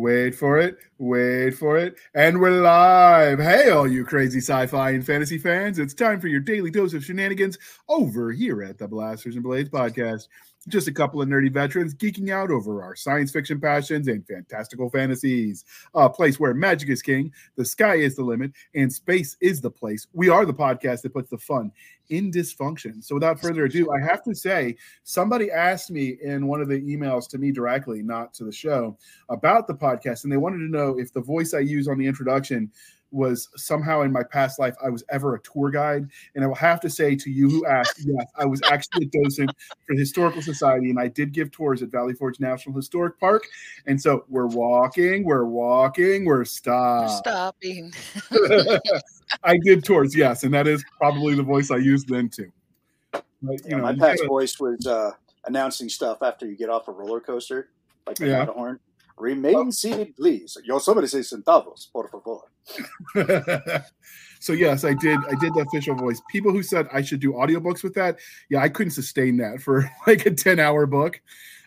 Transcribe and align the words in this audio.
Wait 0.00 0.34
for 0.34 0.58
it. 0.58 0.78
Wait 0.96 1.50
for 1.50 1.76
it. 1.76 1.96
And 2.14 2.40
we're 2.40 2.62
live. 2.62 3.38
Hey, 3.38 3.68
all 3.68 3.86
you 3.86 4.02
crazy 4.02 4.38
sci 4.38 4.66
fi 4.66 4.92
and 4.92 5.04
fantasy 5.04 5.36
fans. 5.36 5.78
It's 5.78 5.92
time 5.92 6.22
for 6.22 6.28
your 6.28 6.40
daily 6.40 6.70
dose 6.70 6.94
of 6.94 7.04
shenanigans 7.04 7.58
over 7.86 8.32
here 8.32 8.62
at 8.62 8.78
the 8.78 8.88
Blasters 8.88 9.34
and 9.34 9.44
Blades 9.44 9.68
podcast. 9.68 10.28
Just 10.68 10.88
a 10.88 10.92
couple 10.92 11.22
of 11.22 11.28
nerdy 11.28 11.50
veterans 11.50 11.94
geeking 11.94 12.30
out 12.30 12.50
over 12.50 12.82
our 12.82 12.94
science 12.94 13.30
fiction 13.30 13.58
passions 13.58 14.08
and 14.08 14.26
fantastical 14.26 14.90
fantasies. 14.90 15.64
A 15.94 16.10
place 16.10 16.38
where 16.38 16.52
magic 16.52 16.90
is 16.90 17.00
king, 17.00 17.32
the 17.56 17.64
sky 17.64 17.94
is 17.94 18.14
the 18.14 18.22
limit, 18.22 18.52
and 18.74 18.92
space 18.92 19.38
is 19.40 19.62
the 19.62 19.70
place. 19.70 20.06
We 20.12 20.28
are 20.28 20.44
the 20.44 20.52
podcast 20.52 21.00
that 21.02 21.14
puts 21.14 21.30
the 21.30 21.38
fun 21.38 21.72
in 22.10 22.30
dysfunction. 22.30 23.02
So, 23.02 23.14
without 23.14 23.40
further 23.40 23.64
ado, 23.64 23.90
I 23.90 24.00
have 24.00 24.22
to 24.24 24.34
say, 24.34 24.76
somebody 25.02 25.50
asked 25.50 25.90
me 25.90 26.18
in 26.22 26.46
one 26.46 26.60
of 26.60 26.68
the 26.68 26.80
emails 26.80 27.26
to 27.30 27.38
me 27.38 27.52
directly, 27.52 28.02
not 28.02 28.34
to 28.34 28.44
the 28.44 28.52
show, 28.52 28.98
about 29.30 29.66
the 29.66 29.74
podcast, 29.74 30.24
and 30.24 30.32
they 30.32 30.36
wanted 30.36 30.58
to 30.58 30.70
know 30.70 30.98
if 30.98 31.12
the 31.12 31.22
voice 31.22 31.54
I 31.54 31.60
use 31.60 31.88
on 31.88 31.96
the 31.96 32.06
introduction 32.06 32.70
was 33.12 33.48
somehow 33.56 34.02
in 34.02 34.12
my 34.12 34.22
past 34.22 34.58
life 34.58 34.74
I 34.84 34.88
was 34.88 35.02
ever 35.10 35.34
a 35.34 35.40
tour 35.40 35.70
guide. 35.70 36.08
And 36.34 36.44
I 36.44 36.46
will 36.46 36.54
have 36.54 36.80
to 36.80 36.90
say 36.90 37.16
to 37.16 37.30
you 37.30 37.48
who 37.48 37.66
asked, 37.66 38.00
yes, 38.06 38.26
I 38.36 38.44
was 38.44 38.60
actually 38.70 39.06
a 39.12 39.22
docent 39.22 39.50
for 39.86 39.94
the 39.94 40.00
Historical 40.00 40.42
Society, 40.42 40.90
and 40.90 40.98
I 41.00 41.08
did 41.08 41.32
give 41.32 41.50
tours 41.50 41.82
at 41.82 41.90
Valley 41.90 42.14
Forge 42.14 42.38
National 42.40 42.74
Historic 42.76 43.18
Park. 43.18 43.44
And 43.86 44.00
so 44.00 44.24
we're 44.28 44.46
walking, 44.46 45.24
we're 45.24 45.44
walking, 45.44 46.24
we're 46.24 46.44
stop. 46.44 47.10
stopping. 47.10 47.92
I 49.44 49.58
did 49.64 49.84
tours, 49.84 50.16
yes, 50.16 50.44
and 50.44 50.52
that 50.54 50.66
is 50.66 50.84
probably 50.98 51.34
the 51.34 51.42
voice 51.42 51.70
I 51.70 51.76
used 51.76 52.08
then 52.08 52.28
too. 52.28 52.50
But, 53.12 53.22
you 53.42 53.58
Yeah, 53.66 53.76
know, 53.76 53.82
my 53.84 53.90
you 53.92 53.98
past 53.98 54.18
gotta- 54.18 54.28
voice 54.28 54.58
was 54.60 54.86
uh, 54.86 55.12
announcing 55.46 55.88
stuff 55.88 56.22
after 56.22 56.46
you 56.46 56.56
get 56.56 56.68
off 56.68 56.88
a 56.88 56.92
roller 56.92 57.20
coaster, 57.20 57.70
like 58.06 58.16
the 58.16 58.26
Yeah. 58.26 58.32
Oh. 58.32 58.38
Matterhorn. 58.40 58.80
Remain 59.20 59.54
oh. 59.54 59.70
seated, 59.70 60.16
please. 60.16 60.56
Yo, 60.64 60.78
somebody 60.78 61.06
say 61.06 61.18
centavos, 61.18 61.92
por 61.92 62.08
favor. 62.08 63.84
so 64.40 64.54
yes, 64.54 64.84
I 64.84 64.94
did. 64.94 65.18
I 65.30 65.34
did 65.34 65.52
the 65.52 65.66
official 65.68 65.94
voice. 65.94 66.20
People 66.30 66.52
who 66.52 66.62
said 66.62 66.88
I 66.90 67.02
should 67.02 67.20
do 67.20 67.32
audiobooks 67.32 67.82
with 67.82 67.92
that, 67.94 68.18
yeah, 68.48 68.62
I 68.62 68.70
couldn't 68.70 68.92
sustain 68.92 69.36
that 69.36 69.60
for 69.60 69.90
like 70.06 70.24
a 70.24 70.30
ten-hour 70.30 70.86
book. 70.86 71.20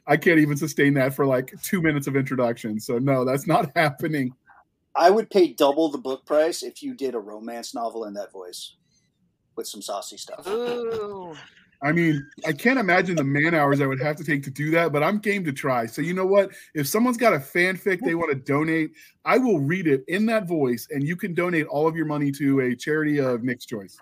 I 0.07 0.17
can't 0.17 0.39
even 0.39 0.57
sustain 0.57 0.95
that 0.95 1.13
for 1.13 1.25
like 1.27 1.53
two 1.61 1.81
minutes 1.81 2.07
of 2.07 2.15
introduction. 2.15 2.79
So 2.79 2.97
no, 2.97 3.23
that's 3.23 3.45
not 3.45 3.71
happening. 3.75 4.33
I 4.95 5.11
would 5.11 5.29
pay 5.29 5.53
double 5.53 5.89
the 5.89 5.97
book 5.97 6.25
price 6.25 6.63
if 6.63 6.81
you 6.81 6.95
did 6.95 7.13
a 7.13 7.19
romance 7.19 7.73
novel 7.75 8.05
in 8.05 8.13
that 8.15 8.31
voice 8.31 8.75
with 9.55 9.67
some 9.67 9.81
saucy 9.81 10.17
stuff. 10.17 10.47
Ooh. 10.47 11.35
I 11.83 11.91
mean, 11.91 12.25
I 12.47 12.53
can't 12.53 12.79
imagine 12.79 13.17
the 13.17 13.25
man 13.25 13.53
hours 13.53 13.81
I 13.81 13.85
would 13.85 14.01
have 14.01 14.15
to 14.15 14.23
take 14.23 14.41
to 14.43 14.49
do 14.49 14.71
that, 14.71 14.93
but 14.93 15.03
I'm 15.03 15.19
game 15.19 15.43
to 15.43 15.51
try. 15.51 15.85
So 15.85 16.01
you 16.01 16.13
know 16.13 16.25
what? 16.25 16.51
If 16.73 16.87
someone's 16.87 17.17
got 17.17 17.33
a 17.33 17.37
fanfic 17.37 17.99
they 17.99 18.15
want 18.15 18.31
to 18.31 18.35
donate, 18.35 18.91
I 19.25 19.37
will 19.37 19.59
read 19.59 19.87
it 19.87 20.05
in 20.07 20.25
that 20.27 20.47
voice, 20.47 20.87
and 20.91 21.03
you 21.03 21.17
can 21.17 21.33
donate 21.33 21.67
all 21.67 21.85
of 21.85 21.97
your 21.97 22.05
money 22.05 22.31
to 22.33 22.61
a 22.61 22.75
charity 22.75 23.19
of 23.19 23.43
Nick's 23.43 23.65
choice. 23.65 23.99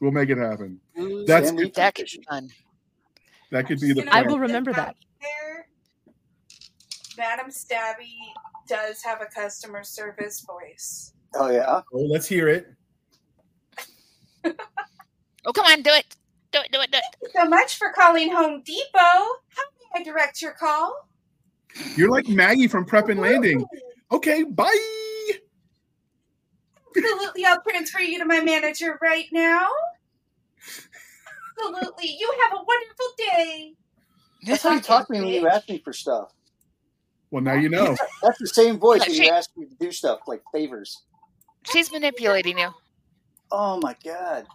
We'll 0.00 0.12
make 0.12 0.28
it 0.28 0.36
happen. 0.36 0.78
That's 1.26 1.48
Family 1.48 1.72
That 1.74 1.94
could 1.94 2.06
be 2.06 2.22
fun. 2.28 2.50
that 3.50 3.66
could 3.66 3.80
be 3.80 3.94
the 3.94 4.00
You 4.00 4.04
know, 4.04 4.12
I 4.12 4.22
will 4.22 4.38
remember 4.38 4.74
that. 4.74 4.96
There, 5.22 5.66
Madam 7.16 7.50
Stabby 7.50 8.14
does 8.68 9.02
have 9.02 9.22
a 9.22 9.26
customer 9.26 9.82
service 9.82 10.40
voice. 10.46 11.14
Oh 11.34 11.50
yeah, 11.50 11.80
Oh, 11.92 12.00
let's 12.00 12.26
hear 12.26 12.48
it. 12.48 12.66
Oh, 15.48 15.52
come 15.52 15.64
on, 15.64 15.80
do 15.80 15.90
it. 15.90 16.04
Do 16.52 16.60
it, 16.60 16.70
do 16.70 16.80
it, 16.82 16.90
do 16.90 16.98
it. 16.98 17.04
Thank 17.20 17.22
you 17.22 17.28
so 17.34 17.48
much 17.48 17.78
for 17.78 17.90
calling 17.90 18.30
Home 18.30 18.62
Depot. 18.62 18.84
How 18.92 19.64
may 19.94 20.00
I 20.00 20.02
direct 20.04 20.42
your 20.42 20.52
call? 20.52 21.08
You're 21.96 22.10
like 22.10 22.28
Maggie 22.28 22.68
from 22.68 22.84
Prep 22.84 23.08
and 23.08 23.18
Landing. 23.18 23.64
Okay, 24.12 24.42
bye. 24.42 24.76
Absolutely, 26.94 27.46
I'll 27.46 27.62
transfer 27.66 28.00
you 28.00 28.18
to 28.18 28.26
my 28.26 28.42
manager 28.42 28.98
right 29.00 29.24
now. 29.32 29.68
Absolutely, 31.58 32.16
you 32.18 32.34
have 32.42 32.52
a 32.52 32.62
wonderful 32.62 33.06
day. 33.16 33.72
that's 34.42 34.62
how 34.62 34.72
you 34.72 34.80
talk 34.80 35.06
to 35.06 35.12
me 35.14 35.20
when 35.20 35.28
you 35.28 35.48
ask 35.48 35.66
me 35.68 35.80
for 35.82 35.94
stuff. 35.94 36.30
Well, 37.30 37.42
now 37.42 37.54
you 37.54 37.68
know. 37.68 37.96
That's 38.22 38.38
the 38.38 38.46
same 38.46 38.78
voice 38.78 39.06
when 39.06 39.14
you 39.14 39.28
ask 39.30 39.50
me 39.54 39.66
to 39.66 39.74
do 39.74 39.92
stuff 39.92 40.20
like 40.26 40.42
favors. 40.50 41.02
She's 41.70 41.92
manipulating 41.92 42.58
you. 42.58 42.70
Oh 43.52 43.78
my 43.82 43.94
god, 44.02 44.46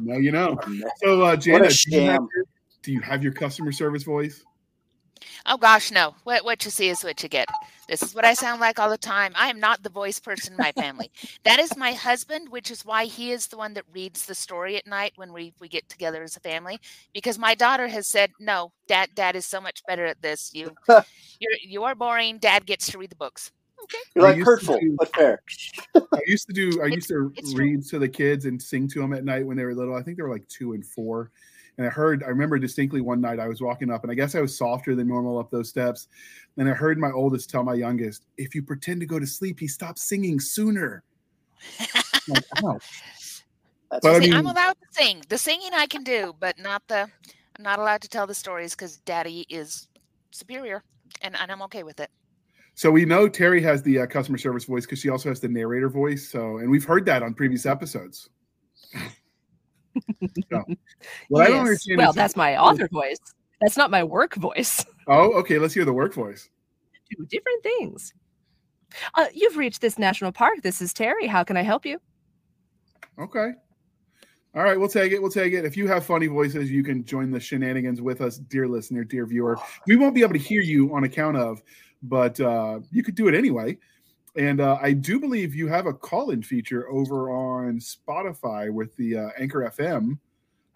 Now 0.00 0.16
you 0.16 0.32
know. 0.32 0.58
So, 1.02 1.22
uh, 1.22 1.36
Jana, 1.36 1.68
do 1.68 1.74
you, 1.86 2.00
have 2.02 2.26
your, 2.34 2.44
do 2.82 2.92
you 2.92 3.00
have 3.00 3.22
your 3.22 3.32
customer 3.32 3.72
service 3.72 4.02
voice? 4.02 4.44
Oh 5.46 5.56
gosh, 5.56 5.90
no. 5.90 6.14
What 6.24 6.44
what 6.44 6.64
you 6.64 6.70
see 6.70 6.88
is 6.88 7.02
what 7.02 7.22
you 7.22 7.28
get. 7.28 7.48
This 7.88 8.02
is 8.02 8.14
what 8.14 8.24
I 8.24 8.34
sound 8.34 8.60
like 8.60 8.78
all 8.78 8.90
the 8.90 8.98
time. 8.98 9.32
I 9.34 9.48
am 9.48 9.58
not 9.58 9.82
the 9.82 9.90
voice 9.90 10.20
person 10.20 10.52
in 10.52 10.58
my 10.58 10.72
family. 10.72 11.10
that 11.44 11.58
is 11.58 11.76
my 11.76 11.92
husband, 11.92 12.48
which 12.48 12.70
is 12.70 12.84
why 12.84 13.06
he 13.06 13.32
is 13.32 13.46
the 13.46 13.56
one 13.56 13.74
that 13.74 13.84
reads 13.92 14.26
the 14.26 14.34
story 14.34 14.76
at 14.76 14.86
night 14.86 15.12
when 15.16 15.32
we, 15.32 15.52
we 15.60 15.68
get 15.68 15.88
together 15.88 16.22
as 16.22 16.36
a 16.36 16.40
family. 16.40 16.78
Because 17.12 17.38
my 17.38 17.54
daughter 17.54 17.88
has 17.88 18.06
said, 18.06 18.30
No, 18.38 18.72
dad 18.86 19.10
dad 19.14 19.36
is 19.36 19.46
so 19.46 19.60
much 19.60 19.82
better 19.86 20.06
at 20.06 20.22
this. 20.22 20.50
You 20.54 20.74
you're 20.88 21.56
you 21.62 21.84
are 21.84 21.94
boring. 21.94 22.38
Dad 22.38 22.66
gets 22.66 22.90
to 22.90 22.98
read 22.98 23.10
the 23.10 23.16
books. 23.16 23.50
You're 24.14 24.26
I 24.26 24.28
like 24.30 24.36
used 24.38 24.46
to 24.46 24.50
hurtful 24.50 24.80
do- 24.80 24.96
but 24.98 25.14
fair. 25.14 25.42
I 25.94 26.20
used 26.26 26.46
to 26.48 26.52
do. 26.52 26.82
I 26.82 26.86
used 26.86 27.08
to 27.08 27.32
it's 27.36 27.52
true. 27.52 27.62
read 27.64 27.84
to 27.86 27.98
the 27.98 28.08
kids 28.08 28.44
and 28.46 28.60
sing 28.60 28.88
to 28.88 29.00
them 29.00 29.12
at 29.12 29.24
night 29.24 29.46
when 29.46 29.56
they 29.56 29.64
were 29.64 29.74
little. 29.74 29.94
I 29.94 30.02
think 30.02 30.16
they 30.16 30.22
were 30.22 30.30
like 30.32 30.46
two 30.48 30.72
and 30.72 30.84
four. 30.84 31.30
And 31.78 31.86
I 31.86 31.90
heard. 31.90 32.22
I 32.22 32.28
remember 32.28 32.58
distinctly 32.58 33.00
one 33.00 33.20
night 33.20 33.38
I 33.38 33.48
was 33.48 33.60
walking 33.62 33.90
up, 33.90 34.02
and 34.02 34.10
I 34.10 34.14
guess 34.14 34.34
I 34.34 34.40
was 34.40 34.56
softer 34.58 34.94
than 34.94 35.08
normal 35.08 35.38
up 35.38 35.50
those 35.50 35.68
steps. 35.68 36.08
And 36.58 36.68
I 36.68 36.72
heard 36.72 36.98
my 36.98 37.10
oldest 37.10 37.48
tell 37.48 37.62
my 37.62 37.74
youngest, 37.74 38.26
"If 38.36 38.54
you 38.54 38.62
pretend 38.62 39.00
to 39.00 39.06
go 39.06 39.18
to 39.18 39.26
sleep, 39.26 39.58
he 39.60 39.66
stops 39.68 40.02
singing 40.02 40.40
sooner." 40.40 41.02
I'm 41.80 41.86
like, 42.28 42.44
oh. 42.64 42.78
That's 43.90 44.02
But 44.02 44.16
I 44.16 44.18
mean- 44.18 44.34
I'm 44.34 44.46
allowed 44.46 44.72
to 44.74 44.86
sing. 44.92 45.22
The 45.28 45.38
singing 45.38 45.70
I 45.72 45.86
can 45.86 46.02
do, 46.04 46.34
but 46.38 46.58
not 46.58 46.82
the. 46.88 47.08
I'm 47.56 47.62
not 47.64 47.78
allowed 47.78 48.02
to 48.02 48.08
tell 48.08 48.26
the 48.26 48.34
stories 48.34 48.74
because 48.74 48.98
Daddy 48.98 49.46
is 49.48 49.88
superior, 50.32 50.82
and, 51.22 51.36
and 51.36 51.50
I'm 51.50 51.62
okay 51.62 51.82
with 51.82 51.98
it. 52.00 52.10
So 52.74 52.90
we 52.90 53.04
know 53.04 53.28
Terry 53.28 53.60
has 53.62 53.82
the 53.82 54.00
uh, 54.00 54.06
customer 54.06 54.38
service 54.38 54.64
voice 54.64 54.86
because 54.86 55.00
she 55.00 55.10
also 55.10 55.28
has 55.28 55.40
the 55.40 55.48
narrator 55.48 55.88
voice. 55.88 56.28
So, 56.28 56.58
and 56.58 56.70
we've 56.70 56.84
heard 56.84 57.04
that 57.06 57.22
on 57.22 57.34
previous 57.34 57.66
episodes. 57.66 58.28
So, 60.50 60.64
don't 60.68 60.76
Yes. 61.30 61.58
understand 61.58 61.98
Well, 61.98 62.12
that's 62.12 62.36
my 62.36 62.56
author 62.56 62.88
voice. 62.92 63.18
That's 63.60 63.76
not 63.76 63.90
my 63.90 64.04
work 64.04 64.34
voice. 64.36 64.84
Oh, 65.08 65.32
okay. 65.40 65.58
Let's 65.58 65.74
hear 65.74 65.84
the 65.84 65.92
work 65.92 66.14
voice. 66.14 66.48
Two 67.10 67.26
different 67.26 67.62
things. 67.64 68.14
Uh, 69.14 69.26
you've 69.34 69.56
reached 69.56 69.80
this 69.80 69.98
national 69.98 70.30
park. 70.30 70.62
This 70.62 70.80
is 70.80 70.92
Terry. 70.92 71.26
How 71.26 71.42
can 71.42 71.56
I 71.56 71.62
help 71.62 71.84
you? 71.84 71.98
Okay. 73.18 73.50
All 74.54 74.62
right, 74.62 74.78
we'll 74.78 74.88
take 74.88 75.10
it. 75.12 75.20
We'll 75.20 75.30
take 75.30 75.52
it. 75.52 75.64
If 75.64 75.76
you 75.76 75.88
have 75.88 76.04
funny 76.04 76.28
voices, 76.28 76.70
you 76.70 76.84
can 76.84 77.04
join 77.04 77.30
the 77.32 77.40
shenanigans 77.40 78.00
with 78.00 78.20
us, 78.20 78.38
dear 78.38 78.68
listener, 78.68 79.02
dear 79.02 79.26
viewer. 79.26 79.58
We 79.86 79.96
won't 79.96 80.14
be 80.14 80.22
able 80.22 80.34
to 80.34 80.38
hear 80.38 80.60
you 80.60 80.94
on 80.94 81.04
account 81.04 81.36
of, 81.36 81.62
but 82.02 82.38
uh, 82.40 82.80
you 82.90 83.02
could 83.02 83.14
do 83.14 83.28
it 83.28 83.34
anyway. 83.34 83.78
And 84.36 84.60
uh, 84.60 84.78
I 84.80 84.92
do 84.92 85.18
believe 85.18 85.54
you 85.54 85.66
have 85.68 85.86
a 85.86 85.92
call-in 85.92 86.42
feature 86.42 86.88
over 86.90 87.30
on 87.30 87.80
Spotify 87.80 88.72
with 88.72 88.94
the 88.96 89.16
uh, 89.16 89.28
Anchor 89.38 89.70
FM. 89.76 90.18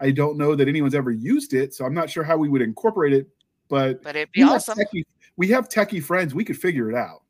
I 0.01 0.11
don't 0.11 0.37
know 0.37 0.57
that 0.57 0.67
anyone's 0.67 0.95
ever 0.95 1.13
used 1.13 1.55
it, 1.55 1.73
so 1.73 1.85
I'm 1.85 1.95
not 1.95 2.11
sure 2.11 2.25
how 2.25 2.37
we 2.37 2.49
would 2.49 2.63
incorporate 2.63 3.13
it. 3.13 3.29
But 3.69 4.03
But 4.03 4.17
it'd 4.17 4.33
be 4.33 4.43
we 4.43 4.49
have 4.51 4.63
techie- 4.63 5.05
we 5.37 5.49
have 5.49 5.69
techie 5.69 6.03
friends. 6.03 6.35
We 6.35 6.45
could 6.45 6.59
figure 6.59 6.91
it 6.91 6.97
out. 6.97 7.23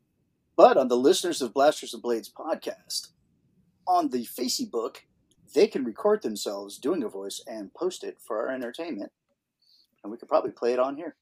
But 0.55 0.77
on 0.77 0.87
the 0.87 0.97
listeners 0.97 1.41
of 1.41 1.53
Blasters 1.53 1.93
and 1.93 2.01
Blades 2.01 2.29
podcast, 2.29 3.09
on 3.87 4.09
the 4.09 4.25
Facebook, 4.25 4.97
they 5.53 5.67
can 5.67 5.83
record 5.83 6.21
themselves 6.21 6.77
doing 6.77 7.03
a 7.03 7.09
voice 7.09 7.41
and 7.47 7.73
post 7.73 8.03
it 8.03 8.17
for 8.19 8.39
our 8.39 8.53
entertainment. 8.53 9.11
And 10.03 10.11
we 10.11 10.17
could 10.17 10.29
probably 10.29 10.51
play 10.51 10.73
it 10.73 10.79
on 10.79 10.95
here. 10.95 11.15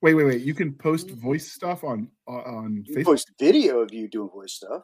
Wait, 0.00 0.14
wait, 0.14 0.24
wait. 0.24 0.42
You 0.42 0.54
can 0.54 0.72
post 0.72 1.10
voice 1.10 1.50
stuff 1.52 1.82
on 1.84 2.08
uh, 2.28 2.32
on 2.32 2.84
You 2.86 2.96
Facebook. 2.96 3.04
post 3.04 3.30
video 3.40 3.80
of 3.80 3.92
you 3.92 4.08
doing 4.08 4.30
voice 4.30 4.52
stuff. 4.54 4.82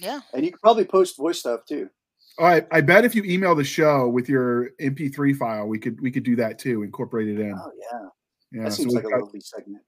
Yeah. 0.00 0.20
And 0.32 0.44
you 0.44 0.50
can 0.50 0.60
probably 0.60 0.84
post 0.84 1.16
voice 1.16 1.38
stuff 1.40 1.60
too. 1.68 1.90
All 2.38 2.46
right, 2.46 2.66
I 2.70 2.80
bet 2.82 3.04
if 3.04 3.14
you 3.14 3.22
email 3.24 3.54
the 3.54 3.64
show 3.64 4.08
with 4.08 4.28
your 4.28 4.70
MP3 4.80 5.36
file, 5.36 5.66
we 5.68 5.78
could 5.78 6.00
we 6.00 6.10
could 6.10 6.22
do 6.22 6.36
that 6.36 6.58
too, 6.58 6.82
incorporate 6.82 7.28
it 7.28 7.40
in. 7.40 7.52
Oh, 7.54 7.70
yeah. 7.80 8.08
Yeah, 8.52 8.64
that 8.64 8.72
so 8.72 8.82
seems 8.82 8.92
we, 8.92 8.96
like 8.96 9.06
a 9.06 9.10
got- 9.10 9.20
lovely 9.22 9.40
segment. 9.40 9.82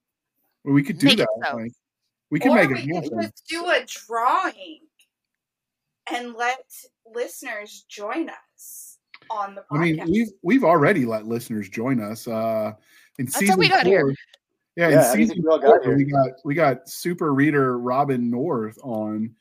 Well, 0.64 0.75
we 0.75 0.82
could 0.82 0.98
do 0.98 1.06
Make 1.06 1.20
it 1.20 1.28
that. 1.40 1.50
so. 1.50 1.56
like, 1.56 1.72
we 2.31 2.40
can 2.40 2.52
or 2.52 2.54
make 2.56 2.69
we 2.70 2.75
it 2.78 2.87
could 2.87 2.94
happen. 2.94 3.20
just 3.22 3.46
do 3.48 3.66
a 3.66 3.84
drawing 4.06 4.81
and 6.12 6.34
let 6.34 6.64
listeners 7.14 7.84
join 7.88 8.28
us 8.31 8.98
on 9.31 9.54
the 9.54 9.62
podcast. 9.62 9.78
I 9.78 9.78
mean, 9.81 10.04
we've 10.10 10.28
we've 10.42 10.64
already 10.64 11.04
let 11.06 11.26
listeners 11.26 11.69
join 11.69 12.00
us. 12.00 12.26
Uh, 12.28 12.72
in 13.19 13.26
That's 13.26 13.34
how 13.37 13.40
season 13.40 13.58
we 13.58 13.69
got 13.69 13.84
four, 13.84 13.92
here. 13.92 14.14
Yeah, 14.78 14.90
Yeah, 14.90 15.02
how 15.02 15.10
in 15.10 15.16
do 15.16 15.20
you 15.22 15.26
season 15.26 15.42
think 15.42 15.44
we 15.44 15.58
got 15.60 15.86
we 15.96 16.04
got 16.04 16.30
we 16.44 16.54
got 16.54 16.88
super 16.88 17.34
reader 17.34 17.78
Robin 17.80 18.30
North 18.30 18.78
on, 18.84 19.34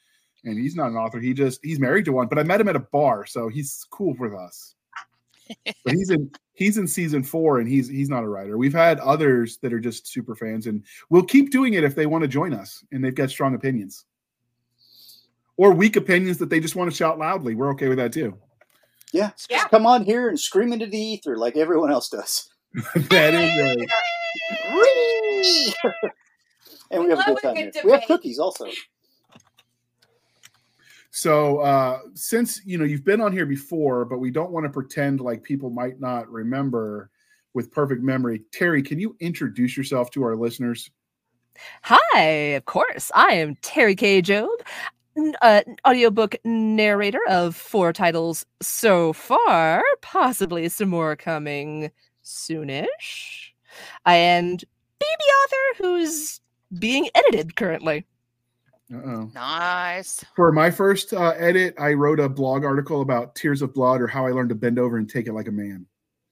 and 0.43 0.57
he's 0.57 0.75
not 0.75 0.89
an 0.89 0.97
author. 0.97 1.19
He 1.19 1.31
just 1.31 1.59
he's 1.63 1.79
married 1.79 2.05
to 2.05 2.11
one, 2.11 2.27
but 2.27 2.39
I 2.39 2.43
met 2.43 2.59
him 2.59 2.67
at 2.67 2.75
a 2.75 2.79
bar, 2.79 3.27
so 3.27 3.47
he's 3.47 3.85
cool 3.91 4.15
with 4.17 4.33
us. 4.33 4.73
but 5.85 5.93
he's 5.93 6.09
in 6.09 6.31
he's 6.53 6.79
in 6.79 6.87
season 6.87 7.21
four, 7.21 7.59
and 7.59 7.69
he's 7.69 7.87
he's 7.87 8.09
not 8.09 8.23
a 8.23 8.27
writer. 8.27 8.57
We've 8.57 8.73
had 8.73 8.99
others 8.99 9.57
that 9.57 9.71
are 9.73 9.79
just 9.79 10.07
super 10.07 10.35
fans, 10.35 10.65
and 10.65 10.83
we'll 11.11 11.21
keep 11.23 11.51
doing 11.51 11.75
it 11.75 11.83
if 11.83 11.93
they 11.93 12.07
want 12.07 12.23
to 12.23 12.27
join 12.27 12.55
us 12.55 12.83
and 12.91 13.05
they've 13.05 13.13
got 13.13 13.29
strong 13.29 13.53
opinions 13.53 14.05
or 15.57 15.71
weak 15.71 15.97
opinions 15.97 16.39
that 16.39 16.49
they 16.49 16.59
just 16.59 16.75
want 16.75 16.89
to 16.89 16.95
shout 16.97 17.19
loudly. 17.19 17.53
We're 17.53 17.69
okay 17.73 17.89
with 17.89 17.99
that 17.99 18.11
too. 18.11 18.35
Yeah, 19.13 19.29
just 19.31 19.51
Yeah. 19.51 19.67
come 19.67 19.85
on 19.85 20.03
here 20.03 20.29
and 20.29 20.39
scream 20.39 20.73
into 20.73 20.87
the 20.87 20.97
ether 20.99 21.37
like 21.37 21.57
everyone 21.57 21.91
else 21.91 22.09
does. 22.09 22.49
that 22.95 23.33
is 23.35 23.77
right. 23.77 23.87
Whee! 25.41 25.73
and 26.91 27.01
we 27.01 27.07
We 27.07 27.09
have 27.15 27.19
a 27.19 27.21
love 27.21 27.25
good 27.25 27.37
a 27.37 27.41
time 27.41 27.53
good 27.55 27.73
here. 27.73 27.83
We 27.85 27.91
have 27.91 28.03
cookies 28.05 28.39
also. 28.39 28.67
So 31.11 31.59
uh 31.59 31.99
since 32.13 32.61
you 32.65 32.77
know 32.77 32.85
you've 32.85 33.05
been 33.05 33.21
on 33.21 33.31
here 33.31 33.45
before, 33.45 34.05
but 34.05 34.19
we 34.19 34.31
don't 34.31 34.51
want 34.51 34.65
to 34.65 34.69
pretend 34.69 35.19
like 35.19 35.43
people 35.43 35.69
might 35.69 35.99
not 35.99 36.29
remember 36.29 37.09
with 37.53 37.71
perfect 37.71 38.03
memory. 38.03 38.43
Terry, 38.51 38.83
can 38.83 38.99
you 38.99 39.15
introduce 39.19 39.75
yourself 39.75 40.11
to 40.11 40.23
our 40.23 40.35
listeners? 40.35 40.91
Hi, 41.83 42.19
of 42.19 42.65
course. 42.65 43.11
I 43.15 43.33
am 43.33 43.55
Terry 43.61 43.95
K. 43.95 44.21
Job, 44.21 44.49
n- 45.17 45.35
uh, 45.41 45.61
audiobook 45.87 46.35
narrator 46.45 47.21
of 47.29 47.55
four 47.55 47.93
titles 47.93 48.45
so 48.61 49.11
far, 49.13 49.83
possibly 50.01 50.69
some 50.69 50.89
more 50.89 51.15
coming 51.15 51.89
soonish. 52.23 53.49
And 54.05 54.63
baby 55.09 55.29
author 55.43 55.83
who's 55.83 56.39
being 56.79 57.09
edited 57.15 57.55
currently. 57.55 58.05
Uh-oh. 58.93 59.29
Nice. 59.33 60.23
For 60.35 60.51
my 60.51 60.71
first 60.71 61.13
uh, 61.13 61.33
edit, 61.37 61.75
I 61.77 61.93
wrote 61.93 62.19
a 62.21 62.29
blog 62.29 62.63
article 62.63 63.01
about 63.01 63.35
tears 63.35 63.61
of 63.61 63.73
blood 63.73 63.99
or 64.01 64.07
how 64.07 64.25
I 64.25 64.31
learned 64.31 64.49
to 64.49 64.55
bend 64.55 64.79
over 64.79 64.97
and 64.97 65.09
take 65.09 65.27
it 65.27 65.33
like 65.33 65.47
a 65.47 65.51
man. 65.51 65.85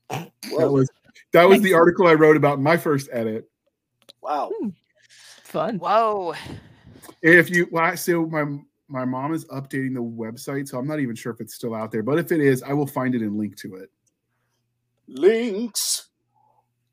That 0.10 0.72
was 0.72 0.90
that 1.34 1.44
was 1.50 1.62
the 1.62 1.74
article 1.74 2.08
I 2.08 2.14
wrote 2.14 2.38
about 2.38 2.62
my 2.62 2.78
first 2.78 3.10
edit. 3.12 3.50
wow. 4.22 4.52
Fun. 5.44 5.80
Whoa. 5.80 6.34
If 7.22 7.50
you 7.50 7.68
well, 7.72 7.84
I- 7.84 7.96
so 7.96 8.26
my 8.26 8.46
my 8.88 9.04
mom 9.04 9.34
is 9.34 9.46
updating 9.46 9.94
the 9.96 10.02
website, 10.04 10.68
so 10.68 10.78
I'm 10.78 10.88
not 10.88 11.00
even 11.00 11.16
sure 11.16 11.34
if 11.34 11.42
it's 11.42 11.56
still 11.56 11.74
out 11.74 11.92
there. 11.92 12.04
But 12.04 12.20
if 12.20 12.32
it 12.32 12.40
is, 12.40 12.62
I 12.64 12.74
will 12.74 12.86
find 12.88 13.16
it 13.16 13.22
and 13.22 13.36
link 13.38 13.58
to 13.58 13.76
it. 13.76 13.90
Links. 15.08 16.10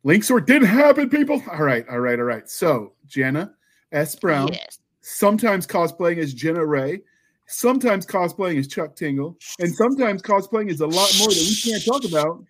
Links 0.05 0.31
or 0.31 0.41
didn't 0.41 0.69
happen, 0.69 1.09
people. 1.09 1.43
All 1.51 1.63
right, 1.63 1.89
all 1.89 2.01
right, 2.01 2.19
all 2.19 2.25
right. 2.25 2.49
So 2.49 2.93
Jana 3.07 3.55
S. 3.93 4.15
Brown, 4.17 4.49
Yes. 4.53 4.79
sometimes 5.01 5.67
cosplaying 5.67 6.19
as 6.19 6.35
Jena 6.35 6.65
Rey, 6.65 7.03
sometimes 7.47 8.05
cosplaying 8.07 8.59
as 8.59 8.67
Chuck 8.67 8.97
Tingle, 8.97 9.37
and 9.61 9.73
sometimes 9.75 10.23
cosplaying 10.23 10.71
is 10.71 10.81
a 10.81 10.87
lot 10.87 11.11
more 11.19 11.29
that 11.29 11.37
we 11.65 11.71
can't 11.71 11.85
talk 11.85 12.05
about. 12.05 12.45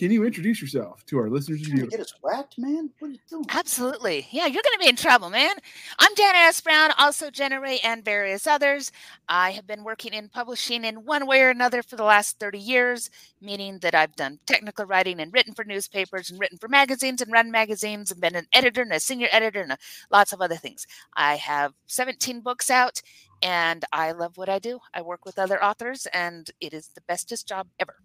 Can 0.00 0.10
you 0.10 0.24
introduce 0.24 0.62
yourself 0.62 1.04
to 1.08 1.18
our 1.18 1.28
listeners 1.28 1.60
and 1.60 1.76
Trying 1.76 1.90
get 1.90 2.00
us 2.00 2.14
whacked, 2.22 2.56
man? 2.56 2.88
What 3.00 3.08
are 3.08 3.10
you 3.10 3.18
doing? 3.28 3.44
Absolutely. 3.50 4.26
Yeah, 4.30 4.46
you're 4.46 4.62
going 4.62 4.72
to 4.72 4.78
be 4.80 4.88
in 4.88 4.96
trouble, 4.96 5.28
man. 5.28 5.54
I'm 5.98 6.16
Jana 6.16 6.38
S. 6.38 6.58
Brown, 6.62 6.92
also 6.98 7.30
Jena 7.30 7.60
Rey 7.60 7.80
and 7.84 8.02
various 8.02 8.46
others. 8.46 8.92
I 9.28 9.50
have 9.50 9.66
been 9.66 9.84
working 9.84 10.14
in 10.14 10.30
publishing 10.30 10.86
in 10.86 11.04
one 11.04 11.26
way 11.26 11.42
or 11.42 11.50
another 11.50 11.82
for 11.82 11.96
the 11.96 12.04
last 12.04 12.38
30 12.38 12.58
years, 12.58 13.10
meaning 13.42 13.80
that 13.80 13.94
I've 13.94 14.16
done 14.16 14.38
technical 14.46 14.86
writing 14.86 15.20
and 15.20 15.34
written 15.34 15.52
for 15.52 15.66
newspapers 15.66 16.30
and 16.30 16.40
written 16.40 16.56
for 16.56 16.68
magazines 16.68 17.20
and 17.20 17.30
run 17.30 17.50
magazines 17.50 18.10
and 18.10 18.22
been 18.22 18.36
an 18.36 18.46
editor 18.54 18.80
and 18.80 18.94
a 18.94 19.00
senior 19.00 19.28
editor 19.30 19.60
and 19.60 19.72
a, 19.72 19.78
lots 20.10 20.32
of 20.32 20.40
other 20.40 20.56
things. 20.56 20.86
I 21.14 21.36
have 21.36 21.74
17 21.88 22.40
books 22.40 22.70
out 22.70 23.02
and 23.42 23.84
I 23.92 24.12
love 24.12 24.38
what 24.38 24.48
I 24.48 24.60
do. 24.60 24.80
I 24.94 25.02
work 25.02 25.26
with 25.26 25.38
other 25.38 25.62
authors 25.62 26.06
and 26.14 26.50
it 26.58 26.72
is 26.72 26.88
the 26.88 27.02
bestest 27.06 27.46
job 27.46 27.66
ever. 27.78 27.96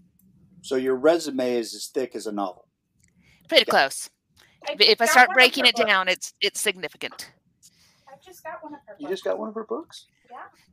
So 0.65 0.77
your 0.77 0.95
resume 0.95 1.57
is 1.57 1.75
as 1.75 1.85
thick 1.93 2.15
as 2.15 2.25
a 2.25 2.31
novel. 2.31 2.67
Pretty 3.47 3.65
close. 3.65 4.09
I 4.67 4.75
If 4.79 4.99
I 4.99 5.05
start 5.05 5.29
breaking 5.35 5.67
it 5.67 5.75
books. 5.75 5.87
down, 5.87 6.07
it's 6.07 6.33
it's 6.41 6.59
significant. 6.59 7.31
I 8.07 8.13
just 8.25 8.43
got 8.43 8.63
one 8.63 8.73
of 8.73 8.79
her. 8.87 8.95
You 8.97 9.05
books. 9.05 9.11
just 9.13 9.23
got 9.23 9.37
one 9.37 9.47
of 9.47 9.53
her 9.53 9.63
books? 9.63 10.07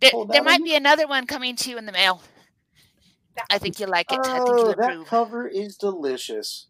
There, 0.00 0.11
there 0.31 0.43
might 0.43 0.61
on 0.61 0.65
be 0.65 0.75
another 0.75 1.06
one 1.06 1.27
coming 1.27 1.56
to 1.56 1.69
you 1.71 1.77
in 1.77 1.85
the 1.85 1.93
mail. 1.93 2.23
That 3.37 3.44
I 3.50 3.59
think 3.59 3.79
you'll 3.81 3.91
like 3.91 4.11
it. 4.11 4.19
I 4.25 4.39
think 4.39 4.49
you'll 4.49 4.61
Oh, 4.61 4.75
that 4.75 4.79
approve. 4.93 5.06
cover 5.06 5.47
is 5.47 5.77
delicious. 5.77 6.69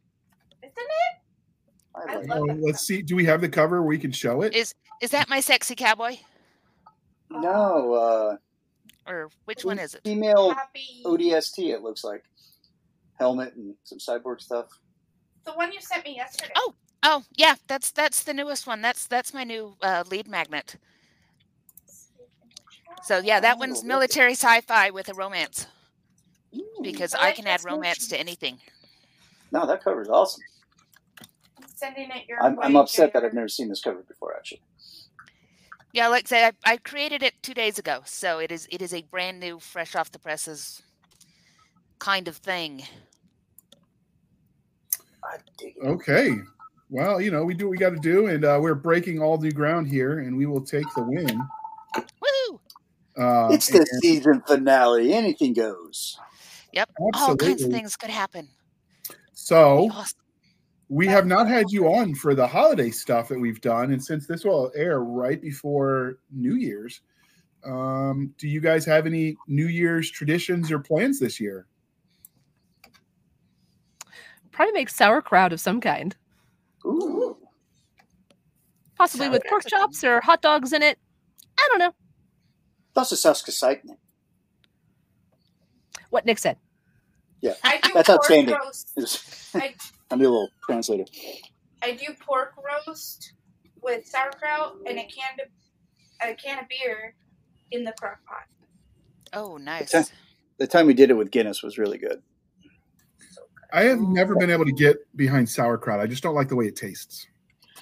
Isn't 0.60 0.72
it? 0.76 1.16
I 1.94 2.12
I 2.12 2.16
like 2.16 2.28
love 2.28 2.38
Oh, 2.40 2.50
it. 2.50 2.58
let's 2.60 2.80
see. 2.84 3.02
Do 3.02 3.14
we 3.14 3.24
have 3.26 3.40
the 3.40 3.48
cover 3.48 3.80
where 3.80 3.88
we 3.88 3.98
can 3.98 4.10
show 4.10 4.42
it? 4.42 4.52
Is 4.56 4.74
is 5.00 5.10
that 5.10 5.28
my 5.28 5.38
sexy 5.38 5.76
cowboy, 5.76 6.16
No, 7.30 7.92
uh, 7.94 8.36
or 9.10 9.30
which 9.44 9.64
one 9.64 9.78
is 9.78 9.94
it? 9.94 10.00
female 10.02 10.54
Happy. 10.54 11.02
ODST, 11.04 11.70
it 11.72 11.82
looks 11.82 12.02
like. 12.02 12.24
Helmet 13.22 13.54
and 13.56 13.74
some 13.84 13.98
cyborg 13.98 14.40
stuff. 14.40 14.66
The 15.46 15.52
one 15.52 15.72
you 15.72 15.80
sent 15.80 16.04
me 16.04 16.16
yesterday. 16.16 16.52
Oh. 16.56 16.74
Oh 17.04 17.24
yeah, 17.36 17.56
that's 17.69 17.90
that's 17.92 18.22
the 18.24 18.34
newest 18.34 18.66
one. 18.66 18.80
That's 18.82 19.06
that's 19.08 19.34
my 19.34 19.44
new 19.44 19.76
uh, 19.82 20.04
lead 20.10 20.28
magnet. 20.28 20.76
So 23.02 23.19
yeah, 23.19 23.40
that 23.40 23.58
Oh, 23.58 23.60
one's 23.60 23.82
military 23.84 24.32
sci-fi 24.34 24.90
with 24.90 25.08
a 25.08 25.14
romance 25.14 25.66
Ooh. 26.56 26.82
because 26.82 27.14
I 27.14 27.28
I 27.28 27.32
can 27.32 27.46
add 27.46 27.64
romance 27.64 28.08
to 28.08 28.20
anything. 28.20 28.58
No, 29.52 29.66
that 29.66 29.84
cover's 29.84 30.08
awesome. 30.08 30.42
I'm 31.58 31.64
sending 31.74 32.10
it 32.10 32.28
your 32.28 32.42
I'm, 32.42 32.56
way. 32.56 32.66
I'm 32.66 32.76
upset 32.76 33.12
that 33.14 33.24
I've 33.24 33.34
never 33.34 33.48
seen 33.48 33.69
this 33.69 33.82
cover 33.82 34.04
before, 34.08 34.34
actually. 34.36 34.62
Yeah, 35.92 36.08
like 36.08 36.26
I 36.26 36.28
say, 36.28 36.44
I, 36.46 36.52
I 36.64 36.76
created 36.78 37.22
it 37.22 37.34
two 37.42 37.54
days 37.54 37.78
ago, 37.78 38.02
so 38.06 38.38
it 38.38 38.52
is 38.52 38.69
it 38.70 38.82
is 38.82 38.94
a 38.94 39.02
brand 39.02 39.40
new, 39.40 39.60
fresh 39.60 39.96
off 39.96 40.12
the 40.12 40.19
presses 40.20 40.82
kind 42.00 42.28
of 42.28 42.36
thing. 42.36 42.84
I 45.24 45.36
dig 45.58 45.74
it. 45.76 45.86
Okay. 45.86 46.36
Well, 46.90 47.20
you 47.20 47.30
know, 47.30 47.44
we 47.44 47.54
do 47.54 47.66
what 47.66 47.70
we 47.72 47.78
got 47.78 47.90
to 47.90 47.96
do, 47.96 48.26
and 48.26 48.44
uh, 48.44 48.58
we're 48.60 48.74
breaking 48.74 49.20
all 49.20 49.38
new 49.38 49.50
ground 49.50 49.88
here, 49.88 50.19
and 50.19 50.36
we 50.36 50.44
will 50.46 50.60
take 50.60 50.84
the 50.94 51.02
win. 51.02 51.42
Woo! 51.96 52.60
Uh, 53.16 53.48
It's 53.50 53.69
the 53.69 53.78
and- 53.78 53.88
season 54.02 54.42
finale. 54.46 55.14
Anything 55.14 55.54
goes. 55.54 56.19
Yep. 56.72 56.90
All 57.14 57.36
kinds 57.36 57.62
of 57.62 57.70
things 57.70 57.96
could 57.96 58.10
happen. 58.10 58.48
So 59.32 59.90
awesome. 59.90 60.19
we 60.88 61.06
have 61.06 61.26
not 61.26 61.48
had 61.48 61.70
you 61.70 61.86
on 61.92 62.14
for 62.14 62.34
the 62.34 62.46
holiday 62.46 62.90
stuff 62.90 63.28
that 63.28 63.38
we've 63.40 63.60
done, 63.60 63.92
and 63.92 64.02
since 64.02 64.26
this 64.26 64.44
will 64.44 64.70
air 64.74 65.00
right 65.00 65.40
before 65.40 66.19
New 66.30 66.54
Year's, 66.54 67.00
um, 67.64 68.34
do 68.38 68.48
you 68.48 68.60
guys 68.60 68.84
have 68.84 69.06
any 69.06 69.36
New 69.46 69.66
Year's 69.66 70.10
traditions 70.10 70.70
or 70.70 70.78
plans 70.78 71.19
this 71.19 71.40
year? 71.40 71.66
Probably 74.52 74.72
make 74.72 74.90
sauerkraut 74.90 75.52
of 75.52 75.60
some 75.60 75.81
kind, 75.81 76.14
Ooh. 76.84 77.37
possibly 78.99 79.29
with 79.29 79.43
pork 79.48 79.65
chops 79.67 80.05
or 80.05 80.20
hot 80.20 80.43
dogs 80.43 80.72
in 80.72 80.82
it. 80.82 80.98
I 81.58 81.67
don't 81.70 81.79
know 81.79 81.93
Das 82.94 83.12
ist 83.12 83.24
ausgezeichnet. 83.24 83.96
what 86.10 86.26
Nick 86.26 86.38
said. 86.38 86.56
I 87.65 87.79
do 87.82 87.91
That's 87.94 88.08
pork 88.08 88.19
outstanding. 88.20 88.55
roast. 88.55 88.93
I, 89.55 89.74
I'm 90.10 90.20
a 90.20 90.24
little 90.24 90.48
translator. 90.65 91.05
I 91.82 91.93
do 91.93 92.15
pork 92.20 92.53
roast 92.56 93.32
with 93.82 94.06
sauerkraut 94.06 94.76
and 94.86 94.98
a 94.98 95.03
can 95.05 95.38
of 95.41 96.31
a 96.31 96.34
can 96.34 96.58
of 96.60 96.69
beer 96.69 97.15
in 97.72 97.84
the 97.84 97.93
crock 97.98 98.19
pot. 98.26 98.44
Oh, 99.32 99.56
nice. 99.56 99.94
Okay. 99.94 100.05
The 100.58 100.67
time 100.67 100.86
we 100.86 100.94
did 100.94 101.10
it 101.10 101.15
with 101.15 101.31
Guinness 101.32 101.62
was 101.62 101.79
really 101.79 101.98
good. 101.98 102.22
I 103.72 103.84
have 103.84 104.00
never 104.00 104.34
been 104.36 104.50
able 104.50 104.64
to 104.67 104.72
get 104.72 104.96
behind 105.17 105.48
sauerkraut. 105.48 106.00
I 106.00 106.06
just 106.06 106.22
don't 106.22 106.34
like 106.34 106.48
the 106.48 106.56
way 106.56 106.67
it 106.67 106.76
tastes. 106.76 107.26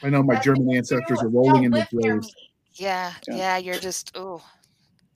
I 0.02 0.09
know 0.09 0.23
my 0.23 0.35
That's 0.35 0.47
German 0.47 0.75
ancestors 0.75 1.20
are 1.20 1.28
rolling 1.28 1.64
in 1.64 1.73
their 1.73 1.87
graves. 1.92 2.35
Yeah, 2.75 3.12
Yeah. 3.28 3.37
yeah, 3.37 3.56
you're 3.59 3.75
just 3.78 4.12
oh. 4.14 4.40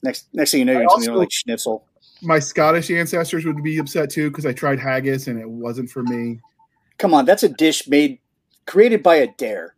Next 0.03 0.27
next 0.33 0.51
thing 0.51 0.59
you 0.59 0.65
know, 0.65 0.73
you're 0.73 0.89
something 0.89 1.09
also- 1.09 1.19
like 1.19 1.31
schnitzel. 1.31 1.85
My 2.21 2.39
Scottish 2.39 2.89
ancestors 2.91 3.45
would 3.45 3.61
be 3.63 3.77
upset 3.77 4.09
too 4.09 4.29
because 4.29 4.45
I 4.45 4.53
tried 4.53 4.79
haggis 4.79 5.27
and 5.27 5.39
it 5.39 5.49
wasn't 5.49 5.89
for 5.89 6.03
me. 6.03 6.39
Come 6.97 7.13
on, 7.13 7.25
that's 7.25 7.43
a 7.43 7.49
dish 7.49 7.87
made 7.87 8.19
created 8.65 9.03
by 9.03 9.15
a 9.17 9.27
dare. 9.37 9.75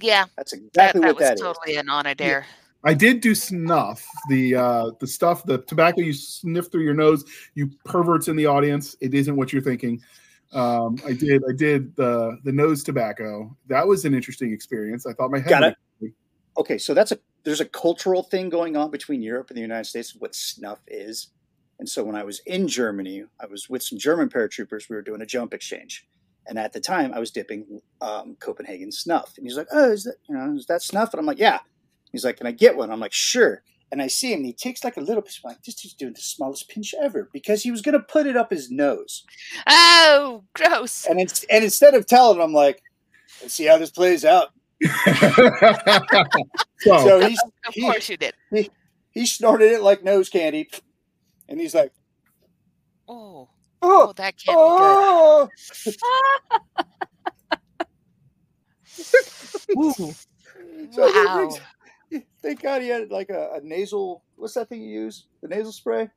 Yeah, 0.00 0.24
That's 0.36 0.50
that, 0.52 0.58
exactly 0.66 1.00
that 1.00 1.06
what 1.06 1.16
was 1.16 1.24
that 1.28 1.34
is. 1.34 1.40
totally 1.40 1.76
an 1.76 1.88
on 1.88 2.06
a 2.06 2.14
dare. 2.14 2.44
I 2.84 2.92
did 2.92 3.20
do 3.20 3.34
snuff, 3.34 4.04
the 4.28 4.54
uh, 4.56 4.90
the 5.00 5.06
stuff, 5.06 5.42
the 5.44 5.58
tobacco 5.62 6.00
you 6.02 6.12
sniff 6.12 6.70
through 6.70 6.82
your 6.84 6.94
nose. 6.94 7.24
You 7.54 7.70
perverts 7.84 8.28
in 8.28 8.36
the 8.36 8.46
audience, 8.46 8.96
it 9.00 9.14
isn't 9.14 9.34
what 9.36 9.52
you're 9.52 9.62
thinking. 9.62 10.02
Um, 10.52 10.96
I 11.06 11.12
did, 11.12 11.42
I 11.48 11.52
did 11.52 11.96
the 11.96 12.38
the 12.44 12.52
nose 12.52 12.82
tobacco. 12.84 13.56
That 13.66 13.86
was 13.86 14.04
an 14.04 14.14
interesting 14.14 14.52
experience. 14.52 15.06
I 15.06 15.12
thought 15.12 15.30
my 15.30 15.38
head. 15.38 15.48
Got 15.48 15.62
would- 15.62 15.76
it. 16.08 16.12
Okay, 16.58 16.78
so 16.78 16.94
that's 16.94 17.12
a 17.12 17.18
there's 17.44 17.60
a 17.60 17.66
cultural 17.66 18.22
thing 18.22 18.48
going 18.48 18.76
on 18.76 18.90
between 18.90 19.22
Europe 19.22 19.50
and 19.50 19.56
the 19.56 19.62
United 19.62 19.84
States 19.84 20.14
of 20.14 20.20
what 20.20 20.34
snuff 20.34 20.80
is. 20.88 21.28
And 21.78 21.88
so 21.88 22.02
when 22.02 22.16
I 22.16 22.24
was 22.24 22.40
in 22.46 22.66
Germany, 22.68 23.24
I 23.38 23.46
was 23.46 23.68
with 23.68 23.82
some 23.82 23.98
German 23.98 24.30
paratroopers. 24.30 24.88
We 24.88 24.96
were 24.96 25.02
doing 25.02 25.20
a 25.20 25.26
jump 25.26 25.52
exchange, 25.52 26.06
and 26.46 26.58
at 26.58 26.72
the 26.72 26.80
time, 26.80 27.12
I 27.12 27.18
was 27.18 27.30
dipping 27.30 27.82
um, 28.00 28.36
Copenhagen 28.40 28.90
snuff. 28.90 29.34
And 29.36 29.46
he's 29.46 29.56
like, 29.56 29.68
"Oh, 29.72 29.92
is 29.92 30.04
that 30.04 30.16
you 30.28 30.34
know 30.34 30.54
is 30.56 30.66
that 30.66 30.82
snuff?" 30.82 31.12
And 31.12 31.20
I'm 31.20 31.26
like, 31.26 31.38
"Yeah." 31.38 31.58
He's 32.12 32.24
like, 32.24 32.38
"Can 32.38 32.46
I 32.46 32.52
get 32.52 32.76
one?" 32.76 32.90
I'm 32.90 33.00
like, 33.00 33.12
"Sure." 33.12 33.62
And 33.92 34.02
I 34.02 34.06
see 34.08 34.32
him. 34.32 34.38
And 34.40 34.46
he 34.46 34.52
takes 34.52 34.82
like 34.84 34.96
a 34.96 35.00
little 35.00 35.22
piece. 35.22 35.40
I'm 35.44 35.50
like, 35.50 35.62
this 35.62 35.74
dude's 35.74 35.94
doing 35.94 36.12
the 36.14 36.20
smallest 36.20 36.68
pinch 36.68 36.94
ever 37.00 37.28
because 37.32 37.62
he 37.62 37.70
was 37.70 37.82
gonna 37.82 38.00
put 38.00 38.26
it 38.26 38.36
up 38.36 38.50
his 38.50 38.70
nose. 38.70 39.24
Oh, 39.66 40.44
gross. 40.54 41.06
And 41.06 41.20
it's 41.20 41.44
and 41.44 41.62
instead 41.64 41.94
of 41.94 42.06
telling 42.06 42.36
him, 42.36 42.42
I'm 42.42 42.52
like, 42.52 42.82
let's 43.42 43.54
see 43.54 43.64
how 43.66 43.78
this 43.78 43.90
plays 43.90 44.24
out. 44.24 44.48
so, 46.78 46.98
So 46.98 47.20
he's 47.28 47.40
Of 47.66 47.74
he, 47.74 47.82
course 47.82 48.08
you 48.08 48.16
did. 48.16 48.34
he 49.12 49.26
snorted 49.26 49.72
it 49.72 49.82
like 49.82 50.04
nose 50.04 50.28
candy, 50.28 50.68
and 51.48 51.58
he's 51.60 51.74
like, 51.74 51.92
Oh, 53.08 53.48
oh, 53.82 54.08
oh, 54.08 54.12
that 54.16 54.34
can't 54.36 54.56
be 54.56 55.92
good. 55.92 55.94
oh. 59.78 60.06
Ooh. 60.10 60.14
So 60.92 61.06
he 61.12 61.24
Wow. 61.24 61.36
brings- 61.36 61.60
thank 62.46 62.62
God 62.62 62.82
he 62.82 62.88
had 62.88 63.10
like 63.10 63.30
a, 63.30 63.50
a 63.54 63.60
nasal. 63.62 64.22
What's 64.36 64.54
that 64.54 64.68
thing 64.68 64.82
you 64.82 65.00
use? 65.00 65.26
The 65.42 65.48
nasal 65.48 65.72
spray. 65.72 66.08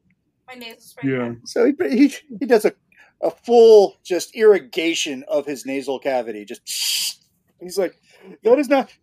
My 0.48 0.54
nasal 0.54 0.82
spray. 0.82 1.12
yeah. 1.12 1.34
So 1.46 1.66
he 1.66 1.74
he, 1.90 2.16
he 2.40 2.46
does 2.46 2.66
a, 2.66 2.74
a 3.22 3.32
full 3.32 3.96
just 4.04 4.36
irrigation 4.36 5.24
of 5.28 5.46
his 5.46 5.66
nasal 5.66 6.00
cavity. 6.00 6.46
Just 6.46 6.62
he's 7.60 7.78
like, 7.78 8.00
that 8.44 8.60
is 8.60 8.70
not 8.70 8.94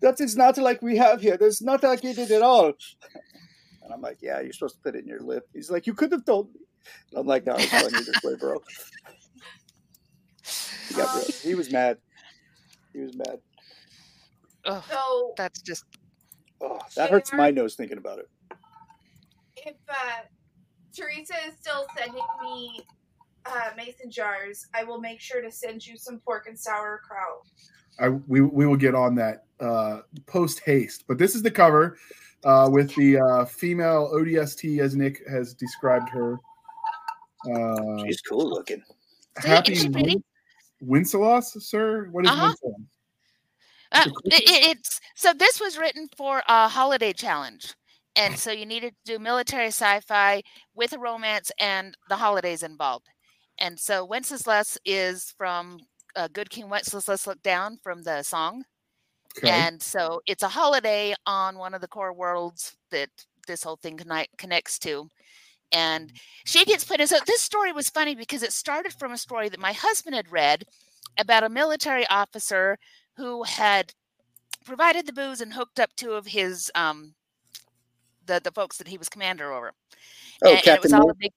that 0.00 0.20
is 0.20 0.36
not 0.36 0.56
like 0.58 0.80
we 0.80 0.96
have 0.96 1.20
here. 1.20 1.36
That's 1.36 1.62
not 1.62 1.82
like 1.82 2.04
it 2.04 2.18
at 2.18 2.42
all. 2.42 2.72
And 3.82 3.92
I'm 3.92 4.00
like, 4.00 4.18
yeah, 4.22 4.40
you're 4.40 4.52
supposed 4.54 4.76
to 4.76 4.80
put 4.80 4.96
it 4.96 5.02
in 5.02 5.08
your 5.08 5.20
lip. 5.20 5.46
He's 5.52 5.70
like, 5.70 5.86
you 5.86 5.92
could 5.92 6.10
have 6.12 6.24
told 6.24 6.48
me. 6.54 6.60
And 7.10 7.20
I'm 7.20 7.26
like, 7.26 7.44
no, 7.44 7.54
it's 7.54 7.66
funny 7.66 7.90
this 7.90 8.22
way, 8.24 8.34
bro. 8.36 8.62
He 10.88 10.94
got 10.94 11.14
real. 11.14 11.24
He 11.42 11.54
was 11.54 11.70
mad. 11.70 11.98
He 12.94 13.00
was 13.00 13.14
mad. 13.14 13.38
Oh, 14.66 14.82
So 14.88 15.34
that's 15.36 15.60
just 15.60 15.84
Oh, 16.64 16.78
that 16.96 17.10
hurts 17.10 17.30
my 17.32 17.50
nose 17.50 17.74
thinking 17.74 17.98
about 17.98 18.18
it. 18.18 18.28
if 19.56 19.74
uh, 19.88 20.22
Teresa 20.96 21.34
is 21.46 21.54
still 21.60 21.86
sending 21.96 22.22
me 22.42 22.80
uh, 23.44 23.70
mason 23.76 24.10
jars, 24.10 24.66
I 24.74 24.84
will 24.84 24.98
make 25.00 25.20
sure 25.20 25.42
to 25.42 25.50
send 25.52 25.86
you 25.86 25.98
some 25.98 26.20
pork 26.20 26.46
and 26.48 26.58
sauerkraut. 26.58 27.46
I, 28.00 28.08
we 28.08 28.40
we 28.40 28.66
will 28.66 28.76
get 28.76 28.94
on 28.94 29.14
that 29.16 29.44
uh, 29.60 30.00
post 30.26 30.60
haste. 30.60 31.04
But 31.06 31.18
this 31.18 31.34
is 31.34 31.42
the 31.42 31.50
cover 31.50 31.98
uh, 32.44 32.68
with 32.72 32.94
the 32.94 33.18
uh, 33.18 33.44
female 33.44 34.10
ODST 34.14 34.80
as 34.80 34.96
Nick 34.96 35.22
has 35.28 35.52
described 35.54 36.08
her. 36.10 36.38
Uh, 37.54 38.04
She's 38.06 38.20
cool 38.22 38.48
looking. 38.48 38.82
See, 39.42 39.48
happy 39.48 39.72
isn't 39.72 39.86
she 39.86 39.92
pretty? 39.92 40.14
Win- 40.14 40.24
Wenceslas, 40.80 41.52
sir. 41.68 42.08
What 42.10 42.24
is 42.24 42.30
Uh-huh. 42.30 42.46
Wenceslas? 42.62 42.86
Uh, 43.92 44.06
it, 44.26 44.42
it- 44.48 44.76
it's 44.76 45.00
so 45.14 45.32
this 45.32 45.60
was 45.60 45.78
written 45.78 46.08
for 46.16 46.42
a 46.48 46.68
holiday 46.68 47.12
challenge, 47.12 47.74
and 48.16 48.38
so 48.38 48.50
you 48.52 48.66
needed 48.66 48.94
to 49.04 49.12
do 49.14 49.18
military 49.18 49.68
sci-fi 49.68 50.42
with 50.74 50.92
a 50.92 50.98
romance 50.98 51.50
and 51.60 51.96
the 52.08 52.16
holidays 52.16 52.62
involved. 52.62 53.06
And 53.58 53.78
so 53.78 54.04
Wenceslas 54.04 54.78
is 54.84 55.32
from 55.38 55.78
uh, 56.16 56.28
Good 56.32 56.50
King 56.50 56.68
Wenceslas 56.68 57.26
Look 57.26 57.42
Down 57.42 57.78
from 57.82 58.02
the 58.02 58.22
song, 58.22 58.64
Okay. 59.38 59.50
and 59.50 59.82
so 59.82 60.20
it's 60.26 60.42
a 60.42 60.48
holiday 60.48 61.14
on 61.26 61.58
one 61.58 61.74
of 61.74 61.80
the 61.80 61.88
core 61.88 62.12
worlds 62.12 62.76
that 62.90 63.10
this 63.46 63.62
whole 63.64 63.76
thing 63.76 63.96
conni- 63.98 64.28
connects 64.38 64.78
to. 64.80 65.08
And 65.72 66.12
she 66.44 66.64
gets 66.64 66.84
put 66.84 67.00
in. 67.00 67.06
So 67.08 67.18
this 67.26 67.40
story 67.42 67.72
was 67.72 67.90
funny 67.90 68.14
because 68.14 68.42
it 68.44 68.52
started 68.52 68.92
from 68.94 69.12
a 69.12 69.18
story 69.18 69.48
that 69.48 69.58
my 69.60 69.72
husband 69.72 70.14
had 70.14 70.30
read 70.30 70.64
about 71.18 71.42
a 71.44 71.48
military 71.48 72.06
officer 72.08 72.78
who 73.16 73.42
had 73.44 73.92
provided 74.64 75.06
the 75.06 75.12
booze 75.12 75.40
and 75.40 75.52
hooked 75.52 75.78
up 75.78 75.90
two 75.96 76.12
of 76.12 76.26
his 76.26 76.70
um 76.74 77.14
the 78.26 78.40
the 78.42 78.52
folks 78.52 78.78
that 78.78 78.88
he 78.88 78.98
was 78.98 79.08
commander 79.08 79.52
over. 79.52 79.72
Oh, 80.42 80.50
and, 80.50 80.58
and 80.66 80.76
it 80.76 80.82
was 80.82 80.92
all 80.92 81.10
a 81.10 81.14
big 81.14 81.32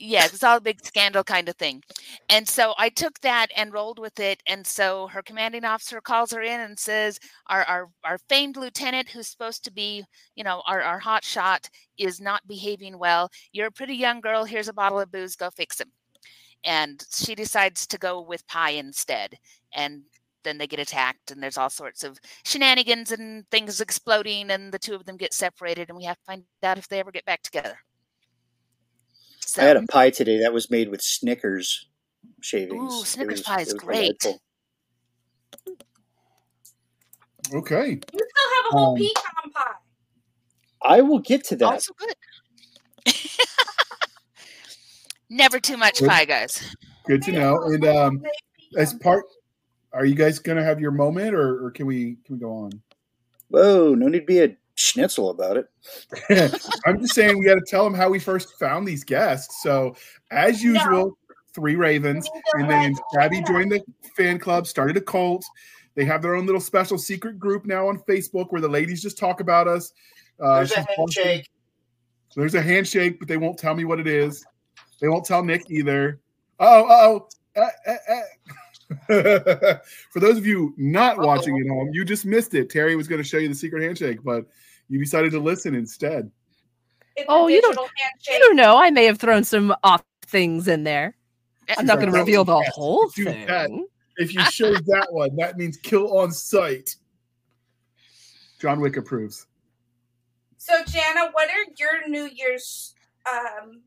yeah, 0.00 0.24
it 0.24 0.30
was 0.30 0.44
all 0.44 0.58
a 0.58 0.60
big 0.60 0.84
scandal 0.84 1.24
kind 1.24 1.48
of 1.48 1.56
thing. 1.56 1.82
And 2.28 2.48
so 2.48 2.72
I 2.78 2.88
took 2.88 3.20
that 3.20 3.48
and 3.56 3.72
rolled 3.72 3.98
with 3.98 4.20
it. 4.20 4.40
And 4.46 4.64
so 4.64 5.08
her 5.08 5.22
commanding 5.22 5.64
officer 5.64 6.00
calls 6.00 6.32
her 6.32 6.40
in 6.40 6.60
and 6.60 6.78
says, 6.78 7.18
Our 7.48 7.64
our, 7.64 7.88
our 8.04 8.18
famed 8.28 8.56
lieutenant 8.56 9.08
who's 9.08 9.26
supposed 9.26 9.64
to 9.64 9.72
be, 9.72 10.04
you 10.36 10.44
know, 10.44 10.62
our, 10.66 10.80
our 10.82 11.00
hot 11.00 11.24
shot 11.24 11.68
is 11.98 12.20
not 12.20 12.46
behaving 12.46 12.96
well. 12.98 13.28
You're 13.52 13.66
a 13.66 13.72
pretty 13.72 13.94
young 13.94 14.20
girl, 14.20 14.44
here's 14.44 14.68
a 14.68 14.72
bottle 14.72 15.00
of 15.00 15.10
booze, 15.10 15.34
go 15.34 15.50
fix 15.50 15.80
him. 15.80 15.90
And 16.64 17.04
she 17.10 17.34
decides 17.34 17.86
to 17.88 17.98
go 17.98 18.20
with 18.20 18.46
pie 18.46 18.70
instead. 18.70 19.34
And 19.72 20.02
then 20.44 20.58
they 20.58 20.66
get 20.66 20.78
attacked 20.80 21.30
and 21.30 21.42
there's 21.42 21.56
all 21.58 21.70
sorts 21.70 22.04
of 22.04 22.18
shenanigans 22.44 23.10
and 23.12 23.48
things 23.50 23.80
exploding 23.80 24.50
and 24.50 24.72
the 24.72 24.78
two 24.78 24.94
of 24.94 25.04
them 25.04 25.16
get 25.16 25.32
separated 25.34 25.88
and 25.88 25.96
we 25.98 26.04
have 26.04 26.16
to 26.18 26.24
find 26.24 26.44
out 26.62 26.78
if 26.78 26.88
they 26.88 27.00
ever 27.00 27.10
get 27.12 27.24
back 27.24 27.42
together. 27.42 27.78
So 29.40 29.62
I 29.62 29.66
had 29.66 29.76
a 29.76 29.82
pie 29.82 30.10
today 30.10 30.40
that 30.40 30.52
was 30.52 30.70
made 30.70 30.90
with 30.90 31.00
Snickers 31.02 31.88
shavings. 32.42 32.92
Ooh, 32.94 33.04
Snickers 33.04 33.38
was- 33.40 33.42
pie 33.42 33.60
is 33.62 33.72
great. 33.74 34.18
delightful. 34.20 34.40
okay. 37.54 37.90
You 37.90 38.00
still 38.02 38.50
have 38.56 38.64
a 38.72 38.76
whole 38.76 38.92
Um, 38.92 38.96
pecan 38.98 39.50
pie. 39.54 39.74
I 40.82 41.00
will 41.00 41.18
get 41.18 41.44
to 41.44 41.56
that. 41.56 41.64
also 41.64 41.92
good. 41.94 42.14
Never 45.30 45.60
too 45.60 45.76
much 45.76 46.00
Good. 46.00 46.08
pie, 46.08 46.24
guys. 46.24 46.74
Good 47.06 47.22
to 47.22 47.32
know. 47.32 47.62
And 47.64 47.84
um, 47.86 48.18
Big 48.18 48.30
as 48.78 48.94
part, 48.94 49.24
are 49.92 50.04
you 50.04 50.14
guys 50.14 50.38
gonna 50.38 50.64
have 50.64 50.80
your 50.80 50.90
moment, 50.90 51.34
or, 51.34 51.66
or 51.66 51.70
can 51.70 51.86
we 51.86 52.16
can 52.24 52.36
we 52.36 52.40
go 52.40 52.52
on? 52.52 52.72
Whoa, 53.48 53.94
no 53.94 54.08
need 54.08 54.20
to 54.20 54.26
be 54.26 54.40
a 54.40 54.56
schnitzel 54.74 55.30
about 55.30 55.56
it. 55.56 55.68
I'm 56.86 57.00
just 57.00 57.14
saying 57.14 57.38
we 57.38 57.44
got 57.44 57.54
to 57.54 57.64
tell 57.66 57.84
them 57.84 57.94
how 57.94 58.08
we 58.08 58.18
first 58.18 58.58
found 58.58 58.86
these 58.86 59.04
guests. 59.04 59.62
So, 59.62 59.96
as 60.30 60.62
usual, 60.62 61.16
three 61.54 61.76
Ravens, 61.76 62.28
and 62.54 62.70
then 62.70 62.94
Abby 63.18 63.42
joined 63.42 63.72
the 63.72 63.82
fan 64.16 64.38
club, 64.38 64.66
started 64.66 64.96
a 64.96 65.00
cult. 65.00 65.44
They 65.94 66.04
have 66.04 66.22
their 66.22 66.36
own 66.36 66.46
little 66.46 66.60
special 66.60 66.96
secret 66.96 67.38
group 67.38 67.66
now 67.66 67.88
on 67.88 67.98
Facebook 68.00 68.52
where 68.52 68.60
the 68.60 68.68
ladies 68.68 69.02
just 69.02 69.18
talk 69.18 69.40
about 69.40 69.66
us. 69.66 69.92
Uh, 70.40 70.58
There's 70.58 70.72
a 70.72 70.86
handshake. 70.96 71.48
So 72.28 72.40
there's 72.40 72.54
a 72.54 72.62
handshake, 72.62 73.18
but 73.18 73.26
they 73.26 73.38
won't 73.38 73.58
tell 73.58 73.74
me 73.74 73.84
what 73.84 73.98
it 73.98 74.06
is. 74.06 74.44
They 75.00 75.08
won't 75.08 75.24
tell 75.24 75.42
Nick 75.42 75.70
either. 75.70 76.20
Oh, 76.60 77.26
oh, 77.56 77.60
uh, 77.60 77.68
uh. 77.88 78.20
For 79.06 80.20
those 80.20 80.38
of 80.38 80.46
you 80.46 80.74
not 80.76 81.18
watching 81.18 81.58
at 81.58 81.66
home, 81.68 81.90
you 81.92 82.04
just 82.04 82.24
missed 82.24 82.54
it. 82.54 82.70
Terry 82.70 82.96
was 82.96 83.06
going 83.08 83.22
to 83.22 83.28
show 83.28 83.38
you 83.38 83.48
the 83.48 83.54
secret 83.54 83.82
handshake, 83.82 84.18
but 84.24 84.46
you 84.88 84.98
decided 84.98 85.30
to 85.32 85.38
listen 85.40 85.74
instead. 85.74 86.30
It's 87.16 87.26
Oh, 87.28 87.48
you 87.48 87.60
don't- 87.60 87.72
digital 87.72 87.88
handshake. 87.96 88.34
You 88.34 88.38
don't 88.40 88.56
know. 88.56 88.76
I 88.78 88.90
may 88.90 89.04
have 89.04 89.18
thrown 89.18 89.44
some 89.44 89.74
off 89.84 90.02
things 90.26 90.68
in 90.68 90.84
there. 90.84 91.14
I'm 91.76 91.84
not 91.84 91.98
going 91.98 92.10
to 92.10 92.18
reveal 92.18 92.44
the 92.44 92.58
best. 92.60 92.70
whole 92.74 93.08
Do 93.14 93.24
thing. 93.24 93.46
that. 93.46 93.68
If 94.16 94.32
you 94.34 94.40
show 94.50 94.72
that 94.72 95.06
one, 95.10 95.36
that 95.36 95.58
means 95.58 95.76
kill 95.76 96.16
on 96.18 96.32
sight. 96.32 96.96
John 98.58 98.80
Wick 98.80 98.96
approves. 98.96 99.46
So, 100.56 100.82
Jana, 100.86 101.28
what 101.32 101.48
are 101.50 101.64
your 101.76 102.08
New 102.08 102.28
Year's 102.32 102.94
um, 103.30 103.82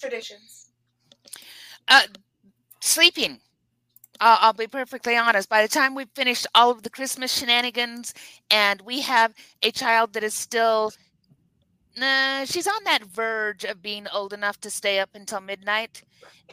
traditions? 0.00 0.70
Uh, 1.88 2.02
sleeping. 2.80 3.38
Uh, 4.20 4.38
I'll 4.40 4.52
be 4.52 4.66
perfectly 4.66 5.16
honest. 5.16 5.48
By 5.48 5.62
the 5.62 5.68
time 5.68 5.94
we've 5.94 6.10
finished 6.14 6.46
all 6.54 6.70
of 6.70 6.82
the 6.82 6.90
Christmas 6.90 7.36
shenanigans, 7.36 8.14
and 8.50 8.80
we 8.82 9.02
have 9.02 9.34
a 9.62 9.70
child 9.70 10.14
that 10.14 10.24
is 10.24 10.34
still, 10.34 10.92
nah, 11.96 12.44
she's 12.44 12.66
on 12.66 12.84
that 12.84 13.04
verge 13.04 13.64
of 13.64 13.82
being 13.82 14.06
old 14.12 14.32
enough 14.32 14.58
to 14.60 14.70
stay 14.70 14.98
up 15.00 15.10
until 15.14 15.40
midnight. 15.40 16.02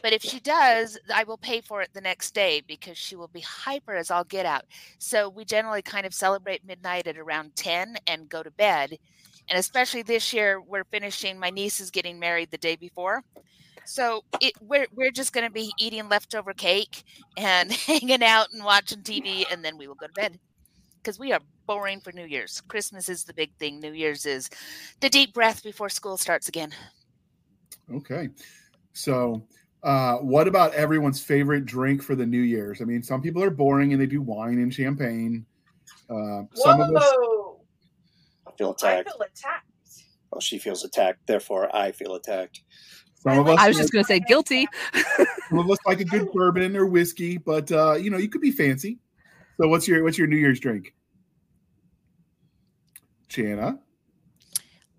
But 0.02 0.12
if 0.12 0.22
she 0.22 0.40
does, 0.40 0.98
I 1.12 1.24
will 1.24 1.38
pay 1.38 1.62
for 1.62 1.80
it 1.80 1.90
the 1.94 2.00
next 2.00 2.34
day 2.34 2.62
because 2.66 2.98
she 2.98 3.16
will 3.16 3.28
be 3.28 3.40
hyper 3.40 3.94
as 3.94 4.10
all 4.10 4.24
get 4.24 4.44
out. 4.44 4.64
So 4.98 5.30
we 5.30 5.44
generally 5.46 5.82
kind 5.82 6.04
of 6.04 6.12
celebrate 6.12 6.64
midnight 6.66 7.06
at 7.06 7.16
around 7.18 7.56
10 7.56 7.96
and 8.06 8.28
go 8.28 8.42
to 8.42 8.50
bed. 8.50 8.98
And 9.48 9.58
especially 9.58 10.02
this 10.02 10.32
year, 10.32 10.60
we're 10.60 10.84
finishing, 10.84 11.38
my 11.38 11.50
niece 11.50 11.80
is 11.80 11.90
getting 11.90 12.18
married 12.18 12.50
the 12.50 12.58
day 12.58 12.76
before. 12.76 13.22
So 13.86 14.24
it, 14.40 14.54
we're 14.62 14.86
we're 14.94 15.10
just 15.10 15.32
going 15.32 15.46
to 15.46 15.52
be 15.52 15.70
eating 15.78 16.08
leftover 16.08 16.54
cake 16.54 17.04
and 17.36 17.70
hanging 17.86 18.22
out 18.22 18.48
and 18.52 18.64
watching 18.64 19.02
TV, 19.02 19.44
and 19.52 19.64
then 19.64 19.76
we 19.76 19.86
will 19.86 19.94
go 19.94 20.06
to 20.06 20.12
bed 20.12 20.38
because 21.02 21.18
we 21.18 21.32
are 21.32 21.40
boring 21.66 22.00
for 22.00 22.12
New 22.12 22.24
Year's. 22.24 22.62
Christmas 22.62 23.08
is 23.08 23.24
the 23.24 23.34
big 23.34 23.54
thing. 23.58 23.80
New 23.80 23.92
Year's 23.92 24.24
is 24.24 24.48
the 25.00 25.10
deep 25.10 25.34
breath 25.34 25.62
before 25.62 25.88
school 25.88 26.16
starts 26.16 26.48
again. 26.48 26.72
Okay. 27.92 28.30
So, 28.94 29.46
uh, 29.82 30.16
what 30.16 30.48
about 30.48 30.72
everyone's 30.74 31.20
favorite 31.20 31.66
drink 31.66 32.02
for 32.02 32.14
the 32.14 32.24
New 32.24 32.40
Year's? 32.40 32.80
I 32.80 32.84
mean, 32.84 33.02
some 33.02 33.20
people 33.20 33.42
are 33.42 33.50
boring 33.50 33.92
and 33.92 34.00
they 34.00 34.06
do 34.06 34.22
wine 34.22 34.58
and 34.58 34.72
champagne. 34.72 35.44
Uh, 36.08 36.42
some 36.54 36.80
of 36.80 36.94
us, 36.94 37.14
Whoa! 38.58 38.72
I 38.72 38.74
feel 38.74 38.88
I 38.88 38.92
attacked. 38.92 39.10
feel 39.10 39.20
attacked. 39.20 39.66
Well, 40.30 40.40
she 40.40 40.58
feels 40.58 40.84
attacked. 40.84 41.26
Therefore, 41.26 41.74
I 41.74 41.92
feel 41.92 42.14
attacked. 42.14 42.62
some 43.20 43.38
of 43.38 43.48
us, 43.48 43.58
I 43.58 43.68
was 43.68 43.76
just 43.76 43.92
going 43.92 44.04
to 44.04 44.08
say 44.08 44.20
guilty. 44.20 44.66
some 45.48 45.58
of 45.58 45.70
us 45.70 45.78
like 45.86 46.00
a 46.00 46.04
good 46.04 46.30
bourbon 46.32 46.76
or 46.76 46.86
whiskey, 46.86 47.38
but 47.38 47.70
uh, 47.70 47.94
you 47.94 48.10
know, 48.10 48.18
you 48.18 48.28
could 48.28 48.40
be 48.40 48.50
fancy. 48.50 48.98
So, 49.60 49.68
what's 49.68 49.86
your 49.86 50.02
what's 50.02 50.18
your 50.18 50.26
New 50.26 50.36
Year's 50.36 50.60
drink? 50.60 50.94
Jana. 53.28 53.78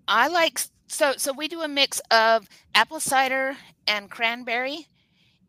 I 0.07 0.27
like 0.27 0.59
so 0.87 1.13
so 1.17 1.33
we 1.33 1.47
do 1.47 1.61
a 1.61 1.67
mix 1.67 1.99
of 2.11 2.47
apple 2.73 2.99
cider 2.99 3.55
and 3.87 4.09
cranberry. 4.09 4.87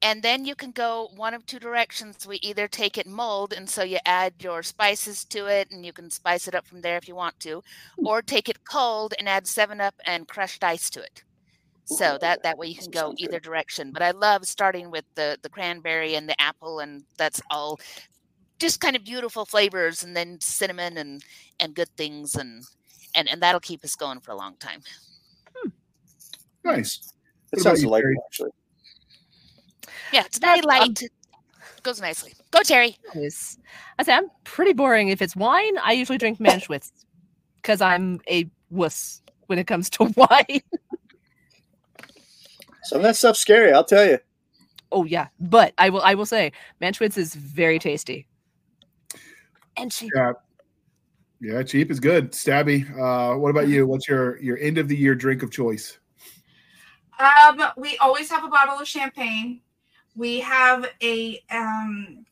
And 0.02 0.22
then 0.22 0.44
you 0.44 0.54
can 0.54 0.70
go 0.72 1.10
one 1.16 1.34
of 1.34 1.46
two 1.46 1.58
directions. 1.58 2.26
We 2.26 2.36
either 2.36 2.68
take 2.68 2.98
it 2.98 3.06
mold, 3.06 3.52
and 3.52 3.68
so 3.68 3.82
you 3.82 3.98
add 4.04 4.34
your 4.40 4.62
spices 4.62 5.24
to 5.26 5.46
it, 5.46 5.70
and 5.70 5.84
you 5.84 5.92
can 5.92 6.10
spice 6.10 6.46
it 6.46 6.54
up 6.54 6.66
from 6.66 6.80
there 6.80 6.96
if 6.96 7.08
you 7.08 7.14
want 7.14 7.38
to, 7.40 7.62
or 8.04 8.22
take 8.22 8.48
it 8.48 8.64
cold 8.64 9.14
and 9.18 9.28
add 9.28 9.46
Seven 9.46 9.80
Up 9.80 9.94
and 10.04 10.28
crushed 10.28 10.62
ice 10.62 10.90
to 10.90 11.00
it. 11.02 11.24
So 11.86 12.18
that 12.20 12.42
that 12.42 12.58
way 12.58 12.66
you 12.66 12.74
can 12.76 12.90
go 12.90 13.14
either 13.16 13.38
direction. 13.38 13.92
But 13.92 14.02
I 14.02 14.10
love 14.10 14.44
starting 14.44 14.90
with 14.90 15.04
the 15.14 15.38
the 15.42 15.48
cranberry 15.48 16.16
and 16.16 16.28
the 16.28 16.40
apple, 16.40 16.80
and 16.80 17.04
that's 17.16 17.40
all 17.50 17.78
just 18.58 18.80
kind 18.80 18.96
of 18.96 19.04
beautiful 19.04 19.44
flavors, 19.44 20.02
and 20.02 20.16
then 20.16 20.40
cinnamon 20.40 20.98
and 20.98 21.24
and 21.60 21.74
good 21.74 21.90
things, 21.96 22.34
and 22.34 22.64
and 23.14 23.28
and 23.28 23.40
that'll 23.40 23.60
keep 23.60 23.84
us 23.84 23.94
going 23.94 24.20
for 24.20 24.32
a 24.32 24.36
long 24.36 24.56
time. 24.56 24.82
Nice. 26.64 27.12
It 27.52 27.60
sounds 27.60 27.82
about 27.84 27.98
you, 27.98 28.02
delightful, 28.02 28.24
actually. 28.26 28.50
Yeah, 30.12 30.24
it's 30.24 30.38
very 30.38 30.60
That's, 30.60 30.80
um, 30.80 30.88
light. 30.88 31.02
Goes 31.82 32.00
nicely. 32.00 32.32
Go 32.50 32.62
Terry. 32.62 32.96
Nice. 33.14 33.58
I 33.98 34.02
say 34.02 34.12
I'm 34.14 34.28
pretty 34.44 34.72
boring. 34.72 35.08
If 35.08 35.22
it's 35.22 35.36
wine, 35.36 35.78
I 35.78 35.92
usually 35.92 36.18
drink 36.18 36.38
Manischewitz 36.40 36.90
because 37.56 37.80
I'm 37.80 38.20
a 38.28 38.48
wuss 38.70 39.22
when 39.46 39.58
it 39.58 39.66
comes 39.66 39.88
to 39.90 40.04
wine. 40.16 40.60
Some 42.84 42.98
of 42.98 43.02
that 43.02 43.16
stuff's 43.16 43.40
scary, 43.40 43.72
I'll 43.72 43.84
tell 43.84 44.06
you. 44.06 44.18
oh 44.92 45.04
yeah, 45.04 45.28
but 45.40 45.74
I 45.78 45.90
will 45.90 46.02
I 46.02 46.14
will 46.14 46.26
say 46.26 46.52
Manischewitz 46.80 47.18
is 47.18 47.34
very 47.34 47.78
tasty. 47.78 48.26
And 49.76 49.90
cheap. 49.92 50.10
Yeah. 50.14 50.32
Yeah, 51.38 51.62
cheap 51.62 51.90
is 51.90 52.00
good. 52.00 52.32
Stabby. 52.32 52.88
Uh, 52.98 53.38
what 53.38 53.50
about 53.50 53.68
you? 53.68 53.86
What's 53.86 54.08
your 54.08 54.40
your 54.40 54.56
end 54.58 54.78
of 54.78 54.88
the 54.88 54.96
year 54.96 55.14
drink 55.14 55.42
of 55.42 55.50
choice? 55.50 55.98
Um, 57.18 57.62
we 57.76 57.96
always 57.98 58.30
have 58.30 58.42
a 58.44 58.48
bottle 58.48 58.78
of 58.78 58.88
champagne. 58.88 59.60
We 60.16 60.40
have 60.40 60.86
a 61.02 61.42
um, 61.50 62.24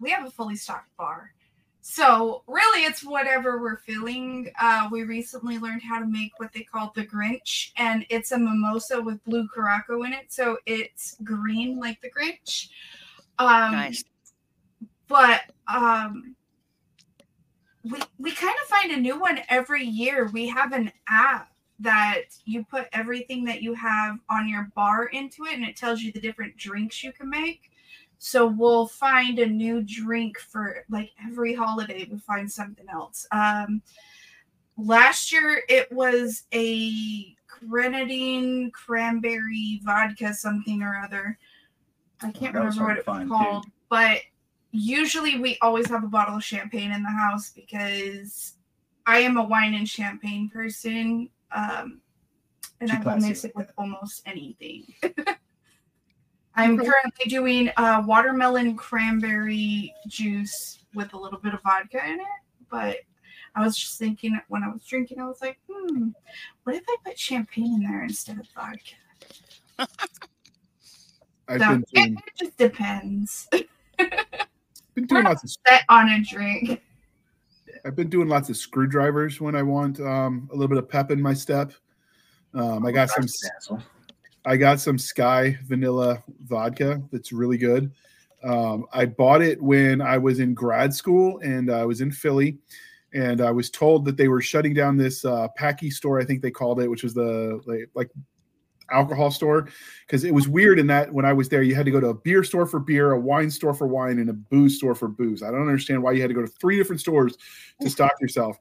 we 0.00 0.10
have 0.10 0.26
a 0.26 0.30
fully 0.30 0.56
stocked 0.56 0.94
bar. 0.96 1.32
So 1.80 2.42
really, 2.48 2.84
it's 2.84 3.04
whatever 3.04 3.60
we're 3.60 3.76
feeling. 3.78 4.50
Uh, 4.60 4.88
we 4.90 5.04
recently 5.04 5.58
learned 5.58 5.82
how 5.82 6.00
to 6.00 6.06
make 6.06 6.32
what 6.38 6.52
they 6.52 6.62
call 6.62 6.92
the 6.94 7.06
Grinch, 7.06 7.70
and 7.76 8.04
it's 8.10 8.32
a 8.32 8.38
mimosa 8.38 9.00
with 9.00 9.22
blue 9.24 9.48
curaçao 9.56 10.04
in 10.04 10.12
it, 10.12 10.32
so 10.32 10.58
it's 10.66 11.16
green 11.22 11.78
like 11.78 12.00
the 12.00 12.10
Grinch. 12.10 12.68
Um, 13.38 13.72
Nice. 13.72 14.04
but 15.08 15.42
um 15.68 16.34
we 17.90 17.98
we 18.18 18.32
kind 18.32 18.54
of 18.62 18.68
find 18.68 18.92
a 18.92 18.96
new 18.96 19.18
one 19.18 19.40
every 19.48 19.84
year 19.84 20.28
we 20.32 20.48
have 20.48 20.72
an 20.72 20.90
app 21.08 21.50
that 21.78 22.22
you 22.44 22.64
put 22.64 22.86
everything 22.92 23.44
that 23.44 23.62
you 23.62 23.74
have 23.74 24.18
on 24.30 24.48
your 24.48 24.70
bar 24.74 25.06
into 25.06 25.44
it 25.44 25.54
and 25.54 25.64
it 25.64 25.76
tells 25.76 26.00
you 26.00 26.10
the 26.12 26.20
different 26.20 26.56
drinks 26.56 27.02
you 27.02 27.12
can 27.12 27.28
make 27.28 27.70
so 28.18 28.46
we'll 28.46 28.86
find 28.86 29.38
a 29.38 29.46
new 29.46 29.82
drink 29.82 30.38
for 30.38 30.84
like 30.88 31.10
every 31.26 31.54
holiday 31.54 32.08
we 32.10 32.18
find 32.18 32.50
something 32.50 32.86
else 32.90 33.26
um 33.32 33.82
last 34.78 35.32
year 35.32 35.62
it 35.68 35.90
was 35.92 36.44
a 36.54 37.34
grenadine 37.46 38.70
cranberry 38.70 39.80
vodka 39.84 40.32
something 40.32 40.82
or 40.82 40.96
other 41.04 41.38
i 42.22 42.30
can't 42.30 42.54
was 42.54 42.78
remember 42.78 42.84
what 42.84 42.96
it 42.96 42.98
was 42.98 43.04
find, 43.04 43.28
too. 43.28 43.34
called 43.34 43.66
but 43.90 44.20
usually 44.72 45.38
we 45.38 45.58
always 45.60 45.86
have 45.88 46.04
a 46.04 46.08
bottle 46.08 46.36
of 46.36 46.44
champagne 46.44 46.92
in 46.92 47.02
the 47.02 47.10
house 47.10 47.50
because 47.54 48.54
I 49.06 49.18
am 49.18 49.36
a 49.36 49.44
wine 49.44 49.74
and 49.74 49.88
champagne 49.88 50.50
person. 50.50 51.30
Um, 51.52 52.00
and 52.80 52.90
Too 52.90 52.96
I 52.96 53.14
will 53.14 53.20
mix 53.20 53.44
it 53.44 53.54
with 53.54 53.70
almost 53.78 54.22
anything. 54.26 54.86
I'm 56.56 56.78
currently 56.78 57.26
doing 57.28 57.70
uh, 57.76 58.02
watermelon 58.06 58.76
cranberry 58.76 59.94
juice 60.08 60.78
with 60.94 61.12
a 61.12 61.18
little 61.18 61.38
bit 61.38 61.52
of 61.52 61.62
vodka 61.62 61.98
in 62.06 62.20
it. 62.20 62.26
But 62.70 62.96
I 63.54 63.62
was 63.62 63.76
just 63.76 63.98
thinking 63.98 64.38
when 64.48 64.62
I 64.62 64.68
was 64.68 64.84
drinking, 64.84 65.20
I 65.20 65.26
was 65.26 65.40
like, 65.42 65.58
hmm, 65.70 66.08
what 66.64 66.76
if 66.76 66.82
I 66.88 66.96
put 67.04 67.18
champagne 67.18 67.74
in 67.74 67.82
there 67.82 68.02
instead 68.02 68.38
of 68.38 68.46
vodka? 68.54 68.94
I've 71.48 71.60
So 71.60 71.68
been 71.68 71.82
it, 71.82 71.94
doing, 71.94 72.16
it 72.26 72.32
just 72.38 72.56
depends. 72.56 73.48
been 74.94 75.06
doing 75.06 75.24
lots 75.24 75.44
of 75.44 75.50
Set 75.66 75.84
on 75.88 76.08
a 76.08 76.22
drink. 76.22 76.82
I've 77.86 77.94
been 77.94 78.08
doing 78.08 78.28
lots 78.28 78.50
of 78.50 78.56
screwdrivers 78.56 79.40
when 79.40 79.54
I 79.54 79.62
want 79.62 80.00
um, 80.00 80.48
a 80.52 80.56
little 80.56 80.68
bit 80.68 80.78
of 80.78 80.88
pep 80.88 81.12
in 81.12 81.22
my 81.22 81.34
step. 81.34 81.72
Um, 82.52 82.84
I 82.84 82.90
got 82.90 83.10
some 83.10 83.80
I 84.44 84.56
got 84.56 84.80
some 84.80 84.96
Skyy 84.96 85.60
vanilla 85.62 86.22
vodka 86.44 87.00
that's 87.12 87.32
really 87.32 87.58
good. 87.58 87.92
Um, 88.42 88.86
I 88.92 89.06
bought 89.06 89.40
it 89.40 89.62
when 89.62 90.00
I 90.00 90.18
was 90.18 90.40
in 90.40 90.52
grad 90.52 90.92
school 90.94 91.38
and 91.44 91.70
I 91.70 91.84
was 91.84 92.00
in 92.00 92.10
Philly, 92.10 92.58
and 93.14 93.40
I 93.40 93.52
was 93.52 93.70
told 93.70 94.04
that 94.06 94.16
they 94.16 94.28
were 94.28 94.40
shutting 94.40 94.74
down 94.74 94.96
this 94.96 95.24
uh, 95.24 95.46
Packy 95.56 95.90
store, 95.90 96.20
I 96.20 96.24
think 96.24 96.42
they 96.42 96.50
called 96.50 96.80
it, 96.80 96.90
which 96.90 97.04
was 97.04 97.14
the 97.14 97.60
like, 97.66 97.88
like 97.94 98.10
alcohol 98.90 99.30
store, 99.30 99.68
because 100.06 100.24
it 100.24 100.32
was 100.32 100.48
weird 100.48 100.78
in 100.78 100.86
that 100.88 101.12
when 101.12 101.24
I 101.24 101.32
was 101.32 101.48
there, 101.48 101.62
you 101.62 101.74
had 101.74 101.86
to 101.86 101.90
go 101.90 102.00
to 102.00 102.08
a 102.08 102.14
beer 102.14 102.44
store 102.44 102.66
for 102.66 102.78
beer, 102.78 103.12
a 103.12 103.20
wine 103.20 103.50
store 103.50 103.74
for 103.74 103.86
wine, 103.86 104.18
and 104.18 104.30
a 104.30 104.32
booze 104.32 104.76
store 104.76 104.94
for 104.94 105.08
booze. 105.08 105.42
I 105.42 105.50
don't 105.50 105.62
understand 105.62 106.02
why 106.02 106.12
you 106.12 106.20
had 106.20 106.28
to 106.28 106.34
go 106.34 106.42
to 106.42 106.48
three 106.48 106.76
different 106.76 107.00
stores 107.00 107.36
to 107.80 107.90
stock 107.90 108.12
yourself. 108.20 108.58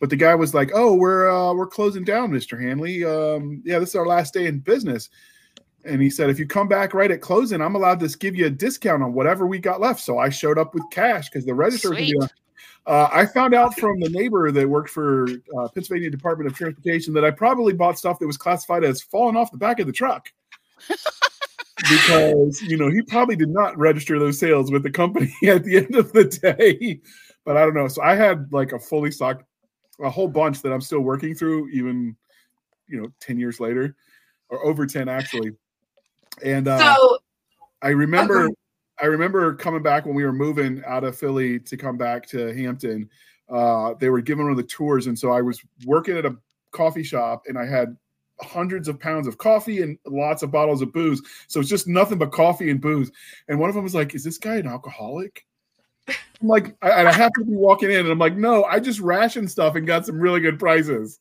But 0.00 0.10
the 0.10 0.16
guy 0.16 0.34
was 0.34 0.52
like, 0.54 0.70
"Oh, 0.74 0.94
we're 0.94 1.30
uh, 1.30 1.54
we're 1.54 1.66
closing 1.66 2.04
down, 2.04 2.32
Mister 2.32 2.58
Handley. 2.58 3.04
Um, 3.04 3.62
yeah, 3.64 3.78
this 3.78 3.90
is 3.90 3.94
our 3.94 4.06
last 4.06 4.34
day 4.34 4.46
in 4.46 4.58
business." 4.58 5.10
And 5.84 6.00
he 6.00 6.10
said, 6.10 6.30
if 6.30 6.38
you 6.38 6.46
come 6.46 6.68
back 6.68 6.94
right 6.94 7.10
at 7.10 7.20
closing, 7.20 7.60
I'm 7.60 7.74
allowed 7.74 8.00
to 8.00 8.18
give 8.18 8.36
you 8.36 8.46
a 8.46 8.50
discount 8.50 9.02
on 9.02 9.14
whatever 9.14 9.46
we 9.46 9.58
got 9.58 9.80
left. 9.80 10.00
So 10.00 10.18
I 10.18 10.28
showed 10.28 10.58
up 10.58 10.74
with 10.74 10.84
cash 10.92 11.28
because 11.28 11.44
the 11.44 11.54
register 11.54 11.88
Sweet. 11.88 12.14
on. 12.20 12.28
Uh, 12.86 13.08
I 13.12 13.26
found 13.26 13.54
out 13.54 13.78
from 13.78 14.00
the 14.00 14.08
neighbor 14.08 14.50
that 14.50 14.68
worked 14.68 14.90
for 14.90 15.28
uh, 15.56 15.68
Pennsylvania 15.68 16.10
Department 16.10 16.50
of 16.50 16.56
Transportation 16.56 17.14
that 17.14 17.24
I 17.24 17.30
probably 17.30 17.72
bought 17.72 17.98
stuff 17.98 18.18
that 18.18 18.26
was 18.26 18.36
classified 18.36 18.82
as 18.82 19.00
falling 19.00 19.36
off 19.36 19.52
the 19.52 19.58
back 19.58 19.78
of 19.78 19.86
the 19.86 19.92
truck 19.92 20.28
because 20.88 22.60
you 22.62 22.76
know 22.76 22.90
he 22.90 23.02
probably 23.02 23.36
did 23.36 23.50
not 23.50 23.78
register 23.78 24.18
those 24.18 24.38
sales 24.38 24.72
with 24.72 24.82
the 24.82 24.90
company 24.90 25.32
at 25.46 25.62
the 25.62 25.76
end 25.76 25.94
of 25.94 26.12
the 26.12 26.24
day. 26.24 27.00
But 27.44 27.56
I 27.56 27.64
don't 27.64 27.74
know. 27.74 27.86
So 27.86 28.02
I 28.02 28.16
had 28.16 28.52
like 28.52 28.72
a 28.72 28.80
fully 28.80 29.12
stocked, 29.12 29.44
a 30.00 30.10
whole 30.10 30.28
bunch 30.28 30.60
that 30.62 30.72
I'm 30.72 30.80
still 30.80 31.00
working 31.00 31.36
through, 31.36 31.68
even 31.68 32.16
you 32.88 33.00
know, 33.00 33.12
ten 33.20 33.38
years 33.38 33.60
later, 33.60 33.94
or 34.48 34.64
over 34.66 34.86
ten 34.86 35.08
actually. 35.08 35.52
And 36.44 36.66
uh, 36.66 36.96
so 36.96 37.18
I 37.80 37.90
remember 37.90 38.46
Okay. 38.46 38.54
I 39.02 39.06
remember 39.06 39.54
coming 39.54 39.82
back 39.82 40.06
when 40.06 40.14
we 40.14 40.24
were 40.24 40.32
moving 40.32 40.82
out 40.86 41.02
of 41.02 41.18
Philly 41.18 41.58
to 41.58 41.76
come 41.76 41.96
back 41.96 42.24
to 42.28 42.54
Hampton. 42.54 43.10
Uh, 43.48 43.94
they 43.94 44.08
were 44.08 44.20
giving 44.20 44.44
one 44.44 44.52
of 44.52 44.56
the 44.56 44.62
tours, 44.62 45.08
and 45.08 45.18
so 45.18 45.32
I 45.32 45.42
was 45.42 45.60
working 45.84 46.16
at 46.16 46.24
a 46.24 46.36
coffee 46.70 47.02
shop, 47.02 47.42
and 47.48 47.58
I 47.58 47.66
had 47.66 47.96
hundreds 48.40 48.86
of 48.86 49.00
pounds 49.00 49.26
of 49.26 49.38
coffee 49.38 49.82
and 49.82 49.98
lots 50.06 50.44
of 50.44 50.52
bottles 50.52 50.82
of 50.82 50.92
booze. 50.92 51.20
So 51.48 51.58
it's 51.58 51.68
just 51.68 51.88
nothing 51.88 52.16
but 52.16 52.30
coffee 52.30 52.70
and 52.70 52.80
booze. 52.80 53.10
And 53.48 53.58
one 53.58 53.68
of 53.68 53.74
them 53.74 53.84
was 53.84 53.94
like, 53.94 54.14
"Is 54.14 54.22
this 54.22 54.38
guy 54.38 54.56
an 54.56 54.68
alcoholic?" 54.68 55.44
I'm 56.08 56.48
like, 56.48 56.76
I, 56.82 56.90
and 56.90 57.08
I 57.08 57.12
have 57.12 57.32
to 57.38 57.44
be 57.44 57.54
walking 57.54 57.90
in, 57.90 58.00
and 58.00 58.10
I'm 58.10 58.18
like, 58.18 58.36
"No, 58.36 58.64
I 58.64 58.78
just 58.78 59.00
rationed 59.00 59.50
stuff 59.50 59.74
and 59.74 59.86
got 59.86 60.06
some 60.06 60.18
really 60.18 60.40
good 60.40 60.60
prices." 60.60 61.18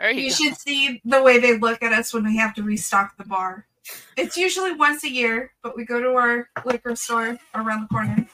You, 0.00 0.08
You 0.08 0.30
go. 0.30 0.34
should 0.34 0.56
see 0.56 1.00
the 1.04 1.22
way 1.22 1.38
they 1.38 1.56
look 1.56 1.84
at 1.84 1.92
us 1.92 2.12
when 2.12 2.24
we 2.24 2.36
have 2.36 2.54
to 2.54 2.64
restock 2.64 3.16
the 3.16 3.24
bar. 3.24 3.66
It's 4.16 4.36
usually 4.36 4.72
once 4.72 5.04
a 5.04 5.10
year, 5.10 5.52
but 5.62 5.76
we 5.76 5.84
go 5.84 6.00
to 6.00 6.10
our 6.10 6.48
liquor 6.64 6.96
store 6.96 7.38
around 7.54 7.82
the 7.82 7.88
corner 7.88 8.26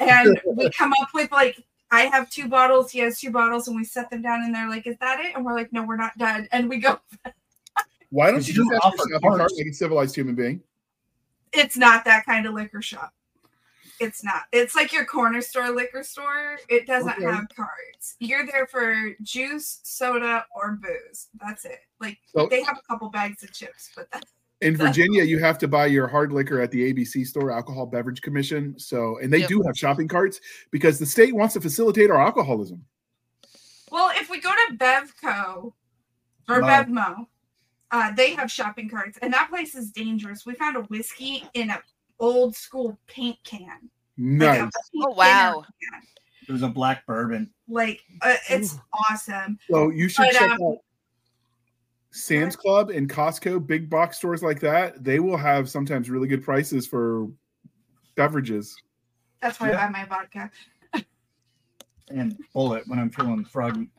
and 0.00 0.40
we 0.46 0.70
come 0.76 0.92
up 1.02 1.08
with 1.12 1.30
like, 1.32 1.62
I 1.90 2.02
have 2.02 2.30
two 2.30 2.48
bottles, 2.48 2.90
he 2.90 2.98
has 3.00 3.20
two 3.20 3.30
bottles, 3.30 3.68
and 3.68 3.76
we 3.76 3.84
set 3.84 4.10
them 4.10 4.22
down 4.22 4.42
and 4.42 4.54
they're 4.54 4.68
like, 4.68 4.86
Is 4.86 4.96
that 5.00 5.20
it? 5.20 5.34
And 5.36 5.44
we're 5.44 5.54
like, 5.54 5.72
No, 5.72 5.84
we're 5.84 5.96
not 5.96 6.16
done. 6.18 6.48
And 6.52 6.68
we 6.68 6.78
go, 6.78 6.98
Why 8.10 8.30
don't 8.30 8.46
you 8.48 8.54
you 8.54 8.60
just 8.60 8.70
don't 8.70 8.74
ask 8.76 8.84
offer 8.86 8.96
for 8.96 9.08
shopping 9.10 9.38
cart 9.38 9.52
like 9.56 9.66
a 9.66 9.72
civilized 9.72 10.14
human 10.16 10.34
being? 10.34 10.60
It's 11.52 11.76
not 11.76 12.04
that 12.04 12.24
kind 12.26 12.46
of 12.46 12.54
liquor 12.54 12.82
shop. 12.82 13.12
It's 14.00 14.24
not. 14.24 14.42
It's 14.52 14.74
like 14.74 14.92
your 14.92 15.04
corner 15.04 15.40
store 15.40 15.70
liquor 15.70 16.02
store. 16.02 16.58
It 16.68 16.86
doesn't 16.86 17.12
Okay. 17.12 17.24
have 17.24 17.46
cards. 17.54 18.16
You're 18.18 18.44
there 18.44 18.66
for 18.66 19.14
juice, 19.22 19.78
soda, 19.84 20.46
or 20.54 20.72
booze. 20.72 21.28
That's 21.40 21.64
it. 21.64 21.80
Like 22.00 22.18
So- 22.34 22.48
they 22.48 22.62
have 22.64 22.76
a 22.78 22.82
couple 22.92 23.08
bags 23.10 23.44
of 23.44 23.52
chips, 23.52 23.90
but 23.94 24.08
that's 24.10 24.32
in 24.60 24.76
Virginia, 24.76 25.22
you 25.24 25.38
have 25.38 25.58
to 25.58 25.68
buy 25.68 25.86
your 25.86 26.06
hard 26.06 26.32
liquor 26.32 26.60
at 26.60 26.70
the 26.70 26.92
ABC 26.92 27.26
store, 27.26 27.50
Alcohol 27.50 27.86
Beverage 27.86 28.22
Commission. 28.22 28.78
So, 28.78 29.18
and 29.18 29.32
they 29.32 29.40
Yep. 29.40 29.48
do 29.48 29.62
have 29.62 29.76
shopping 29.76 30.08
carts 30.08 30.40
because 30.70 30.98
the 30.98 31.06
state 31.06 31.34
wants 31.34 31.54
to 31.54 31.60
facilitate 31.60 32.10
our 32.10 32.20
alcoholism. 32.20 32.84
Well, 33.90 34.10
if 34.14 34.30
we 34.30 34.40
go 34.40 34.50
to 34.50 34.76
Bevco 34.76 35.72
or 36.48 36.60
Mo. 36.60 36.66
Bevmo, 36.66 37.26
uh, 37.90 38.12
they 38.14 38.34
have 38.34 38.50
shopping 38.50 38.88
carts, 38.88 39.18
and 39.22 39.32
that 39.32 39.50
place 39.50 39.74
is 39.74 39.90
dangerous. 39.90 40.46
We 40.46 40.54
found 40.54 40.76
a 40.76 40.82
whiskey 40.82 41.44
in 41.54 41.70
an 41.70 41.78
old 42.18 42.56
school 42.56 42.98
paint 43.06 43.38
can. 43.44 43.68
Like 43.68 43.88
Nice. 44.16 44.58
paint 44.60 45.04
Oh 45.06 45.14
wow. 45.14 45.62
can. 45.62 46.02
It 46.48 46.52
was 46.52 46.62
a 46.62 46.68
black 46.68 47.06
bourbon. 47.06 47.50
Like 47.68 48.00
uh, 48.22 48.36
it's 48.50 48.74
Ooh. 48.74 48.80
awesome. 49.10 49.58
So 49.70 49.90
you 49.90 50.08
should 50.08 50.26
But, 50.26 50.32
check 50.32 50.50
um, 50.52 50.62
out. 50.62 50.78
Sam's 52.14 52.54
Club 52.54 52.90
and 52.90 53.10
Costco, 53.10 53.66
big 53.66 53.90
box 53.90 54.18
stores 54.18 54.42
like 54.42 54.60
that, 54.60 55.02
they 55.02 55.18
will 55.18 55.36
have 55.36 55.68
sometimes 55.68 56.08
really 56.08 56.28
good 56.28 56.44
prices 56.44 56.86
for 56.86 57.28
beverages. 58.14 58.74
That's 59.42 59.58
why 59.58 59.70
Yeah. 59.70 59.82
I 59.82 59.86
buy 59.86 59.92
my 59.92 60.04
vodka. 60.06 60.50
And 62.08 62.38
bullet 62.52 62.84
when 62.86 62.98
I'm 63.00 63.10
feeling 63.10 63.44
froggy. 63.44 63.90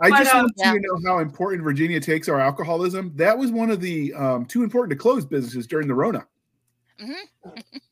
I 0.00 0.10
But, 0.10 0.18
just 0.18 0.34
um, 0.34 0.42
want 0.42 0.52
Yeah. 0.56 0.72
you 0.74 0.80
to 0.80 0.86
know 0.86 1.10
how 1.10 1.18
important 1.18 1.64
Virginia 1.64 1.98
takes 1.98 2.28
our 2.28 2.38
alcoholism. 2.38 3.12
That 3.16 3.36
was 3.36 3.50
one 3.50 3.70
of 3.70 3.80
the 3.80 4.14
um, 4.14 4.46
too 4.46 4.62
important 4.62 4.90
to 4.90 4.96
close 4.96 5.24
businesses 5.24 5.66
during 5.66 5.88
the 5.88 5.94
Rona. 5.94 6.26
hmm 7.00 7.12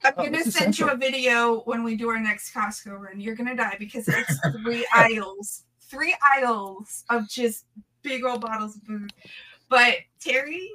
I'm 0.05 0.15
Oh, 0.17 0.25
gonna 0.25 0.31
this 0.45 0.55
send 0.55 0.79
you 0.79 0.91
a 0.91 0.97
video 0.97 1.63
when 1.63 1.83
we 1.83 1.97
do 1.97 2.09
our 2.09 2.21
next 2.21 2.55
Costco 2.55 2.99
run. 3.01 3.19
You're 3.19 3.35
gonna 3.35 3.57
die 3.57 3.77
because 3.79 4.07
it's 4.07 4.39
three 4.63 4.87
aisles, 4.95 5.65
three 5.81 6.15
aisles 6.37 7.05
of 7.11 7.29
just 7.29 7.65
big 8.03 8.25
old 8.25 8.41
bottles 8.43 8.77
of 8.77 8.85
booze. 8.85 9.11
But 9.69 9.97
Terry, 10.21 10.71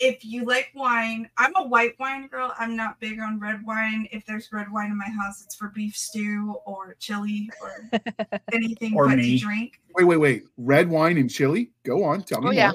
if 0.00 0.24
you 0.24 0.44
like 0.44 0.70
wine, 0.74 1.28
I'm 1.38 1.52
a 1.56 1.66
white 1.66 1.94
wine 1.98 2.26
girl. 2.26 2.52
I'm 2.58 2.76
not 2.76 2.98
big 3.00 3.20
on 3.20 3.38
red 3.38 3.64
wine. 3.64 4.08
If 4.10 4.26
there's 4.26 4.52
red 4.52 4.70
wine 4.72 4.90
in 4.90 4.98
my 4.98 5.08
house, 5.08 5.42
it's 5.44 5.54
for 5.54 5.68
beef 5.68 5.96
stew 5.96 6.56
or 6.66 6.96
chili 6.98 7.48
or 7.60 7.90
anything 8.52 8.94
Or 8.96 9.06
but 9.08 9.18
me. 9.18 9.38
to 9.38 9.44
drink. 9.44 9.80
Wait, 9.94 10.04
wait, 10.04 10.16
wait. 10.16 10.44
Red 10.56 10.88
wine 10.88 11.16
and 11.16 11.30
chili? 11.30 11.70
Go 11.84 12.02
on. 12.04 12.22
Tell 12.24 12.40
me 12.40 12.48
Oh, 12.48 12.52
yeah. 12.52 12.68
more. 12.70 12.74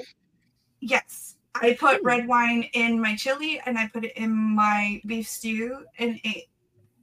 Yes. 0.80 1.36
I 1.54 1.76
put 1.78 2.02
red 2.02 2.26
wine 2.26 2.62
in 2.72 3.00
my 3.00 3.14
chili 3.16 3.60
and 3.66 3.76
I 3.78 3.88
put 3.88 4.04
it 4.04 4.12
in 4.16 4.30
my 4.30 5.02
beef 5.04 5.28
stew 5.28 5.84
and 5.98 6.18
it 6.24 6.44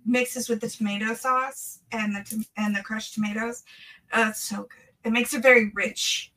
mixes 0.06 0.50
with 0.50 0.62
the 0.62 0.70
tomato 0.70 1.14
sauce 1.14 1.80
and 1.92 2.16
the 2.16 2.24
tom- 2.28 2.46
and 2.56 2.76
the 2.76 2.82
crushed 2.82 3.14
tomatoes. 3.14 3.64
Uh, 4.12 4.28
it's 4.30 4.42
so 4.42 4.62
good. 4.64 4.70
It 5.04 5.12
makes 5.12 5.34
it 5.34 5.44
very 5.44 5.70
rich. 5.76 6.32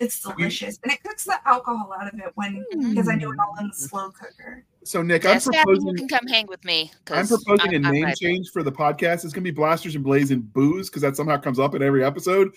It's 0.00 0.20
delicious 0.20 0.78
and 0.82 0.92
it 0.92 1.02
cooks 1.04 1.24
the 1.24 1.36
alcohol 1.46 1.92
out 1.98 2.12
of 2.12 2.18
it 2.18 2.32
when 2.34 2.64
because 2.70 3.08
I 3.08 3.16
do 3.16 3.30
it 3.32 3.38
all 3.38 3.54
in 3.60 3.68
the 3.68 3.74
slow 3.74 4.10
cooker. 4.10 4.64
So, 4.82 5.02
Nick, 5.02 5.22
Yes, 5.24 5.46
I'm 5.46 5.52
Captain, 5.54 5.74
you 5.76 5.80
proposing. 5.80 5.96
can 5.96 6.08
come 6.18 6.26
hang 6.28 6.46
with 6.46 6.62
me. 6.64 6.90
I'm 7.10 7.26
proposing 7.26 7.60
I'm- 7.74 7.84
a 7.84 7.88
I'm 7.88 7.94
name 7.94 8.04
right 8.04 8.16
change 8.16 8.50
for 8.50 8.62
the 8.62 8.72
podcast. 8.72 9.24
It's 9.24 9.32
going 9.32 9.34
to 9.34 9.40
be 9.42 9.50
Blasters 9.52 9.94
and 9.94 10.04
Blaze 10.04 10.30
and 10.30 10.52
Booze 10.52 10.90
because 10.90 11.00
that 11.02 11.16
somehow 11.16 11.36
comes 11.38 11.58
up 11.58 11.74
in 11.74 11.82
every 11.82 12.04
episode. 12.04 12.52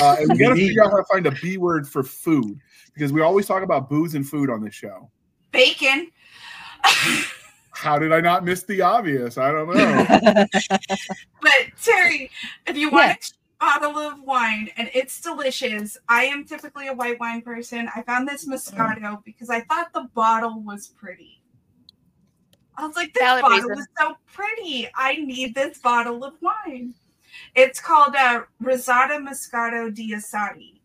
Uh, 0.00 0.16
and 0.18 0.30
we 0.32 0.38
got 0.38 0.48
to 0.50 0.56
figure 0.56 0.82
out 0.82 0.90
how 0.90 0.96
to 0.96 1.04
find 1.04 1.26
a 1.26 1.30
B 1.30 1.56
word 1.58 1.86
for 1.88 2.02
food 2.02 2.58
because 2.94 3.12
we 3.12 3.20
always 3.20 3.46
talk 3.46 3.62
about 3.62 3.88
booze 3.88 4.14
and 4.14 4.26
food 4.28 4.50
on 4.50 4.60
this 4.64 4.74
show. 4.74 5.10
Bacon. 5.52 6.10
How 7.70 7.96
did 7.98 8.12
I 8.12 8.20
not 8.20 8.44
miss 8.44 8.64
the 8.64 8.80
obvious? 8.82 9.38
I 9.38 9.52
don't 9.52 9.68
know. 9.72 10.46
But 11.40 11.52
Terry, 11.80 12.30
if 12.66 12.76
you 12.76 12.90
want 12.90 13.06
Yeah. 13.06 13.12
a 13.12 13.16
cheap 13.18 13.36
bottle 13.60 13.98
of 13.98 14.22
wine 14.22 14.68
and 14.76 14.90
it's 14.94 15.20
delicious, 15.20 15.96
I 16.08 16.24
am 16.24 16.44
typically 16.44 16.88
a 16.88 16.94
white 16.94 17.18
wine 17.18 17.42
person. 17.42 17.88
I 17.94 18.02
found 18.02 18.28
this 18.28 18.46
Moscato 18.46 19.22
because 19.24 19.50
I 19.50 19.60
thought 19.62 19.92
the 19.92 20.08
bottle 20.14 20.60
was 20.62 20.88
pretty. 20.88 21.42
I 22.76 22.86
was 22.86 22.94
like, 22.94 23.12
this 23.12 23.22
Valid 23.22 23.42
bottle 23.42 23.58
reason. 23.70 23.78
is 23.80 23.86
so 23.98 24.14
pretty. 24.32 24.88
I 24.94 25.16
need 25.16 25.54
this 25.54 25.78
bottle 25.78 26.22
of 26.24 26.34
wine. 26.40 26.94
It's 27.54 27.80
called 27.80 28.14
uh, 28.14 28.42
Risata 28.62 29.18
Moscato 29.18 29.92
d'Asti, 29.92 30.80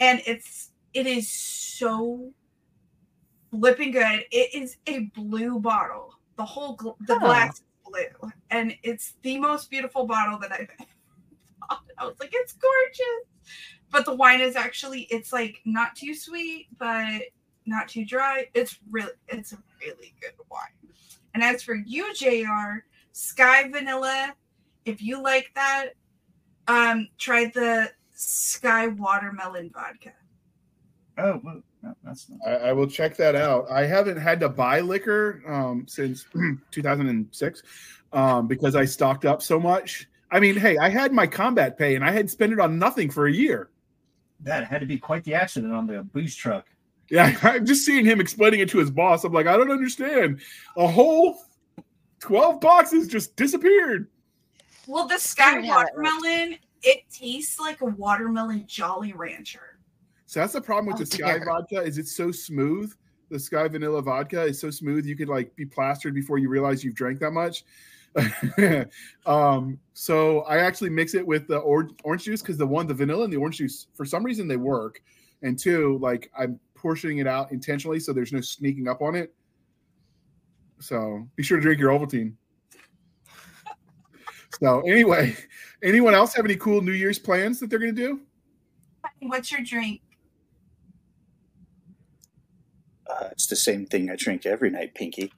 and 0.00 0.22
it's 0.26 0.70
it 0.94 1.06
is 1.06 1.30
so 1.30 2.30
flipping 3.50 3.90
good. 3.92 4.24
It 4.30 4.54
is 4.54 4.78
a 4.86 5.00
blue 5.14 5.58
bottle. 5.60 6.14
The 6.36 6.44
whole 6.44 6.76
gl- 6.76 6.96
the 7.06 7.14
Oh. 7.16 7.18
glass 7.20 7.56
is 7.58 7.62
blue, 7.84 8.30
and 8.50 8.74
it's 8.82 9.14
the 9.22 9.38
most 9.38 9.70
beautiful 9.70 10.06
bottle 10.06 10.38
that 10.38 10.52
I've. 10.52 10.70
I 11.98 12.04
was 12.06 12.16
like, 12.20 12.30
it's 12.32 12.54
gorgeous. 12.54 13.26
But 13.90 14.04
the 14.04 14.14
wine 14.14 14.40
is 14.40 14.56
actually 14.56 15.02
it's 15.10 15.32
like 15.32 15.60
not 15.64 15.96
too 15.96 16.14
sweet, 16.14 16.68
but 16.78 17.22
not 17.66 17.88
too 17.88 18.04
dry. 18.04 18.46
It's 18.54 18.78
really 18.90 19.12
it's 19.28 19.52
a 19.52 19.58
really 19.80 20.14
good 20.20 20.32
wine. 20.50 20.92
And 21.34 21.42
as 21.42 21.62
for 21.62 21.74
you, 21.74 22.12
JR, 22.14 22.84
Skyy 23.14 23.70
Vanilla, 23.72 24.34
if 24.84 25.02
you 25.02 25.22
like 25.22 25.50
that, 25.54 25.90
um, 26.68 27.08
try 27.18 27.46
the 27.46 27.90
Skyy 28.16 28.96
Watermelon 28.96 29.70
Vodka. 29.72 30.12
Oh, 31.18 31.40
well, 31.42 31.62
that's 32.04 32.28
not. 32.28 32.38
I, 32.46 32.68
I 32.68 32.72
will 32.72 32.86
check 32.86 33.16
that 33.16 33.34
out. 33.34 33.70
I 33.70 33.86
haven't 33.86 34.16
had 34.16 34.40
to 34.40 34.48
buy 34.48 34.80
liquor 34.80 35.42
um, 35.46 35.86
since 35.88 36.26
2006 36.70 37.62
um, 38.12 38.46
because 38.46 38.76
I 38.76 38.84
stocked 38.84 39.24
up 39.24 39.42
so 39.42 39.58
much. 39.58 40.08
I 40.30 40.40
mean, 40.40 40.56
hey, 40.56 40.76
I 40.78 40.88
had 40.88 41.12
my 41.12 41.26
combat 41.26 41.76
pay 41.78 41.94
and 41.96 42.04
I 42.04 42.10
had 42.12 42.30
spent 42.30 42.52
it 42.52 42.60
on 42.60 42.78
nothing 42.78 43.10
for 43.10 43.26
a 43.26 43.32
year. 43.32 43.70
That 44.40 44.66
had 44.66 44.80
to 44.80 44.86
be 44.86 44.98
quite 44.98 45.24
the 45.24 45.34
accident 45.34 45.72
on 45.74 45.86
the 45.86 46.02
booze 46.02 46.34
truck. 46.34 46.66
Yeah, 47.10 47.36
I'm 47.42 47.66
just 47.66 47.84
seeing 47.84 48.04
him 48.04 48.20
explaining 48.20 48.60
it 48.60 48.68
to 48.70 48.78
his 48.78 48.90
boss. 48.90 49.24
I'm 49.24 49.32
like, 49.32 49.46
I 49.46 49.56
don't 49.56 49.70
understand. 49.70 50.40
A 50.76 50.86
whole 50.86 51.38
12 52.20 52.60
boxes 52.60 53.08
just 53.08 53.34
disappeared. 53.36 54.08
Well, 54.86 55.06
the 55.06 55.14
Skyy 55.16 55.54
Weird 55.54 55.66
how 55.66 55.78
that 55.80 55.94
works. 55.94 56.10
Watermelon, 56.22 56.58
it 56.82 57.02
tastes 57.12 57.58
like 57.60 57.80
a 57.80 57.86
watermelon 57.86 58.64
Jolly 58.66 59.12
Rancher. 59.12 59.78
So 60.26 60.40
that's 60.40 60.52
the 60.52 60.60
problem 60.60 60.86
with 60.86 60.96
Oh, 60.96 61.04
the 61.04 61.04
Skyy 61.04 61.36
dear. 61.36 61.44
vodka 61.44 61.82
is 61.82 61.98
it's 61.98 62.16
so 62.16 62.30
smooth. 62.30 62.94
The 63.30 63.36
Skyy 63.36 63.70
vanilla 63.70 64.00
vodka 64.02 64.42
is 64.42 64.60
so 64.60 64.70
smooth 64.70 65.04
you 65.06 65.16
could 65.16 65.28
like 65.28 65.54
be 65.56 65.66
plastered 65.66 66.14
before 66.14 66.38
you 66.38 66.48
realize 66.48 66.82
you've 66.84 66.94
drank 66.94 67.18
that 67.20 67.32
much. 67.32 67.64
um, 69.26 69.78
so 69.92 70.40
I 70.40 70.58
actually 70.58 70.90
mix 70.90 71.14
it 71.14 71.26
with 71.26 71.46
the 71.46 71.58
orange, 71.58 71.92
orange 72.04 72.24
juice 72.24 72.42
because 72.42 72.58
the 72.58 72.66
one, 72.66 72.86
the 72.86 72.94
vanilla 72.94 73.24
and 73.24 73.32
the 73.32 73.36
orange 73.36 73.58
juice, 73.58 73.86
for 73.94 74.04
some 74.04 74.24
reason 74.24 74.48
they 74.48 74.56
work. 74.56 75.02
And 75.42 75.58
two, 75.58 75.98
like 76.02 76.30
I'm 76.38 76.58
portioning 76.74 77.18
it 77.18 77.26
out 77.26 77.52
intentionally 77.52 78.00
so 78.00 78.12
there's 78.12 78.32
no 78.32 78.40
sneaking 78.40 78.88
up 78.88 79.02
on 79.02 79.14
it. 79.14 79.34
So 80.80 81.28
be 81.36 81.42
sure 81.42 81.58
to 81.58 81.62
drink 81.62 81.78
your 81.78 81.90
Ovaltine. 81.90 82.34
So 84.60 84.80
anyway, 84.80 85.36
anyone 85.82 86.14
else 86.14 86.34
have 86.34 86.44
any 86.44 86.56
cool 86.56 86.80
New 86.82 86.92
Year's 86.92 87.18
plans 87.18 87.60
that 87.60 87.70
they're 87.70 87.78
gonna 87.78 87.92
do? 87.92 88.20
What's 89.20 89.52
your 89.52 89.62
drink? 89.62 90.00
Uh, 93.06 93.28
it's 93.32 93.46
the 93.46 93.56
same 93.56 93.86
thing 93.86 94.10
I 94.10 94.16
drink 94.16 94.46
every 94.46 94.70
night, 94.70 94.94
Pinky. 94.94 95.32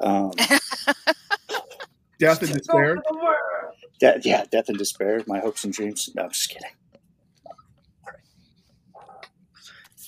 Um, 0.00 0.32
Death 2.18 2.42
and 2.42 2.52
despair. 2.52 2.96
de- 4.00 4.20
yeah, 4.24 4.44
death 4.50 4.68
and 4.68 4.78
despair, 4.78 5.22
my 5.26 5.38
hopes 5.40 5.64
and 5.64 5.72
dreams. 5.72 6.08
No, 6.14 6.24
I'm 6.24 6.30
just 6.30 6.48
kidding. 6.48 6.70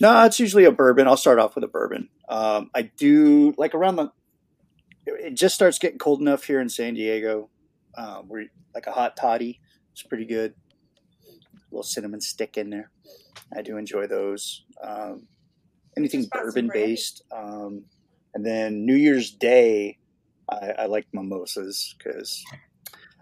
No, 0.00 0.24
it's 0.24 0.38
usually 0.38 0.64
a 0.64 0.70
bourbon. 0.72 1.08
I'll 1.08 1.16
start 1.16 1.38
off 1.38 1.54
with 1.54 1.64
a 1.64 1.68
bourbon. 1.68 2.08
Um, 2.28 2.70
I 2.74 2.82
do 2.82 3.54
like 3.58 3.74
around 3.74 3.96
the. 3.96 4.12
It 5.06 5.34
just 5.34 5.54
starts 5.54 5.78
getting 5.78 5.98
cold 5.98 6.20
enough 6.20 6.44
here 6.44 6.60
in 6.60 6.68
San 6.68 6.94
Diego, 6.94 7.50
uh, 7.96 8.18
where 8.22 8.44
like 8.74 8.86
a 8.86 8.92
hot 8.92 9.16
toddy 9.16 9.60
it's 9.98 10.06
pretty 10.06 10.26
good. 10.26 10.54
A 11.26 11.58
little 11.72 11.82
cinnamon 11.82 12.20
stick 12.20 12.56
in 12.56 12.70
there. 12.70 12.92
I 13.52 13.62
do 13.62 13.78
enjoy 13.78 14.06
those. 14.06 14.64
Um, 14.80 15.26
anything 15.96 16.20
Just 16.20 16.30
bought 16.30 16.38
some 16.38 16.46
bourbon 16.46 16.70
based. 16.72 17.22
Um, 17.32 17.84
and 18.32 18.46
then 18.46 18.86
New 18.86 18.94
Year's 18.94 19.32
Day, 19.32 19.98
I, 20.50 20.72
I 20.78 20.86
like 20.86 21.06
mimosas 21.12 21.94
because 21.98 22.42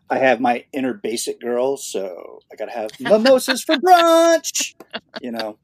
I 0.09 0.19
have 0.19 0.41
my 0.41 0.65
inner 0.73 0.95
basic 0.95 1.41
girl, 1.41 1.77
so 1.77 2.39
I 2.53 2.57
gotta 2.57 2.73
have 2.73 2.91
mimosas 3.01 3.63
for 3.63 3.77
brunch. 3.77 4.75
You 5.21 5.33
know, 5.33 5.59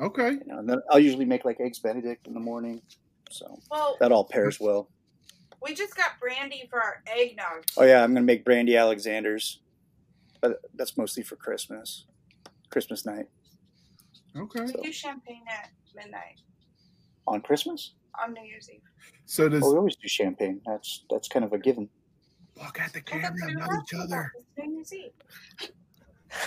Okay. 0.00 0.30
you 0.32 0.42
know, 0.46 0.58
and 0.58 0.68
then 0.68 0.78
I'll 0.90 0.98
usually 0.98 1.24
make 1.24 1.44
like 1.44 1.60
eggs 1.60 1.78
Benedict 1.78 2.26
in 2.26 2.34
the 2.34 2.40
morning, 2.40 2.82
so 3.30 3.58
Well, 3.70 3.96
that 4.00 4.12
all 4.12 4.24
pairs 4.24 4.58
well. 4.60 4.88
we 5.62 5.74
just 5.74 5.96
got 5.96 6.18
brandy 6.20 6.66
for 6.70 6.82
our 6.82 7.02
eggnog. 7.06 7.64
Oh 7.76 7.84
yeah, 7.84 8.02
I'm 8.02 8.12
gonna 8.14 8.24
make 8.24 8.44
brandy 8.44 8.76
Alexander's, 8.76 9.60
but 10.40 10.60
that's 10.74 10.96
mostly 10.96 11.22
for 11.22 11.36
Christmas, 11.36 12.06
Christmas 12.70 13.04
night 13.06 13.26
Okay. 14.36 14.64
We 14.66 14.82
do 14.82 14.92
champagne 14.92 15.44
at 15.48 15.70
midnight 15.94 16.40
on 17.26 17.40
Christmas. 17.40 17.94
On 18.22 18.32
New 18.32 18.42
Year's 18.42 18.68
Eve. 18.70 18.80
So 19.24 19.48
does 19.48 19.62
Oh, 19.64 19.72
we 19.72 19.78
always 19.78 19.96
do 19.96 20.08
champagne. 20.08 20.60
That's 20.66 21.04
that's 21.10 21.28
kind 21.28 21.44
of 21.44 21.52
a 21.52 21.58
given. 21.58 21.88
look 22.56 22.80
at 22.80 22.92
the 22.92 23.00
camera, 23.00 23.52
not 23.52 23.68
each 23.82 23.94
other. 23.98 24.32
New 24.58 24.74
Year's 24.76 24.92
Eve. 24.92 25.12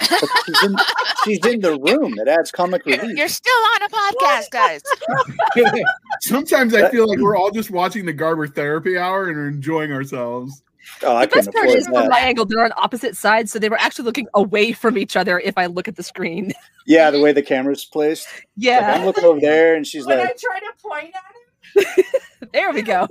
She's 0.01 0.63
in, 0.63 0.75
she's 1.23 1.45
in 1.45 1.61
the 1.61 1.79
room. 1.79 2.13
It 2.19 2.27
adds 2.27 2.51
comic 2.51 2.85
relief. 2.85 3.17
You're 3.17 3.27
still 3.27 3.53
on 3.75 3.83
a 3.83 3.89
podcast, 3.89 4.49
guys. 4.51 4.81
Sometimes 6.21 6.73
I 6.75 6.89
feel 6.89 7.07
like 7.07 7.19
we're 7.19 7.35
all 7.37 7.49
just 7.49 7.71
watching 7.71 8.05
the 8.05 8.13
Garber 8.13 8.47
Therapy 8.47 8.97
Hour 8.97 9.29
and 9.29 9.37
are 9.37 9.47
enjoying 9.47 9.91
ourselves. 9.91 10.61
Oh, 11.03 11.15
I 11.15 11.25
the 11.25 11.35
best 11.35 11.47
couldn't 11.47 11.53
part 11.53 11.65
afford 11.67 11.77
is 11.79 11.87
from 11.87 12.07
my 12.09 12.19
angle, 12.19 12.45
they're 12.45 12.63
on 12.63 12.71
opposite 12.75 13.15
sides, 13.15 13.51
so 13.51 13.59
they 13.59 13.69
were 13.69 13.79
actually 13.79 14.05
looking 14.05 14.27
away 14.33 14.71
from 14.73 14.97
each 14.97 15.15
other 15.15 15.39
if 15.39 15.57
I 15.57 15.67
look 15.67 15.87
at 15.87 15.95
the 15.95 16.03
screen. 16.03 16.51
Yeah, 16.85 17.11
the 17.11 17.19
way 17.21 17.31
the 17.31 17.43
camera's 17.43 17.85
placed. 17.85 18.27
Like, 18.33 18.47
Yeah, 18.55 18.93
I'm 18.95 19.05
looking 19.05 19.23
over 19.23 19.39
there, 19.39 19.75
and 19.75 19.85
she's 19.85 20.05
like. 20.05 20.17
When 20.17 20.27
I 20.27 20.31
try 20.31 20.59
to 20.59 20.73
point 20.81 21.09
at 21.15 21.21
him, 21.35 21.38
there 22.53 22.71
we 22.71 22.81
go. 22.81 23.07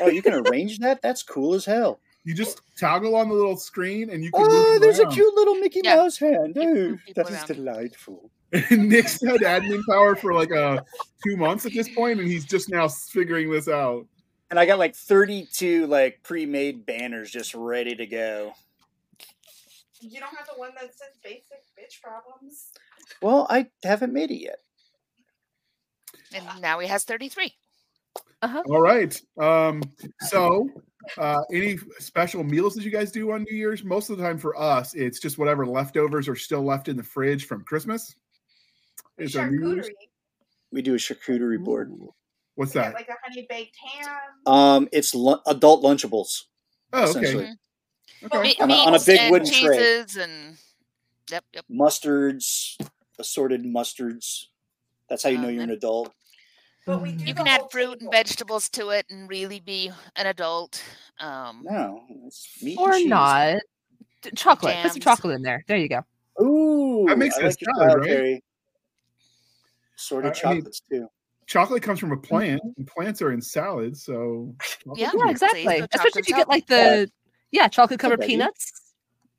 "Oh, 0.00 0.08
you 0.08 0.22
can 0.22 0.34
arrange 0.34 0.78
that? 0.78 1.02
That's 1.02 1.22
cool 1.22 1.54
as 1.54 1.64
hell." 1.64 2.00
You 2.24 2.34
just 2.34 2.60
toggle 2.78 3.16
on 3.16 3.28
the 3.28 3.34
little 3.34 3.56
screen 3.56 4.10
and 4.10 4.22
you 4.22 4.30
can. 4.30 4.42
Oh, 4.48 4.72
move 4.72 4.80
there's 4.82 5.00
a 5.00 5.06
cute 5.06 5.34
little 5.34 5.56
Mickey 5.56 5.80
Yeah. 5.82 5.96
Mouse 5.96 6.18
hand. 6.18 6.54
You 6.56 6.62
Oh, 6.62 6.64
can 6.66 6.74
move 6.74 6.98
that 6.98 7.06
people 7.06 7.22
is 7.26 7.30
around. 7.32 7.46
delightful. 7.48 8.30
And 8.70 8.88
Nick's 8.90 9.18
had 9.22 9.40
admin 9.40 9.80
power 9.88 10.14
for 10.14 10.34
like 10.34 10.52
uh 10.52 10.82
two 11.26 11.36
months 11.38 11.64
at 11.66 11.72
this 11.72 11.88
point, 11.88 12.20
and 12.20 12.28
he's 12.28 12.44
just 12.44 12.68
now 12.68 12.86
figuring 12.86 13.50
this 13.50 13.66
out. 13.66 14.06
And 14.50 14.60
I 14.60 14.66
got 14.66 14.78
like 14.78 14.94
32 14.94 15.86
like 15.86 16.20
pre-made 16.22 16.84
banners 16.84 17.30
just 17.30 17.54
ready 17.54 17.96
to 17.96 18.06
go. 18.06 18.52
You 20.00 20.20
don't 20.20 20.36
have 20.36 20.46
the 20.52 20.58
one 20.58 20.72
that 20.74 20.92
says 20.94 21.16
basic 21.24 21.62
bitch 21.78 22.02
problems. 22.02 22.72
Well, 23.22 23.46
I 23.48 23.68
haven't 23.84 24.12
made 24.12 24.30
it 24.30 24.42
yet. 24.42 24.58
And 26.34 26.46
now 26.60 26.78
he 26.78 26.86
has 26.88 27.04
33. 27.04 27.52
All 28.42 28.80
right. 28.80 29.20
Um, 29.38 29.82
so 30.28 30.68
uh 31.18 31.42
any 31.52 31.78
special 31.98 32.44
meals 32.44 32.74
that 32.74 32.84
you 32.84 32.90
guys 32.90 33.10
do 33.10 33.32
on 33.32 33.44
New 33.44 33.56
Year's? 33.56 33.82
Most 33.84 34.10
of 34.10 34.18
the 34.18 34.22
time 34.24 34.38
for 34.38 34.56
us, 34.60 34.94
it's 34.94 35.18
just 35.20 35.38
whatever 35.38 35.66
leftovers 35.66 36.28
are 36.28 36.36
still 36.36 36.62
left 36.62 36.88
in 36.88 36.96
the 36.96 37.02
fridge 37.02 37.46
from 37.46 37.64
Christmas. 37.64 38.14
Is 39.18 39.36
our 39.36 39.50
New 39.50 39.74
Year's? 39.74 39.88
Charcuterie. 39.88 40.08
We 40.72 40.82
do 40.82 40.94
a 40.94 40.96
charcuterie 40.98 41.62
board. 41.62 41.92
What's 42.54 42.74
We 42.74 42.80
that? 42.80 42.94
like 42.94 43.08
a 43.08 43.14
honey 43.24 43.46
baked 43.48 43.76
ham. 43.82 44.08
Um, 44.46 44.88
it's 44.92 45.14
lu- 45.14 45.40
adult 45.46 45.82
Lunchables. 45.84 46.44
Oh, 46.92 47.02
okay. 47.02 47.20
essentially. 47.20 47.48
okay. 48.24 48.42
Meat, 48.42 48.60
On 48.60 48.70
a- 48.70 48.74
on 48.74 48.94
a 48.94 49.00
big 49.00 49.18
and 49.20 49.30
wooden 49.32 49.48
tray. 49.48 49.76
cheeses 49.76 50.16
and 50.16 50.56
yep, 51.30 51.44
yep. 51.54 51.64
Mustards, 51.70 52.76
assorted 53.18 53.62
mustards. 53.64 54.46
That's 55.08 55.22
how 55.22 55.30
you 55.30 55.38
know 55.38 55.48
Um, 55.48 55.54
you're 55.54 55.62
an 55.64 55.70
adult. 55.70 56.12
But 56.86 57.00
we 57.02 57.12
do 57.12 57.24
You 57.24 57.34
can 57.34 57.46
add 57.46 57.60
whole 57.60 57.68
fruit 57.68 58.00
and 58.00 58.10
vegetables 58.10 58.68
to 58.70 58.90
it 58.90 59.06
and 59.10 59.28
really 59.28 59.60
be 59.60 59.90
an 60.16 60.26
adult. 60.26 60.82
Um, 61.20 61.62
No, 61.68 62.02
it's 62.26 62.60
meat 62.62 62.76
Or 62.78 62.92
and 62.92 63.08
not. 63.08 63.58
D- 64.22 64.30
Chocolate. 64.34 64.76
Put 64.82 64.92
some 64.92 65.00
chocolate 65.00 65.36
in 65.36 65.42
there. 65.42 65.64
There 65.68 65.76
you 65.76 65.88
go. 65.88 66.00
Ooh, 66.42 67.06
That 67.08 67.18
makes 67.18 67.36
I 67.36 67.40
it 67.40 67.44
a 67.44 67.46
like 67.48 67.58
salad, 67.76 67.98
right? 68.00 68.06
Terry. 68.08 68.44
Assorted 69.96 70.36
I- 70.44 70.48
I 70.50 70.54
mean- 70.54 70.66
too. 70.90 71.08
Chocolate 71.46 71.82
comes 71.82 71.98
from 72.00 72.12
a 72.12 72.16
plant, 72.16 72.62
and 72.78 72.86
plants 72.86 73.20
are 73.20 73.32
in 73.32 73.42
salads, 73.42 74.04
so 74.04 74.54
Yeah. 74.96 75.10
Yeah, 75.14 75.28
exactly. 75.28 75.64
so 75.80 75.86
Especially 75.92 76.20
if 76.20 76.28
you 76.28 76.36
get 76.36 76.48
like 76.48 76.66
the 76.66 77.10
yeah 77.50 77.68
chocolate 77.68 78.00
covered 78.00 78.20
peanuts. 78.20 78.72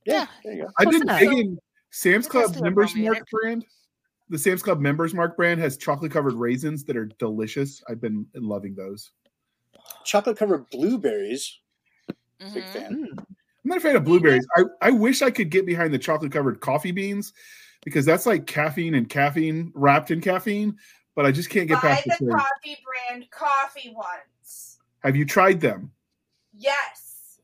Yeah, 0.06 0.14
yeah. 0.14 0.28
there 0.44 0.54
you 0.54 0.64
go. 0.64 0.70
I've 0.78 0.84
Close 0.90 0.94
been 1.00 1.02
enough. 1.04 1.20
digging 1.20 1.58
Sam's 1.90 2.28
It 2.28 2.30
Club 2.30 2.52
has 2.54 2.62
Members 2.62 2.92
accommodate 2.92 3.06
Mark 3.12 3.18
it. 3.20 3.28
brand. 3.32 3.66
The 4.34 4.40
Sam's 4.40 4.64
Club 4.64 4.80
Members 4.80 5.14
Mark 5.14 5.38
brand 5.38 5.60
has 5.60 5.78
chocolate 5.78 6.12
covered 6.12 6.34
raisins 6.34 6.84
that 6.86 6.98
are 6.98 7.06
delicious. 7.20 7.84
I've 7.88 8.02
been 8.02 8.26
loving 8.34 8.74
those. 8.74 9.12
Chocolate 10.06 10.38
covered 10.38 10.68
blueberries. 10.72 11.60
Big 12.40 12.64
mhm. 12.64 12.74
fan. 12.74 13.10
Mm. 13.12 13.20
I'm 13.20 13.28
not 13.64 13.78
a 13.78 13.82
fan 13.82 13.96
of 13.96 14.04
blueberries. 14.04 14.44
I, 14.58 14.64
I 14.82 14.90
wish 14.90 15.22
I 15.22 15.30
could 15.30 15.52
get 15.52 15.68
behind 15.68 15.94
the 15.94 16.00
chocolate 16.00 16.32
covered 16.32 16.62
coffee 16.62 16.92
beans 16.92 17.32
because 17.86 18.08
that's 18.08 18.26
like 18.26 18.48
caffeine 18.48 18.96
and 18.96 19.08
caffeine 19.08 19.72
wrapped 19.76 20.10
in 20.10 20.20
caffeine, 20.20 20.78
but 21.14 21.28
I 21.28 21.32
just 21.32 21.52
can't 21.52 21.68
get 21.68 21.80
Buy 21.84 21.90
past 21.90 22.06
the 22.06 22.26
the 22.26 22.32
coffee 22.32 22.78
brand 22.84 23.30
coffee 23.30 23.94
ones. 23.96 24.80
Have 25.04 25.16
you 25.16 25.26
tried 25.26 25.62
them? 25.62 25.92
Yes. 26.58 27.38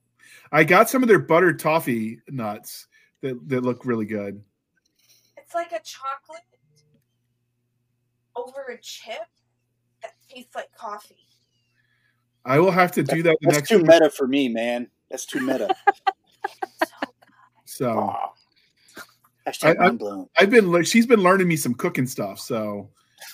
I 0.51 0.63
got 0.63 0.89
some 0.89 1.03
of 1.03 1.07
their 1.07 1.19
buttered 1.19 1.59
toffee 1.59 2.19
nuts 2.29 2.87
that, 3.21 3.47
that 3.47 3.61
look 3.61 3.85
really 3.85 4.07
good. 4.07 4.41
It's 5.37 5.53
like 5.53 5.71
a 5.71 5.79
chocolate 5.83 6.41
over 8.45 8.71
a 8.71 8.77
chip 8.81 9.27
that 10.01 10.13
tastes 10.29 10.55
like 10.55 10.71
coffee. 10.77 11.15
I 12.45 12.59
will 12.59 12.71
have 12.71 12.91
to 12.93 13.03
do 13.03 13.21
that 13.23 13.37
the 13.41 13.47
That's 13.47 13.57
next 13.57 13.69
too 13.69 13.77
time. 13.79 13.87
meta 13.87 14.09
for 14.09 14.27
me, 14.27 14.49
man. 14.49 14.87
That's 15.09 15.25
too 15.25 15.39
meta. 15.39 15.75
So 17.65 17.87
Aw. 17.87 18.33
I, 19.63 19.75
I, 19.79 19.91
I've 20.39 20.49
been 20.49 20.83
she's 20.83 21.05
been 21.05 21.21
learning 21.21 21.47
me 21.47 21.55
some 21.55 21.73
cooking 21.75 22.07
stuff. 22.07 22.39
So 22.39 22.89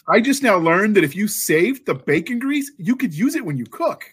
I 0.09 0.19
just 0.19 0.43
now 0.43 0.57
learned 0.57 0.95
that 0.97 1.03
if 1.03 1.15
you 1.15 1.27
saved 1.27 1.85
the 1.85 1.95
bacon 1.95 2.37
grease, 2.39 2.71
you 2.77 2.95
could 2.95 3.13
use 3.13 3.35
it 3.35 3.45
when 3.45 3.57
you 3.57 3.65
cook. 3.65 4.03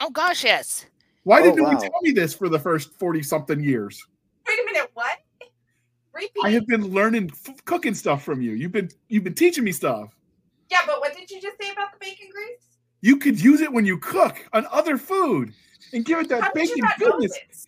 Oh 0.00 0.10
gosh, 0.10 0.44
yes. 0.44 0.86
Why 1.22 1.40
Oh, 1.40 1.44
didn't 1.44 1.62
one 1.62 1.76
wow. 1.76 1.80
tell 1.80 2.00
me 2.02 2.10
this 2.10 2.34
for 2.34 2.48
the 2.48 2.58
first 2.58 2.92
40 2.98 3.22
something 3.22 3.62
years? 3.62 4.04
Wait 4.48 4.58
a 4.58 4.64
minute, 4.64 4.90
what? 4.94 5.18
Repeat. 6.12 6.32
I 6.44 6.50
have 6.50 6.66
been 6.66 6.88
learning 6.88 7.30
f- 7.32 7.64
cooking 7.64 7.94
stuff 7.94 8.24
from 8.24 8.42
you. 8.42 8.52
You've 8.52 8.72
been 8.72 8.90
you've 9.08 9.24
been 9.24 9.34
teaching 9.34 9.64
me 9.64 9.72
stuff. 9.72 10.14
Yeah, 10.72 10.80
but 10.86 11.00
what 11.00 11.14
did 11.14 11.30
you 11.30 11.38
just 11.38 11.58
say 11.60 11.70
about 11.70 11.92
the 11.92 11.98
bacon 12.00 12.28
grease? 12.32 12.78
You 13.02 13.18
could 13.18 13.38
use 13.38 13.60
it 13.60 13.70
when 13.70 13.84
you 13.84 13.98
cook 13.98 14.48
on 14.54 14.66
other 14.72 14.96
food 14.96 15.52
and 15.92 16.02
give 16.02 16.18
it 16.18 16.28
that 16.30 16.42
How 16.42 16.50
did 16.52 16.68
you 16.70 16.76
bacon 16.76 16.84
not 16.84 16.98
know 16.98 17.10
goodness. 17.18 17.38
this? 17.50 17.66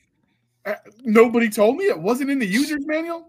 Uh, 0.64 0.74
nobody 1.02 1.50
told 1.50 1.76
me 1.76 1.84
it 1.84 1.98
wasn't 2.00 2.30
in 2.30 2.38
the 2.38 2.46
user's 2.46 2.86
manual. 2.86 3.28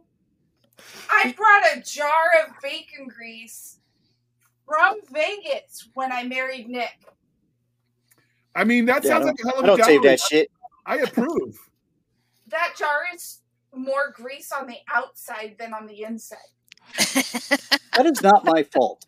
I 1.10 1.34
brought 1.36 1.78
a 1.78 1.82
jar 1.82 2.24
of 2.48 2.54
bacon 2.64 3.08
grease 3.10 3.80
from 4.66 4.96
Vegas 5.12 5.90
when 5.94 6.12
I 6.14 6.24
married 6.24 6.70
Nick. 6.70 6.98
I 8.56 8.64
mean, 8.64 8.86
that 8.86 9.04
Yeah, 9.04 9.10
sounds 9.10 9.26
like 9.26 9.36
a 9.44 9.48
hell 9.48 9.56
I 9.58 9.60
of 9.60 9.64
a 9.66 9.68
don't 9.78 9.86
save 9.86 10.04
that 10.04 10.20
shit. 10.22 10.50
I 10.86 10.98
approve. 11.00 11.58
That 12.50 12.76
jar 12.78 13.00
is 13.14 13.42
more 13.74 14.12
grease 14.16 14.52
on 14.52 14.68
the 14.68 14.78
outside 14.94 15.56
than 15.60 15.74
on 15.74 15.88
the 15.88 16.04
inside. 16.04 16.38
That 17.96 18.06
is 18.06 18.22
not 18.22 18.46
my 18.46 18.62
fault. 18.62 19.04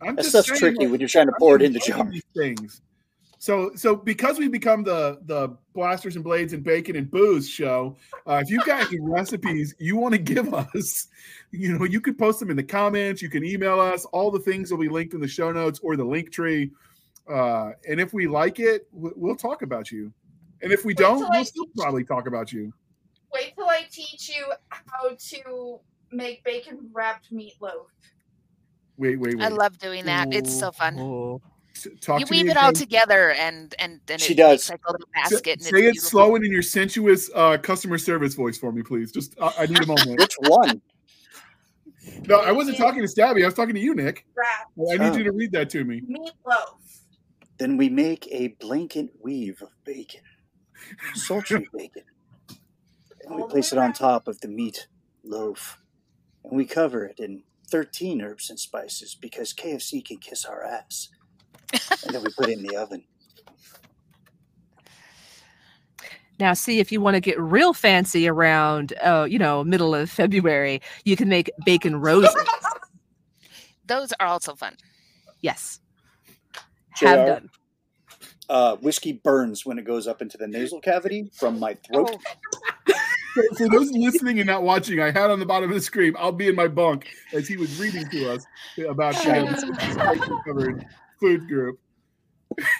I'm 0.00 0.14
That 0.16 0.22
just 0.22 0.30
stuff's 0.30 0.48
saying, 0.48 0.58
tricky 0.60 0.78
like, 0.84 0.90
when 0.92 1.00
you're 1.00 1.08
trying 1.08 1.26
to 1.26 1.32
I'm 1.34 1.38
pour 1.38 1.56
it 1.56 1.62
in 1.62 1.72
the 1.72 1.80
enjoying 1.80 2.02
jar. 2.04 2.10
these 2.10 2.22
Things. 2.36 2.82
So, 3.40 3.70
so 3.76 3.94
because 3.94 4.38
we 4.38 4.48
become 4.48 4.82
the 4.82 5.20
the 5.26 5.56
blasters 5.72 6.16
and 6.16 6.24
blades 6.24 6.52
and 6.52 6.62
bacon 6.64 6.96
and 6.96 7.08
booze 7.10 7.48
show, 7.48 7.96
uh, 8.26 8.40
if 8.42 8.50
you've 8.50 8.64
got 8.64 8.88
any 8.88 8.98
recipes 9.00 9.74
you 9.78 9.96
want 9.96 10.12
to 10.14 10.18
give 10.18 10.52
us, 10.52 11.06
you 11.52 11.76
know, 11.78 11.84
you 11.84 12.00
can 12.00 12.14
post 12.14 12.40
them 12.40 12.50
in 12.50 12.56
the 12.56 12.62
comments. 12.64 13.22
You 13.22 13.28
can 13.30 13.44
email 13.44 13.78
us. 13.80 14.04
All 14.06 14.30
the 14.32 14.40
things 14.40 14.70
will 14.70 14.78
be 14.78 14.88
linked 14.88 15.14
in 15.14 15.20
the 15.20 15.28
show 15.28 15.52
notes 15.52 15.78
or 15.82 15.96
the 15.96 16.04
link 16.04 16.32
tree. 16.32 16.72
Uh, 17.30 17.72
and 17.88 18.00
if 18.00 18.12
we 18.12 18.26
like 18.26 18.58
it, 18.58 18.88
we- 18.92 19.12
we'll 19.14 19.36
talk 19.36 19.62
about 19.62 19.92
you. 19.92 20.12
And 20.62 20.72
if 20.72 20.84
we 20.84 20.90
Wait 20.92 20.98
don't, 20.98 21.20
we'll 21.20 21.32
I 21.32 21.42
still 21.44 21.66
teach- 21.66 21.76
probably 21.76 22.04
talk 22.04 22.26
about 22.26 22.52
you. 22.52 22.72
Wait 23.32 23.52
till 23.54 23.68
I 23.68 23.82
teach 23.90 24.30
you 24.30 24.50
how 24.70 25.10
to 25.16 25.78
make 26.10 26.42
bacon 26.42 26.90
wrapped 26.92 27.32
meatloaf. 27.32 27.86
Wait, 28.98 29.18
wait, 29.18 29.36
wait. 29.38 29.44
I 29.44 29.48
love 29.48 29.78
doing 29.78 30.04
that. 30.06 30.32
It's 30.34 30.52
so 30.56 30.72
fun. 30.72 30.98
Oh. 30.98 31.40
S- 31.76 31.86
Talk 32.00 32.20
You 32.20 32.26
to 32.26 32.32
me 32.32 32.42
weave 32.42 32.50
it 32.50 32.56
all 32.56 32.72
together 32.72 33.30
and 33.32 33.74
and 33.78 34.00
then 34.06 34.18
She 34.18 34.32
it 34.32 34.36
does. 34.36 34.50
makes 34.52 34.70
like 34.70 34.80
a 34.88 34.92
little 34.92 35.06
Say- 35.14 35.20
basket. 35.22 35.52
and 35.58 35.62
Say 35.62 35.84
it's 35.86 36.04
it 36.04 36.08
slow 36.08 36.34
and 36.34 36.44
in 36.44 36.50
your 36.50 36.62
sensuous 36.62 37.30
uh, 37.34 37.56
customer 37.58 37.98
service 37.98 38.34
voice 38.34 38.58
for 38.58 38.72
me, 38.72 38.82
please. 38.82 39.12
Just 39.12 39.34
uh, 39.38 39.52
I 39.58 39.66
need 39.66 39.80
a 39.82 39.86
moment. 39.86 40.18
Which 40.18 40.34
one? 40.48 40.82
No, 42.26 42.40
I 42.40 42.50
wasn't 42.52 42.78
talking 42.78 43.02
to 43.02 43.06
Stabby. 43.08 43.42
I 43.42 43.46
was 43.46 43.54
talking 43.54 43.74
to 43.74 43.80
you, 43.80 43.94
Nick. 43.94 44.24
Well, 44.74 44.92
I 44.92 45.04
need 45.04 45.14
Oh. 45.14 45.18
you 45.18 45.24
to 45.24 45.32
read 45.32 45.52
that 45.52 45.70
to 45.70 45.84
me. 45.84 46.00
meatloaf. 46.00 46.78
Then 47.58 47.76
we 47.76 47.88
make 47.88 48.26
a 48.32 48.48
blanket 48.60 49.10
weave 49.22 49.60
of 49.62 49.68
bacon, 49.84 50.22
sultry 51.14 51.68
bacon. 51.74 52.04
And 53.24 53.36
we 53.36 53.42
place 53.48 53.72
it 53.72 53.78
on 53.78 53.92
top 53.92 54.26
of 54.26 54.40
the 54.40 54.48
meat 54.48 54.88
loaf. 55.22 55.78
And 56.44 56.56
we 56.56 56.64
cover 56.64 57.04
it 57.04 57.18
in 57.20 57.42
13 57.70 58.22
herbs 58.22 58.50
and 58.50 58.58
spices 58.58 59.14
because 59.14 59.52
KFC 59.52 60.04
can 60.04 60.18
kiss 60.18 60.44
our 60.44 60.64
ass. 60.64 61.08
And 62.04 62.14
then 62.14 62.22
we 62.22 62.30
put 62.30 62.48
it 62.48 62.58
in 62.58 62.62
the 62.64 62.76
oven. 62.76 63.04
Now, 66.40 66.52
see 66.54 66.78
if 66.78 66.92
you 66.92 67.00
want 67.00 67.14
to 67.14 67.20
get 67.20 67.38
real 67.40 67.74
fancy 67.74 68.28
around, 68.28 68.94
uh, 69.02 69.26
you 69.28 69.38
know, 69.38 69.64
middle 69.64 69.94
of 69.94 70.08
February, 70.08 70.80
you 71.04 71.16
can 71.16 71.28
make 71.28 71.50
bacon 71.64 71.96
roses. 71.96 72.34
Those 73.86 74.12
are 74.20 74.26
also 74.26 74.54
fun. 74.54 74.76
yes, 75.40 75.80
have 77.00 77.26
done. 77.26 77.50
Uh, 78.48 78.76
whiskey 78.76 79.12
burns 79.12 79.66
when 79.66 79.78
it 79.78 79.84
goes 79.84 80.06
up 80.06 80.22
into 80.22 80.38
the 80.38 80.46
nasal 80.46 80.80
cavity 80.80 81.30
from 81.34 81.58
my 81.58 81.74
throat. 81.74 82.16
Oh, 82.16 82.57
For, 83.38 83.54
for 83.56 83.68
those 83.68 83.90
listening 83.92 84.40
and 84.40 84.46
not 84.46 84.62
watching, 84.62 85.00
I 85.00 85.06
had 85.10 85.30
on 85.30 85.38
the 85.38 85.46
bottom 85.46 85.70
of 85.70 85.74
the 85.74 85.80
screen. 85.80 86.14
I'll 86.18 86.32
be 86.32 86.48
in 86.48 86.54
my 86.54 86.68
bunk 86.68 87.08
as 87.32 87.46
he 87.46 87.56
was 87.56 87.78
reading 87.78 88.08
to 88.08 88.32
us 88.32 88.44
about 88.88 89.14
this 89.14 89.64
covered 90.44 90.84
food 91.20 91.46
group. 91.48 91.78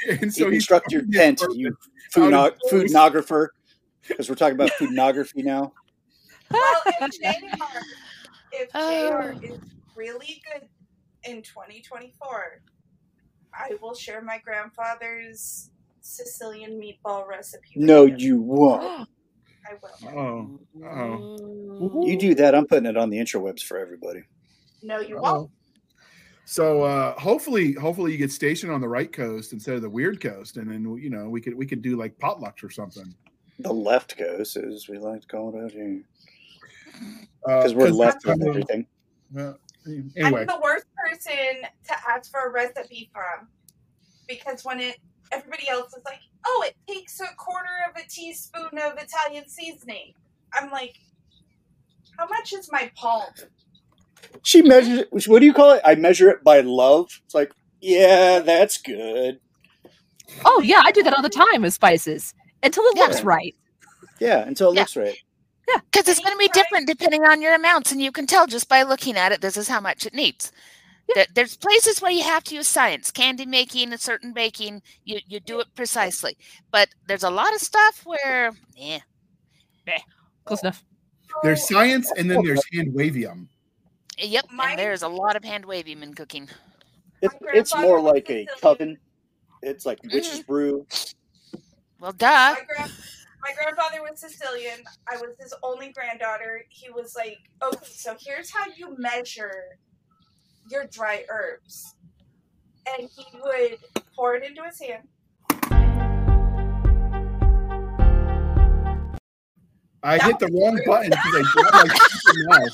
And 0.09 0.33
so 0.35 0.51
he's 0.51 0.67
Deconstruct 0.67 0.91
your 0.91 1.03
tent, 1.13 1.43
you 1.53 1.69
Out 1.69 1.75
foodno- 2.13 2.57
foodnographer. 2.73 3.49
Because 4.09 4.29
we're 4.29 4.35
talking 4.35 4.55
about 4.55 4.71
foodnography 4.73 5.45
now. 5.45 5.73
Well, 6.51 6.83
if 6.87 7.11
JR, 7.21 7.79
if 8.53 8.71
Oh. 8.75 9.35
JR 9.37 9.45
is 9.45 9.59
really 9.95 10.43
good 10.53 10.69
in 11.25 11.43
2024, 11.43 12.63
I 13.53 13.75
will 13.83 13.95
share 13.95 14.23
my 14.23 14.39
grandfather's 14.39 15.71
Sicilian 16.01 16.81
meatball 16.81 17.29
recipe. 17.29 17.73
No, 17.77 18.07
you 18.07 18.39
won't. 18.41 19.07
I 19.67 19.75
will. 19.83 20.61
Oh, 20.83 20.85
oh. 20.85 22.07
You 22.07 22.19
do 22.19 22.35
that, 22.37 22.55
I'm 22.55 22.67
putting 22.67 22.87
it 22.87 22.97
on 22.97 23.11
the 23.11 23.19
interwebs 23.19 23.63
for 23.63 23.79
everybody. 23.79 24.23
No, 24.83 25.01
you 25.01 25.17
Uh-oh. 25.19 25.33
won't. 25.33 25.51
So 26.45 26.83
uh, 26.83 27.19
hopefully, 27.19 27.75
hopefully 27.75 28.13
you 28.13 28.19
get 28.19 28.33
stationed 28.33 28.73
on 28.73 28.81
the 28.81 28.89
right 28.89 29.13
coast 29.13 29.53
instead 29.53 29.75
of 29.75 29.83
the 29.83 29.91
weird 29.91 30.19
coast, 30.21 30.57
and 30.57 30.71
then 30.71 30.97
you 30.97 31.11
know 31.11 31.29
we 31.29 31.43
could 31.43 31.55
we 31.55 31.67
could 31.67 31.83
do 31.83 31.97
like 31.97 32.19
potlucks 32.19 32.65
or 32.65 32.71
something. 32.71 33.15
The 33.59 33.73
left 33.73 34.17
coast, 34.17 34.57
as 34.57 34.89
we 34.89 34.99
like 34.99 35.21
to 35.23 35.27
call 35.27 35.55
it 35.55 35.63
out 35.63 35.73
here. 35.73 36.01
Uh, 37.47 37.59
Because 37.59 37.75
we're 37.75 37.87
'cause 37.89 37.97
left 37.97 38.27
on 38.27 38.43
uh, 38.43 38.47
everything. 38.47 38.87
Well, 39.31 39.59
anyway, 40.17 40.41
I'm 40.41 40.47
the 40.47 40.61
worst 40.63 40.87
person 40.97 41.63
to 41.89 41.95
ask 42.09 42.31
for 42.31 42.47
a 42.49 42.51
recipe 42.51 43.11
from 43.13 43.49
because 44.27 44.65
when 44.65 44.81
it 44.81 44.97
everybody 45.33 45.69
else 45.69 45.93
is 45.95 46.03
like, 46.05 46.21
oh, 46.47 46.65
it 46.67 46.75
takes 46.93 47.21
a 47.21 47.27
quarter 47.37 47.69
of 47.89 48.01
a 48.01 48.09
teaspoon 48.09 48.79
of 48.79 48.99
Italian 48.99 49.49
seasoning. 49.49 50.15
I'm 50.55 50.71
like, 50.71 50.95
how 52.19 52.27
much 52.27 52.53
is 52.53 52.71
my 52.73 52.91
palm? 52.97 53.25
She 54.43 54.63
measures 54.63 55.01
it. 55.01 55.29
What 55.29 55.41
do 55.41 55.47
you 55.47 55.53
call 55.55 55.73
it? 55.73 55.83
I 55.85 55.95
measure 55.95 56.31
it 56.31 56.43
by 56.43 56.61
love. 56.61 57.09
It's 57.25 57.35
like, 57.35 57.53
yeah, 57.81 58.41
that's 58.41 58.79
good. 58.79 59.41
Oh 60.45 60.61
yeah, 60.65 60.83
I 60.85 60.93
do 60.93 61.03
that 61.03 61.15
all 61.15 61.23
the 61.23 61.29
time 61.29 61.63
with 61.63 61.75
spices 61.75 62.35
until 62.63 62.85
it 62.85 62.97
Yeah. 62.97 63.05
looks 63.05 63.23
right. 63.23 63.55
Yeah, 64.21 64.39
until 64.47 64.71
it 64.71 64.75
Yeah. 64.75 64.81
looks 64.83 64.97
right. 64.97 65.17
Yeah, 65.69 65.81
because 65.91 66.09
it's 66.09 66.21
going 66.21 66.33
to 66.33 66.39
be 66.39 66.49
different 66.49 66.87
depending 66.87 67.25
on 67.25 67.43
your 67.43 67.55
amounts, 67.55 67.93
and 67.93 68.01
you 68.01 68.11
can 68.11 68.27
tell 68.27 68.47
just 68.47 68.69
by 68.69 68.83
looking 68.83 69.17
at 69.17 69.33
it. 69.33 69.41
This 69.43 69.57
is 69.57 69.69
how 69.69 69.81
much 69.81 70.07
it 70.07 70.15
needs. 70.15 70.51
There- 71.15 71.27
There's 71.35 71.57
places 71.57 72.01
where 72.03 72.11
you 72.11 72.23
have 72.23 72.45
to 72.45 72.55
use 72.55 72.69
science, 72.69 73.11
candy 73.11 73.47
making, 73.47 73.93
a 73.93 73.99
certain 73.99 74.33
baking. 74.33 74.83
You 75.05 75.21
you 75.27 75.41
do 75.41 75.61
it 75.61 75.67
precisely, 75.75 76.37
but 76.71 76.89
there's 77.07 77.23
a 77.25 77.31
lot 77.31 77.55
of 77.55 77.61
stuff 77.61 78.03
where, 78.05 78.53
yeah, 78.77 78.99
Close 80.45 80.63
enough. 80.63 80.85
there's 81.43 81.67
science 81.67 82.11
and 82.17 82.31
then 82.31 82.45
there's 82.45 82.63
hand 82.73 82.93
wavium. 82.95 83.49
yep. 84.19 84.45
Mine- 84.53 84.71
And 84.71 84.79
there's 84.79 85.03
a 85.03 85.09
lot 85.09 85.37
of 85.37 85.45
hand 85.45 85.65
waving 85.65 86.03
in 86.03 86.15
cooking. 86.15 86.49
It's, 87.23 87.35
it's 87.55 87.77
more 87.77 88.01
like 88.01 88.31
a 88.31 88.45
Sicilian. 88.47 88.61
coven. 88.61 88.99
It's 89.63 89.85
like 89.87 89.99
witch's 90.05 90.41
mm. 90.41 90.47
brew. 90.47 90.87
Well, 92.01 92.13
duh. 92.13 92.55
My, 92.55 92.61
grand, 92.77 92.93
my 93.43 93.53
grandfather 93.55 94.03
was 94.03 94.21
Sicilian. 94.21 94.85
I 95.11 95.17
was 95.17 95.31
his 95.41 95.53
only 95.65 95.91
granddaughter. 95.91 96.65
He 96.69 96.91
was 96.91 97.17
like, 97.17 97.39
okay, 97.63 97.79
so 97.91 98.15
here's 98.21 98.51
how 98.53 98.65
you 98.77 98.95
measure 98.99 99.79
your 100.71 100.87
dry 100.87 101.25
herbs. 101.31 101.95
And 102.99 103.09
he 103.15 103.25
would 103.43 103.79
pour 104.17 104.35
it 104.35 104.45
into 104.45 104.63
his 104.63 104.81
hand. 104.81 105.09
I 110.03 110.17
That 110.19 110.27
hit 110.27 110.39
the 110.39 110.47
wrong 110.47 110.75
rude. 110.77 110.85
button 110.87 111.11
because 111.11 111.35
I 111.35 111.43
grabbed 111.53 111.89
my 111.89 111.95
fucking 112.25 112.45
mouth. 112.47 112.73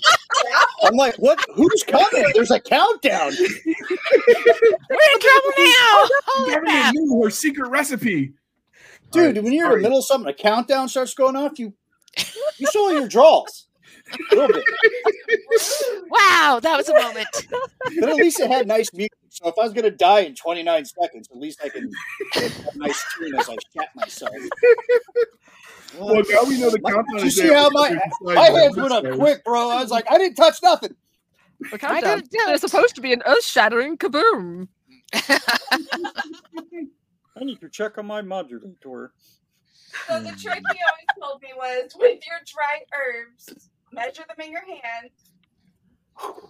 I'm 0.85 0.95
like, 0.95 1.15
what? 1.17 1.43
Who's 1.55 1.83
coming? 1.87 2.25
There's 2.35 2.51
a 2.51 2.61
countdown. 2.61 3.33
We're 3.41 3.75
in 3.75 5.21
trouble 5.21 5.53
now. 5.57 6.09
Holy 6.27 6.51
Government 6.53 6.65
crap. 6.67 6.95
knew 6.95 7.23
her 7.25 7.31
secret 7.31 7.71
recipe. 7.71 8.35
Dude, 9.11 9.23
Alright, 9.39 9.43
when 9.45 9.53
you're 9.53 9.65
in 9.67 9.71
sorry. 9.71 9.77
the 9.77 9.83
middle 9.85 9.99
of 10.01 10.05
something, 10.05 10.29
a 10.31 10.35
countdown 10.35 10.89
starts 10.89 11.15
going 11.15 11.35
off, 11.37 11.59
you 11.59 11.73
you 12.59 12.67
show 12.71 12.91
your 12.91 13.09
draws. 13.09 13.69
A 14.33 14.35
little 14.35 14.49
bit. 14.49 14.65
Wow, 16.11 16.61
that 16.63 16.77
was 16.77 16.89
a 16.89 16.95
moment. 16.95 17.29
But 18.01 18.09
at 18.11 18.17
least 18.17 18.39
it 18.41 18.51
had 18.51 18.67
nice 18.67 18.93
music. 18.93 19.13
So 19.31 19.49
if 19.49 19.55
I 19.59 19.65
was 19.65 19.73
gonna 19.73 19.91
die 19.91 20.21
in 20.21 20.35
29 20.35 20.85
seconds, 20.85 21.29
at 21.31 21.39
least 21.39 21.61
I 21.65 21.69
can 21.69 21.91
get 22.33 22.53
a 22.75 22.79
nice 22.79 23.05
tune 23.17 23.35
as 23.35 23.49
I 23.49 23.57
shat 23.77 23.89
myself. 23.97 24.33
Well, 25.99 26.23
now 26.29 26.45
we 26.45 26.59
know 26.61 26.71
the 26.71 26.81
My- 26.83 26.91
countdown 26.93 27.25
you 27.25 27.31
see 27.31 27.49
how 27.53 27.71
my- 27.71 27.97
My 28.21 28.49
hands 28.51 28.77
went 28.77 28.93
up 28.93 29.05
quick, 29.19 29.45
bro. 29.45 29.71
I 29.71 29.81
was 29.81 29.91
like, 29.91 30.11
I 30.11 30.19
didn't 30.19 30.35
touch 30.37 30.59
nothing. 30.63 30.95
The 31.61 31.75
I 31.75 31.79
countdown. 31.79 32.19
didn't 32.19 32.31
do 32.31 32.39
it. 32.41 32.47
There's 32.47 32.61
supposed 32.61 32.95
to 32.97 33.01
be 33.01 33.13
an 33.13 33.23
earth-shattering 33.25 33.97
kaboom. 33.99 34.69
I 37.37 37.45
need 37.45 37.61
to 37.61 37.69
check 37.69 37.97
on 37.99 38.07
my 38.07 38.23
modulator. 38.23 39.13
So 40.09 40.21
the 40.21 40.31
trick 40.31 40.63
he 40.73 40.79
always 40.89 41.07
told 41.21 41.43
me 41.43 41.49
was 41.57 41.93
with 41.97 42.21
your 42.27 42.39
dry 42.47 42.81
herbs, 42.97 43.69
measure 43.95 44.25
them 44.29 44.45
in 44.45 44.51
your 44.53 44.65
hand. 44.65 45.11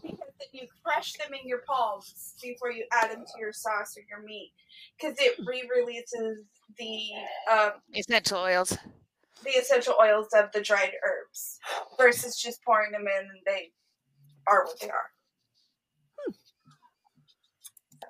Because 0.02 0.18
then 0.38 0.48
you 0.52 0.66
crush 0.85 1.14
them 1.14 1.28
in 1.40 1.48
your 1.48 1.61
palms 1.66 2.35
before 2.42 2.70
you 2.70 2.85
add 2.92 3.11
them 3.11 3.24
to 3.24 3.40
your 3.40 3.52
sauce 3.52 3.96
or 3.96 4.02
your 4.09 4.22
meat. 4.26 4.52
Because 4.98 5.16
it 5.18 5.37
re 5.46 5.68
releases 5.74 6.42
the 6.78 7.00
um, 7.52 7.70
Essential 7.94 8.38
oils. 8.38 8.76
the 9.44 9.50
essential 9.50 9.94
oils 10.02 10.28
of 10.35 10.50
the 10.52 10.61
dried 10.61 10.92
herbs 11.04 11.59
versus 11.98 12.37
just 12.37 12.62
pouring 12.64 12.92
them 12.92 13.02
in 13.02 13.20
and 13.28 13.40
they 13.46 13.72
are 14.46 14.64
what 14.66 14.78
they 14.80 14.88
are. 14.90 15.11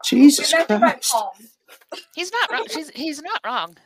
Jesus 0.04 0.50
You 0.52 0.58
measure 0.58 0.68
by 0.68 0.78
Christ. 0.90 1.14
He's 2.14 2.32
not 2.32 2.50
wrong. 2.52 2.66
She's 2.70 2.90
he's 2.90 3.22
not 3.22 3.40
wrong. 3.44 3.76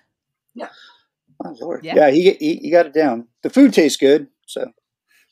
Oh, 1.44 1.54
Lord. 1.60 1.84
Yeah. 1.84 1.94
Yeah, 1.94 2.10
he, 2.10 2.32
he, 2.32 2.56
he 2.56 2.70
got 2.70 2.86
it 2.86 2.94
down. 2.94 3.28
The 3.44 3.50
food 3.50 3.72
tastes 3.72 3.96
good. 3.96 4.26
So 4.46 4.72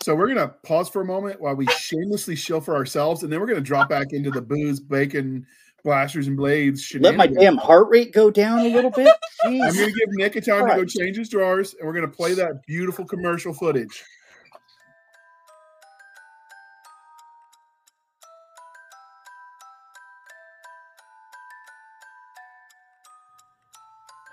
So 0.02 0.14
we're 0.14 0.28
gonna 0.28 0.48
pause 0.62 0.88
for 0.88 1.02
a 1.02 1.04
moment 1.04 1.40
while 1.40 1.54
we 1.54 1.66
shamelessly 1.66 2.36
shill 2.36 2.60
for 2.60 2.76
ourselves, 2.76 3.22
and 3.22 3.32
then 3.32 3.40
we're 3.40 3.46
gonna 3.46 3.60
drop 3.60 3.88
back 3.88 4.12
into 4.12 4.30
the 4.30 4.42
booze, 4.42 4.78
bacon, 4.78 5.46
blasters, 5.82 6.26
and 6.28 6.36
blades. 6.36 6.94
let 6.98 7.16
my 7.16 7.26
damn 7.26 7.56
heart 7.56 7.88
rate 7.88 8.12
go 8.12 8.30
down 8.30 8.60
a 8.60 8.68
little 8.68 8.90
bit. 8.90 9.12
I'm 9.44 9.58
gonna 9.58 9.86
give 9.86 10.08
Nick 10.10 10.36
a 10.36 10.40
time 10.40 10.68
to 10.68 10.74
go 10.76 10.84
change 10.84 11.16
his 11.16 11.28
drawers, 11.28 11.74
and 11.74 11.86
we're 11.86 11.94
gonna 11.94 12.08
play 12.08 12.34
that 12.34 12.64
beautiful 12.66 13.04
commercial 13.04 13.52
footage. 13.52 14.04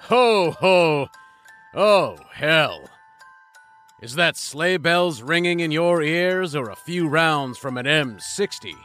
Ho, 0.02 0.52
ho! 0.52 1.08
Oh, 1.74 2.18
hell. 2.34 2.90
Is 4.04 4.16
that 4.16 4.36
sleigh 4.36 4.76
bells 4.76 5.22
ringing 5.22 5.62
in 5.62 5.72
your 5.72 6.02
ears 6.02 6.58
or 6.58 6.70
a 6.70 6.76
few 6.76 7.08
rounds 7.08 7.58
from 7.58 7.78
an 7.78 7.86
M60? 7.86 8.76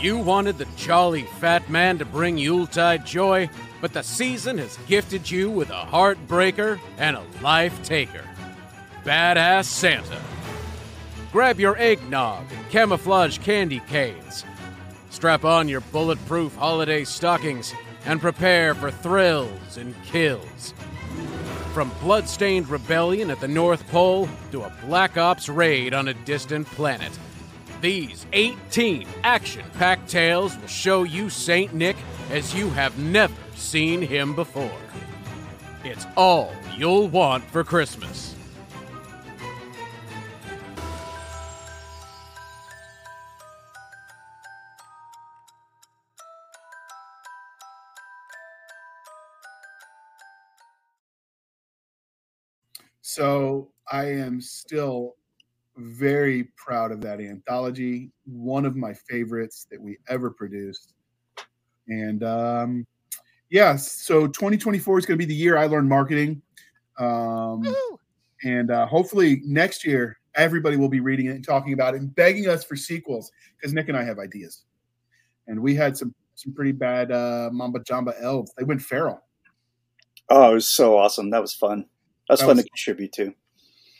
You 0.00 0.18
wanted 0.18 0.58
the 0.58 0.66
jolly 0.74 1.22
fat 1.22 1.70
man 1.70 1.98
to 1.98 2.04
bring 2.04 2.36
Yuletide 2.36 3.06
joy, 3.06 3.50
but 3.80 3.92
the 3.92 4.02
season 4.02 4.58
has 4.58 4.76
gifted 4.88 5.30
you 5.30 5.48
with 5.48 5.70
a 5.70 5.74
heartbreaker 5.74 6.80
and 6.96 7.14
a 7.14 7.22
life 7.40 7.80
taker. 7.84 8.24
Badass 9.04 9.66
Santa. 9.66 10.20
Grab 11.30 11.60
your 11.60 11.76
eggnog 11.76 12.50
and 12.50 12.68
camouflage 12.68 13.38
candy 13.38 13.78
canes. 13.86 14.44
Strap 15.10 15.44
on 15.44 15.68
your 15.68 15.82
bulletproof 15.82 16.52
holiday 16.56 17.04
stockings 17.04 17.72
and 18.06 18.20
prepare 18.20 18.74
for 18.74 18.90
thrills 18.90 19.76
and 19.76 19.94
kills. 20.02 20.74
From 21.72 21.92
bloodstained 22.00 22.68
rebellion 22.68 23.30
at 23.30 23.40
the 23.40 23.46
North 23.46 23.86
Pole 23.88 24.28
to 24.50 24.62
a 24.62 24.72
Black 24.84 25.16
Ops 25.16 25.48
raid 25.48 25.94
on 25.94 26.08
a 26.08 26.14
distant 26.14 26.66
planet, 26.66 27.16
these 27.80 28.26
18 28.32 29.06
action 29.22 29.64
packed 29.74 30.08
tales 30.08 30.56
will 30.56 30.66
show 30.66 31.04
you 31.04 31.30
St. 31.30 31.72
Nick 31.72 31.96
as 32.30 32.54
you 32.54 32.70
have 32.70 32.98
never 32.98 33.34
seen 33.54 34.02
him 34.02 34.34
before. 34.34 34.78
It's 35.84 36.06
all 36.16 36.52
you'll 36.76 37.08
want 37.08 37.44
for 37.44 37.62
Christmas. 37.62 38.34
So 53.08 53.70
I 53.90 54.04
am 54.04 54.38
still 54.38 55.16
very 55.78 56.44
proud 56.58 56.92
of 56.92 57.00
that 57.00 57.22
anthology. 57.22 58.12
One 58.26 58.66
of 58.66 58.76
my 58.76 58.92
favorites 58.92 59.66
that 59.70 59.80
we 59.80 59.96
ever 60.10 60.30
produced. 60.30 60.92
And 61.88 62.22
um, 62.22 62.86
yeah, 63.48 63.76
so 63.76 64.26
2024 64.26 64.98
is 64.98 65.06
going 65.06 65.18
to 65.18 65.26
be 65.26 65.26
the 65.26 65.34
year 65.34 65.56
I 65.56 65.64
learned 65.64 65.88
marketing. 65.88 66.42
Um, 66.98 67.74
and 68.44 68.70
uh, 68.70 68.84
hopefully 68.84 69.40
next 69.42 69.86
year, 69.86 70.18
everybody 70.34 70.76
will 70.76 70.90
be 70.90 71.00
reading 71.00 71.28
it 71.28 71.30
and 71.30 71.42
talking 71.42 71.72
about 71.72 71.94
it 71.94 72.02
and 72.02 72.14
begging 72.14 72.46
us 72.46 72.62
for 72.62 72.76
sequels 72.76 73.32
because 73.56 73.72
Nick 73.72 73.88
and 73.88 73.96
I 73.96 74.04
have 74.04 74.18
ideas. 74.18 74.66
And 75.46 75.58
we 75.62 75.74
had 75.74 75.96
some 75.96 76.14
some 76.34 76.52
pretty 76.52 76.72
bad 76.72 77.10
uh, 77.10 77.48
Mamba 77.54 77.80
Jamba 77.80 78.22
elves. 78.22 78.52
They 78.58 78.64
went 78.64 78.82
feral. 78.82 79.22
Oh, 80.28 80.50
it 80.50 80.54
was 80.54 80.68
so 80.68 80.98
awesome. 80.98 81.30
That 81.30 81.40
was 81.40 81.54
fun. 81.54 81.86
That 82.28 82.34
was 82.34 82.40
That 82.40 82.46
fun 82.46 82.56
was- 82.56 82.64
to 82.64 82.70
contribute 82.70 83.12
to. 83.12 83.34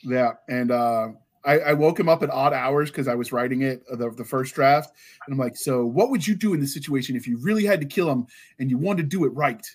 Yeah, 0.04 0.32
and 0.48 0.70
uh, 0.70 1.08
I, 1.44 1.58
I 1.58 1.72
woke 1.72 1.98
him 1.98 2.08
up 2.08 2.22
at 2.22 2.30
odd 2.30 2.52
hours 2.52 2.88
because 2.90 3.08
I 3.08 3.16
was 3.16 3.32
writing 3.32 3.62
it 3.62 3.82
uh, 3.90 3.96
the, 3.96 4.10
the 4.10 4.24
first 4.24 4.54
draft, 4.54 4.92
and 5.26 5.32
I'm 5.32 5.38
like, 5.38 5.56
"So, 5.56 5.84
what 5.84 6.10
would 6.10 6.24
you 6.26 6.36
do 6.36 6.54
in 6.54 6.60
this 6.60 6.72
situation 6.72 7.16
if 7.16 7.26
you 7.26 7.36
really 7.38 7.64
had 7.64 7.80
to 7.80 7.86
kill 7.86 8.08
him 8.10 8.26
and 8.60 8.70
you 8.70 8.78
wanted 8.78 9.02
to 9.02 9.08
do 9.08 9.24
it 9.24 9.30
right?" 9.30 9.66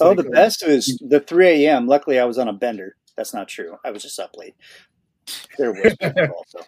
Oh, 0.00 0.08
like, 0.08 0.16
the 0.18 0.24
best 0.24 0.64
was 0.66 1.00
the 1.08 1.20
3 1.20 1.66
a.m. 1.66 1.86
Luckily, 1.86 2.18
I 2.18 2.24
was 2.24 2.36
on 2.36 2.48
a 2.48 2.52
bender. 2.52 2.96
That's 3.16 3.32
not 3.32 3.48
true. 3.48 3.76
I 3.84 3.90
was 3.90 4.02
just 4.02 4.18
up 4.18 4.34
late. 4.36 4.54
There 5.56 5.72
was 5.72 5.94
also. 6.02 6.66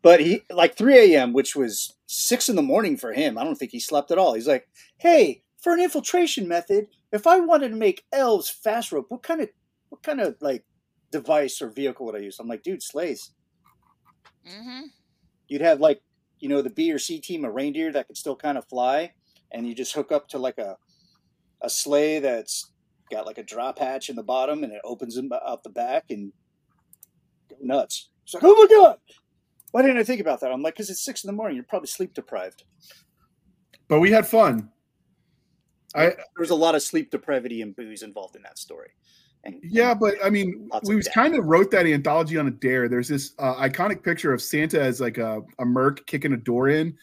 But 0.00 0.20
he, 0.20 0.42
like 0.50 0.74
3 0.76 1.14
a.m., 1.14 1.32
which 1.32 1.54
was 1.56 1.94
six 2.06 2.48
in 2.48 2.56
the 2.56 2.62
morning 2.62 2.96
for 2.96 3.12
him. 3.12 3.36
I 3.36 3.44
don't 3.44 3.56
think 3.56 3.72
he 3.72 3.80
slept 3.80 4.10
at 4.10 4.18
all. 4.18 4.32
He's 4.34 4.48
like, 4.48 4.68
hey, 4.98 5.42
for 5.58 5.72
an 5.74 5.80
infiltration 5.80 6.48
method, 6.48 6.86
if 7.12 7.26
I 7.26 7.40
wanted 7.40 7.70
to 7.70 7.76
make 7.76 8.04
elves 8.12 8.48
fast 8.48 8.90
rope, 8.92 9.06
what 9.08 9.22
kind 9.22 9.40
of, 9.42 9.48
what 9.92 10.02
kind 10.02 10.22
of 10.22 10.36
like 10.40 10.64
device 11.10 11.60
or 11.60 11.68
vehicle 11.68 12.06
would 12.06 12.16
I 12.16 12.20
use? 12.20 12.38
I'm 12.40 12.48
like, 12.48 12.62
dude, 12.62 12.82
sleighs. 12.82 13.34
hmm 14.48 14.86
you'd 15.48 15.60
have 15.60 15.80
like 15.80 16.00
you 16.40 16.48
know 16.48 16.62
the 16.62 16.70
B 16.70 16.90
or 16.90 16.98
C 16.98 17.20
team 17.20 17.44
of 17.44 17.54
reindeer 17.54 17.92
that 17.92 18.06
could 18.06 18.16
still 18.16 18.34
kind 18.34 18.56
of 18.56 18.66
fly, 18.68 19.12
and 19.52 19.66
you 19.66 19.74
just 19.74 19.92
hook 19.92 20.10
up 20.10 20.28
to 20.28 20.38
like 20.38 20.56
a 20.56 20.78
a 21.60 21.68
sleigh 21.68 22.20
that's 22.20 22.72
got 23.10 23.26
like 23.26 23.36
a 23.36 23.42
drop 23.42 23.78
hatch 23.78 24.08
in 24.08 24.16
the 24.16 24.22
bottom, 24.22 24.64
and 24.64 24.72
it 24.72 24.80
opens 24.82 25.14
them 25.14 25.30
out 25.46 25.62
the 25.62 25.68
back 25.68 26.04
and 26.08 26.32
go 27.50 27.56
nuts. 27.60 28.08
It's 28.24 28.32
like, 28.32 28.44
oh 28.46 28.54
my 28.54 28.74
god, 28.74 28.96
why 29.72 29.82
didn't 29.82 29.98
I 29.98 30.04
think 30.04 30.22
about 30.22 30.40
that? 30.40 30.50
I'm 30.50 30.62
like, 30.62 30.74
because 30.74 30.88
it's 30.88 31.04
six 31.04 31.22
in 31.22 31.28
the 31.28 31.34
morning. 31.34 31.56
You're 31.56 31.66
probably 31.68 31.88
sleep 31.88 32.14
deprived. 32.14 32.64
But 33.88 34.00
we 34.00 34.10
had 34.10 34.26
fun. 34.26 34.70
I 35.94 36.06
There 36.06 36.16
was 36.38 36.50
a 36.50 36.54
lot 36.54 36.74
of 36.74 36.82
sleep 36.82 37.10
depravity 37.10 37.60
and 37.60 37.76
booze 37.76 38.02
involved 38.02 38.36
in 38.36 38.42
that 38.42 38.58
story. 38.58 38.92
And 39.44 39.56
yeah, 39.62 39.92
but 39.92 40.14
I 40.24 40.30
mean, 40.30 40.70
we 40.84 40.94
was 40.94 41.08
kind 41.08 41.34
of 41.34 41.44
wrote 41.46 41.70
that 41.72 41.86
anthology 41.86 42.38
on 42.38 42.46
a 42.46 42.50
dare. 42.50 42.88
There's 42.88 43.08
this 43.08 43.34
uh, 43.38 43.54
iconic 43.56 44.02
picture 44.02 44.32
of 44.32 44.40
Santa 44.40 44.80
as 44.80 45.00
like 45.00 45.18
a, 45.18 45.42
a 45.58 45.64
merc 45.64 46.06
kicking 46.06 46.32
a 46.32 46.36
door 46.36 46.68
in, 46.68 46.96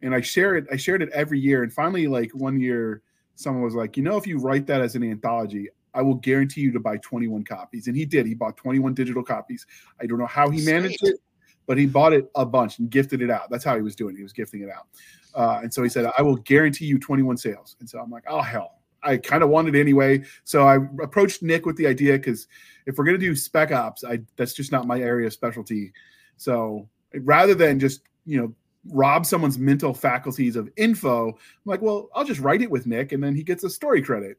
and 0.00 0.14
I 0.14 0.22
share 0.22 0.56
it. 0.56 0.66
I 0.72 0.76
shared 0.76 1.02
it 1.02 1.10
every 1.10 1.38
year, 1.38 1.62
and 1.62 1.72
finally, 1.72 2.06
like 2.06 2.30
one 2.32 2.58
year, 2.58 3.02
someone 3.34 3.62
was 3.62 3.74
like, 3.74 3.96
you 3.96 4.02
know, 4.02 4.16
if 4.16 4.26
you 4.26 4.38
write 4.38 4.66
that 4.68 4.80
as 4.80 4.94
an 4.94 5.02
anthology, 5.02 5.68
I 5.92 6.00
will 6.00 6.14
guarantee 6.14 6.62
you 6.62 6.72
to 6.72 6.80
buy 6.80 6.96
21 6.98 7.44
copies, 7.44 7.86
and 7.88 7.96
he 7.96 8.06
did. 8.06 8.26
He 8.26 8.34
bought 8.34 8.56
21 8.56 8.94
digital 8.94 9.22
copies. 9.22 9.66
I 10.00 10.06
don't 10.06 10.18
know 10.18 10.26
how 10.26 10.48
he 10.48 10.64
managed 10.64 11.00
Sweet. 11.00 11.14
it, 11.14 11.20
but 11.66 11.76
he 11.76 11.84
bought 11.84 12.14
it 12.14 12.30
a 12.34 12.46
bunch 12.46 12.78
and 12.78 12.88
gifted 12.88 13.20
it 13.20 13.30
out. 13.30 13.50
That's 13.50 13.64
how 13.64 13.76
he 13.76 13.82
was 13.82 13.94
doing. 13.94 14.14
it. 14.14 14.18
He 14.18 14.22
was 14.22 14.32
gifting 14.32 14.62
it 14.62 14.70
out, 14.70 14.86
uh, 15.34 15.60
and 15.62 15.72
so 15.72 15.82
he 15.82 15.90
said, 15.90 16.10
I 16.16 16.22
will 16.22 16.36
guarantee 16.36 16.86
you 16.86 16.98
21 16.98 17.36
sales. 17.36 17.76
And 17.80 17.88
so 17.88 17.98
I'm 17.98 18.10
like, 18.10 18.24
oh 18.28 18.40
hell. 18.40 18.81
I 19.02 19.16
kind 19.16 19.42
of 19.42 19.48
wanted 19.48 19.74
anyway. 19.76 20.22
So 20.44 20.66
I 20.66 20.76
approached 21.02 21.42
Nick 21.42 21.66
with 21.66 21.76
the 21.76 21.86
idea 21.86 22.12
because 22.14 22.46
if 22.86 22.96
we're 22.96 23.04
gonna 23.04 23.18
do 23.18 23.34
spec 23.34 23.72
ops, 23.72 24.04
I 24.04 24.20
that's 24.36 24.54
just 24.54 24.72
not 24.72 24.86
my 24.86 25.00
area 25.00 25.26
of 25.26 25.32
specialty. 25.32 25.92
So 26.36 26.88
rather 27.20 27.54
than 27.54 27.78
just 27.78 28.02
you 28.24 28.40
know 28.40 28.54
rob 28.88 29.24
someone's 29.26 29.58
mental 29.58 29.94
faculties 29.94 30.56
of 30.56 30.68
info, 30.76 31.28
I'm 31.28 31.34
like, 31.64 31.82
well, 31.82 32.08
I'll 32.14 32.24
just 32.24 32.40
write 32.40 32.62
it 32.62 32.70
with 32.70 32.86
Nick, 32.86 33.12
and 33.12 33.22
then 33.22 33.34
he 33.34 33.42
gets 33.42 33.64
a 33.64 33.70
story 33.70 34.02
credit. 34.02 34.38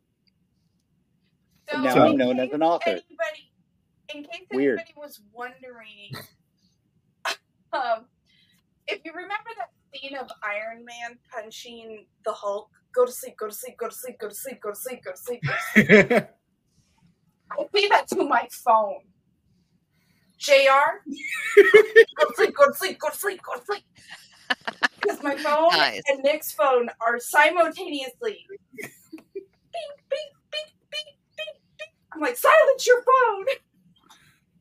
So 1.71 1.81
now 1.81 1.93
So- 1.93 2.07
I'm 2.07 2.17
known 2.17 2.39
as 2.39 2.51
an 2.51 2.61
author. 2.61 2.89
Anybody, 2.89 3.51
in 4.13 4.23
case 4.23 4.47
Weird. 4.51 4.79
anybody 4.79 4.93
was 4.97 5.21
wondering, 5.31 6.11
um, 7.73 8.05
if 8.87 8.99
you 9.05 9.11
remember 9.13 9.49
that 9.57 9.69
scene 9.93 10.15
of 10.17 10.29
Iron 10.43 10.83
Man 10.85 11.17
punching 11.31 12.05
the 12.25 12.33
Hulk, 12.33 12.69
go 12.93 13.05
to 13.05 13.11
sleep, 13.11 13.35
go 13.37 13.47
to 13.47 13.53
sleep, 13.53 13.77
go 13.77 13.87
to 13.89 13.95
sleep, 13.95 14.17
go 14.19 14.27
to 14.29 14.35
sleep, 14.35 14.59
go 14.61 14.69
to 14.69 14.75
sleep, 14.75 15.01
go 15.03 15.11
to 15.11 15.17
sleep. 15.17 15.41
Go 15.45 15.53
to 15.53 15.59
sleep. 15.73 16.27
I 17.51 17.65
say 17.81 17.87
that 17.89 18.07
to 18.09 18.23
my 18.23 18.47
phone. 18.65 19.01
JR, 20.39 21.01
go 21.55 22.27
to 22.27 22.33
sleep, 22.35 22.55
go 22.55 22.67
to 22.67 22.73
sleep, 22.73 22.99
go 22.99 23.09
to 23.09 23.17
sleep, 23.17 23.41
go 23.43 23.59
to 23.59 23.65
sleep. 23.65 23.83
Because 25.01 25.21
my 25.21 25.35
phone 25.35 25.71
Nice. 25.71 26.01
and 26.07 26.23
Nick's 26.23 26.51
phone 26.51 26.89
are 27.05 27.19
simultaneously 27.19 28.39
beep, 29.73 29.93
beep, 30.09 30.31
beep, 30.51 30.67
beep, 30.91 31.05
beep, 31.37 31.55
beep. 31.77 31.89
I'm 32.13 32.21
like, 32.21 32.37
silence 32.37 32.87
your 32.87 33.03
phone. 33.03 33.45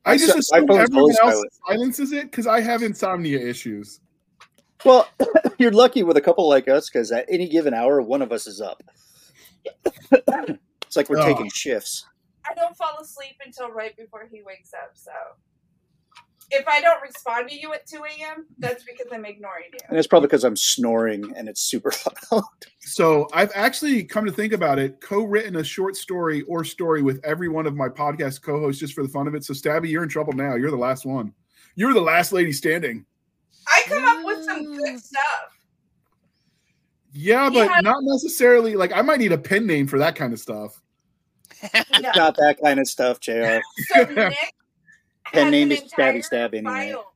I 0.05 0.17
just 0.17 0.35
My 0.35 0.39
assume 0.39 0.71
everyone 0.71 1.11
else 1.11 1.17
silent. 1.17 1.53
silences 1.67 2.11
it 2.11 2.31
because 2.31 2.47
I 2.47 2.61
have 2.61 2.83
insomnia 2.83 3.39
issues. 3.39 4.01
Well, 4.85 5.07
you're 5.57 5.71
lucky 5.71 6.03
with 6.03 6.17
a 6.17 6.21
couple 6.21 6.47
like 6.47 6.67
us 6.67 6.89
because 6.89 7.11
at 7.11 7.25
any 7.29 7.47
given 7.47 7.73
hour, 7.73 8.01
one 8.01 8.21
of 8.21 8.31
us 8.31 8.47
is 8.47 8.61
up. 8.61 8.83
it's 10.11 10.95
like 10.95 11.09
we're 11.09 11.19
Oh. 11.19 11.25
taking 11.25 11.49
shifts. 11.49 12.05
I 12.49 12.53
don't 12.55 12.75
fall 12.75 12.97
asleep 13.01 13.35
until 13.45 13.69
right 13.71 13.95
before 13.95 14.27
he 14.31 14.41
wakes 14.45 14.73
up. 14.73 14.91
So 14.95 15.11
if 16.51 16.67
I 16.67 16.81
don't 16.81 17.01
respond 17.01 17.49
to 17.49 17.55
you 17.59 17.73
at 17.73 17.87
2 17.87 17.97
a.m., 18.03 18.45
that's 18.59 18.83
because 18.83 19.07
I'm 19.13 19.23
ignoring 19.25 19.67
you. 19.71 19.79
And 19.87 19.97
it's 19.97 20.07
probably 20.07 20.27
because 20.27 20.43
I'm 20.43 20.57
snoring 20.57 21.33
and 21.37 21.47
it's 21.47 21.61
super 21.61 21.91
loud. 22.31 22.43
So 22.81 23.27
I've 23.33 23.51
actually 23.55 24.03
come 24.03 24.25
to 24.25 24.31
think 24.31 24.51
about 24.51 24.77
it, 24.77 24.99
co-written 24.99 25.55
a 25.55 25.63
short 25.63 25.95
story 25.95 26.41
or 26.43 26.65
story 26.65 27.01
with 27.01 27.21
every 27.23 27.47
one 27.47 27.65
of 27.65 27.75
my 27.75 27.87
podcast 27.87 28.41
co-hosts 28.41 28.81
just 28.81 28.93
for 28.93 29.03
the 29.03 29.09
fun 29.09 29.27
of 29.27 29.35
it. 29.35 29.45
So 29.45 29.53
Stabby, 29.53 29.89
you're 29.89 30.03
in 30.03 30.09
trouble 30.09 30.33
now. 30.33 30.55
You're 30.55 30.69
the 30.71 30.75
last 30.77 31.05
one. 31.05 31.33
You're 31.75 31.93
the 31.93 32.01
last 32.01 32.33
lady 32.33 32.51
standing. 32.51 33.05
I 33.67 33.83
come 33.87 34.03
up 34.03 34.12
with 34.12 34.12
some 34.53 34.77
good 34.77 34.95
mm. 34.95 34.99
stuff. 34.99 35.57
Yeah, 37.13 37.49
but 37.49 37.69
Yeah. 37.69 37.81
not 37.81 38.03
necessarily. 38.03 38.75
Like 38.75 38.91
I 38.93 39.01
might 39.01 39.19
need 39.19 39.31
a 39.31 39.37
pen 39.37 39.67
name 39.67 39.87
for 39.87 39.99
that 39.99 40.15
kind 40.15 40.33
of 40.33 40.39
stuff. 40.39 40.81
No. 42.01 42.11
Not 42.15 42.35
that 42.37 42.57
kind 42.61 42.79
of 42.79 42.87
stuff, 42.87 43.19
JR. 43.19 43.59
So 43.93 44.03
Nick 44.13 44.35
Pen 45.25 45.51
name 45.51 45.71
is 45.71 45.79
Stabby 45.79 45.83
entire 45.83 46.21
Stab 46.21 46.53
anyway. 46.53 46.91
file. 46.91 47.13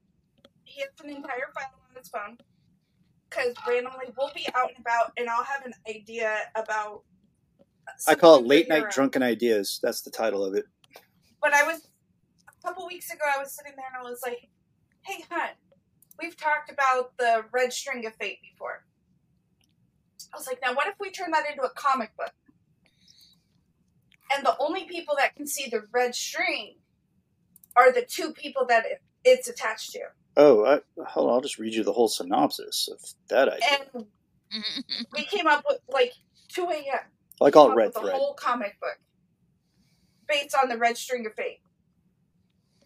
He 0.63 0.81
has 0.81 0.89
an 1.03 1.09
entire 1.09 1.51
file 1.53 1.73
on 1.89 1.95
his 1.97 2.07
phone 2.07 2.38
because 3.29 3.53
randomly 3.67 4.13
we'll 4.17 4.31
be 4.33 4.47
out 4.55 4.69
and 4.69 4.79
about, 4.79 5.11
and 5.17 5.29
I'll 5.29 5.43
have 5.43 5.65
an 5.65 5.73
idea 5.89 6.38
about. 6.55 7.03
I 8.07 8.15
call 8.15 8.38
it 8.38 8.45
Late 8.45 8.69
Night. 8.69 8.89
Drunken 8.91 9.23
Ideas. 9.23 9.79
That's 9.81 10.01
the 10.01 10.11
title 10.11 10.43
of 10.45 10.55
it. 10.55 10.65
But 11.41 11.53
I 11.53 11.63
was 11.63 11.88
a 12.47 12.67
couple 12.67 12.88
weeks 12.88 13.09
ago. 13.11 13.23
I 13.35 13.39
was 13.39 13.53
sitting 13.53 13.73
there 13.75 13.85
and 13.93 14.05
I 14.05 14.09
was 14.09 14.19
like, 14.25 14.49
"Hey, 15.01 15.23
hun, 15.29 15.49
we've 16.20 16.38
talked 16.38 16.72
about 16.72 17.18
the 17.18 17.45
red 17.51 17.74
string 17.74 18.05
of 18.05 18.15
fate 18.15 18.39
before." 18.41 18.86
I 20.34 20.38
was 20.38 20.47
like, 20.47 20.59
"Now, 20.61 20.74
what 20.74 20.88
if 20.88 20.95
we 20.99 21.11
turn 21.11 21.32
that 21.32 21.49
into 21.49 21.63
a 21.63 21.70
comic 21.70 22.15
book?" 22.18 22.34
And 24.36 24.45
the 24.45 24.57
only 24.59 24.86
people 24.86 25.15
that 25.18 25.36
can 25.36 25.47
see 25.47 25.70
the 25.70 25.88
red 25.91 26.13
string 26.15 26.76
are 27.76 27.91
the 27.91 28.01
two 28.01 28.34
people 28.34 28.65
that 28.65 28.86
it, 28.86 29.01
it's 29.24 29.47
attached 29.47 29.91
to. 29.91 30.01
Oh, 30.36 30.65
I, 30.65 30.82
hold 31.03 31.30
on. 31.30 31.36
I'll 31.36 31.41
just 31.41 31.57
read 31.57 31.74
you 31.74 31.84
the 31.84 31.93
whole 31.93 32.07
synopsis 32.07 32.88
of 32.91 32.99
that 33.30 33.49
idea. 33.49 33.88
And 33.95 34.05
we 35.13 35.24
came 35.24 35.47
up 35.47 35.63
with 35.68 35.80
like 35.89 36.13
2 36.49 36.63
a.m. 36.63 37.51
Came 37.53 37.72
it 37.72 37.76
Red 37.76 37.93
Thread. 37.93 38.13
whole 38.13 38.34
comic 38.34 38.80
book 38.80 38.97
based 40.28 40.55
on 40.55 40.70
the 40.70 40.78
red 40.78 40.97
string 40.97 41.26
of 41.26 41.34
fate. 41.34 41.61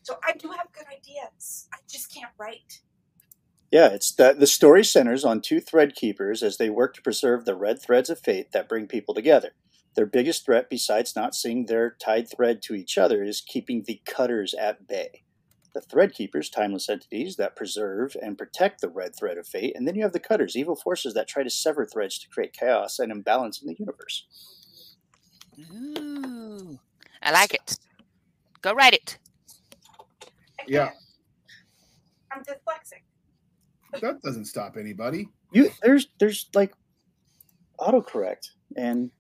So 0.04 0.18
I 0.24 0.34
do 0.34 0.50
have 0.50 0.68
good 0.72 0.86
ideas. 0.88 1.68
I 1.74 1.78
just 1.90 2.14
can't 2.14 2.32
write. 2.38 2.82
Yeah, 3.72 3.88
it's 3.88 4.12
the 4.12 4.36
the 4.38 4.48
story 4.48 4.84
centers 4.84 5.24
on 5.24 5.42
two 5.42 5.62
thread 5.62 5.96
keepers 5.96 6.44
as 6.44 6.58
they 6.58 6.70
work 6.70 6.94
to 6.96 7.02
preserve 7.02 7.46
the 7.46 7.56
red 7.56 7.82
threads 7.82 8.10
of 8.10 8.20
fate 8.20 8.52
that 8.52 8.68
bring 8.68 8.86
people 8.86 9.14
together. 9.14 9.52
Their 9.96 10.06
biggest 10.06 10.46
threat, 10.46 10.70
besides 10.70 11.16
not 11.16 11.36
seeing 11.36 11.66
their 11.66 11.92
tied 11.92 12.30
thread 12.30 12.62
to 12.64 12.76
each 12.76 12.98
other, 12.98 13.24
is 13.24 13.42
keeping 13.42 13.84
the 13.84 14.02
cutters 14.06 14.54
at 14.54 14.88
bay. 14.88 15.24
The 15.74 15.82
thread 15.82 16.14
keepers, 16.14 16.50
timeless 16.50 16.90
entities 16.90 17.38
that 17.38 17.56
preserve 17.56 18.16
and 18.22 18.38
protect 18.38 18.82
the 18.82 18.90
red 18.90 19.16
thread 19.16 19.38
of 19.38 19.48
fate, 19.48 19.74
and 19.76 19.88
then 19.88 19.96
you 19.96 20.04
have 20.04 20.12
the 20.12 20.20
cutters, 20.20 20.58
evil 20.58 20.76
forces 20.76 21.14
that 21.14 21.30
try 21.30 21.44
to 21.44 21.50
sever 21.50 21.86
threads 21.86 22.20
to 22.20 22.30
create 22.30 22.52
chaos 22.52 23.00
and 23.00 23.10
imbalance 23.10 23.62
in 23.62 23.68
the 23.70 23.76
universe. 23.80 24.26
Ooh, 25.74 26.78
I 27.22 27.32
like 27.32 27.54
it. 27.54 27.78
Go 28.62 28.74
write 28.74 28.94
it. 28.94 29.18
Yeah. 30.68 30.92
I'm 32.32 32.44
dyslexic. 32.44 33.04
That 34.00 34.22
doesn't 34.22 34.46
stop 34.46 34.78
anybody. 34.78 35.28
You 35.52 35.70
there's 35.82 36.08
there's 36.20 36.48
like 36.54 36.74
autocorrect 37.80 38.48
and 38.78 39.12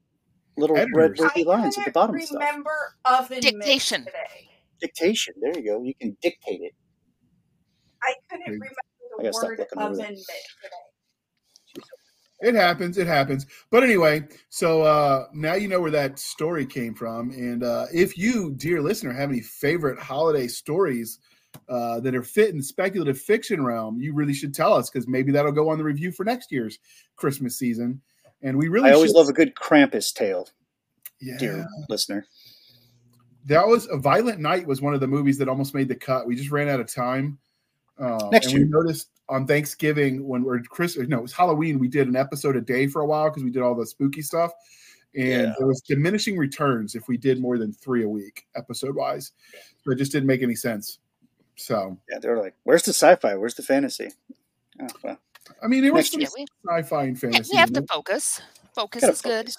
little 0.58 0.76
red 0.76 0.88
Editors. 0.96 1.20
wavy 1.36 1.44
lines 1.48 1.78
at 1.78 1.86
the 1.86 1.92
couldn't 1.92 1.94
bottom 1.94 2.16
of 2.16 2.22
stuff. 2.24 2.40
remember 2.40 2.72
oven 3.06 3.30
mitts 3.30 3.50
Dictation. 3.52 4.06
today. 4.06 4.50
Dictation. 4.80 5.34
There 5.42 5.58
you 5.60 5.66
go. 5.66 5.84
You 5.84 5.94
can 6.00 6.16
dictate 6.22 6.62
it. 6.62 6.74
I 8.04 8.14
couldn't 8.30 8.46
remember 8.48 8.66
the 9.18 9.24
gotta 9.32 9.48
word 9.48 9.60
looking 9.60 9.80
over 9.80 9.92
oven 9.92 10.16
today. 10.16 10.16
It 12.44 12.56
happens. 12.56 12.98
It 12.98 13.06
happens. 13.06 13.46
But 13.70 13.84
anyway, 13.84 14.24
so 14.50 14.82
uh, 14.82 15.26
now 15.34 15.54
you 15.54 15.68
know 15.68 15.80
where 15.80 15.92
that 15.92 16.18
story 16.18 16.66
came 16.66 16.96
from. 16.96 17.30
And 17.32 17.64
uh, 17.64 17.86
if 17.94 18.18
you, 18.18 18.54
dear 18.56 18.82
listener, 18.82 19.14
have 19.14 19.30
any 19.30 19.42
favorite 19.42 20.00
holiday 20.00 20.48
stories 20.48 21.20
uh, 21.70 22.00
that 22.02 22.16
are 22.16 22.24
fit 22.24 22.50
in 22.50 22.58
the 22.58 22.64
speculative 22.64 23.20
fiction 23.20 23.64
realm, 23.64 24.00
you 24.02 24.14
really 24.14 24.34
should 24.34 24.54
tell 24.54 24.74
us 24.74 24.90
because 24.90 25.08
maybe 25.08 25.32
that'll 25.32 25.52
go 25.52 25.70
on 25.70 25.78
the 25.78 25.84
review 25.84 26.12
for 26.12 26.24
next 26.24 26.52
year's 26.52 26.80
Christmas 27.16 27.58
season. 27.58 28.02
And 28.42 28.58
we 28.58 28.68
really 28.70 28.90
I 28.90 28.94
always 28.94 29.12
should- 29.12 29.18
love 29.18 29.30
a 29.30 29.34
good 29.34 29.54
Krampus 29.56 30.14
tale, 30.14 30.50
yeah. 31.20 31.38
dear 31.38 31.66
listener. 31.90 32.26
That 33.46 33.68
was 33.68 33.88
a 33.88 33.98
Violent 33.98 34.40
Night 34.40 34.68
was 34.68 34.82
one 34.82 34.94
of 34.94 35.00
the 35.00 35.08
movies 35.08 35.38
that 35.40 35.50
almost 35.50 35.74
made 35.74 35.88
the 35.88 35.96
cut. 35.96 36.28
We 36.28 36.36
just 36.36 36.52
ran 36.52 36.68
out 36.70 36.80
of 36.80 36.88
time. 36.94 37.40
Uh, 37.98 38.30
Next 38.32 38.48
and 38.48 38.56
year. 38.58 38.66
we 38.66 38.70
noticed 38.72 39.10
on 39.30 39.48
Thanksgiving 39.48 40.28
when 40.28 40.44
we're 40.44 40.60
Chris, 40.62 40.98
no, 40.98 41.18
it 41.18 41.22
was 41.22 41.34
Halloween. 41.34 41.80
We 41.80 41.88
did 41.88 42.08
an 42.08 42.16
episode 42.16 42.56
a 42.56 42.62
day 42.62 42.88
for 42.88 43.02
a 43.02 43.06
while 43.06 43.30
because 43.30 43.44
we 43.44 43.50
did 43.52 43.62
all 43.62 43.76
the 43.76 43.86
spooky 43.86 44.22
stuff, 44.22 44.52
and 45.16 45.28
Yeah. 45.28 45.54
there 45.58 45.68
was 45.68 45.82
diminishing 45.82 46.38
returns 46.38 46.96
if 46.96 47.08
we 47.08 47.18
did 47.18 47.40
more 47.40 47.58
than 47.58 47.72
three 47.74 48.04
a 48.04 48.10
week 48.10 48.46
episode 48.56 48.96
wise. 48.96 49.32
So 49.84 49.92
it 49.92 49.96
just 49.98 50.12
didn't 50.12 50.28
make 50.28 50.44
any 50.44 50.56
sense. 50.56 51.00
So 51.62 51.98
Yeah, 52.10 52.20
they 52.20 52.30
were 52.30 52.38
like, 52.38 52.56
"Where's 52.64 52.84
the 52.84 52.94
sci-fi? 52.94 53.36
Where's 53.36 53.56
the 53.56 53.64
fantasy?" 53.64 54.10
Oh, 54.82 54.88
well, 55.04 55.20
I 55.62 55.68
mean, 55.68 55.84
it 55.84 55.94
was 55.94 56.14
Next 56.14 56.30
some 56.30 56.36
we, 56.38 56.46
sci-fi 56.68 57.04
and 57.04 57.16
yeah, 57.16 57.30
fantasy. 57.32 57.50
we 57.54 57.58
have 57.58 57.74
to 57.74 57.84
focus. 57.84 58.42
Focus 58.74 59.02
gotta 59.02 59.14
is 59.14 59.22
good. 59.22 59.54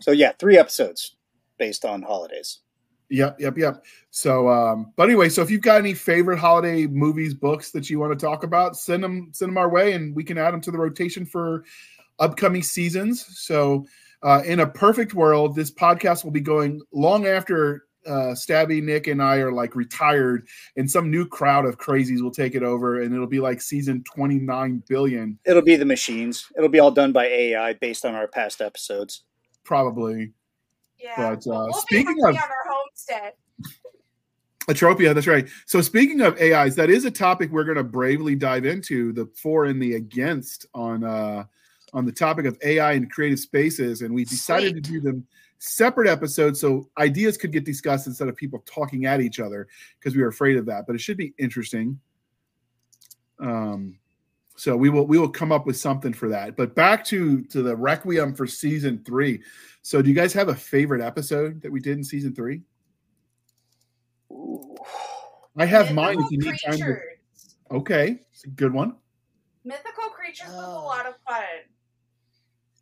So 0.00 0.12
yeah, 0.12 0.32
three 0.38 0.56
episodes 0.56 1.16
based 1.58 1.84
on 1.84 2.02
holidays. 2.02 2.60
Yep, 3.10 3.40
yep, 3.40 3.58
yep. 3.58 3.84
So, 4.10 4.48
um, 4.48 4.92
but 4.96 5.04
anyway, 5.04 5.28
so 5.28 5.42
if 5.42 5.50
you've 5.50 5.60
got 5.60 5.78
any 5.78 5.94
favorite 5.94 6.38
holiday 6.38 6.86
movies, 6.86 7.34
books 7.34 7.70
that 7.72 7.90
you 7.90 7.98
want 7.98 8.18
to 8.18 8.26
talk 8.26 8.44
about, 8.44 8.76
send 8.76 9.04
them, 9.04 9.28
send 9.32 9.50
them 9.50 9.58
our 9.58 9.68
way, 9.68 9.92
and 9.92 10.14
we 10.16 10.24
can 10.24 10.38
add 10.38 10.52
them 10.52 10.60
to 10.62 10.70
the 10.70 10.78
rotation 10.78 11.26
for 11.26 11.64
upcoming 12.18 12.62
seasons. 12.62 13.24
So, 13.38 13.86
uh, 14.22 14.42
in 14.46 14.60
a 14.60 14.66
perfect 14.66 15.12
world, 15.12 15.54
this 15.54 15.70
podcast 15.70 16.24
will 16.24 16.30
be 16.30 16.40
going 16.40 16.80
long 16.92 17.26
after 17.26 17.84
uh, 18.06 18.34
Stabby, 18.34 18.82
Nick, 18.82 19.06
and 19.06 19.22
I 19.22 19.36
are 19.36 19.52
like 19.52 19.74
retired, 19.74 20.46
and 20.76 20.90
some 20.90 21.10
new 21.10 21.26
crowd 21.26 21.64
of 21.64 21.78
crazies 21.78 22.22
will 22.22 22.30
take 22.30 22.54
it 22.54 22.62
over, 22.62 23.00
and 23.02 23.14
it'll 23.14 23.26
be 23.26 23.40
like 23.40 23.60
season 23.60 24.02
twenty 24.04 24.38
nine 24.38 24.82
billion, 24.88 25.38
It'll 25.44 25.62
be 25.62 25.76
the 25.76 25.84
machines. 25.84 26.46
It'll 26.56 26.68
be 26.68 26.80
all 26.80 26.90
done 26.90 27.12
by 27.12 27.26
AI 27.26 27.72
based 27.74 28.04
on 28.04 28.14
our 28.14 28.28
past 28.28 28.60
episodes. 28.60 29.22
probably. 29.64 30.32
Yeah. 30.98 31.14
But, 31.34 31.38
uh, 31.46 31.68
we'll 31.68 31.72
speaking 31.74 32.14
be 32.16 32.22
of- 32.22 32.34
on 32.34 32.36
our 32.36 32.64
homestead. 32.68 33.32
Atropia, 34.68 35.14
that's 35.14 35.26
right. 35.26 35.46
So 35.66 35.82
speaking 35.82 36.22
of 36.22 36.40
AIs, 36.40 36.74
that 36.76 36.88
is 36.88 37.04
a 37.04 37.10
topic 37.10 37.50
we're 37.50 37.64
going 37.64 37.76
to 37.76 37.84
bravely 37.84 38.34
dive 38.34 38.64
into 38.64 39.12
the 39.12 39.26
for 39.36 39.66
and 39.66 39.80
the 39.82 39.96
against 39.96 40.64
on 40.74 41.04
uh 41.04 41.44
on 41.92 42.04
the 42.06 42.12
topic 42.12 42.44
of 42.46 42.58
AI 42.64 42.92
and 42.94 43.10
creative 43.10 43.38
spaces, 43.38 44.00
and 44.02 44.12
we 44.14 44.24
decided 44.24 44.74
to 44.74 44.80
do 44.80 45.00
them 45.00 45.24
separate 45.64 46.08
episodes 46.08 46.60
so 46.60 46.88
ideas 46.98 47.36
could 47.36 47.50
get 47.52 47.64
discussed 47.64 48.06
instead 48.06 48.28
of 48.28 48.36
people 48.36 48.62
talking 48.66 49.06
at 49.06 49.20
each 49.20 49.40
other 49.40 49.66
because 49.98 50.14
we 50.14 50.22
were 50.22 50.28
afraid 50.28 50.56
of 50.56 50.66
that. 50.66 50.86
But 50.86 50.94
it 50.94 51.00
should 51.00 51.16
be 51.16 51.32
interesting. 51.38 51.98
Um, 53.40 53.98
so 54.56 54.76
we 54.76 54.90
will 54.90 55.06
we 55.06 55.18
will 55.18 55.28
come 55.28 55.50
up 55.50 55.66
with 55.66 55.76
something 55.76 56.12
for 56.12 56.28
that. 56.28 56.56
But 56.56 56.74
back 56.74 57.04
to 57.06 57.42
to 57.44 57.62
the 57.62 57.74
Requiem 57.74 58.34
for 58.34 58.46
season 58.46 59.02
three. 59.04 59.42
So 59.82 60.00
do 60.02 60.08
you 60.08 60.14
guys 60.14 60.32
have 60.34 60.48
a 60.48 60.54
favorite 60.54 61.00
episode 61.00 61.60
that 61.62 61.72
we 61.72 61.80
did 61.80 61.96
in 61.98 62.04
season 62.04 62.34
three? 62.34 62.62
Ooh. 64.30 64.76
I 65.56 65.66
have 65.66 65.92
mine 65.94 66.20
if 66.20 66.30
you 66.30 66.38
need 66.38 66.56
time. 66.64 66.78
To, 66.78 66.96
okay, 67.70 68.20
it's 68.32 68.44
a 68.44 68.48
good 68.48 68.72
one. 68.72 68.96
Mythical 69.64 70.10
creatures 70.10 70.48
was 70.48 70.56
Oh. 70.58 70.82
a 70.82 70.84
lot 70.84 71.06
of 71.06 71.14
fun. 71.26 71.42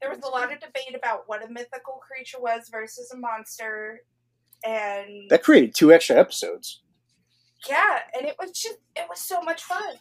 There 0.03 0.11
was 0.11 0.21
a 0.25 0.29
lot 0.29 0.53
of 0.53 0.59
debate 0.59 0.97
about 0.97 1.23
what 1.27 1.45
a 1.45 1.49
mythical 1.49 2.01
creature 2.07 2.41
was 2.41 2.69
versus 2.71 3.13
a 3.13 3.17
monster, 3.17 4.01
and 4.67 5.31
That 5.31 5.45
created 5.45 5.75
two 5.77 5.93
extra 5.93 6.17
episodes. 6.19 6.83
yeah, 7.69 8.01
and 8.19 8.27
it 8.27 8.35
was 8.41 8.51
just 8.51 8.79
it 8.97 9.07
was 9.09 9.21
so 9.21 9.41
much 9.43 9.63
fun. 9.63 9.95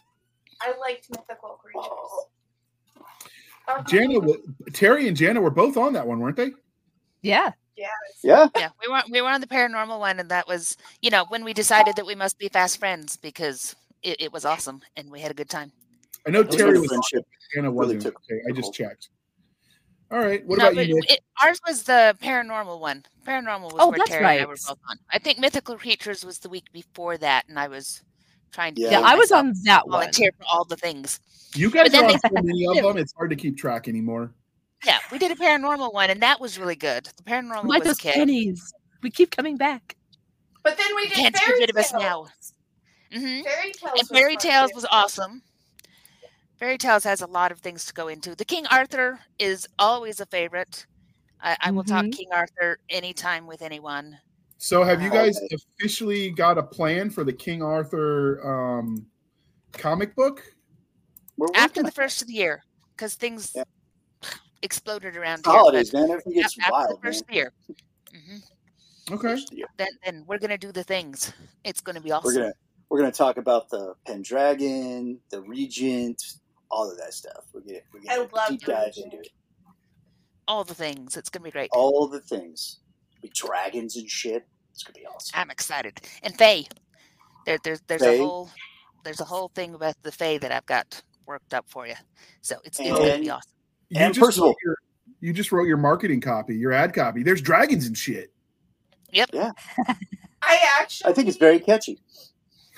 I 0.60 0.74
liked 0.80 1.08
mythical 1.12 1.60
creatures. 1.62 3.06
That 3.68 3.84
was 3.84 3.86
Jana, 3.92 4.20
Terry, 4.74 5.08
and 5.08 5.16
Jana 5.16 5.40
were 5.40 5.52
both 5.52 5.78
on 5.78 5.94
that 5.94 6.08
one, 6.08 6.20
weren't 6.20 6.36
they? 6.38 6.52
Yeah. 7.22 7.52
yes. 7.78 7.92
Yeah. 8.24 8.48
Yeah, 8.56 8.70
we 8.82 8.92
were 8.92 9.04
we 9.12 9.22
were 9.22 9.30
on 9.30 9.42
the 9.42 9.48
paranormal 9.48 10.00
one, 10.00 10.20
and 10.20 10.30
that 10.30 10.48
was 10.48 10.78
you 11.04 11.12
know 11.12 11.26
when 11.30 11.44
we 11.44 11.54
decided 11.54 11.96
that 11.96 12.06
we 12.08 12.16
must 12.16 12.40
be 12.40 12.50
fast 12.50 12.80
friends 12.80 13.18
because 13.18 13.76
it, 14.02 14.20
it 14.20 14.34
was 14.34 14.46
awesome 14.46 14.82
and 14.98 15.12
we 15.12 15.20
had 15.20 15.30
a 15.30 15.36
good 15.36 15.50
time. 15.50 15.72
I 16.28 16.32
know 16.32 16.44
Terry 16.44 16.80
was 16.80 16.92
on, 16.92 17.02
friendship. 17.04 17.28
Jana 17.54 17.72
wasn't. 17.72 18.02
took 18.02 18.16
okay, 18.16 18.42
I 18.50 18.52
just 18.52 18.74
checked. 18.74 19.10
All 20.12 20.20
right. 20.20 20.46
What 20.46 20.58
No, 20.60 20.66
about 20.66 20.76
but 20.76 20.88
you, 20.88 21.00
it, 21.08 21.22
ours 21.42 21.60
was 21.68 21.84
the 21.84 22.16
paranormal 22.22 22.80
one. 22.80 23.06
Paranormal 23.26 23.64
was 23.72 23.76
Oh, 23.80 23.90
where 23.90 23.98
that's 24.00 24.10
Terry 24.10 24.26
and 24.26 24.42
I 24.44 24.46
were 24.46 24.52
right. 24.54 24.60
both 24.68 24.80
on. 24.90 24.98
I 25.10 25.20
think 25.20 25.40
mythical 25.40 25.78
creatures 25.78 26.26
was 26.26 26.40
the 26.40 26.50
week 26.50 26.66
before 26.74 27.18
that, 27.18 27.48
and 27.48 27.58
I 27.58 27.68
was 27.70 28.04
trying 28.52 28.76
to 28.76 28.82
Yeah. 28.82 28.92
Yeah, 28.92 29.02
I 29.02 29.16
was 29.16 29.32
on 29.32 29.54
that 29.64 29.88
one. 29.88 30.00
volunteer 30.00 30.32
for 30.38 30.44
all 30.52 30.66
the 30.66 30.76
things. 30.76 31.20
You 31.56 31.70
guys 31.72 31.92
then 31.92 32.04
are 32.04 32.08
on 32.08 32.12
they- 32.14 32.20
so 32.30 32.44
many 32.44 32.68
of 32.68 32.76
them; 32.84 32.98
it's 32.98 33.14
hard 33.14 33.30
to 33.30 33.36
keep 33.38 33.58
track 33.58 33.88
anymore. 33.88 34.34
Yeah, 34.86 35.00
we 35.12 35.18
did 35.20 35.32
a 35.32 35.36
paranormal 35.36 35.94
one, 35.94 36.10
and 36.10 36.22
that 36.22 36.42
was 36.42 36.58
really 36.60 36.76
good. 36.76 37.06
The 37.18 37.24
paranormal 37.24 37.66
Like 37.66 37.80
was 37.84 37.90
those 37.90 37.98
kid. 38.00 38.16
pennies. 38.16 38.74
We 39.04 39.12
keep 39.12 39.32
coming 39.32 39.56
back. 39.56 39.96
But 40.64 40.78
then 40.78 40.94
we 40.96 41.08
did 41.08 41.14
Can't 41.18 41.34
get 41.36 41.44
fairy 41.44 41.60
rid 41.60 41.70
of 41.70 41.78
us 41.78 41.92
tales. 41.92 42.02
now. 42.02 42.28
hmm 43.20 43.42
Fairy 43.44 43.72
tales. 43.72 44.00
And 44.00 44.08
Fairy 44.10 44.34
fun, 44.36 44.42
Tales 44.42 44.72
was 44.76 44.86
awesome. 44.92 45.42
Fairy 46.62 46.78
Tales 46.78 47.04
has 47.06 47.22
a 47.22 47.26
lot 47.26 47.52
of 47.52 47.60
things 47.60 47.86
to 47.86 47.94
go 47.94 48.08
into. 48.08 48.36
The 48.36 48.46
King 48.46 48.68
Arthur 48.68 49.20
is 49.40 49.68
always 49.80 50.20
a 50.20 50.28
favorite. 50.28 50.86
I, 51.42 51.58
I 51.60 51.72
will 51.72 51.84
talk 51.84 52.06
Mhm. 52.06 52.14
King 52.14 52.28
Arthur 52.32 52.78
anytime 52.88 53.48
with 53.48 53.64
anyone. 53.64 54.20
So, 54.60 54.84
have 54.84 55.02
you 55.02 55.10
guys 55.10 55.36
officially 55.52 56.30
got 56.30 56.60
a 56.60 56.64
plan 56.64 57.10
for 57.10 57.24
the 57.24 57.34
King 57.34 57.64
Arthur 57.64 58.46
um, 58.48 59.08
comic 59.72 60.16
book? 60.16 60.44
After 61.56 61.82
the 61.82 61.92
first 61.92 62.22
of 62.22 62.28
the 62.28 62.36
year, 62.36 62.64
because 62.96 63.16
things 63.16 63.54
Yeah. 63.56 63.64
exploded 64.62 65.18
around 65.18 65.38
on 65.38 65.42
the 65.42 65.50
here. 65.50 65.58
holidays, 65.58 65.94
man. 65.94 66.12
Everything 66.12 66.34
gets 66.34 66.60
after 66.60 66.72
wild, 66.72 66.90
the 66.92 67.02
first 67.02 67.22
man. 67.22 67.22
of 67.22 67.28
the 67.28 67.34
year. 67.34 67.54
hmm 68.14 69.16
Okay. 69.16 69.28
First 69.30 69.52
year. 69.52 69.66
Then, 69.78 69.90
then 70.06 70.26
we're 70.28 70.38
gonna 70.38 70.60
do 70.60 70.72
the 70.72 70.84
things. 70.84 71.34
It's 71.64 71.82
gonna 71.82 72.02
be 72.02 72.12
awesome. 72.12 72.36
We're 72.36 72.40
gonna 72.40 72.54
we're 72.90 73.00
gonna 73.00 73.12
talk 73.12 73.38
about 73.38 73.68
the 73.70 73.96
Pendragon, 74.06 75.20
the 75.32 75.42
Regent, 75.42 76.22
all 76.72 76.90
of 76.90 76.98
that 76.98 77.14
stuff. 77.14 77.46
We're 77.54 77.62
gonna 77.62 77.80
we're 77.94 78.02
gonna 78.02 78.30
love 78.34 78.50
deep 78.50 78.62
the 78.62 78.72
dive 78.72 78.88
Regent. 78.88 79.14
into 79.14 79.18
it. 79.20 79.30
All 80.48 80.64
the 80.64 80.74
things. 80.74 81.18
It's 81.18 81.30
gonna 81.30 81.44
be 81.44 81.52
great. 81.52 81.70
All 81.72 82.08
the 82.08 82.22
things. 82.22 82.80
Be 83.22 83.30
dragons 83.36 83.98
and 83.98 84.10
shit. 84.10 84.48
It's 84.74 84.84
gonna 84.84 84.98
be 85.00 85.06
awesome. 85.06 85.40
I'm 85.40 85.52
excited. 85.52 86.02
And 86.24 86.36
Faye, 86.38 86.66
there, 87.46 87.60
there's 87.64 87.82
there's 87.88 88.02
Faye? 88.02 88.16
a 88.16 88.24
whole 88.24 88.50
there's 89.04 89.20
a 89.20 89.26
whole 89.26 89.52
thing 89.54 89.76
about 89.76 89.96
the 90.02 90.12
Faye 90.12 90.38
that 90.40 90.52
I've 90.52 90.66
got 90.66 91.02
worked 91.28 91.54
up 91.54 91.66
for 91.68 91.86
you. 91.86 91.96
So 92.42 92.56
it's 92.64 92.80
it's 92.80 92.90
gonna 92.90 93.20
be 93.20 93.30
awesome. 93.30 93.52
You 93.90 94.00
And 94.00 94.14
just 94.14 94.26
Percival. 94.26 94.50
wrote 94.50 94.58
your, 94.64 94.78
you 95.20 95.34
just 95.34 95.52
wrote 95.52 95.68
your 95.68 95.78
marketing 95.78 96.22
copy, 96.22 96.56
your 96.56 96.72
ad 96.72 96.94
copy. 96.94 97.24
There's 97.24 97.42
dragons 97.42 97.86
and 97.86 97.98
shit. 97.98 98.32
Yep. 99.12 99.30
Yeah. 99.34 99.52
I 100.42 100.60
actually. 100.80 101.12
I 101.12 101.14
think 101.14 101.28
it's 101.28 101.38
very 101.38 101.60
catchy. 101.60 102.00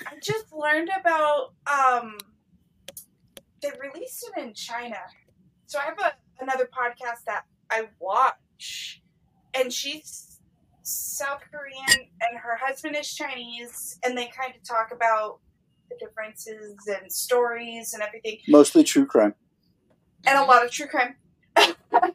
I 0.06 0.16
just 0.20 0.52
learned 0.52 0.90
about 0.98 1.54
um 1.66 2.18
they 3.64 3.70
released 3.80 4.30
it 4.36 4.42
in 4.42 4.52
China. 4.54 4.98
So 5.66 5.78
I 5.78 5.84
have 5.84 5.98
a, 5.98 6.12
another 6.42 6.66
podcast 6.66 7.24
that 7.26 7.44
I 7.70 7.88
watch 7.98 9.02
and 9.54 9.72
she's 9.72 10.40
South 10.82 11.40
Korean 11.50 12.08
and 12.20 12.38
her 12.38 12.58
husband 12.60 12.94
is 12.96 13.12
Chinese 13.12 13.98
and 14.04 14.16
they 14.16 14.26
kind 14.26 14.52
of 14.54 14.62
talk 14.68 14.90
about 14.92 15.38
the 15.88 15.96
differences 15.98 16.76
and 16.86 17.10
stories 17.10 17.94
and 17.94 18.02
everything 18.02 18.38
Mostly 18.48 18.84
true 18.84 19.06
crime. 19.06 19.34
and 20.26 20.38
a 20.38 20.42
lot 20.42 20.64
of 20.64 20.70
true 20.70 20.86
crime. 20.86 21.16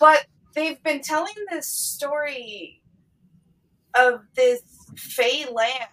but 0.00 0.26
they've 0.54 0.82
been 0.82 1.00
telling 1.02 1.34
this 1.50 1.66
story 1.66 2.82
of 3.94 4.20
this 4.34 4.62
Fey 4.96 5.46
land. 5.50 5.88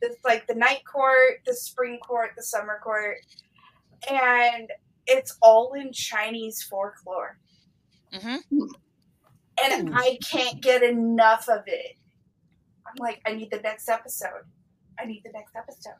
It's 0.00 0.22
like 0.24 0.46
the 0.46 0.54
night 0.54 0.82
court, 0.84 1.40
the 1.46 1.54
spring 1.54 1.98
court, 2.06 2.30
the 2.36 2.42
summer 2.42 2.78
court, 2.82 3.18
and 4.10 4.70
it's 5.06 5.36
all 5.42 5.72
in 5.74 5.92
Chinese 5.92 6.62
folklore. 6.62 7.38
Mhm. 8.12 8.40
And 9.64 9.88
Ooh. 9.90 9.92
I 9.94 10.18
can't 10.30 10.60
get 10.60 10.82
enough 10.82 11.48
of 11.48 11.62
it. 11.66 11.96
I'm 12.86 12.94
like, 12.98 13.20
I 13.26 13.32
need 13.34 13.50
the 13.50 13.60
next 13.60 13.88
episode. 13.88 14.44
I 14.98 15.04
need 15.04 15.22
the 15.24 15.32
next 15.32 15.54
episode. 15.56 15.94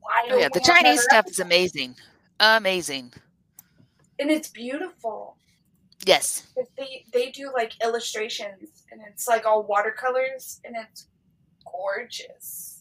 Why 0.00 0.26
Oh 0.30 0.36
yeah, 0.36 0.48
the 0.52 0.60
Chinese 0.60 0.82
another 0.82 1.02
stuff 1.02 1.26
is 1.28 1.38
amazing, 1.40 1.96
amazing. 2.40 3.12
and 4.18 4.30
it's 4.30 4.48
beautiful. 4.48 5.36
Yes, 6.06 6.46
If 6.56 6.68
they 6.76 7.04
they 7.12 7.30
do 7.30 7.52
like 7.52 7.72
illustrations 7.82 8.84
and 8.92 9.00
it's 9.08 9.26
like 9.26 9.44
all 9.46 9.64
watercolors 9.64 10.60
and 10.64 10.76
it's 10.76 11.08
gorgeous. 11.64 12.77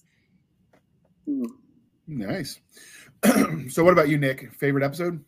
Nice. 2.08 2.60
so, 3.70 3.84
what 3.84 3.94
about 3.94 4.10
you, 4.10 4.18
Nick? 4.18 4.54
Favorite 4.54 4.84
episode? 4.84 5.24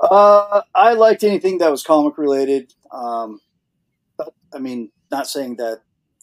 Uh, 0.00 0.62
I 0.74 0.94
liked 0.94 1.24
anything 1.24 1.58
that 1.58 1.70
was 1.70 1.82
comic 1.82 2.18
related. 2.18 2.72
Um, 2.90 3.40
but 4.16 4.34
I 4.54 4.58
mean, 4.58 4.90
not 5.10 5.28
saying 5.28 5.56
that 5.56 5.82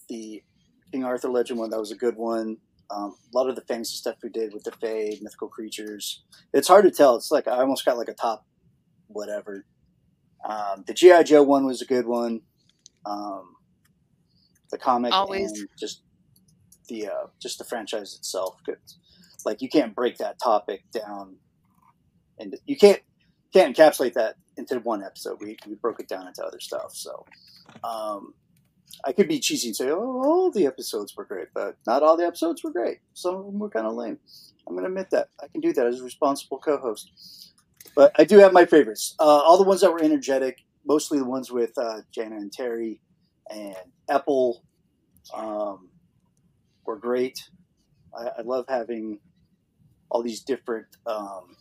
the 0.09 0.43
King 0.91 1.03
Arthur 1.03 1.29
Legend 1.29 1.59
one 1.59 1.69
that 1.69 1.79
was 1.79 1.91
a 1.91 1.95
good 1.95 2.15
one. 2.15 2.57
Um, 2.89 3.15
a 3.33 3.37
lot 3.37 3.49
of 3.49 3.55
the 3.55 3.61
fantasy 3.61 3.95
stuff 3.95 4.17
we 4.21 4.29
did 4.29 4.53
with 4.53 4.63
the 4.63 4.71
Fae, 4.71 5.17
mythical 5.21 5.47
creatures. 5.47 6.23
It's 6.53 6.67
hard 6.67 6.83
to 6.83 6.91
tell. 6.91 7.15
It's 7.15 7.31
like 7.31 7.47
I 7.47 7.59
almost 7.59 7.85
got 7.85 7.97
like 7.97 8.09
a 8.09 8.13
top 8.13 8.45
whatever. 9.07 9.65
Um, 10.47 10.83
the 10.87 10.93
GI 10.93 11.23
Joe 11.23 11.43
one 11.43 11.65
was 11.65 11.81
a 11.81 11.85
good 11.85 12.05
one. 12.05 12.41
Um, 13.05 13.55
the 14.71 14.77
comic 14.77 15.13
Always. 15.13 15.51
and 15.51 15.69
just 15.79 16.03
the 16.91 17.07
uh, 17.07 17.27
just 17.41 17.57
the 17.57 17.63
franchise 17.63 18.15
itself. 18.15 18.61
Cause, 18.65 18.97
Like 19.45 19.61
you 19.61 19.69
can't 19.69 19.95
break 19.95 20.17
that 20.17 20.39
topic 20.39 20.83
down, 20.91 21.37
and 22.37 22.57
you 22.65 22.77
can't 22.77 23.01
can't 23.53 23.75
encapsulate 23.75 24.13
that 24.13 24.35
into 24.57 24.79
one 24.79 25.03
episode. 25.03 25.37
We, 25.41 25.57
we 25.67 25.75
broke 25.75 25.99
it 25.99 26.07
down 26.07 26.27
into 26.27 26.43
other 26.43 26.59
stuff. 26.59 26.93
So 26.93 27.25
um, 27.83 28.33
I 29.05 29.11
could 29.11 29.27
be 29.27 29.39
cheesy 29.39 29.69
and 29.69 29.75
say, 29.75 29.89
oh, 29.89 30.21
all 30.23 30.51
the 30.51 30.65
episodes 30.65 31.15
were 31.15 31.25
great, 31.25 31.47
but 31.53 31.77
not 31.87 32.03
all 32.03 32.17
the 32.17 32.25
episodes 32.25 32.63
were 32.63 32.71
great. 32.71 32.99
Some 33.13 33.35
of 33.35 33.45
them 33.45 33.59
were 33.59 33.69
kind 33.69 33.87
of 33.87 33.93
lame. 33.93 34.19
I'm 34.67 34.73
going 34.73 34.83
to 34.83 34.89
admit 34.89 35.09
that. 35.11 35.29
I 35.41 35.47
can 35.47 35.61
do 35.61 35.73
that 35.73 35.87
as 35.87 35.99
a 35.99 36.03
responsible 36.03 36.59
co 36.59 36.77
host. 36.77 37.11
But 37.95 38.13
I 38.17 38.23
do 38.23 38.37
have 38.39 38.53
my 38.53 38.65
favorites. 38.65 39.15
Uh, 39.19 39.23
all 39.23 39.57
the 39.57 39.63
ones 39.63 39.81
that 39.81 39.91
were 39.91 40.01
energetic, 40.01 40.59
mostly 40.85 41.17
the 41.17 41.25
ones 41.25 41.51
with 41.51 41.77
uh, 41.77 42.01
Jana 42.11 42.37
and 42.37 42.51
Terry, 42.51 43.01
and 43.49 43.75
Apple 44.09 44.63
um, 45.33 45.89
were 46.91 46.99
great. 46.99 47.49
I, 48.17 48.39
I 48.39 48.41
love 48.41 48.65
having 48.67 49.19
all 50.09 50.21
these 50.21 50.41
different 50.41 50.87
um, 51.05 51.55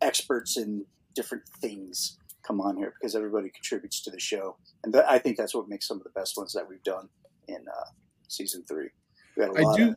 experts 0.00 0.56
in 0.56 0.86
different 1.14 1.44
things 1.60 2.18
come 2.46 2.60
on 2.60 2.76
here 2.76 2.94
because 2.98 3.14
everybody 3.14 3.50
contributes 3.50 4.02
to 4.02 4.10
the 4.10 4.18
show, 4.18 4.56
and 4.82 4.92
th- 4.92 5.04
I 5.08 5.18
think 5.18 5.36
that's 5.36 5.54
what 5.54 5.68
makes 5.68 5.86
some 5.86 5.98
of 5.98 6.04
the 6.04 6.18
best 6.18 6.36
ones 6.36 6.52
that 6.54 6.66
we've 6.66 6.82
done 6.82 7.08
in 7.48 7.56
uh, 7.56 7.90
season 8.28 8.64
three. 8.66 8.88
We 9.36 9.42
had 9.42 9.52
a 9.52 9.58
I 9.58 9.62
lot 9.62 9.76
do- 9.76 9.88
of, 9.88 9.96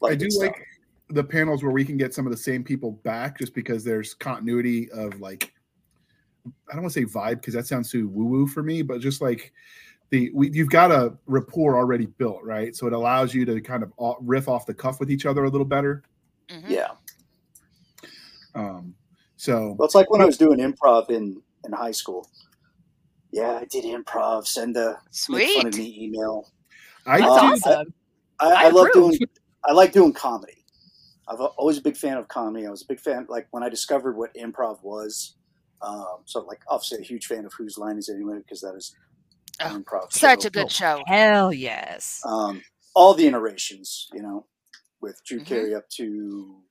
lot 0.00 0.12
I 0.12 0.14
do 0.14 0.30
stuff. 0.30 0.48
like 0.48 0.62
the 1.08 1.24
panels 1.24 1.62
where 1.62 1.72
we 1.72 1.84
can 1.84 1.96
get 1.96 2.12
some 2.12 2.26
of 2.26 2.30
the 2.30 2.38
same 2.38 2.62
people 2.62 2.92
back 2.92 3.38
just 3.38 3.54
because 3.54 3.82
there's 3.82 4.12
continuity 4.12 4.90
of 4.90 5.18
like 5.20 5.50
I 6.70 6.74
don't 6.74 6.82
want 6.82 6.92
to 6.92 7.00
say 7.00 7.06
vibe 7.06 7.36
because 7.36 7.54
that 7.54 7.66
sounds 7.66 7.90
too 7.90 8.08
woo 8.08 8.26
woo 8.26 8.46
for 8.46 8.62
me, 8.62 8.82
but 8.82 9.00
just 9.00 9.22
like 9.22 9.52
the 10.10 10.30
we, 10.34 10.50
you've 10.50 10.70
got 10.70 10.90
a 10.90 11.16
rapport 11.26 11.76
already 11.76 12.06
built, 12.06 12.42
right? 12.42 12.74
So 12.74 12.86
it 12.86 12.92
allows 12.92 13.34
you 13.34 13.44
to 13.44 13.60
kind 13.60 13.82
of 13.82 13.92
riff 14.20 14.48
off 14.48 14.66
the 14.66 14.74
cuff 14.74 15.00
with 15.00 15.10
each 15.10 15.26
other 15.26 15.44
a 15.44 15.50
little 15.50 15.66
better. 15.66 16.02
Mhm. 16.48 16.64
yeah. 16.68 16.88
Um, 18.54 18.94
so 19.36 19.74
Well, 19.78 19.86
it's 19.86 19.94
like 19.94 20.10
when 20.10 20.20
I 20.20 20.24
was 20.24 20.38
doing 20.38 20.58
improv 20.58 21.10
in 21.10 21.40
in 21.64 21.72
high 21.72 21.90
school. 21.92 22.28
Yeah, 23.30 23.58
I 23.60 23.66
did 23.66 23.84
improv. 23.84 24.46
Send 24.46 24.76
a 24.76 24.98
make 25.28 25.56
fun 25.56 25.66
of 25.66 25.74
Sweet. 25.74 25.84
me 25.84 26.04
email. 26.06 26.50
I 27.06 27.18
That's 27.20 27.30
Um, 27.30 27.36
do 27.38 27.52
awesome. 27.54 27.94
I, 28.40 28.46
I 28.46 28.64
I, 28.64 28.68
love 28.70 28.88
doing. 28.94 29.18
I 29.64 29.72
like 29.72 29.92
doing 29.92 30.12
comedy. 30.12 30.64
I've 31.28 31.40
always 31.40 31.76
a 31.76 31.82
big 31.82 31.96
fan 31.96 32.16
of 32.16 32.26
comedy. 32.28 32.66
I 32.66 32.70
was 32.70 32.82
a 32.82 32.86
big 32.86 33.00
fan, 33.00 33.26
like 33.28 33.46
when 33.50 33.62
I 33.62 33.68
discovered 33.68 34.16
what 34.16 34.32
improv 34.34 34.82
was. 34.82 35.34
Um, 35.82 36.18
so, 36.24 36.40
like, 36.40 36.60
obviously, 36.68 36.98
a 36.98 37.02
huge 37.02 37.26
fan 37.26 37.44
of 37.44 37.52
Whose 37.52 37.76
Line 37.78 37.98
Is 37.98 38.08
It 38.08 38.14
Anyway 38.14 38.38
because 38.38 38.60
that 38.62 38.74
is 38.74 38.94
an 38.96 39.00
Oh, 39.60 39.80
improv. 39.82 40.12
Such 40.12 40.42
show. 40.42 40.46
a 40.46 40.50
good 40.50 40.70
show. 40.70 41.02
Hell 41.06 41.52
yes. 41.52 42.20
Um, 42.24 42.62
all 42.94 43.14
the 43.14 43.26
iterations, 43.26 44.08
you 44.12 44.22
know, 44.22 44.46
with 45.00 45.20
Drew 45.24 45.40
Mhm. 45.40 45.46
Carey 45.46 45.74
up 45.74 45.88
to 45.90 46.62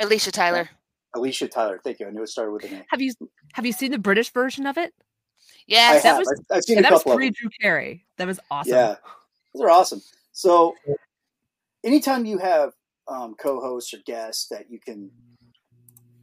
Aisha 0.00 0.30
Tyler. 0.32 0.68
Aisha 1.14 1.50
Tyler. 1.50 1.80
Thank 1.82 2.00
you. 2.00 2.06
I 2.06 2.10
knew 2.10 2.22
it 2.22 2.28
started 2.28 2.52
with 2.52 2.64
an 2.64 2.74
A. 2.80 2.84
Have 2.90 3.00
you 3.00 3.12
have 3.54 3.64
you 3.64 3.72
seen 3.72 3.90
the 3.92 3.98
British 3.98 4.30
version 4.32 4.66
of 4.66 4.76
it? 4.76 4.92
I 4.98 5.02
Yes. 5.66 6.02
that 6.02 6.08
have. 6.10 6.18
was- 6.18 6.28
I've, 6.50 6.56
I've 6.58 6.64
seen 6.64 6.74
Yeah, 6.76 6.80
a 6.80 6.82
that 6.84 6.92
was 6.92 7.00
couple 7.02 7.12
of 7.12 7.16
pre. 7.18 7.30
Drew 7.30 7.50
Carey. 7.60 8.06
That 8.18 8.26
was 8.26 8.38
awesome. 8.50 8.72
Yeah, 8.72 8.96
those 9.54 9.62
are 9.62 9.70
awesome. 9.70 10.02
So, 10.32 10.74
anytime 11.84 12.24
you 12.26 12.38
have 12.38 12.72
um, 13.08 13.34
co-hosts 13.36 13.94
or 13.94 13.98
guests 14.04 14.48
that 14.48 14.70
you 14.70 14.78
can 14.80 15.10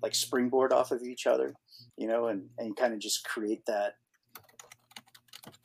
like 0.02 0.14
springboard 0.14 0.72
off 0.74 0.92
of 0.92 1.02
each 1.02 1.26
other, 1.26 1.56
you 1.98 2.08
know, 2.08 2.28
and 2.28 2.50
and 2.60 2.76
kind 2.78 2.94
of 2.94 3.00
just 3.00 3.24
create 3.26 3.66
that 3.66 3.96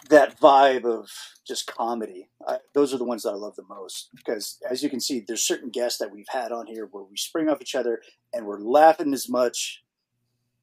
that 0.08 0.40
vibe 0.40 0.84
of 0.84 1.10
just 1.46 1.66
comedy. 1.66 2.28
I, 2.46 2.58
those 2.74 2.94
are 2.94 2.98
the 2.98 3.04
ones 3.04 3.24
that 3.24 3.30
I 3.30 3.36
love 3.36 3.56
the 3.56 3.64
most 3.68 4.10
because, 4.14 4.58
as 4.68 4.82
you 4.82 4.90
can 4.90 5.00
see, 5.00 5.24
there's 5.26 5.42
certain 5.42 5.70
guests 5.70 5.98
that 5.98 6.12
we've 6.12 6.28
had 6.28 6.52
on 6.52 6.66
here 6.66 6.88
where 6.90 7.04
we 7.04 7.16
spring 7.16 7.48
off 7.48 7.60
each 7.60 7.74
other 7.74 8.00
and 8.32 8.46
we're 8.46 8.60
laughing 8.60 9.12
as 9.12 9.28
much 9.28 9.82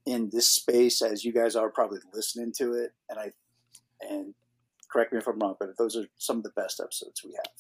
in 0.05 0.29
this 0.31 0.47
space 0.47 1.01
as 1.01 1.25
you 1.25 1.33
guys 1.33 1.55
are 1.55 1.69
probably 1.69 1.99
listening 2.13 2.53
to 2.57 2.73
it. 2.73 2.91
And 3.09 3.19
I 3.19 3.31
and 4.01 4.33
correct 4.91 5.11
me 5.11 5.19
if 5.19 5.27
I'm 5.27 5.39
wrong, 5.39 5.55
but 5.59 5.77
those 5.77 5.95
are 5.95 6.05
some 6.17 6.38
of 6.38 6.43
the 6.43 6.51
best 6.55 6.79
episodes 6.79 7.21
we 7.23 7.33
have. 7.33 7.51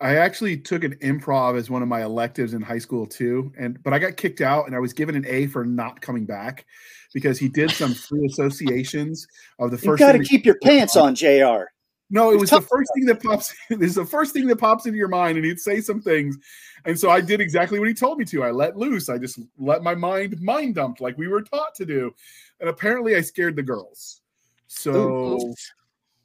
I 0.00 0.16
actually 0.16 0.56
took 0.56 0.84
an 0.84 0.94
improv 0.96 1.56
as 1.56 1.70
one 1.70 1.82
of 1.82 1.88
my 1.88 2.02
electives 2.02 2.54
in 2.54 2.62
high 2.62 2.78
school 2.78 3.06
too, 3.06 3.52
and 3.58 3.82
but 3.82 3.92
I 3.92 3.98
got 3.98 4.16
kicked 4.16 4.40
out, 4.40 4.66
and 4.66 4.76
I 4.76 4.78
was 4.78 4.92
given 4.92 5.16
an 5.16 5.24
A 5.26 5.46
for 5.48 5.64
not 5.64 6.00
coming 6.00 6.24
back 6.24 6.66
because 7.12 7.38
he 7.38 7.48
did 7.48 7.70
some 7.70 7.94
free 8.08 8.24
associations 8.26 9.26
of 9.58 9.70
the 9.70 9.78
first. 9.78 10.00
You 10.00 10.06
got 10.06 10.12
to 10.12 10.22
keep 10.22 10.44
your 10.44 10.58
pants 10.62 10.96
on, 10.96 11.14
Jr. 11.14 11.64
No, 12.10 12.30
it 12.30 12.34
It's 12.34 12.40
was 12.40 12.50
the 12.50 12.60
first 12.60 12.90
thing 12.94 13.06
that 13.06 13.22
pops. 13.22 13.54
This 13.68 13.90
is 13.90 13.94
the 13.96 14.06
first 14.06 14.32
thing 14.32 14.46
that 14.46 14.56
pops 14.56 14.86
into 14.86 14.96
your 14.96 15.08
mind, 15.08 15.36
and 15.36 15.44
he'd 15.44 15.58
say 15.58 15.80
some 15.80 16.00
things, 16.00 16.38
and 16.84 16.98
so 16.98 17.10
I 17.10 17.20
did 17.20 17.40
exactly 17.40 17.80
what 17.80 17.88
he 17.88 17.94
told 17.94 18.18
me 18.18 18.24
to. 18.26 18.44
I 18.44 18.52
let 18.52 18.76
loose. 18.76 19.08
I 19.08 19.18
just 19.18 19.40
let 19.58 19.82
my 19.82 19.96
mind 19.96 20.40
mind 20.40 20.76
dumped 20.76 21.00
like 21.00 21.18
we 21.18 21.26
were 21.26 21.42
taught 21.42 21.74
to 21.74 21.84
do, 21.84 22.14
and 22.60 22.68
apparently 22.68 23.16
I 23.16 23.20
scared 23.20 23.56
the 23.56 23.62
girls. 23.62 24.20
So, 24.68 25.54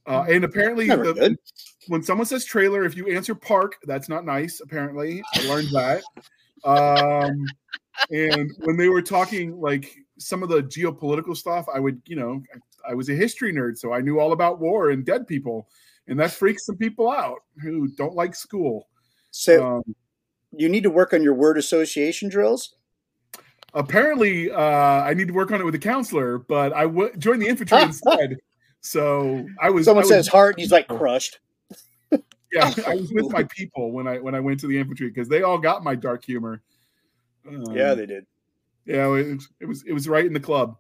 uh, 0.06 0.26
and 0.30 0.44
apparently 0.44 0.88
the, 0.88 1.38
when 1.88 2.04
someone 2.04 2.26
says 2.26 2.46
trailer, 2.46 2.84
if 2.84 2.96
you 2.96 3.08
answer 3.08 3.36
park, 3.36 3.76
that's 3.84 4.10
not 4.10 4.26
nice. 4.26 4.62
Apparently, 4.62 5.24
I 5.34 5.48
learned 5.48 5.70
that. 5.72 6.04
Um, 6.64 7.46
and 8.10 8.52
when 8.60 8.78
they 8.78 8.90
were 8.90 9.02
talking 9.02 9.60
like 9.60 9.96
some 10.18 10.44
of 10.44 10.50
the 10.50 10.64
geopolitical 10.64 11.36
stuff, 11.36 11.66
I 11.74 11.80
would, 11.80 12.02
you 12.06 12.16
know, 12.16 12.42
I, 12.86 12.92
I 12.92 12.94
was 12.94 13.10
a 13.10 13.14
history 13.14 13.54
nerd, 13.54 13.78
so 13.78 13.94
I 13.94 14.02
knew 14.02 14.20
all 14.20 14.34
about 14.34 14.60
war 14.60 14.90
and 14.92 15.06
dead 15.06 15.28
people, 15.28 15.68
and 16.08 16.20
that 16.20 16.32
freaks 16.32 16.66
some 16.66 16.78
people 16.78 17.10
out 17.10 17.40
who 17.62 17.88
don't 17.90 18.16
like 18.16 18.36
school. 18.36 18.88
So 19.32 19.78
Um, 19.78 19.96
you 20.52 20.70
need 20.70 20.84
to 20.84 20.90
work 20.90 21.14
on 21.14 21.24
your 21.24 21.34
word 21.34 21.58
association 21.58 22.30
drills. 22.30 22.76
apparently, 23.74 24.52
uh, 24.52 24.60
I 24.60 25.14
need 25.14 25.28
to 25.28 25.34
work 25.34 25.52
on 25.52 25.60
it 25.60 25.64
with 25.64 25.76
a 25.76 25.80
counselor, 25.80 26.38
but 26.38 26.74
I 26.74 26.86
would 26.86 27.20
join 27.20 27.40
the 27.40 27.48
infantry 27.48 27.82
instead. 27.82 28.38
So 28.84 29.48
I 29.60 29.70
was. 29.70 29.86
Someone 29.86 30.04
I 30.04 30.06
was- 30.06 30.10
says 30.10 30.28
heart, 30.28 30.56
and 30.56 30.62
he's 30.62 30.72
like 30.72 30.88
crushed. 30.88 31.40
Yeah, 32.52 32.72
I 32.86 32.96
was 32.96 33.12
with 33.12 33.32
my 33.32 33.44
people 33.46 33.92
when 33.92 34.08
I 34.08 34.20
when 34.20 34.36
I 34.36 34.40
went 34.40 34.60
to 34.60 34.68
the 34.68 34.78
infantry 34.78 35.08
because 35.10 35.28
they 35.30 35.42
all 35.42 35.58
got 35.58 35.84
my 35.84 35.96
dark 35.96 36.24
humor. 36.24 36.62
Um, 37.48 37.64
yeah, 37.72 37.94
they 37.94 38.06
did. 38.06 38.26
yeah, 38.86 39.06
it 39.08 39.10
was, 39.36 39.50
it 39.62 39.66
was 39.66 39.84
it 39.88 39.94
was 39.94 40.08
right 40.08 40.26
in 40.26 40.34
the 40.34 40.40
club. 40.40 40.78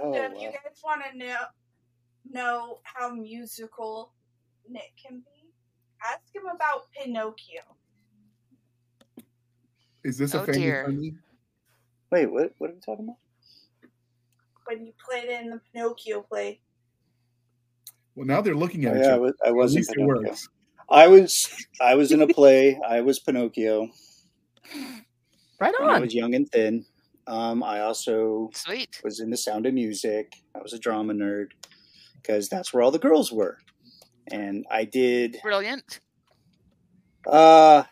Oh, 0.00 0.12
if 0.14 0.40
you 0.40 0.48
guys 0.50 0.80
want 0.84 1.02
to 1.10 1.18
know 1.18 1.36
know 2.30 2.78
how 2.84 3.10
musical 3.10 4.12
Nick 4.68 4.92
can 5.04 5.18
be, 5.18 5.50
ask 6.06 6.20
him 6.34 6.42
about 6.54 6.84
Pinocchio. 6.92 7.62
Is 10.04 10.18
this 10.18 10.34
a 10.34 10.42
Oh, 10.42 10.44
family 10.44 10.60
dear. 10.60 10.94
Wait, 12.10 12.26
what? 12.26 12.52
What 12.58 12.70
are 12.70 12.74
we 12.74 12.80
talking 12.80 13.04
about? 13.06 13.16
When 14.66 14.86
you 14.86 14.92
played 15.04 15.24
it 15.24 15.42
in 15.42 15.50
the 15.50 15.60
Pinocchio 15.72 16.22
play, 16.22 16.60
Well, 18.14 18.26
now 18.26 18.40
they're 18.40 18.54
looking 18.54 18.84
at 18.84 18.92
Oh, 18.94 18.96
each 18.96 19.02
yeah, 19.02 19.08
I 19.08 19.12
other. 19.12 19.20
was, 19.22 19.32
I 19.44 19.48
At 19.48 19.54
was 19.54 19.72
in 19.72 19.76
least 19.78 19.90
it 19.90 19.98
I 20.90 21.06
was 21.06 21.64
I 21.80 21.94
was 21.94 22.12
in 22.12 22.20
a 22.22 22.26
play. 22.26 22.78
I 22.86 23.00
was 23.00 23.18
Pinocchio. 23.20 23.88
Right 25.60 25.72
When 25.78 25.90
I 25.90 26.00
was 26.00 26.12
young 26.12 26.34
and 26.34 26.48
thin. 26.50 26.84
Um, 27.28 27.62
I 27.62 27.80
also 27.82 28.50
Sweet. 28.52 29.00
was 29.04 29.20
in 29.20 29.30
the 29.30 29.36
Sound 29.36 29.64
of 29.64 29.74
Music. 29.74 30.32
I 30.56 30.58
was 30.60 30.72
a 30.72 30.78
drama 30.78 31.14
nerd 31.14 31.50
because 32.16 32.48
that's 32.48 32.74
where 32.74 32.82
all 32.82 32.90
the 32.90 32.98
girls 32.98 33.30
were. 33.30 33.58
And 34.32 34.66
I 34.70 34.84
did 34.84 35.38
Brilliant. 35.40 36.00
Uh, 37.24 37.84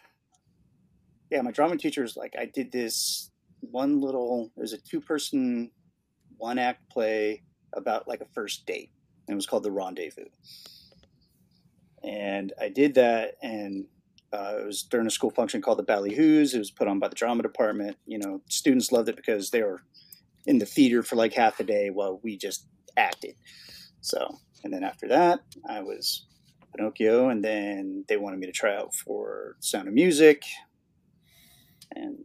yeah, 1.30 1.42
my 1.42 1.52
drama 1.52 1.76
teacher 1.76 2.02
was 2.02 2.16
like, 2.16 2.34
I 2.36 2.46
did 2.46 2.72
this 2.72 3.30
one 3.60 4.00
little, 4.00 4.50
there's 4.56 4.72
a 4.72 4.78
two 4.78 5.00
person, 5.00 5.70
one 6.38 6.58
act 6.58 6.90
play 6.90 7.44
about 7.72 8.08
like 8.08 8.20
a 8.20 8.26
first 8.34 8.66
date. 8.66 8.90
It 9.30 9.36
was 9.36 9.46
called 9.46 9.62
The 9.62 9.70
Rendezvous. 9.70 10.26
And 12.02 12.52
I 12.60 12.68
did 12.68 12.94
that, 12.94 13.34
and 13.42 13.86
uh, 14.32 14.56
it 14.60 14.66
was 14.66 14.82
during 14.82 15.06
a 15.06 15.10
school 15.10 15.30
function 15.30 15.60
called 15.60 15.78
the 15.78 15.84
Ballyhoos. 15.84 16.54
It 16.54 16.58
was 16.58 16.70
put 16.70 16.88
on 16.88 16.98
by 16.98 17.08
the 17.08 17.14
drama 17.14 17.42
department. 17.42 17.96
You 18.06 18.18
know, 18.18 18.40
students 18.48 18.90
loved 18.90 19.08
it 19.08 19.16
because 19.16 19.50
they 19.50 19.62
were 19.62 19.82
in 20.46 20.58
the 20.58 20.66
theater 20.66 21.02
for 21.02 21.16
like 21.16 21.34
half 21.34 21.60
a 21.60 21.64
day 21.64 21.90
while 21.90 22.20
we 22.22 22.36
just 22.36 22.66
acted. 22.96 23.34
So, 24.00 24.38
and 24.64 24.72
then 24.72 24.82
after 24.82 25.08
that, 25.08 25.40
I 25.68 25.82
was 25.82 26.26
Pinocchio, 26.74 27.28
and 27.28 27.44
then 27.44 28.04
they 28.08 28.16
wanted 28.16 28.40
me 28.40 28.46
to 28.46 28.52
try 28.52 28.74
out 28.74 28.94
for 28.94 29.56
Sound 29.60 29.88
of 29.88 29.94
Music, 29.94 30.42
and 31.94 32.24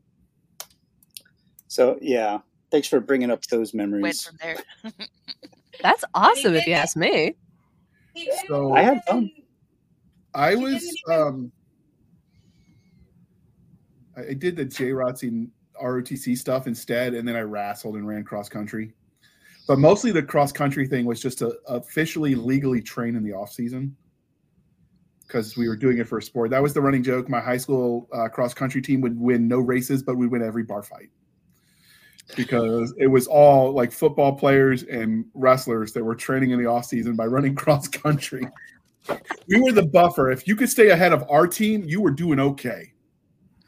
so 1.67 1.97
yeah. 2.01 2.39
Thanks 2.71 2.87
for 2.87 2.99
bringing 2.99 3.31
up 3.31 3.45
those 3.45 3.73
memories. 3.73 4.01
Went 4.01 4.17
from 4.17 4.37
there. 4.41 5.07
That's 5.81 6.03
awesome 6.13 6.55
if 6.55 6.65
you 6.65 6.73
ask 6.73 6.95
me. 6.95 7.35
So- 8.47 8.73
I 8.73 8.81
had 8.81 9.03
fun. 9.05 9.29
I 10.33 10.55
was 10.55 10.85
um 11.09 11.51
I 14.17 14.21
I 14.29 14.33
did 14.33 14.55
the 14.55 14.65
J 14.65 14.89
Rotzi 14.89 15.49
ROTC 15.81 16.37
stuff 16.37 16.67
instead, 16.67 17.13
and 17.13 17.27
then 17.27 17.35
I 17.35 17.41
wrestled 17.41 17.95
and 17.95 18.07
ran 18.07 18.23
cross 18.23 18.49
country. 18.49 18.93
But 19.67 19.79
mostly 19.79 20.11
the 20.11 20.23
cross 20.23 20.51
country 20.51 20.87
thing 20.87 21.05
was 21.05 21.21
just 21.21 21.39
to 21.39 21.57
officially 21.67 22.35
legally 22.35 22.81
train 22.81 23.15
in 23.15 23.23
the 23.23 23.33
off 23.33 23.51
season 23.51 23.95
because 25.25 25.57
we 25.57 25.67
were 25.67 25.75
doing 25.75 25.97
it 25.97 26.07
for 26.07 26.19
a 26.19 26.21
sport. 26.21 26.51
That 26.51 26.61
was 26.61 26.73
the 26.73 26.81
running 26.81 27.01
joke. 27.01 27.29
My 27.29 27.39
high 27.39 27.57
school 27.57 28.07
uh, 28.13 28.27
cross 28.29 28.53
country 28.53 28.81
team 28.81 29.01
would 29.01 29.19
win 29.19 29.47
no 29.47 29.57
races, 29.59 30.03
but 30.03 30.17
we'd 30.17 30.31
win 30.31 30.43
every 30.43 30.63
bar 30.63 30.83
fight 30.83 31.09
because 32.35 32.93
it 32.97 33.07
was 33.07 33.27
all 33.27 33.71
like 33.71 33.91
football 33.91 34.33
players 34.33 34.83
and 34.83 35.25
wrestlers 35.33 35.93
that 35.93 36.03
were 36.03 36.15
training 36.15 36.51
in 36.51 36.59
the 36.59 36.65
off 36.65 36.85
season 36.85 37.15
by 37.15 37.25
running 37.25 37.55
cross 37.63 37.87
country. 37.87 38.47
We 39.47 39.61
were 39.61 39.71
the 39.71 39.85
buffer. 39.85 40.31
If 40.31 40.47
you 40.47 40.55
could 40.55 40.69
stay 40.69 40.89
ahead 40.89 41.13
of 41.13 41.23
our 41.29 41.45
team, 41.45 41.83
you 41.83 42.01
were 42.01 42.11
doing 42.11 42.39
okay. 42.39 42.93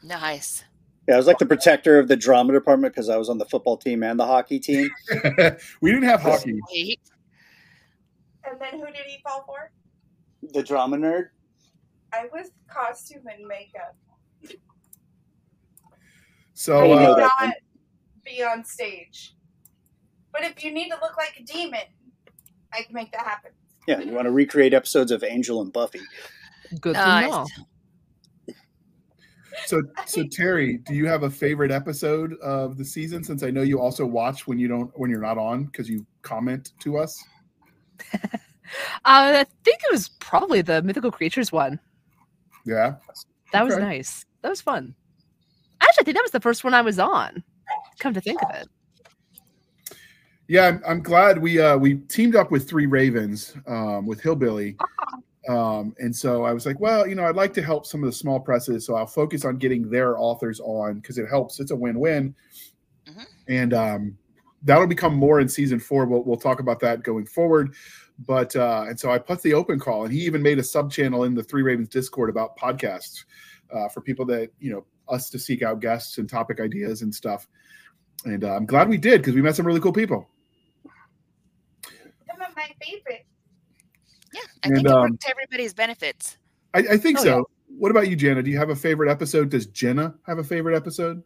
Nice. 0.02 0.64
Yeah, 1.06 1.14
I 1.14 1.16
was 1.16 1.26
like 1.26 1.38
the 1.38 1.46
protector 1.46 1.98
of 1.98 2.08
the 2.08 2.16
drama 2.16 2.52
department 2.52 2.92
because 2.92 3.08
I 3.08 3.16
was 3.16 3.28
on 3.28 3.38
the 3.38 3.46
football 3.46 3.76
team 3.76 4.02
and 4.02 4.18
the 4.18 4.26
hockey 4.26 4.58
team. 4.58 4.90
we 5.80 5.90
didn't 5.90 6.04
have 6.04 6.20
hockey. 6.20 6.58
Sweet. 6.68 7.00
And 8.44 8.60
then 8.60 8.80
who 8.80 8.86
did 8.86 9.06
he 9.06 9.18
fall 9.22 9.44
for? 9.46 9.70
The 10.52 10.62
drama 10.62 10.96
nerd. 10.96 11.28
I 12.12 12.26
was 12.32 12.50
costume 12.68 13.22
and 13.32 13.46
makeup. 13.46 13.96
So 16.54 16.92
I 16.92 16.98
did 16.98 17.08
uh, 17.08 17.16
not 17.18 17.54
be 18.28 18.42
on 18.42 18.64
stage. 18.64 19.34
But 20.32 20.42
if 20.42 20.62
you 20.62 20.72
need 20.72 20.90
to 20.90 20.96
look 21.00 21.16
like 21.16 21.34
a 21.38 21.42
demon, 21.42 21.80
I 22.72 22.82
can 22.82 22.94
make 22.94 23.10
that 23.12 23.22
happen. 23.26 23.52
Yeah, 23.86 24.00
you 24.00 24.12
want 24.12 24.26
to 24.26 24.30
recreate 24.30 24.74
episodes 24.74 25.10
of 25.10 25.24
Angel 25.24 25.62
and 25.62 25.72
Buffy. 25.72 26.00
Good 26.80 26.94
to 26.94 27.00
Nice. 27.00 27.30
know. 27.30 27.46
so 29.64 29.80
so 30.06 30.24
Terry, 30.30 30.78
do 30.86 30.94
you 30.94 31.06
have 31.06 31.22
a 31.22 31.30
favorite 31.30 31.70
episode 31.70 32.34
of 32.42 32.76
the 32.76 32.84
season? 32.84 33.24
Since 33.24 33.42
I 33.42 33.50
know 33.50 33.62
you 33.62 33.80
also 33.80 34.04
watch 34.04 34.46
when 34.46 34.58
you 34.58 34.68
don't 34.68 34.90
when 34.98 35.10
you're 35.10 35.22
not 35.22 35.38
on 35.38 35.64
because 35.64 35.88
you 35.88 36.06
comment 36.22 36.72
to 36.80 36.98
us. 36.98 37.22
Uh, 39.06 39.40
I 39.40 39.46
think 39.64 39.78
it 39.78 39.90
was 39.92 40.10
probably 40.20 40.60
the 40.60 40.82
mythical 40.82 41.10
creatures 41.10 41.50
one. 41.50 41.80
Yeah. 42.66 42.96
That 43.52 43.64
was 43.64 43.78
nice. 43.78 44.26
That 44.42 44.50
was 44.50 44.60
fun. 44.60 44.94
Actually, 45.80 46.02
I 46.02 46.04
think 46.04 46.16
that 46.16 46.22
was 46.22 46.32
the 46.32 46.40
first 46.40 46.64
one 46.64 46.74
I 46.74 46.82
was 46.82 46.98
on. 46.98 47.42
Come 47.98 48.14
to 48.14 48.20
think 48.20 48.42
of 48.42 48.50
it. 48.54 48.68
Yeah, 50.46 50.66
I'm, 50.66 50.82
I'm 50.86 51.02
glad 51.02 51.38
we 51.38 51.60
uh 51.60 51.76
we 51.76 51.96
teamed 51.96 52.34
up 52.34 52.50
with 52.50 52.68
Three 52.68 52.86
Ravens 52.86 53.54
um 53.66 54.06
with 54.06 54.20
Hillbilly. 54.20 54.76
Um 55.48 55.94
and 55.98 56.14
so 56.14 56.44
I 56.44 56.52
was 56.52 56.64
like, 56.64 56.80
well, 56.80 57.06
you 57.06 57.14
know, 57.14 57.24
I'd 57.24 57.36
like 57.36 57.52
to 57.54 57.62
help 57.62 57.84
some 57.86 58.02
of 58.02 58.08
the 58.08 58.16
small 58.16 58.40
presses, 58.40 58.86
so 58.86 58.94
I'll 58.94 59.06
focus 59.06 59.44
on 59.44 59.58
getting 59.58 59.90
their 59.90 60.18
authors 60.18 60.60
on 60.60 61.00
because 61.00 61.18
it 61.18 61.28
helps. 61.28 61.60
It's 61.60 61.70
a 61.70 61.76
win-win. 61.76 62.34
Mhm. 63.06 63.24
And 63.48 63.74
um 63.74 64.18
that'll 64.62 64.86
become 64.86 65.14
more 65.14 65.40
in 65.40 65.48
season 65.48 65.78
4. 65.80 66.06
We'll 66.06 66.24
we'll 66.24 66.36
talk 66.38 66.60
about 66.60 66.80
that 66.80 67.02
going 67.02 67.26
forward. 67.26 67.74
But 68.26 68.56
uh 68.56 68.86
and 68.88 68.98
so 68.98 69.10
I 69.10 69.18
put 69.18 69.42
the 69.42 69.52
open 69.54 69.78
call 69.78 70.04
and 70.04 70.12
he 70.12 70.20
even 70.20 70.40
made 70.40 70.58
a 70.58 70.64
sub 70.64 70.90
channel 70.90 71.24
in 71.24 71.34
the 71.34 71.42
Three 71.44 71.62
Ravens 71.62 71.88
Discord 71.88 72.30
about 72.30 72.56
podcasts 72.56 73.24
uh 73.70 73.88
for 73.90 74.00
people 74.00 74.24
that, 74.26 74.50
you 74.60 74.72
know, 74.72 74.86
us 75.10 75.28
to 75.30 75.38
seek 75.38 75.62
out 75.62 75.80
guests 75.80 76.16
and 76.16 76.28
topic 76.28 76.58
ideas 76.58 77.02
and 77.02 77.14
stuff. 77.14 77.48
And 78.24 78.44
uh, 78.44 78.54
I'm 78.54 78.66
glad 78.66 78.88
we 78.88 78.98
did 78.98 79.20
because 79.20 79.34
we 79.34 79.42
met 79.42 79.56
some 79.56 79.66
really 79.66 79.80
cool 79.80 79.92
people. 79.92 80.28
Some 81.84 82.40
of 82.40 82.54
my 82.56 82.68
favorite. 82.82 83.26
Yeah, 84.32 84.40
I 84.64 84.68
And, 84.68 84.74
think 84.76 84.86
it 84.86 84.92
um, 84.92 85.00
worked 85.02 85.20
to 85.22 85.30
everybody's 85.30 85.72
benefits. 85.72 86.36
I, 86.74 86.78
I 86.92 86.96
think 86.96 87.18
Oh, 87.20 87.22
so. 87.22 87.36
yeah. 87.36 87.42
What 87.78 87.90
about 87.90 88.08
you, 88.08 88.16
Jana? 88.16 88.42
Do 88.42 88.50
you 88.50 88.58
have 88.58 88.70
a 88.70 88.76
favorite 88.76 89.10
episode? 89.10 89.50
Does 89.50 89.66
Jenna 89.66 90.14
have 90.26 90.38
a 90.38 90.44
favorite 90.44 90.76
episode? 90.76 91.22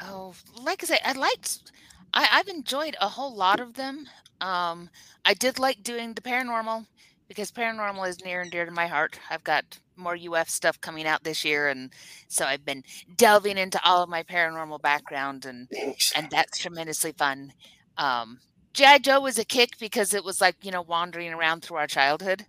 Oh, 0.00 0.34
like 0.62 0.82
I 0.82 0.86
said, 0.86 1.00
I 1.04 1.12
liked. 1.12 1.72
I, 2.12 2.28
I've 2.32 2.48
enjoyed 2.48 2.96
a 3.00 3.08
whole 3.08 3.34
lot 3.34 3.60
of 3.60 3.74
them. 3.74 4.06
Um, 4.42 4.90
I 5.24 5.32
did 5.34 5.58
like 5.58 5.82
doing 5.82 6.12
the 6.12 6.20
paranormal 6.20 6.86
because 7.28 7.50
paranormal 7.52 8.08
is 8.08 8.24
near 8.24 8.40
and 8.40 8.50
dear 8.50 8.64
to 8.64 8.70
my 8.70 8.86
heart. 8.86 9.18
I've 9.30 9.44
got 9.44 9.78
more 9.96 10.16
UF 10.16 10.48
stuff 10.48 10.80
coming 10.80 11.06
out 11.06 11.24
this 11.24 11.44
year, 11.44 11.68
and 11.68 11.92
so 12.28 12.44
I've 12.44 12.64
been 12.64 12.84
delving 13.16 13.58
into 13.58 13.80
all 13.84 14.02
of 14.02 14.08
my 14.08 14.22
paranormal 14.22 14.82
background, 14.82 15.46
and 15.46 15.68
and 16.14 16.30
that's 16.30 16.58
tremendously 16.58 17.12
fun. 17.12 17.52
Um, 17.96 18.40
GI 18.74 19.00
Joe 19.00 19.20
was 19.20 19.38
a 19.38 19.44
kick 19.44 19.78
because 19.80 20.14
it 20.14 20.24
was 20.24 20.40
like 20.40 20.56
you 20.62 20.70
know 20.70 20.82
wandering 20.82 21.32
around 21.32 21.62
through 21.62 21.78
our 21.78 21.86
childhood. 21.86 22.46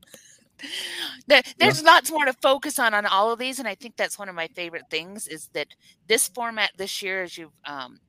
There- 1.27 1.43
There's 1.59 1.83
lots 1.83 2.11
more 2.11 2.25
to 2.25 2.33
focus 2.33 2.79
on 2.79 2.93
on 2.93 3.05
all 3.05 3.31
of 3.31 3.39
these, 3.39 3.59
and 3.59 3.67
I 3.67 3.75
think 3.75 3.95
that's 3.97 4.19
one 4.19 4.29
of 4.29 4.35
my 4.35 4.47
favorite 4.47 4.85
things 4.89 5.27
is 5.27 5.49
that 5.53 5.67
this 6.07 6.27
format 6.29 6.71
this 6.77 7.01
year, 7.01 7.23
as 7.23 7.37
you've 7.37 7.51
um, 7.65 7.99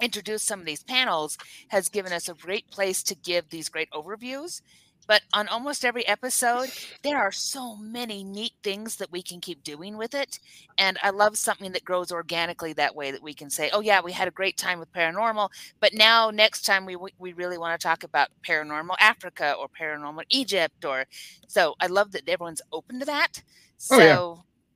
introduced 0.00 0.46
some 0.46 0.60
of 0.60 0.66
these 0.66 0.82
panels, 0.84 1.38
has 1.68 1.88
given 1.88 2.12
us 2.12 2.28
a 2.28 2.34
great 2.34 2.70
place 2.70 3.02
to 3.04 3.14
give 3.14 3.48
these 3.50 3.68
great 3.68 3.90
overviews. 3.92 4.60
But 5.06 5.22
on 5.32 5.48
almost 5.48 5.84
every 5.84 6.06
episode, 6.06 6.70
there 7.02 7.18
are 7.18 7.32
so 7.32 7.76
many 7.76 8.24
neat 8.24 8.52
things 8.62 8.96
that 8.96 9.12
we 9.12 9.22
can 9.22 9.40
keep 9.40 9.62
doing 9.62 9.96
with 9.96 10.14
it. 10.14 10.38
And 10.78 10.98
I 11.02 11.10
love 11.10 11.36
something 11.38 11.72
that 11.72 11.84
grows 11.84 12.12
organically 12.12 12.72
that 12.74 12.94
way 12.94 13.10
that 13.10 13.22
we 13.22 13.34
can 13.34 13.50
say, 13.50 13.70
oh, 13.72 13.80
yeah, 13.80 14.00
we 14.02 14.12
had 14.12 14.28
a 14.28 14.32
great 14.32 14.56
time 14.56 14.78
with 14.78 14.92
paranormal. 14.92 15.50
But 15.80 15.94
now, 15.94 16.30
next 16.30 16.62
time, 16.62 16.86
we, 16.86 16.96
we 17.18 17.32
really 17.32 17.58
want 17.58 17.78
to 17.80 17.86
talk 17.86 18.04
about 18.04 18.28
paranormal 18.46 18.96
Africa 19.00 19.54
or 19.58 19.68
paranormal 19.68 20.24
Egypt. 20.30 20.84
Or 20.84 21.06
so 21.46 21.74
I 21.80 21.86
love 21.86 22.12
that 22.12 22.28
everyone's 22.28 22.62
open 22.72 22.98
to 23.00 23.06
that. 23.06 23.42
So, 23.76 23.96
Oh, 23.96 24.00
yeah. 24.00 24.18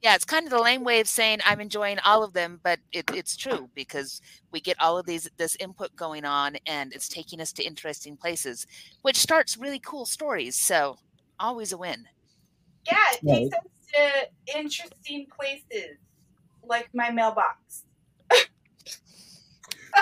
Yeah, 0.02 0.14
it's 0.14 0.24
kind 0.24 0.46
of 0.46 0.50
the 0.50 0.60
lame 0.60 0.82
way 0.82 1.00
of 1.00 1.08
saying 1.08 1.40
I'm 1.44 1.60
enjoying 1.60 1.98
all 2.04 2.24
of 2.24 2.32
them, 2.32 2.58
but 2.62 2.78
it, 2.92 3.10
it's 3.12 3.36
true 3.36 3.68
because 3.74 4.22
we 4.50 4.60
get 4.60 4.80
all 4.80 4.96
of 4.96 5.04
these 5.04 5.28
this 5.36 5.56
input 5.56 5.94
going 5.94 6.24
on, 6.24 6.56
and 6.66 6.92
it's 6.94 7.08
taking 7.08 7.40
us 7.40 7.52
to 7.54 7.62
interesting 7.62 8.16
places, 8.16 8.66
which 9.02 9.16
starts 9.16 9.58
really 9.58 9.80
cool 9.80 10.06
stories. 10.06 10.56
So 10.56 10.96
always 11.38 11.72
a 11.72 11.76
win. 11.76 12.06
Yeah, 12.86 12.96
it 13.12 13.20
Yeah, 13.22 13.34
takes 13.34 13.56
us 13.56 13.62
to 13.94 14.58
interesting 14.58 15.26
places, 15.38 15.98
like 16.64 16.88
my 16.94 17.10
mailbox. 17.10 17.84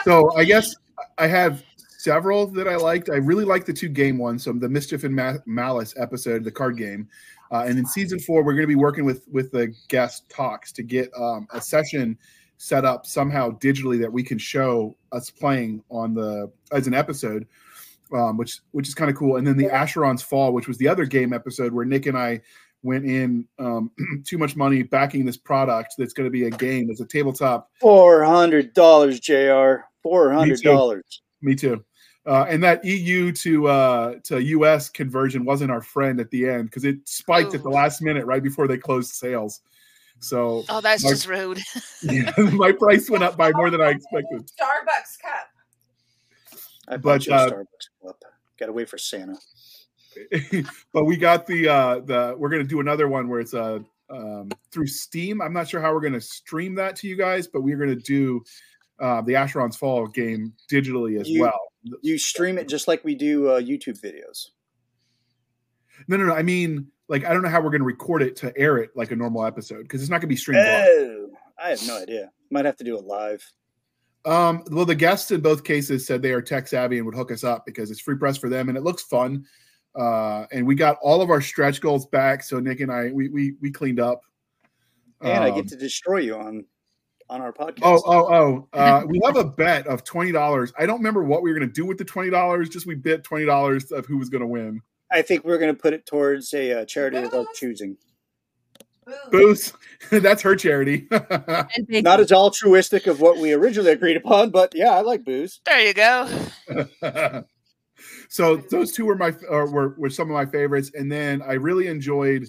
So 0.05 0.37
I 0.37 0.45
guess 0.45 0.77
I 1.17 1.27
have 1.27 1.65
several 1.97 2.47
that 2.49 2.69
I 2.69 2.77
liked. 2.77 3.09
I 3.09 3.17
really 3.17 3.45
liked 3.45 3.67
the 3.67 3.73
two 3.73 3.89
game 3.89 4.19
ones. 4.19 4.45
So 4.45 4.53
the 4.53 4.69
Mischief 4.69 5.03
and 5.05 5.17
Ma- 5.17 5.39
Malice 5.47 5.95
episode, 5.97 6.45
the 6.45 6.51
card 6.51 6.77
game. 6.77 7.09
Uh, 7.51 7.65
and 7.67 7.79
in 7.79 7.87
season 7.87 8.19
four, 8.19 8.43
we're 8.43 8.53
going 8.53 8.63
to 8.63 8.69
be 8.69 8.75
working 8.75 9.05
with 9.05 9.27
with 9.31 9.51
the 9.51 9.75
guest 9.89 10.29
talks 10.29 10.73
to 10.73 10.83
get 10.83 11.11
um, 11.19 11.47
a 11.53 11.61
session 11.61 12.19
set 12.59 12.85
up 12.85 13.07
somehow 13.07 13.51
digitally 13.51 14.01
that 14.01 14.13
we 14.13 14.23
can 14.23 14.37
show 14.37 14.97
us 15.13 15.31
playing 15.31 15.83
on 15.91 16.15
the 16.15 16.51
as 16.73 16.87
an 16.87 16.95
episode, 16.95 17.47
um, 18.13 18.37
which 18.37 18.61
which 18.73 18.89
is 18.89 18.95
kind 18.95 19.11
of 19.11 19.17
cool. 19.17 19.37
And 19.37 19.47
then 19.47 19.57
the 19.57 19.67
Asheron's 19.69 20.23
Fall, 20.23 20.53
which 20.53 20.69
was 20.69 20.79
the 20.79 20.89
other 20.89 21.07
game 21.07 21.33
episode 21.33 21.73
where 21.73 21.85
Nick 21.85 22.07
and 22.07 22.19
I 22.19 22.41
went 22.83 23.05
in 23.05 23.47
um, 23.59 23.91
too 24.25 24.39
much 24.39 24.57
money 24.57 24.83
backing 24.83 25.25
this 25.25 25.37
product 25.37 25.95
that's 25.99 26.13
going 26.13 26.27
to 26.27 26.31
be 26.31 26.45
a 26.45 26.51
game. 26.51 26.91
It's 26.91 27.01
a 27.01 27.07
tabletop 27.07 27.71
Four 27.81 28.25
hundred 28.25 28.75
dollars, 28.75 29.21
Jr. 29.21 29.85
Four 30.03 30.33
hundred 30.33 30.61
dollars. 30.61 31.23
Me 31.41 31.55
too. 31.55 31.85
Uh, 32.27 32.45
and 32.49 32.63
that 32.63 32.85
EU 32.85 33.33
to 33.33 33.69
uh, 33.69 34.15
to 34.25 34.43
US 34.43 34.89
conversion 34.91 35.45
wasn't 35.45 35.71
our 35.71 35.81
friend 35.81 36.21
at 36.21 36.31
the 36.31 36.47
end 36.49 36.65
because 36.65 36.85
it 36.85 36.97
spiked 37.09 37.55
at 37.55 37.63
the 37.63 37.71
last 37.71 38.03
minute 38.03 38.27
right 38.27 38.43
before 38.43 38.69
they 38.69 38.77
closed 38.77 39.15
sales. 39.15 39.61
So 40.21 40.65
Oh, 40.69 40.81
that's 40.81 41.05
Like- 41.05 41.13
just 41.15 41.27
rude. 41.27 41.61
yeah, 42.03 42.33
my 42.53 42.73
price 42.73 43.09
went 43.09 43.23
up 43.25 43.37
by 43.37 43.53
more 43.53 43.71
than 43.71 43.81
I 43.81 43.91
expected. 43.91 44.41
Starbucks 44.47 45.21
cup. 45.23 45.49
I 46.89 46.97
But, 46.97 47.03
bought 47.03 47.27
you 47.27 47.33
a 47.33 47.37
uh, 47.37 47.51
Starbucks 47.51 47.89
cup. 48.05 48.25
Got 48.59 48.67
to 48.67 48.73
wait 48.73 48.89
for 48.91 48.99
Santa. 48.99 49.37
but 50.93 51.05
we 51.05 51.17
got 51.17 51.47
the 51.47 51.69
uh, 51.69 52.01
the 52.01 52.35
we're 52.37 52.49
gonna 52.49 52.65
do 52.65 52.81
another 52.81 53.09
one 53.09 53.29
where 53.29 53.41
it's 53.41 53.55
uh, 53.55 53.79
um, 54.11 54.51
through 54.73 54.87
Steam. 54.89 55.41
I'm 55.41 55.53
not 55.53 55.69
sure 55.69 55.81
how 55.81 55.95
we're 55.95 56.01
gonna 56.01 56.21
stream 56.21 56.75
that 56.75 56.97
to 56.97 57.09
you 57.09 57.17
guys, 57.17 57.47
but 57.47 57.63
we're 57.63 57.77
gonna 57.79 57.95
do 57.95 58.43
uh, 59.01 59.21
the 59.23 59.35
Asheron's 59.35 59.77
Fall 59.77 60.07
game 60.07 60.53
digitally 60.71 61.21
as 61.21 61.29
You- 61.29 61.43
well. 61.43 61.59
You 62.03 62.19
stream 62.19 62.59
it 62.59 62.69
just 62.69 62.89
like 62.89 63.05
we 63.05 63.15
do 63.15 63.49
uh, 63.49 63.61
YouTube 63.61 64.01
videos. 64.01 64.49
No, 66.07 66.17
no, 66.17 66.27
no. 66.27 66.35
I 66.35 66.43
mean, 66.43 66.89
like 67.09 67.25
I 67.25 67.33
don't 67.33 67.43
know 67.43 67.49
how 67.49 67.61
we're 67.61 67.71
gonna 67.71 67.85
record 67.85 68.23
it 68.23 68.37
to 68.37 68.53
air 68.59 68.79
it 68.79 68.91
like 68.95 69.11
a 69.11 69.17
normal 69.17 69.45
episode 69.45 69.83
because 69.83 70.01
it's 70.03 70.11
not 70.11 70.21
gonna 70.21 70.29
be 70.29 70.37
streamed 70.37 70.65
live. 70.67 70.85
Oh, 70.89 71.31
I 71.63 71.71
have 71.71 71.87
no 71.87 72.01
idea. 72.03 72.31
Might 72.51 72.65
have 72.65 72.77
to 72.77 72.85
do 72.85 72.97
it 72.99 73.05
live. 73.05 73.45
Um, 74.25 74.65
well, 74.71 74.85
the 74.85 74.95
guests 74.95 75.31
in 75.31 75.41
both 75.41 75.65
cases 75.65 76.07
said 76.07 76.21
they 76.21 76.33
are 76.33 76.43
tech 76.43 76.69
savvy 76.69 76.99
and 76.99 77.07
would 77.07 77.15
hook 77.15 77.31
us 77.33 77.45
up 77.45 77.65
because 77.65 77.91
it's 77.91 78.01
free 78.01 78.17
press 78.17 78.37
for 78.37 78.49
them 78.49 78.69
and 78.69 78.77
it 78.77 78.83
looks 78.85 79.03
fun. 79.05 79.45
Uh, 79.95 80.45
and 80.53 80.67
we 80.67 80.75
got 80.75 80.99
all 81.03 81.23
of 81.23 81.31
our 81.31 81.41
stretch 81.41 81.81
goals 81.81 82.07
back, 82.07 82.43
so 82.43 82.61
Nick 82.61 82.81
and 82.81 82.93
I 82.93 83.11
we 83.13 83.29
we, 83.29 83.55
we 83.61 83.71
cleaned 83.71 84.01
up. 84.01 84.21
And 85.21 85.43
I 85.45 85.49
Um, 85.51 85.55
get 85.57 85.69
to 85.69 85.77
destroy 85.77 86.19
you 86.19 86.37
on 86.37 86.65
on 87.31 87.41
our 87.41 87.53
podcast. 87.53 87.81
Oh, 87.83 88.03
oh, 88.07 88.35
oh! 88.35 88.69
Uh, 88.73 89.03
we 89.07 89.21
have 89.25 89.37
a 89.37 89.45
bet 89.45 89.87
of 89.87 90.05
twenty 90.05 90.33
dollars. 90.33 90.73
I 90.79 90.87
don't 90.87 90.99
remember 90.99 91.23
what 91.23 91.43
we 91.43 91.51
were 91.51 91.59
going 91.59 91.69
to 91.69 91.75
do 91.75 91.87
with 91.87 91.99
the 91.99 92.05
twenty 92.05 92.31
dollars. 92.31 92.69
Just 92.69 92.87
we 92.87 92.95
bet 92.95 93.25
twenty 93.25 93.45
dollars 93.45 93.91
of 93.93 94.07
who 94.07 94.19
was 94.19 94.29
going 94.29 94.41
to 94.41 94.47
win. 94.47 94.81
I 95.11 95.23
think 95.23 95.45
we're 95.45 95.59
going 95.59 95.75
to 95.75 95.81
put 95.81 95.95
it 95.95 96.07
towards 96.07 96.53
a 96.53 96.83
uh, 96.83 96.85
charity 96.85 97.19
of 97.19 97.33
our 97.33 97.47
choosing. 97.55 97.97
Boo. 99.07 99.13
Booze, 99.31 99.73
that's 100.11 100.43
her 100.43 100.55
charity. 100.55 101.09
Not 101.89 102.21
as 102.21 102.31
altruistic 102.31 103.07
of 103.07 103.21
what 103.21 103.39
we 103.39 103.53
originally 103.53 103.93
agreed 103.93 104.17
upon, 104.17 104.51
but 104.51 104.75
yeah, 104.75 104.91
I 104.91 105.01
like 105.01 105.25
booze. 105.25 105.61
There 105.65 105.81
you 105.81 105.95
go. 105.95 106.29
so 108.29 108.57
those 108.57 108.93
two 108.93 109.07
were 109.07 109.17
my 109.17 109.35
or 109.49 109.71
were, 109.71 109.95
were 109.97 110.11
some 110.11 110.29
of 110.31 110.35
my 110.35 110.45
favorites, 110.45 110.91
and 110.95 111.11
then 111.11 111.41
I 111.41 111.55
really 111.55 111.87
enjoyed 111.87 112.49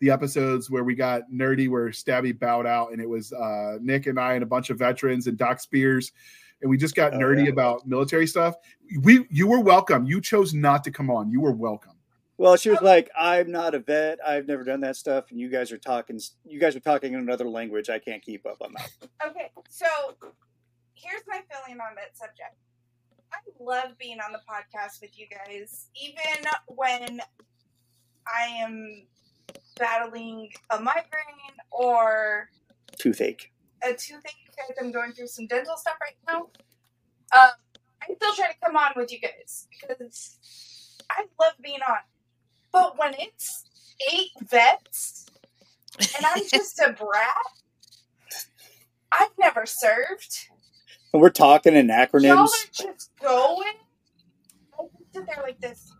the 0.00 0.10
episodes 0.10 0.70
where 0.70 0.84
we 0.84 0.94
got 0.94 1.22
nerdy, 1.32 1.68
where 1.68 1.88
Stabby 1.88 2.38
bowed 2.38 2.66
out, 2.66 2.92
and 2.92 3.00
it 3.00 3.08
was 3.08 3.32
uh, 3.32 3.78
Nick 3.80 4.06
and 4.06 4.18
I 4.18 4.34
and 4.34 4.42
a 4.42 4.46
bunch 4.46 4.70
of 4.70 4.78
veterans 4.78 5.26
and 5.26 5.36
Doc 5.36 5.60
Spears, 5.60 6.12
and 6.62 6.70
we 6.70 6.76
just 6.76 6.94
got 6.94 7.14
Oh, 7.14 7.18
nerdy 7.18 7.44
yeah. 7.46 7.50
about 7.52 7.86
military 7.86 8.26
stuff. 8.26 8.54
We 9.02 9.26
you 9.30 9.46
were 9.46 9.60
welcome. 9.60 10.06
You 10.06 10.20
chose 10.20 10.54
not 10.54 10.84
to 10.84 10.90
come 10.90 11.10
on. 11.10 11.30
You 11.30 11.40
were 11.40 11.52
welcome. 11.52 11.92
Well, 12.36 12.56
she 12.56 12.70
was 12.70 12.80
like, 12.80 13.10
"I'm 13.18 13.50
not 13.50 13.74
a 13.74 13.80
vet. 13.80 14.18
I've 14.24 14.46
never 14.46 14.62
done 14.62 14.80
that 14.82 14.94
stuff." 14.94 15.30
And 15.32 15.40
you 15.40 15.48
guys 15.48 15.72
are 15.72 15.78
talking. 15.78 16.20
You 16.44 16.60
guys 16.60 16.76
are 16.76 16.80
talking 16.80 17.14
in 17.14 17.18
another 17.18 17.48
language. 17.48 17.90
I 17.90 17.98
can't 17.98 18.22
keep 18.22 18.46
up. 18.46 18.58
I'm 18.64 18.76
out. 18.76 18.90
Okay, 19.30 19.50
so 19.68 19.86
here's 20.94 21.22
my 21.26 21.40
feeling 21.50 21.80
on 21.80 21.96
that 21.96 22.16
subject. 22.16 22.54
I 23.32 23.38
love 23.60 23.98
being 23.98 24.18
on 24.20 24.32
the 24.32 24.38
podcast 24.48 25.00
with 25.02 25.18
you 25.18 25.26
guys, 25.28 25.88
even 26.00 26.44
when 26.68 27.20
I 28.26 28.44
am 28.46 29.06
battling 29.78 30.50
a 30.70 30.80
migraine 30.80 31.56
or 31.70 32.50
Toothache. 32.98 33.52
a 33.82 33.88
toothache 33.92 34.34
because 34.46 34.76
I'm 34.80 34.92
going 34.92 35.12
through 35.12 35.28
some 35.28 35.46
dental 35.46 35.76
stuff 35.76 35.96
right 36.00 36.16
now. 36.26 36.48
Um, 37.38 37.50
I 38.02 38.14
still 38.14 38.34
try 38.34 38.48
to 38.48 38.54
come 38.64 38.76
on 38.76 38.92
with 38.96 39.12
you 39.12 39.18
guys 39.20 39.68
because 39.80 40.38
I 41.10 41.24
love 41.40 41.54
being 41.62 41.80
on. 41.88 41.98
But 42.72 42.98
when 42.98 43.14
it's 43.18 43.64
eight 44.12 44.30
vets 44.48 45.26
and 45.98 46.24
I'm 46.26 46.42
just 46.50 46.78
a 46.80 46.92
brat, 46.92 47.34
I've 49.12 49.30
never 49.38 49.64
served. 49.66 50.48
And 51.12 51.22
we're 51.22 51.30
talking 51.30 51.74
in 51.74 51.88
acronyms. 51.88 52.24
Y'all 52.24 52.38
are 52.44 52.48
just 52.72 53.10
going. 53.22 53.72
I 54.78 54.84
sit 55.14 55.26
there 55.26 55.42
like 55.42 55.60
this. 55.60 55.92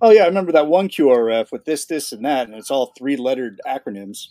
Oh 0.00 0.10
yeah, 0.10 0.24
I 0.24 0.26
remember 0.26 0.52
that 0.52 0.68
one 0.68 0.88
QRF 0.88 1.50
with 1.50 1.64
this, 1.64 1.84
this, 1.86 2.12
and 2.12 2.24
that, 2.24 2.46
and 2.46 2.56
it's 2.56 2.70
all 2.70 2.92
three 2.96 3.16
lettered 3.16 3.60
acronyms. 3.66 4.28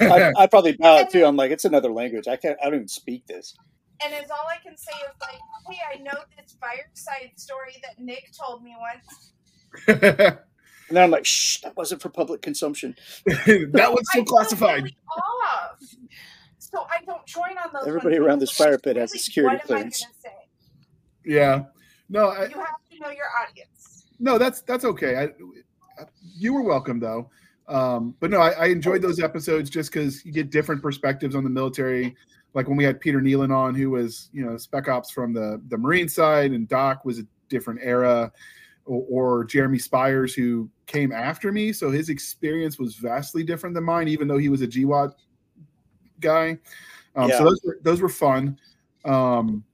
I, 0.00 0.32
I 0.36 0.46
probably 0.46 0.72
bow 0.72 0.98
it 0.98 1.10
too. 1.10 1.24
I'm 1.24 1.36
like, 1.36 1.50
it's 1.50 1.64
another 1.64 1.92
language. 1.92 2.26
I 2.28 2.36
can't. 2.36 2.58
I 2.62 2.66
don't 2.66 2.76
even 2.76 2.88
speak 2.88 3.26
this. 3.26 3.54
And 4.04 4.12
it's 4.14 4.30
all 4.30 4.46
I 4.48 4.62
can 4.62 4.76
say 4.76 4.92
is 4.92 5.14
like, 5.20 5.40
hey, 5.70 5.80
I 5.94 6.02
know 6.02 6.18
this 6.36 6.56
fireside 6.60 7.32
story 7.36 7.76
that 7.82 8.02
Nick 8.02 8.30
told 8.38 8.62
me 8.62 8.74
once. 8.78 10.36
And 10.88 10.96
then 10.96 11.04
I'm 11.04 11.10
like, 11.10 11.24
shh, 11.24 11.60
that 11.62 11.76
wasn't 11.76 12.00
for 12.00 12.08
public 12.08 12.42
consumption. 12.42 12.94
that 13.24 13.88
was 13.92 14.08
still 14.08 14.24
so 14.24 14.24
classified. 14.24 14.84
really 14.84 14.96
off. 15.10 15.82
So 16.58 16.86
I 16.90 17.04
don't 17.04 17.26
join 17.26 17.58
on 17.58 17.70
those. 17.72 17.88
Everybody 17.88 18.16
ones 18.16 18.26
around 18.26 18.38
this 18.40 18.52
fire 18.52 18.78
pit 18.78 18.96
has 18.96 19.14
a 19.14 19.18
security 19.18 19.56
what 19.56 19.70
am 19.70 19.76
I 19.76 19.80
clearance. 19.80 20.06
Yeah. 21.24 21.64
No, 22.08 22.28
I, 22.28 22.44
You 22.46 22.58
have 22.58 22.68
to 22.92 22.98
know 23.00 23.10
your 23.10 23.26
audience. 23.42 23.75
No, 24.18 24.38
that's 24.38 24.62
that's 24.62 24.84
okay. 24.84 25.16
I, 25.16 26.04
you 26.22 26.52
were 26.52 26.62
welcome 26.62 27.00
though. 27.00 27.30
Um, 27.68 28.14
but 28.20 28.30
no, 28.30 28.40
I, 28.40 28.50
I 28.50 28.66
enjoyed 28.66 29.02
those 29.02 29.20
episodes 29.20 29.70
just 29.70 29.92
because 29.92 30.24
you 30.24 30.32
get 30.32 30.50
different 30.50 30.82
perspectives 30.82 31.34
on 31.34 31.42
the 31.44 31.50
military. 31.50 32.14
Like 32.54 32.68
when 32.68 32.76
we 32.76 32.84
had 32.84 33.00
Peter 33.00 33.20
Nealen 33.20 33.54
on, 33.54 33.74
who 33.74 33.90
was 33.90 34.30
you 34.32 34.44
know 34.44 34.56
spec 34.56 34.88
ops 34.88 35.10
from 35.10 35.32
the 35.32 35.60
the 35.68 35.76
Marine 35.76 36.08
side, 36.08 36.52
and 36.52 36.68
Doc 36.68 37.04
was 37.04 37.18
a 37.18 37.26
different 37.48 37.80
era, 37.82 38.32
or, 38.84 39.04
or 39.08 39.44
Jeremy 39.44 39.78
Spires, 39.78 40.34
who 40.34 40.70
came 40.86 41.12
after 41.12 41.52
me, 41.52 41.72
so 41.72 41.90
his 41.90 42.08
experience 42.08 42.78
was 42.78 42.94
vastly 42.94 43.42
different 43.42 43.74
than 43.74 43.84
mine, 43.84 44.08
even 44.08 44.28
though 44.28 44.38
he 44.38 44.48
was 44.48 44.62
a 44.62 44.66
GWOT 44.66 45.12
guy. 46.20 46.58
Um, 47.14 47.28
Yeah. 47.28 47.38
So 47.38 47.44
those 47.44 47.60
were, 47.64 47.78
those 47.82 48.00
were 48.00 48.08
fun, 48.08 48.58
um, 49.04 49.64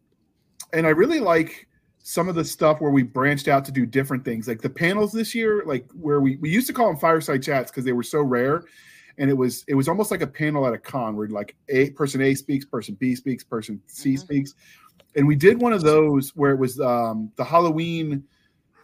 and 0.72 0.86
I 0.86 0.90
really 0.90 1.20
like 1.20 1.68
some 2.02 2.28
of 2.28 2.34
the 2.34 2.44
stuff 2.44 2.80
where 2.80 2.90
we 2.90 3.02
branched 3.02 3.48
out 3.48 3.64
to 3.64 3.72
do 3.72 3.86
different 3.86 4.24
things. 4.24 4.48
Like 4.48 4.60
the 4.60 4.70
panels 4.70 5.12
this 5.12 5.34
year 5.34 5.62
like 5.66 5.86
where 5.92 6.20
we, 6.20 6.36
we 6.36 6.50
used 6.50 6.66
to 6.66 6.72
call 6.72 6.88
them 6.88 6.96
fireside 6.96 7.42
chats 7.42 7.70
because 7.70 7.84
they 7.84 7.92
were 7.92 8.02
so 8.02 8.20
rare. 8.20 8.64
And 9.18 9.30
it 9.30 9.34
was 9.34 9.64
it 9.68 9.74
was 9.74 9.88
almost 9.88 10.10
like 10.10 10.22
a 10.22 10.26
panel 10.26 10.66
at 10.66 10.74
a 10.74 10.78
con 10.78 11.16
where 11.16 11.28
like 11.28 11.54
a 11.68 11.90
person 11.90 12.20
a 12.22 12.34
speaks 12.34 12.64
person 12.64 12.94
b 12.94 13.14
speaks 13.14 13.44
person 13.44 13.80
c 13.86 14.14
Mhm. 14.14 14.18
speaks. 14.18 14.54
And 15.14 15.26
we 15.28 15.36
did 15.36 15.60
one 15.60 15.72
of 15.72 15.82
those 15.82 16.30
where 16.34 16.50
it 16.52 16.58
was 16.58 16.80
um, 16.80 17.30
the 17.36 17.44
halloween 17.44 18.24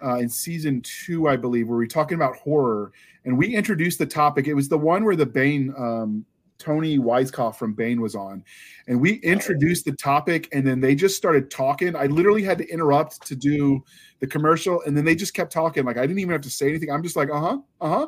uh, 0.04 0.16
in 0.18 0.28
season 0.28 0.80
two 0.82 1.26
i 1.26 1.36
believe 1.36 1.66
where 1.66 1.78
we 1.78 1.84
were 1.84 1.88
talking 1.88 2.14
about 2.14 2.36
horror. 2.36 2.92
And 3.24 3.36
we 3.36 3.54
introduced 3.54 3.98
the 3.98 4.06
topic. 4.06 4.46
It 4.46 4.54
was 4.54 4.68
the 4.68 4.78
one 4.78 5.04
where 5.04 5.16
the 5.16 5.26
bane 5.26 5.74
um, 5.76 6.24
Toni 6.58 6.98
Weisskopf 6.98 7.56
from 7.56 7.72
Baen 7.72 8.00
was 8.00 8.14
on 8.14 8.44
and 8.88 9.00
we 9.00 9.14
introduced 9.16 9.84
the 9.84 9.92
topic 9.92 10.48
and 10.52 10.66
then 10.66 10.80
they 10.80 10.94
just 10.94 11.16
started 11.16 11.50
talking. 11.50 11.94
I 11.94 12.06
literally 12.06 12.42
had 12.42 12.58
to 12.58 12.68
interrupt 12.68 13.26
to 13.28 13.36
do 13.36 13.82
the 14.20 14.26
commercial 14.26 14.82
and 14.82 14.96
then 14.96 15.04
they 15.04 15.14
just 15.14 15.34
kept 15.34 15.52
talking. 15.52 15.84
Like 15.84 15.96
i 15.96 16.02
didn't 16.02 16.18
even 16.18 16.32
have 16.32 16.40
to 16.42 16.50
say 16.50 16.68
anything. 16.68 16.90
I'm 16.90 17.02
just 17.02 17.16
like 17.16 17.30
uh-huh 17.30 17.58
uh-huh. 17.80 18.06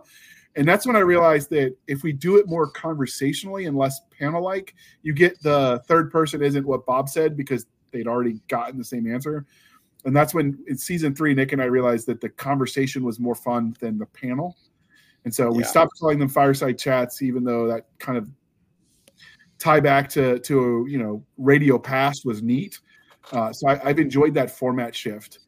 And 0.57 0.67
that's 0.67 0.85
when 0.85 0.97
i 0.97 1.01
realized 1.01 1.49
that 1.51 1.77
if 1.87 2.03
we 2.03 2.13
do 2.13 2.37
it 2.39 2.49
more 2.49 2.69
conversationally 2.71 3.67
and 3.67 3.77
less 3.77 4.01
panel 4.19 4.43
like 4.43 4.75
you 5.03 5.15
get 5.15 5.41
the 5.43 5.81
third 5.87 6.11
person 6.11 6.43
isn't 6.43 6.67
what 6.67 6.85
bob 6.87 7.09
said 7.09 7.37
because 7.37 7.67
they'd 7.93 8.09
already 8.09 8.41
gotten 8.49 8.79
the 8.79 8.85
same 8.85 9.13
answer. 9.13 9.47
And 10.05 10.17
that's 10.17 10.33
when 10.35 10.59
in 10.67 10.77
season 10.77 11.15
three 11.15 11.35
nick 11.35 11.53
and 11.53 11.63
i 11.63 11.67
realized 11.67 12.07
that 12.09 12.21
the 12.21 12.29
conversation 12.31 13.05
was 13.05 13.21
more 13.21 13.35
fun 13.37 13.77
than 13.81 13.97
the 13.97 14.07
panel. 14.07 14.57
And 15.25 15.33
so 15.33 15.53
we 15.53 15.63
Yeah. 15.63 15.69
stopped 15.69 15.93
calling 16.01 16.19
them 16.19 16.29
fireside 16.29 16.79
chats 16.79 17.23
even 17.23 17.45
though 17.45 17.69
that 17.69 17.87
kind 17.99 18.19
of 18.19 18.29
tie 19.61 19.79
back 19.81 20.09
to 20.09 20.39
to 20.41 20.87
you 20.89 20.99
know 20.99 21.25
radio 21.37 21.79
past 21.79 22.25
was 22.25 22.43
neat 22.43 22.81
uh, 23.33 23.53
so 23.53 23.69
I, 23.69 23.81
i've 23.89 23.99
enjoyed 24.01 24.35
that 24.35 24.51
format 24.51 24.95
shift 24.95 25.39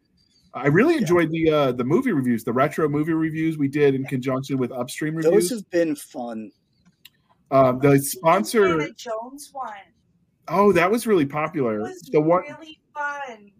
i 0.54 0.66
really 0.68 0.94
Yeah. 0.94 1.00
enjoyed 1.00 1.30
the 1.30 1.50
uh 1.50 1.72
the 1.72 1.84
movie 1.84 2.12
reviews 2.12 2.44
the 2.44 2.52
retro 2.52 2.88
movie 2.88 3.14
reviews 3.14 3.56
we 3.58 3.68
did 3.68 3.94
in 3.94 4.04
conjunction 4.04 4.58
with 4.58 4.70
upstream 4.70 5.14
Those 5.16 5.24
reviews 5.32 5.50
have 5.50 5.70
been 5.70 5.96
fun. 5.96 6.50
um 7.50 7.78
the 7.78 7.88
Indiana 7.92 8.02
sponsor 8.02 8.88
Jones 8.96 9.48
one 9.52 9.72
oh 10.48 10.72
that 10.72 10.90
was 10.90 11.06
really 11.06 11.24
It 11.24 11.30
popular 11.30 11.78
was 11.80 12.00
the 12.12 12.20
one 12.20 12.42
really 12.42 12.78
fun. 12.94 13.50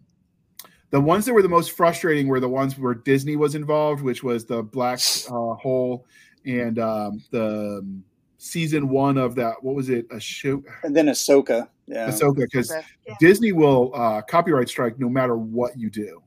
the 0.91 1.01
ones 1.01 1.25
that 1.25 1.33
were 1.33 1.41
the 1.41 1.49
most 1.49 1.71
frustrating 1.71 2.27
were 2.27 2.39
the 2.39 2.47
ones 2.49 2.77
where 2.77 2.93
disney 2.93 3.35
was 3.35 3.55
involved 3.55 4.03
which 4.03 4.21
was 4.23 4.45
the 4.45 4.61
black 4.61 4.99
uh, 5.27 5.53
hole 5.55 6.05
and 6.45 6.77
um 6.77 7.21
the 7.31 7.79
um, 7.81 8.03
season 8.43 8.89
one 8.89 9.17
of 9.17 9.35
that 9.35 9.53
what 9.61 9.73
was 9.73 9.89
it 9.89 10.05
a 10.11 10.19
show 10.19 10.61
And 10.83 10.93
then 10.93 11.05
Ahsoka. 11.05 11.69
Yeah. 11.87 12.09
Ahsoka 12.09 12.41
because 12.51 12.71
Yeah. 13.07 13.15
Disney 13.19 13.53
will 13.53 13.91
uh, 13.95 14.21
copyright 14.21 14.67
strike 14.67 14.99
no 14.99 15.07
matter 15.07 15.37
what 15.37 15.77
you 15.77 15.89
do. 15.89 16.21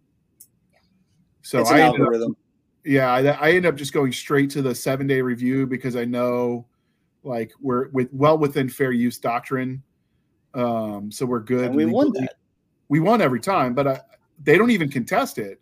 So 1.42 1.60
it's 1.60 1.70
an 1.70 1.76
I 1.76 1.80
ended 1.82 2.22
up, 2.22 2.32
yeah, 2.84 3.12
I, 3.12 3.20
I 3.20 3.48
ended 3.50 3.66
up 3.66 3.76
just 3.76 3.92
going 3.92 4.12
straight 4.12 4.48
to 4.50 4.62
the 4.62 4.74
seven 4.74 5.06
day 5.06 5.20
review 5.20 5.66
because 5.66 5.94
I 5.94 6.06
know 6.06 6.66
like 7.22 7.52
we're 7.60 7.88
with 7.90 8.08
well 8.12 8.38
within 8.38 8.70
fair 8.70 8.92
use 8.92 9.18
doctrine. 9.18 9.82
Um, 10.54 11.12
so 11.12 11.26
we're 11.26 11.40
good. 11.40 11.66
And 11.66 11.76
we 11.76 11.84
won 11.84 12.12
that. 12.14 12.36
We 12.88 13.00
won 13.00 13.20
every 13.20 13.40
time, 13.40 13.74
but 13.74 13.86
I, 13.86 14.00
they 14.42 14.56
don't 14.56 14.70
even 14.70 14.90
contest 14.90 15.36
it. 15.36 15.60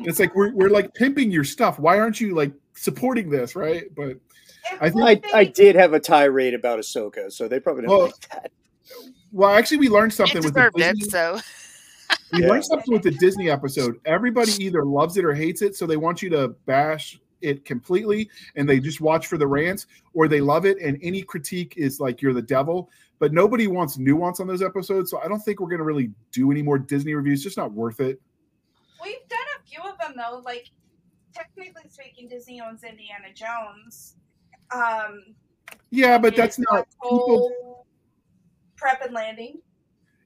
It's 0.00 0.20
like 0.20 0.34
we're 0.34 0.52
we're 0.52 0.70
like 0.70 0.92
pimping 0.92 1.30
your 1.30 1.44
stuff. 1.44 1.78
Why 1.78 1.98
aren't 1.98 2.20
you 2.20 2.34
like 2.34 2.52
supporting 2.74 3.30
this, 3.30 3.56
right? 3.56 3.84
But 3.96 4.08
If 4.08 4.18
I 4.80 4.90
think- 4.90 5.24
I, 5.34 5.38
I 5.40 5.44
did 5.44 5.74
have 5.76 5.92
a 5.92 6.00
tirade 6.00 6.54
about 6.54 6.78
Ahsoka, 6.78 7.30
so 7.32 7.48
they 7.48 7.60
probably 7.60 7.82
didn't 7.82 7.90
Well, 7.96 8.06
like 8.06 8.28
that. 8.30 8.52
well, 9.32 9.50
actually, 9.50 9.78
we 9.78 9.88
learned 9.88 10.12
something 10.12 10.38
It 10.38 10.44
with 10.44 10.54
the 10.54 10.60
deserved 10.60 10.80
it, 10.80 10.94
Disney- 10.98 11.10
so 11.10 11.40
We 12.32 12.40
Yeah. 12.42 12.48
learned 12.48 12.64
something 12.64 12.92
with 12.92 13.02
the 13.02 13.10
Disney 13.10 13.50
episode. 13.50 14.00
Everybody 14.06 14.52
either 14.64 14.84
loves 14.84 15.16
it 15.18 15.24
or 15.24 15.34
hates 15.34 15.60
it, 15.62 15.76
so 15.76 15.86
they 15.86 15.98
want 15.98 16.22
you 16.22 16.30
to 16.30 16.48
bash 16.66 17.20
it 17.42 17.64
completely 17.64 18.30
and 18.56 18.68
they 18.68 18.78
just 18.80 19.00
watch 19.00 19.26
for 19.26 19.36
the 19.36 19.46
rants, 19.46 19.86
or 20.14 20.28
they 20.28 20.40
love 20.40 20.64
it 20.64 20.78
and 20.78 20.98
any 21.02 21.22
critique 21.22 21.74
is 21.76 22.00
like 22.00 22.22
you're 22.22 22.32
the 22.32 22.40
devil. 22.40 22.88
But 23.18 23.32
nobody 23.32 23.66
wants 23.66 23.98
nuance 23.98 24.40
on 24.40 24.46
those 24.46 24.62
episodes, 24.62 25.10
so 25.10 25.20
I 25.20 25.28
don't 25.28 25.40
think 25.40 25.60
we're 25.60 25.68
going 25.68 25.78
to 25.78 25.84
really 25.84 26.10
do 26.32 26.50
any 26.50 26.62
more 26.62 26.78
Disney 26.78 27.14
reviews. 27.14 27.42
Just 27.42 27.56
not 27.58 27.72
worth 27.72 28.00
it. 28.00 28.20
We've 29.02 29.28
done 29.28 29.38
a 29.60 29.62
few 29.68 29.80
of 29.82 29.98
them 29.98 30.14
though. 30.16 30.40
Like 30.44 30.70
technically 31.34 31.82
speaking, 31.90 32.28
Disney 32.28 32.60
owns 32.62 32.82
Indiana 32.82 33.28
Jones. 33.34 34.16
Um, 34.74 35.34
Yeah, 35.90 36.18
but 36.18 36.34
that's 36.36 36.58
not. 36.58 36.86
People, 37.02 37.86
prep 38.76 39.02
and 39.02 39.12
landing. 39.14 39.60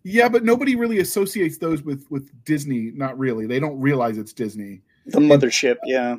yeah, 0.05 0.29
but 0.29 0.45
nobody 0.45 0.77
really 0.77 1.01
associates 1.01 1.59
those 1.59 1.83
with 1.83 2.07
with 2.11 2.31
Disney. 2.45 2.93
Not 2.95 3.19
really. 3.19 3.47
They 3.47 3.59
don't 3.61 3.81
realize 3.81 4.19
it's 4.19 4.33
Disney. 4.33 4.83
The 5.07 5.19
mothership, 5.19 5.77
yeah. 5.85 6.17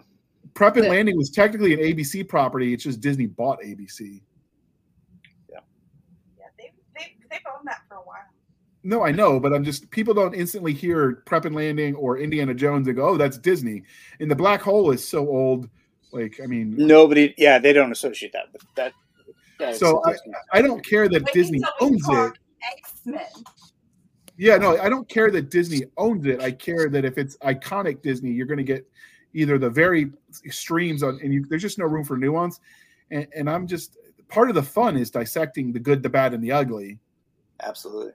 Prep 0.53 0.75
and 0.75 0.85
Yeah. 0.85 0.91
Landing 0.91 1.17
was 1.17 1.29
technically 1.29 1.73
an 1.73 1.79
ABC 1.79 2.27
property. 2.27 2.73
It's 2.73 2.83
just 2.83 3.01
Disney 3.01 3.25
bought 3.25 3.59
ABC. 3.61 4.21
Yeah, 5.49 5.59
they 6.57 6.71
they 6.95 7.15
they've 7.29 7.39
owned 7.55 7.67
that 7.67 7.81
for 7.87 7.95
a 7.95 8.01
while. 8.01 8.17
No, 8.83 9.03
I 9.03 9.11
know, 9.11 9.39
but 9.39 9.53
I'm 9.53 9.63
just 9.63 9.89
people 9.91 10.13
don't 10.13 10.33
instantly 10.33 10.73
hear 10.73 11.23
Prep 11.25 11.45
and 11.45 11.55
Landing 11.55 11.95
or 11.95 12.17
Indiana 12.17 12.53
Jones 12.53 12.87
and 12.87 12.95
go, 12.95 13.09
"Oh, 13.09 13.17
that's 13.17 13.37
Disney." 13.37 13.83
And 14.19 14.29
the 14.31 14.35
Black 14.35 14.61
Hole 14.61 14.91
is 14.91 15.05
so 15.05 15.27
old. 15.27 15.69
Like, 16.11 16.39
I 16.41 16.47
mean, 16.47 16.75
Nobody, 16.77 17.33
yeah, 17.37 17.59
they 17.59 17.73
don't 17.73 17.91
associate 17.91 18.31
that 18.33 18.51
with 18.53 18.63
that. 18.75 18.93
Yeah, 19.59 19.73
So 19.73 20.01
a 20.03 20.11
Disney. 20.11 20.33
I 20.53 20.61
don't 20.61 20.85
care 20.85 21.09
that 21.09 21.21
Walt 21.23 21.33
Disney 21.33 21.61
owns 21.81 22.05
it. 22.07 22.33
X-Men. 22.77 23.25
Yeah, 24.37 24.57
no, 24.57 24.77
I 24.77 24.87
don't 24.87 25.09
care 25.09 25.31
that 25.31 25.49
Disney 25.49 25.83
owns 25.97 26.25
it. 26.25 26.41
I 26.41 26.51
care 26.51 26.89
that 26.89 27.05
if 27.05 27.17
it's 27.17 27.37
iconic 27.37 28.01
Disney, 28.03 28.31
you're 28.31 28.45
going 28.45 28.57
to 28.57 28.63
get 28.63 28.87
either 29.33 29.57
the 29.57 29.69
very 29.69 30.11
extremes 30.45 31.03
on, 31.03 31.19
and 31.23 31.33
you, 31.33 31.45
there's 31.49 31.61
just 31.61 31.79
no 31.79 31.85
room 31.85 32.03
for 32.03 32.17
nuance. 32.17 32.59
And, 33.09 33.27
and 33.35 33.49
I'm 33.49 33.67
just 33.67 33.97
part 34.27 34.49
of 34.49 34.55
the 34.55 34.63
fun 34.63 34.95
is 34.95 35.09
dissecting 35.09 35.71
the 35.71 35.79
good, 35.79 36.03
the 36.03 36.09
bad, 36.09 36.33
and 36.33 36.43
the 36.43 36.51
ugly. 36.51 36.99
Absolutely. 37.61 38.11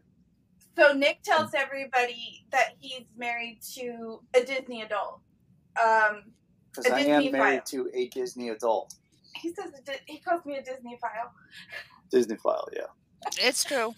So 0.78 0.92
Nick 0.92 1.22
tells 1.22 1.54
everybody 1.54 2.46
that 2.50 2.74
he's 2.78 3.04
married 3.16 3.60
to 3.74 4.20
a 4.34 4.44
Disney 4.44 4.82
adult. 4.82 5.20
Um, 5.82 6.24
Because 6.74 6.90
I 6.90 7.00
am 7.00 7.30
married 7.32 7.58
file. 7.58 7.62
to 7.66 7.90
a 7.94 8.08
Disney 8.08 8.48
adult. 8.50 8.94
he 9.36 9.52
says 9.52 9.70
a 9.78 9.82
Di- 9.82 10.00
he 10.06 10.18
calls 10.20 10.44
me 10.46 10.56
a 10.56 10.62
Disney 10.62 10.98
file. 11.00 11.32
Disney 12.10 12.36
file, 12.36 12.68
yeah. 12.74 12.86
it's 13.40 13.64
true. 13.64 13.94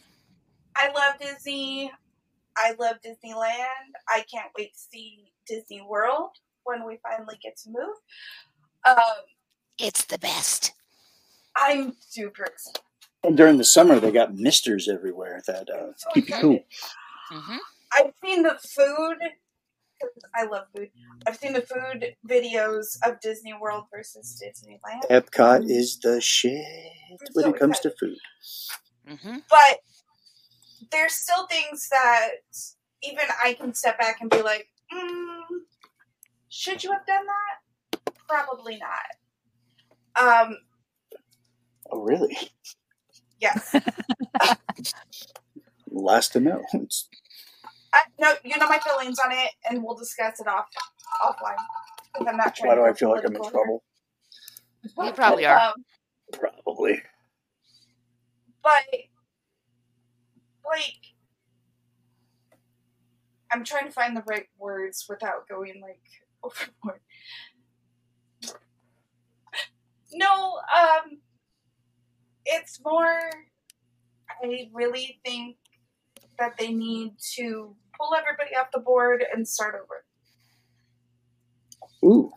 I 0.77 0.89
love 0.93 1.15
Disney. 1.21 1.91
I 2.57 2.75
love 2.79 2.97
Disneyland. 3.05 3.91
I 4.09 4.25
can't 4.33 4.51
wait 4.57 4.73
to 4.75 4.81
see 4.93 5.25
Disney 5.47 5.83
World 5.89 6.31
when 6.65 6.87
we 6.87 6.99
finally 7.03 7.39
get 7.43 7.57
to 7.65 7.71
move. 7.71 7.97
Um, 8.87 8.97
It's 9.79 10.05
the 10.05 10.19
best. 10.19 10.73
I'm 11.57 11.95
super 12.01 12.45
excited. 12.45 12.81
And 13.23 13.37
during 13.37 13.57
the 13.59 13.65
summer, 13.65 13.99
they 14.01 14.11
got 14.13 14.35
misters 14.35 14.89
everywhere 14.89 15.43
that 15.47 15.69
uh, 15.71 15.93
keep 16.13 16.29
you 16.29 16.35
excited. 16.35 16.41
cool. 16.41 16.61
hmm 17.41 17.57
I've 17.97 18.13
seen 18.25 18.43
the 18.43 18.57
food. 18.61 19.17
'Cause 20.13 20.25
I 20.35 20.45
love 20.45 20.67
food. 20.75 20.91
I've 21.27 21.37
seen 21.37 21.53
the 21.55 21.63
food 21.63 22.17
videos 22.29 22.99
of 23.07 23.21
Disney 23.21 23.55
World 23.55 23.85
versus 23.91 24.41
Disneyland. 24.43 25.09
Epcot 25.11 25.71
is 25.71 25.99
the 25.99 26.21
shit 26.21 26.65
when 27.35 27.45
so 27.45 27.51
it 27.55 27.59
comes 27.59 27.81
to 27.81 27.91
food. 27.99 28.19
hmm 29.07 29.39
but 29.51 29.81
there's 30.91 31.15
still 31.15 31.47
things 31.47 31.89
that 31.91 32.29
even 33.03 33.25
I 33.43 33.55
can 33.55 33.75
step 33.75 33.99
back 33.99 34.21
and 34.21 34.31
be 34.31 34.43
like, 34.43 34.69
mm, 34.93 35.43
should 36.49 36.85
you 36.85 36.93
have 36.93 37.07
done 37.07 37.27
that? 37.27 38.01
Probably 38.29 38.79
not. 38.79 39.17
Um, 40.47 40.59
Oh, 41.91 42.01
really? 42.03 42.37
yes. 43.41 43.75
Last 45.91 46.33
to 46.33 46.41
know. 46.41 46.65
It's- 47.95 48.07
I, 48.19 48.23
no, 48.23 48.35
you 48.45 48.59
know 48.59 48.69
my 48.69 48.79
feelings 48.79 49.19
on 49.19 49.33
it, 49.33 49.51
and 49.69 49.83
we'll 49.83 49.95
discuss 49.97 50.41
it 50.41 50.47
off 50.47 50.67
offline. 51.23 51.57
'cause 52.15 52.27
I'm 52.29 52.37
not 52.37 52.55
trying 52.55 52.69
Why 52.71 52.75
to 52.77 52.81
do 52.83 52.87
I 52.87 52.93
feel 52.95 53.11
like 53.11 53.21
I'm 53.25 53.35
in 53.35 53.41
political 53.41 53.51
trouble? 53.61 53.85
You 55.07 55.13
probably 55.13 55.47
are. 55.47 55.59
Um, 55.59 55.85
Probably. 56.33 57.03
but 58.63 58.85
like 60.65 60.95
I'm 63.51 63.63
trying 63.65 63.87
to 63.87 63.93
find 63.93 64.17
the 64.17 64.23
right 64.27 64.49
words 64.59 65.07
without 65.09 65.49
going 65.49 65.81
like 65.81 66.01
overboard. 66.43 67.01
No, 70.13 70.61
um 70.77 71.19
it's 72.47 72.81
more 72.85 73.21
I 74.43 74.71
really 74.73 75.21
think 75.25 75.57
that 76.39 76.57
they 76.59 76.73
need 76.73 77.15
to 77.35 77.77
pull 77.99 78.15
everybody 78.15 78.55
off 78.57 78.69
the 78.73 78.81
board 78.81 79.25
and 79.35 79.47
start 79.47 79.75
over. 79.75 80.05
Ooh. 82.05 82.33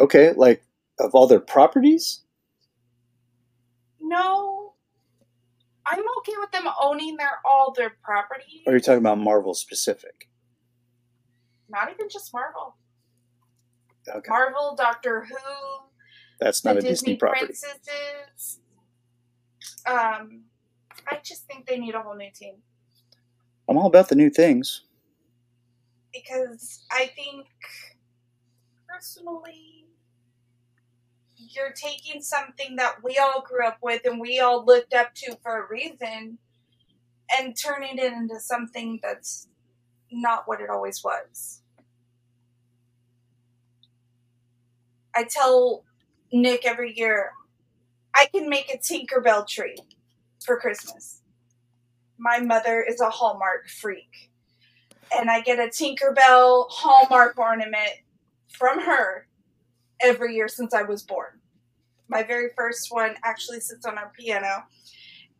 Okay, 0.00 0.32
like 0.32 0.62
of 0.98 1.14
all 1.14 1.26
their 1.26 1.40
properties? 1.40 2.22
No. 4.00 4.74
I'm 5.86 6.04
okay 6.18 6.32
with 6.38 6.50
them 6.52 6.68
owning 6.80 7.16
their 7.16 7.38
all 7.44 7.72
their 7.76 7.92
property. 8.02 8.62
Or 8.66 8.72
are 8.72 8.76
you 8.76 8.80
talking 8.80 8.98
about 8.98 9.18
Marvel 9.18 9.54
specific? 9.54 10.28
Not 11.68 11.90
even 11.90 12.08
just 12.08 12.32
Marvel. 12.32 12.76
Okay. 14.08 14.28
Marvel, 14.28 14.74
Doctor 14.76 15.24
Who, 15.24 15.36
That's 16.40 16.60
the 16.60 16.70
not 16.74 16.78
a 16.78 16.80
Disney 16.82 17.16
property. 17.16 17.46
princesses. 17.46 18.60
Um, 19.86 20.44
I 21.08 21.18
just 21.24 21.46
think 21.46 21.66
they 21.66 21.78
need 21.78 21.94
a 21.94 22.02
whole 22.02 22.16
new 22.16 22.30
team 22.34 22.56
I'm 23.68 23.78
all 23.78 23.86
about 23.86 24.08
the 24.08 24.16
new 24.16 24.30
things. 24.30 24.82
because 26.12 26.84
I 26.92 27.06
think 27.16 27.46
personally, 28.88 29.86
you're 31.36 31.72
taking 31.72 32.22
something 32.22 32.76
that 32.76 32.96
we 33.04 33.18
all 33.18 33.42
grew 33.48 33.66
up 33.66 33.78
with 33.82 34.02
and 34.04 34.20
we 34.20 34.40
all 34.40 34.64
looked 34.64 34.94
up 34.94 35.14
to 35.16 35.36
for 35.42 35.64
a 35.64 35.68
reason, 35.70 36.38
and 37.36 37.56
turning 37.56 37.98
it 37.98 38.12
into 38.12 38.40
something 38.40 39.00
that's 39.02 39.48
not 40.12 40.44
what 40.46 40.60
it 40.60 40.70
always 40.70 41.02
was. 41.04 41.62
I 45.14 45.24
tell 45.24 45.84
Nick 46.32 46.66
every 46.66 46.96
year, 46.96 47.32
I 48.14 48.26
can 48.34 48.48
make 48.48 48.72
a 48.72 48.78
Tinkerbell 48.78 49.46
tree 49.48 49.76
for 50.44 50.58
Christmas. 50.58 51.20
My 52.18 52.38
mother 52.40 52.82
is 52.82 53.00
a 53.00 53.10
Hallmark 53.10 53.68
freak. 53.68 54.30
And 55.16 55.30
I 55.30 55.40
get 55.40 55.58
a 55.58 55.68
Tinkerbell 55.68 56.66
Hallmark 56.70 57.36
ornament 57.38 57.90
from 58.48 58.80
her 58.80 59.26
every 60.00 60.34
year 60.34 60.48
since 60.48 60.74
I 60.74 60.82
was 60.82 61.02
born. 61.02 61.40
My 62.08 62.22
very 62.22 62.50
first 62.56 62.88
one 62.90 63.14
actually 63.24 63.60
sits 63.60 63.86
on 63.86 63.98
our 63.98 64.12
piano. 64.18 64.64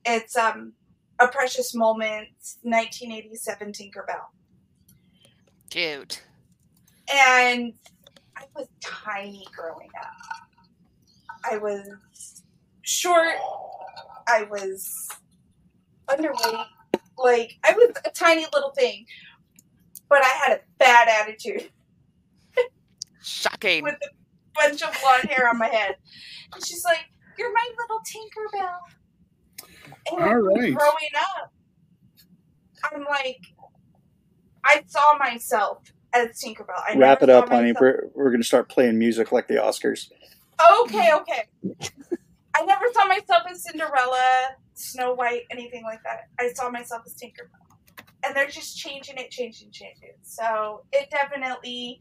It's 0.04 0.36
um, 0.36 0.72
a 1.18 1.28
Precious 1.28 1.74
Moments 1.74 2.58
1987 2.62 3.72
Tinkerbell. 3.72 4.26
Cute. 5.68 6.22
And 7.12 7.74
I 8.36 8.44
was 8.56 8.66
tiny 8.80 9.46
growing 9.54 9.90
up. 10.00 10.40
I 11.50 11.58
was 11.58 12.42
short. 12.82 13.36
I 14.30 14.44
was 14.50 15.08
underweight. 16.08 16.66
Like, 17.18 17.52
I 17.64 17.72
was 17.72 17.94
a 18.06 18.10
tiny 18.10 18.46
little 18.52 18.70
thing. 18.70 19.06
But 20.08 20.22
I 20.24 20.28
had 20.28 20.52
a 20.58 20.60
bad 20.78 21.08
attitude 21.08 21.70
Shocking. 23.22 23.84
with 23.84 23.94
a 23.94 24.08
bunch 24.54 24.82
of 24.82 24.96
blonde 25.00 25.24
hair 25.30 25.48
on 25.48 25.58
my 25.58 25.68
head. 25.68 25.96
And 26.54 26.66
she's 26.66 26.84
like, 26.84 26.98
You're 27.38 27.52
my 27.52 27.70
little 27.78 28.00
Tinkerbell. 28.00 29.68
And 30.12 30.22
All 30.22 30.34
right. 30.34 30.74
growing 30.74 31.14
up, 31.38 31.52
I'm 32.92 33.04
like, 33.04 33.38
I 34.64 34.82
saw 34.88 35.16
myself 35.18 35.78
as 36.12 36.40
Tinkerbell. 36.42 36.82
I 36.88 36.96
Wrap 36.96 37.22
it 37.22 37.30
up, 37.30 37.48
honey. 37.50 37.72
myself- 37.72 37.80
We're, 37.80 38.02
we're 38.14 38.30
going 38.30 38.40
to 38.40 38.46
start 38.46 38.68
playing 38.68 38.98
music 38.98 39.30
like 39.30 39.46
the 39.46 39.54
Oscars. 39.54 40.10
Okay, 40.82 41.10
okay. 41.14 41.48
I 42.54 42.64
never 42.64 42.84
saw 42.92 43.06
myself 43.06 43.42
as 43.50 43.62
Cinderella, 43.62 44.48
Snow 44.74 45.14
White, 45.14 45.42
anything 45.50 45.84
like 45.84 46.02
that. 46.04 46.28
I 46.38 46.52
saw 46.52 46.70
myself 46.70 47.02
as 47.06 47.14
Tinkerbell. 47.14 47.76
And 48.24 48.36
they're 48.36 48.48
just 48.48 48.76
changing 48.76 49.16
it, 49.16 49.30
changing, 49.30 49.70
changing. 49.70 50.12
So 50.22 50.82
it 50.92 51.10
definitely, 51.10 52.00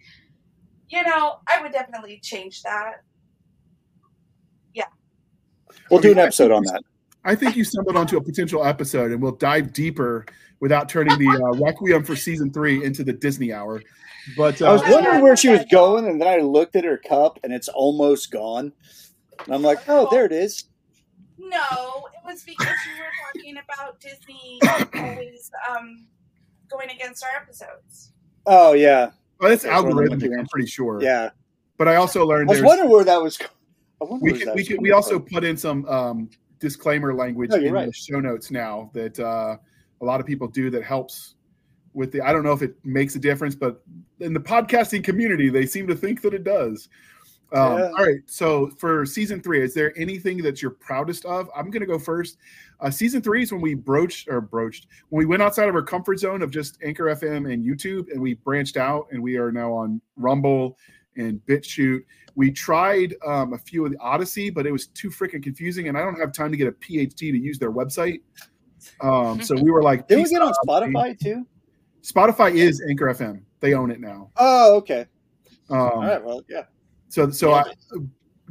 you 0.90 1.04
know, 1.04 1.40
I 1.48 1.62
would 1.62 1.72
definitely 1.72 2.20
change 2.22 2.62
that. 2.64 3.04
Yeah. 4.74 4.86
We'll 5.90 6.02
do 6.02 6.12
an 6.12 6.20
episode 6.20 6.52
on 6.52 6.64
that. 6.66 6.82
I 7.24 7.36
think 7.36 7.56
you 7.56 7.64
stumbled 7.64 7.96
onto 7.96 8.18
a 8.18 8.22
potential 8.22 8.66
episode, 8.66 9.12
and 9.12 9.22
we'll 9.22 9.34
dive 9.34 9.72
deeper 9.74 10.26
without 10.60 10.90
turning 10.90 11.18
the 11.20 11.28
uh, 11.28 11.64
Requiem 11.64 12.04
for 12.04 12.16
season 12.16 12.52
three 12.52 12.84
into 12.84 13.04
the 13.04 13.14
Disney 13.14 13.54
hour. 13.54 13.82
But 14.36 14.62
I 14.62 14.74
was 14.74 14.82
uh, 14.82 14.90
wondering 14.90 15.22
where 15.22 15.36
she 15.36 15.50
was 15.50 15.66
going, 15.72 16.08
and 16.08 16.22
then 16.22 16.28
I 16.28 16.38
looked 16.42 16.76
at 16.76 16.84
her 16.84 16.98
cup, 16.98 17.40
and 17.44 17.54
it's 17.54 17.68
almost 17.70 18.32
gone. 18.32 18.74
And 19.46 19.56
I'm 19.56 19.62
like, 19.62 19.80
oh, 19.88 20.08
there 20.12 20.26
it 20.26 20.32
is. 20.32 20.66
No, 21.38 21.58
it 22.14 22.26
was 22.26 22.44
because 22.44 22.68
you 22.68 23.02
were 23.02 23.10
talking 23.34 23.58
about 23.58 24.00
Disney 24.00 24.60
always 24.94 25.50
um, 25.70 26.06
going 26.70 26.90
against 26.90 27.24
our 27.24 27.42
episodes. 27.42 28.12
Oh, 28.46 28.74
yeah. 28.74 29.12
well, 29.40 29.52
it's 29.52 29.64
That's 29.64 29.76
I'm 29.76 29.86
algorithmic. 29.86 30.38
I'm 30.38 30.48
pretty 30.48 30.68
sure. 30.68 31.02
Yeah. 31.02 31.30
But 31.78 31.88
I 31.88 31.96
also 31.96 32.26
learned. 32.26 32.30
I 32.30 32.34
learned 32.34 32.50
was 32.50 32.58
there's 32.58 32.68
wondering 32.68 32.90
where 32.90 33.04
that 33.06 33.22
was 33.22 33.38
going. 33.38 33.52
I 34.02 34.06
wonder 34.06 34.24
we 34.24 34.34
could, 34.34 34.48
that 34.48 34.56
we 34.56 34.66
could, 34.66 34.82
we 34.82 34.92
also 34.92 35.20
put 35.20 35.44
in 35.44 35.58
some 35.58 35.86
um, 35.86 36.30
disclaimer 36.60 37.14
language 37.14 37.52
No, 37.52 37.58
in 37.58 37.74
right. 37.74 37.88
the 37.88 37.94
show 37.94 38.20
notes 38.20 38.52
now 38.52 38.92
that 38.94 39.20
uh, 39.20 39.58
a 40.02 40.06
lot 40.06 40.20
of 40.20 40.26
people 40.26 40.48
do 40.48 40.70
that 40.72 40.84
helps 40.84 41.36
with 41.94 42.12
the. 42.12 42.22
I 42.22 42.34
don't 42.34 42.44
know 42.44 42.52
if 42.52 42.62
it 42.62 42.76
makes 42.84 43.16
a 43.16 43.20
difference, 43.20 43.56
but 43.56 43.82
in 44.20 44.34
the 44.34 44.40
podcasting 44.40 45.04
community, 45.04 45.50
they 45.50 45.66
seem 45.66 45.88
to 45.88 45.96
think 45.96 46.22
that 46.22 46.34
it 46.34 46.44
does. 46.44 46.90
Um, 47.52 47.78
Yeah. 47.80 47.92
All 47.98 48.06
right, 48.06 48.22
so 48.28 48.70
for 48.78 49.06
season 49.06 49.42
three, 49.42 49.62
is 49.62 49.74
there 49.74 49.98
anything 49.98 50.38
that 50.44 50.62
you're 50.62 50.72
proudest 50.72 51.26
of? 51.26 51.50
I'm 51.56 51.72
going 51.72 51.82
to 51.82 51.88
go 51.88 51.98
first. 51.98 52.38
Uh, 52.80 52.90
season 52.90 53.22
three 53.22 53.44
is 53.44 53.52
when 53.52 53.62
we 53.62 53.74
broached 53.74 54.30
or 54.30 54.40
broached 54.40 54.88
when 55.10 55.18
we 55.20 55.26
went 55.26 55.42
outside 55.42 55.68
of 55.68 55.76
our 55.76 55.82
comfort 55.82 56.20
zone 56.20 56.42
of 56.42 56.52
just 56.52 56.78
Anchor 56.84 57.06
FM 57.06 57.52
and 57.52 57.66
YouTube, 57.66 58.12
and 58.12 58.22
we 58.22 58.36
branched 58.36 58.78
out, 58.78 59.08
and 59.12 59.22
we 59.22 59.38
are 59.38 59.52
now 59.52 59.74
on 59.74 60.00
Rumble 60.16 60.78
and 61.18 61.42
BitChute. 61.46 62.02
We 62.36 62.52
tried 62.52 63.16
um, 63.26 63.54
a 63.54 63.58
few 63.58 63.86
of 63.86 63.92
the 63.92 63.98
Odysee, 63.98 64.50
but 64.50 64.66
it 64.66 64.72
was 64.72 64.88
too 64.88 65.10
freaking 65.10 65.44
confusing, 65.44 65.88
and 65.90 65.98
I 65.98 66.02
don't 66.02 66.20
have 66.20 66.32
time 66.32 66.52
to 66.52 66.58
get 66.58 66.68
a 66.68 66.72
PhD 66.72 67.18
to 67.32 67.38
use 67.38 67.60
their 67.60 67.72
website. 67.72 68.22
Um, 69.02 69.42
so 69.42 69.56
we 69.56 69.72
were 69.72 69.84
like, 69.84 70.08
Did 70.08 70.18
we 70.18 70.30
get 70.30 70.42
on 70.42 70.50
out, 70.50 70.56
Odysee." 70.68 70.94
Spotify 70.94 71.20
too? 71.20 71.46
Spotify 72.02 72.54
is 72.54 72.82
Anchor 72.88 73.08
FM. 73.08 73.42
They 73.60 73.74
own 73.74 73.92
it 73.92 74.00
now. 74.00 74.32
Oh, 74.38 74.78
okay. 74.78 75.06
Um, 75.70 75.78
All 75.78 76.02
right. 76.02 76.24
Well, 76.24 76.44
yeah. 76.48 76.64
So 77.10 77.30
so 77.30 77.50
Yeah. 77.50 77.64
I, 77.96 77.98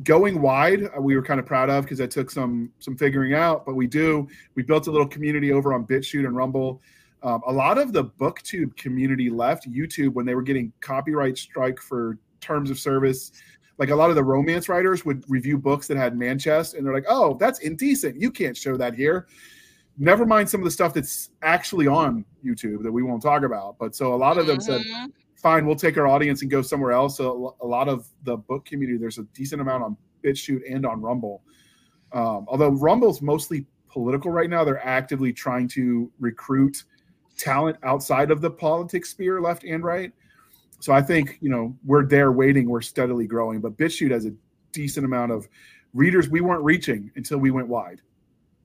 going 0.04 0.40
wide, 0.40 0.84
uh, 0.96 1.00
we 1.00 1.16
were 1.16 1.22
kind 1.22 1.40
of 1.40 1.46
proud 1.46 1.70
of 1.70 1.84
because 1.84 1.98
that 1.98 2.10
took 2.10 2.30
some 2.30 2.70
some 2.78 2.96
figuring 2.96 3.34
out. 3.34 3.64
But 3.64 3.74
we 3.74 3.86
do 3.86 4.28
we 4.54 4.62
built 4.62 4.86
a 4.86 4.90
little 4.90 5.08
community 5.08 5.52
over 5.52 5.72
on 5.72 5.86
BitChute 5.86 6.26
and 6.26 6.36
Rumble. 6.36 6.80
Um, 7.22 7.42
a 7.46 7.52
lot 7.52 7.78
of 7.78 7.92
the 7.92 8.04
BookTube 8.04 8.76
community 8.76 9.28
left 9.28 9.68
YouTube 9.68 10.12
when 10.12 10.24
they 10.24 10.34
were 10.36 10.42
getting 10.42 10.72
copyright 10.80 11.36
strike 11.36 11.80
for 11.80 12.18
terms 12.40 12.70
of 12.70 12.78
service. 12.78 13.32
Like 13.78 13.90
a 13.90 13.94
lot 13.94 14.10
of 14.10 14.16
the 14.16 14.22
romance 14.24 14.68
writers 14.68 15.04
would 15.04 15.24
review 15.28 15.58
books 15.58 15.88
that 15.88 15.96
had 15.96 16.16
man 16.16 16.38
chest, 16.38 16.74
and 16.74 16.84
they're 16.86 16.94
like, 16.94 17.06
"Oh, 17.08 17.34
that's 17.34 17.60
indecent. 17.60 18.20
You 18.20 18.30
can't 18.30 18.56
show 18.56 18.76
that 18.76 18.94
here." 18.94 19.26
never 19.98 20.24
mind 20.24 20.48
some 20.48 20.60
of 20.60 20.64
the 20.64 20.70
stuff 20.70 20.94
that's 20.94 21.30
actually 21.42 21.88
on 21.88 22.24
YouTube 22.44 22.82
that 22.84 22.92
we 22.92 23.02
won't 23.02 23.20
talk 23.20 23.42
about. 23.42 23.76
But 23.78 23.96
so 23.96 24.14
a 24.14 24.16
lot 24.16 24.38
of 24.38 24.46
them 24.46 24.60
said, 24.60 24.82
Mhm. 24.82 25.12
Fine, 25.38 25.66
we'll 25.66 25.76
take 25.76 25.96
our 25.96 26.06
audience 26.06 26.42
and 26.42 26.50
go 26.50 26.62
somewhere 26.62 26.92
else. 26.92 27.16
So 27.16 27.56
a 27.60 27.66
lot 27.66 27.88
of 27.88 28.08
the 28.24 28.36
book 28.36 28.64
community, 28.64 28.98
there's 28.98 29.18
a 29.18 29.24
decent 29.34 29.60
amount 29.60 29.84
on 29.84 29.96
BitChute 30.24 30.62
and 30.70 30.84
on 30.84 31.00
Rumble. 31.00 31.42
Um, 32.12 32.46
although 32.48 32.70
Rumble's 32.70 33.22
mostly 33.22 33.66
political 33.88 34.30
right 34.30 34.50
now, 34.50 34.64
they're 34.64 34.84
actively 34.84 35.32
trying 35.32 35.68
to 35.68 36.10
recruit 36.18 36.84
talent 37.36 37.76
outside 37.82 38.30
of 38.30 38.40
the 38.40 38.50
politics 38.50 39.10
sphere, 39.10 39.40
left 39.40 39.64
and 39.64 39.84
right. 39.84 40.12
So 40.80 40.92
I 40.92 41.02
think 41.02 41.38
you 41.40 41.50
know 41.50 41.76
we're 41.84 42.06
there 42.06 42.32
waiting, 42.32 42.68
we're 42.68 42.80
steadily 42.80 43.26
growing. 43.26 43.60
But 43.60 43.76
BitChute 43.76 44.10
has 44.10 44.26
a 44.26 44.32
decent 44.72 45.04
amount 45.04 45.32
of 45.32 45.48
readers 45.94 46.28
we 46.28 46.40
weren't 46.40 46.62
reaching 46.62 47.10
until 47.16 47.38
we 47.38 47.50
went 47.50 47.68
wide, 47.68 48.00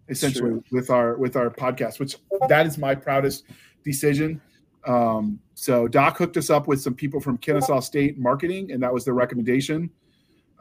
essentially 0.09 0.51
True. 0.51 0.63
with 0.71 0.89
our 0.89 1.17
with 1.17 1.35
our 1.35 1.49
podcast. 1.49 1.99
Which 1.99 2.17
that 2.47 2.65
is 2.65 2.77
my 2.77 2.95
proudest 2.95 3.45
decision. 3.83 4.41
Um, 4.85 5.39
so 5.53 5.87
Doc 5.87 6.17
hooked 6.17 6.35
us 6.37 6.49
up 6.49 6.67
with 6.67 6.81
some 6.81 6.93
people 6.93 7.19
from 7.19 7.37
Kennesaw 7.37 7.79
State 7.79 8.17
marketing, 8.17 8.71
and 8.71 8.81
that 8.83 8.93
was 8.93 9.05
their 9.05 9.13
recommendation. 9.13 9.89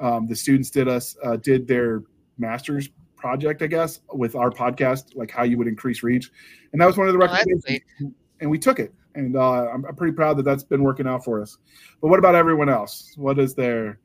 Um, 0.00 0.26
the 0.26 0.36
students 0.36 0.70
did 0.70 0.88
us 0.88 1.16
uh, 1.24 1.36
did 1.36 1.66
their 1.66 2.02
master's 2.38 2.88
project, 3.16 3.62
I 3.62 3.66
guess, 3.68 4.00
with 4.12 4.34
our 4.34 4.50
podcast, 4.50 5.14
like 5.16 5.30
how 5.30 5.42
you 5.44 5.56
would 5.58 5.68
increase 5.68 6.02
reach, 6.02 6.30
and 6.72 6.80
that 6.80 6.86
was 6.86 6.96
one 6.96 7.06
of 7.08 7.12
the 7.14 7.18
Oh, 7.18 7.26
recommendations. 7.26 8.12
and 8.40 8.50
we 8.50 8.58
took 8.58 8.78
it, 8.80 8.92
and 9.14 9.36
uh, 9.36 9.68
I'm, 9.68 9.84
I'm 9.84 9.94
pretty 9.96 10.14
proud 10.14 10.36
that 10.38 10.44
that's 10.44 10.64
been 10.64 10.82
working 10.82 11.06
out 11.06 11.24
for 11.24 11.40
us. 11.40 11.56
But 12.00 12.08
what 12.08 12.18
about 12.18 12.34
everyone 12.34 12.68
else? 12.68 13.12
What 13.16 13.38
is 13.38 13.54
their 13.54 13.98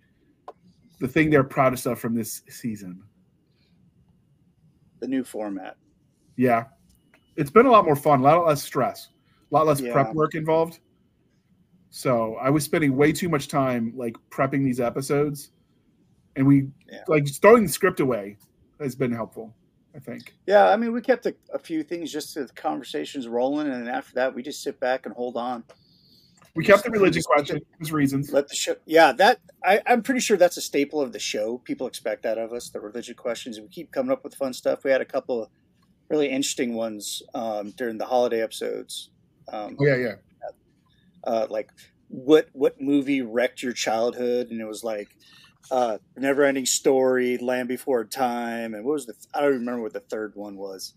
the 0.99 1.07
thing 1.07 1.29
they're 1.29 1.43
proudest 1.43 1.85
of 1.85 1.99
from 1.99 2.15
this 2.15 2.41
season? 2.49 3.03
The 4.99 5.07
new 5.07 5.23
format. 5.23 5.77
Yeah, 6.37 6.65
it's 7.35 7.51
been 7.51 7.65
a 7.65 7.71
lot 7.71 7.85
more 7.85 7.95
fun, 7.95 8.19
a 8.21 8.23
lot 8.23 8.45
less 8.45 8.63
stress, 8.63 9.09
a 9.49 9.53
lot 9.55 9.65
less 9.67 9.81
Yeah. 9.81 9.93
prep 9.93 10.13
work 10.13 10.35
involved. 10.35 10.79
So 11.89 12.35
I 12.35 12.49
was 12.49 12.63
spending 12.63 12.95
way 12.95 13.11
too 13.11 13.29
much 13.29 13.47
time 13.47 13.93
like 13.95 14.15
prepping 14.29 14.63
these 14.63 14.79
episodes, 14.79 15.51
and 16.35 16.45
we 16.45 16.67
Yeah. 16.91 17.03
like 17.07 17.27
throwing 17.41 17.63
the 17.63 17.71
script 17.71 17.99
away 17.99 18.37
has 18.79 18.95
been 18.95 19.11
helpful. 19.11 19.53
I 19.95 19.99
think. 19.99 20.35
Yeah, 20.45 20.69
I 20.69 20.77
mean, 20.77 20.91
we 20.91 21.01
kept 21.01 21.25
a, 21.25 21.35
a 21.51 21.57
few 21.57 21.81
things 21.81 22.11
just 22.11 22.33
to 22.35 22.45
the 22.45 22.53
conversations 22.53 23.27
rolling, 23.27 23.65
and 23.67 23.87
then 23.87 23.93
after 23.93 24.13
that, 24.15 24.35
we 24.35 24.43
just 24.43 24.61
sit 24.61 24.79
back 24.79 25.07
and 25.07 25.15
hold 25.15 25.35
on. 25.35 25.63
We 26.55 26.63
kept 26.63 26.83
the 26.83 26.91
religion 26.91 27.23
question. 27.23 27.61
There's 27.79 27.91
reasons. 27.91 28.31
Let 28.31 28.47
the 28.47 28.55
show. 28.55 28.75
Yeah, 28.85 29.11
that 29.13 29.39
I, 29.63 29.81
I'm 29.87 30.03
pretty 30.03 30.19
sure 30.19 30.37
that's 30.37 30.57
a 30.57 30.61
staple 30.61 31.01
of 31.01 31.13
the 31.13 31.19
show. 31.19 31.57
People 31.59 31.87
expect 31.87 32.21
that 32.23 32.37
of 32.37 32.53
us. 32.53 32.69
The 32.69 32.79
religion 32.79 33.15
questions. 33.15 33.59
We 33.59 33.69
keep 33.69 33.91
coming 33.91 34.11
up 34.11 34.23
with 34.23 34.35
fun 34.35 34.53
stuff. 34.53 34.83
We 34.83 34.91
had 34.91 35.01
a 35.01 35.05
couple 35.05 35.41
of 35.41 35.49
really 36.09 36.29
interesting 36.29 36.75
ones 36.75 37.23
um, 37.33 37.71
during 37.71 37.97
the 37.97 38.05
holiday 38.05 38.41
episodes. 38.41 39.09
Um, 39.51 39.77
Oh 39.79 39.85
yeah, 39.85 39.95
yeah. 39.95 40.15
uh, 41.23 41.47
like 41.49 41.69
what 42.09 42.47
what 42.53 42.79
movie 42.81 43.21
wrecked 43.21 43.61
your 43.61 43.73
childhood 43.73 44.47
and 44.49 44.61
it 44.61 44.65
was 44.67 44.81
like 44.83 45.09
uh 45.71 45.97
never 46.15 46.43
ending 46.45 46.65
story 46.65 47.37
land 47.37 47.67
before 47.67 48.05
time 48.05 48.73
and 48.73 48.85
what 48.85 48.93
was 48.93 49.05
the 49.07 49.13
i 49.33 49.41
don't 49.41 49.51
remember 49.51 49.81
what 49.81 49.91
the 49.91 49.99
third 49.99 50.31
one 50.35 50.55
was 50.55 50.93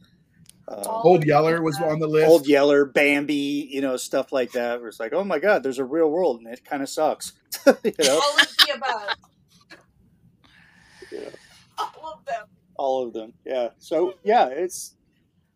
uh, 0.69 0.85
Old 0.87 1.25
Yeller 1.25 1.61
was 1.63 1.81
on 1.81 1.99
the 1.99 2.07
list. 2.07 2.29
old 2.31 2.47
yeller 2.47 2.85
bambi 2.85 3.69
you 3.73 3.81
know 3.81 3.97
stuff 3.97 4.31
like 4.31 4.53
that 4.53 4.79
where 4.79 4.89
it's 4.89 5.01
like 5.01 5.13
oh 5.13 5.25
my 5.25 5.41
god 5.41 5.65
there's 5.65 5.81
a 5.81 5.85
real 5.85 6.09
world 6.09 6.41
and 6.41 6.47
it 6.53 6.65
kind 6.65 6.81
of 6.81 6.89
sucks 6.89 7.33
you 7.67 7.93
know 7.99 8.21
All 8.23 8.39
of 8.39 8.57
the 8.57 8.73
above. 8.77 9.17
Yeah. 11.13 11.29
All 11.77 12.13
of 12.19 12.25
them. 12.25 12.47
all 12.77 13.07
of 13.07 13.13
them 13.13 13.33
yeah 13.45 13.71
so 13.79 14.15
yeah 14.23 14.47
it's 14.47 14.95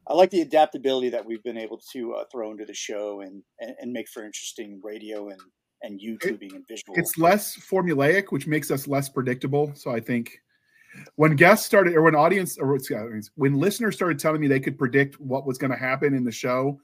i 0.08 0.14
like 0.14 0.30
the 0.30 0.40
adaptability 0.40 1.08
that 1.08 1.24
we've 1.24 1.42
been 1.42 1.58
able 1.58 1.80
to 1.92 2.14
uh, 2.14 2.24
throw 2.30 2.50
into 2.50 2.64
the 2.64 2.74
show 2.74 3.20
and, 3.20 3.42
and 3.60 3.74
and 3.80 3.92
make 3.92 4.08
for 4.08 4.24
interesting 4.24 4.80
radio 4.82 5.28
and 5.28 5.40
and 5.84 6.00
youtubing 6.00 6.54
and 6.54 6.66
visual 6.66 6.96
it's 6.96 7.18
less 7.18 7.56
formulaic, 7.56 8.26
which 8.30 8.46
makes 8.46 8.70
us 8.70 8.88
less 8.88 9.08
predictable. 9.08 9.72
So 9.74 9.90
I 9.90 10.00
think 10.00 10.32
when 11.16 11.36
guests 11.36 11.66
started, 11.66 11.94
or 11.94 12.02
when 12.02 12.14
audience, 12.14 12.58
or 12.58 12.78
when 13.36 13.54
listeners 13.54 13.94
started 13.94 14.18
telling 14.18 14.40
me 14.40 14.48
they 14.48 14.60
could 14.60 14.78
predict 14.78 15.20
what 15.20 15.46
was 15.46 15.58
going 15.58 15.70
to 15.70 15.76
happen 15.76 16.14
in 16.14 16.24
the 16.24 16.32
show, 16.32 16.80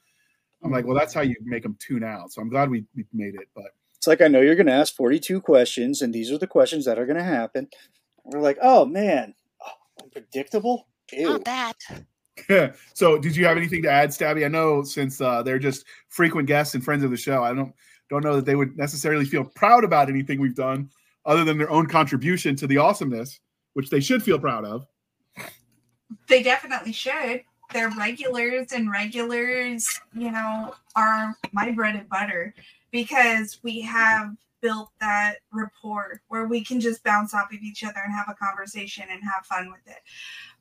I'm 0.62 0.70
like, 0.70 0.84
well, 0.84 0.96
that's 0.96 1.14
how 1.14 1.22
you 1.22 1.34
make 1.42 1.62
them 1.62 1.76
tune 1.78 2.04
out. 2.04 2.32
So 2.32 2.42
I'm 2.42 2.50
glad 2.50 2.70
we, 2.70 2.84
we 2.94 3.04
made 3.12 3.34
it. 3.34 3.48
But 3.54 3.72
It's 3.96 4.06
like 4.06 4.20
I 4.20 4.28
know 4.28 4.40
you're 4.40 4.56
going 4.56 4.66
to 4.66 4.72
ask 4.72 4.94
42 4.94 5.40
questions, 5.40 6.02
and 6.02 6.12
these 6.12 6.30
are 6.30 6.38
the 6.38 6.46
questions 6.46 6.84
that 6.84 6.98
are 6.98 7.06
going 7.06 7.16
to 7.16 7.24
happen. 7.24 7.68
We're 8.24 8.40
like, 8.40 8.58
oh 8.60 8.84
man, 8.84 9.34
oh, 9.66 10.02
unpredictable. 10.02 10.86
Ew. 11.12 11.28
Not 11.28 11.44
that. 11.46 11.76
so 12.94 13.18
did 13.18 13.36
you 13.36 13.44
have 13.46 13.56
anything 13.56 13.82
to 13.82 13.90
add, 13.90 14.10
Stabby? 14.10 14.44
I 14.44 14.48
know 14.48 14.82
since 14.82 15.20
uh, 15.20 15.42
they're 15.42 15.58
just 15.58 15.84
frequent 16.08 16.46
guests 16.46 16.74
and 16.74 16.84
friends 16.84 17.04
of 17.04 17.10
the 17.10 17.16
show, 17.16 17.42
I 17.42 17.54
don't 17.54 17.74
don't 18.08 18.24
know 18.24 18.36
that 18.36 18.44
they 18.44 18.56
would 18.56 18.76
necessarily 18.76 19.24
feel 19.24 19.44
proud 19.44 19.84
about 19.84 20.08
anything 20.08 20.40
we've 20.40 20.56
done 20.56 20.90
other 21.24 21.44
than 21.44 21.58
their 21.58 21.70
own 21.70 21.86
contribution 21.86 22.56
to 22.56 22.66
the 22.66 22.76
awesomeness, 22.76 23.40
which 23.74 23.88
they 23.88 24.00
should 24.00 24.22
feel 24.22 24.38
proud 24.38 24.64
of. 24.64 24.86
They 26.26 26.42
definitely 26.42 26.92
should. 26.92 27.42
They're 27.72 27.90
regulars, 27.90 28.72
and 28.72 28.90
regulars, 28.90 29.86
you 30.12 30.32
know, 30.32 30.74
are 30.96 31.36
my 31.52 31.70
bread 31.70 31.94
and 31.94 32.08
butter 32.08 32.52
because 32.90 33.60
we 33.62 33.80
have 33.82 34.34
built 34.60 34.90
that 35.00 35.36
rapport 35.52 36.20
where 36.28 36.46
we 36.46 36.64
can 36.64 36.80
just 36.80 37.02
bounce 37.04 37.32
off 37.32 37.52
of 37.52 37.62
each 37.62 37.84
other 37.84 38.00
and 38.04 38.12
have 38.12 38.28
a 38.28 38.34
conversation 38.34 39.04
and 39.10 39.22
have 39.22 39.46
fun 39.46 39.70
with 39.70 39.86
it. 39.86 40.02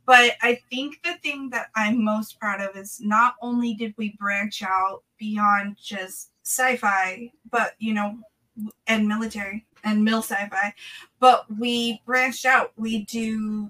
But 0.10 0.38
I 0.41 0.60
think 0.72 1.03
the 1.03 1.20
thing 1.22 1.51
that 1.51 1.70
I'm 1.76 2.03
most 2.03 2.39
proud 2.39 2.62
of 2.62 2.76
is 2.76 2.99
not 2.99 3.36
only 3.43 3.76
did 3.76 3.93
we 3.95 4.16
branch 4.20 4.64
out 4.64 5.03
beyond 5.20 5.78
just 5.80 6.32
sci-fi, 6.41 7.32
but 7.51 7.76
you 7.78 7.93
know, 7.93 8.18
and 8.88 9.07
military 9.07 9.68
and 9.84 10.03
mill 10.03 10.24
sci-fi, 10.24 10.74
but 11.20 11.45
we 11.60 12.01
branched 12.07 12.47
out. 12.47 12.72
We 12.76 13.03
do 13.05 13.70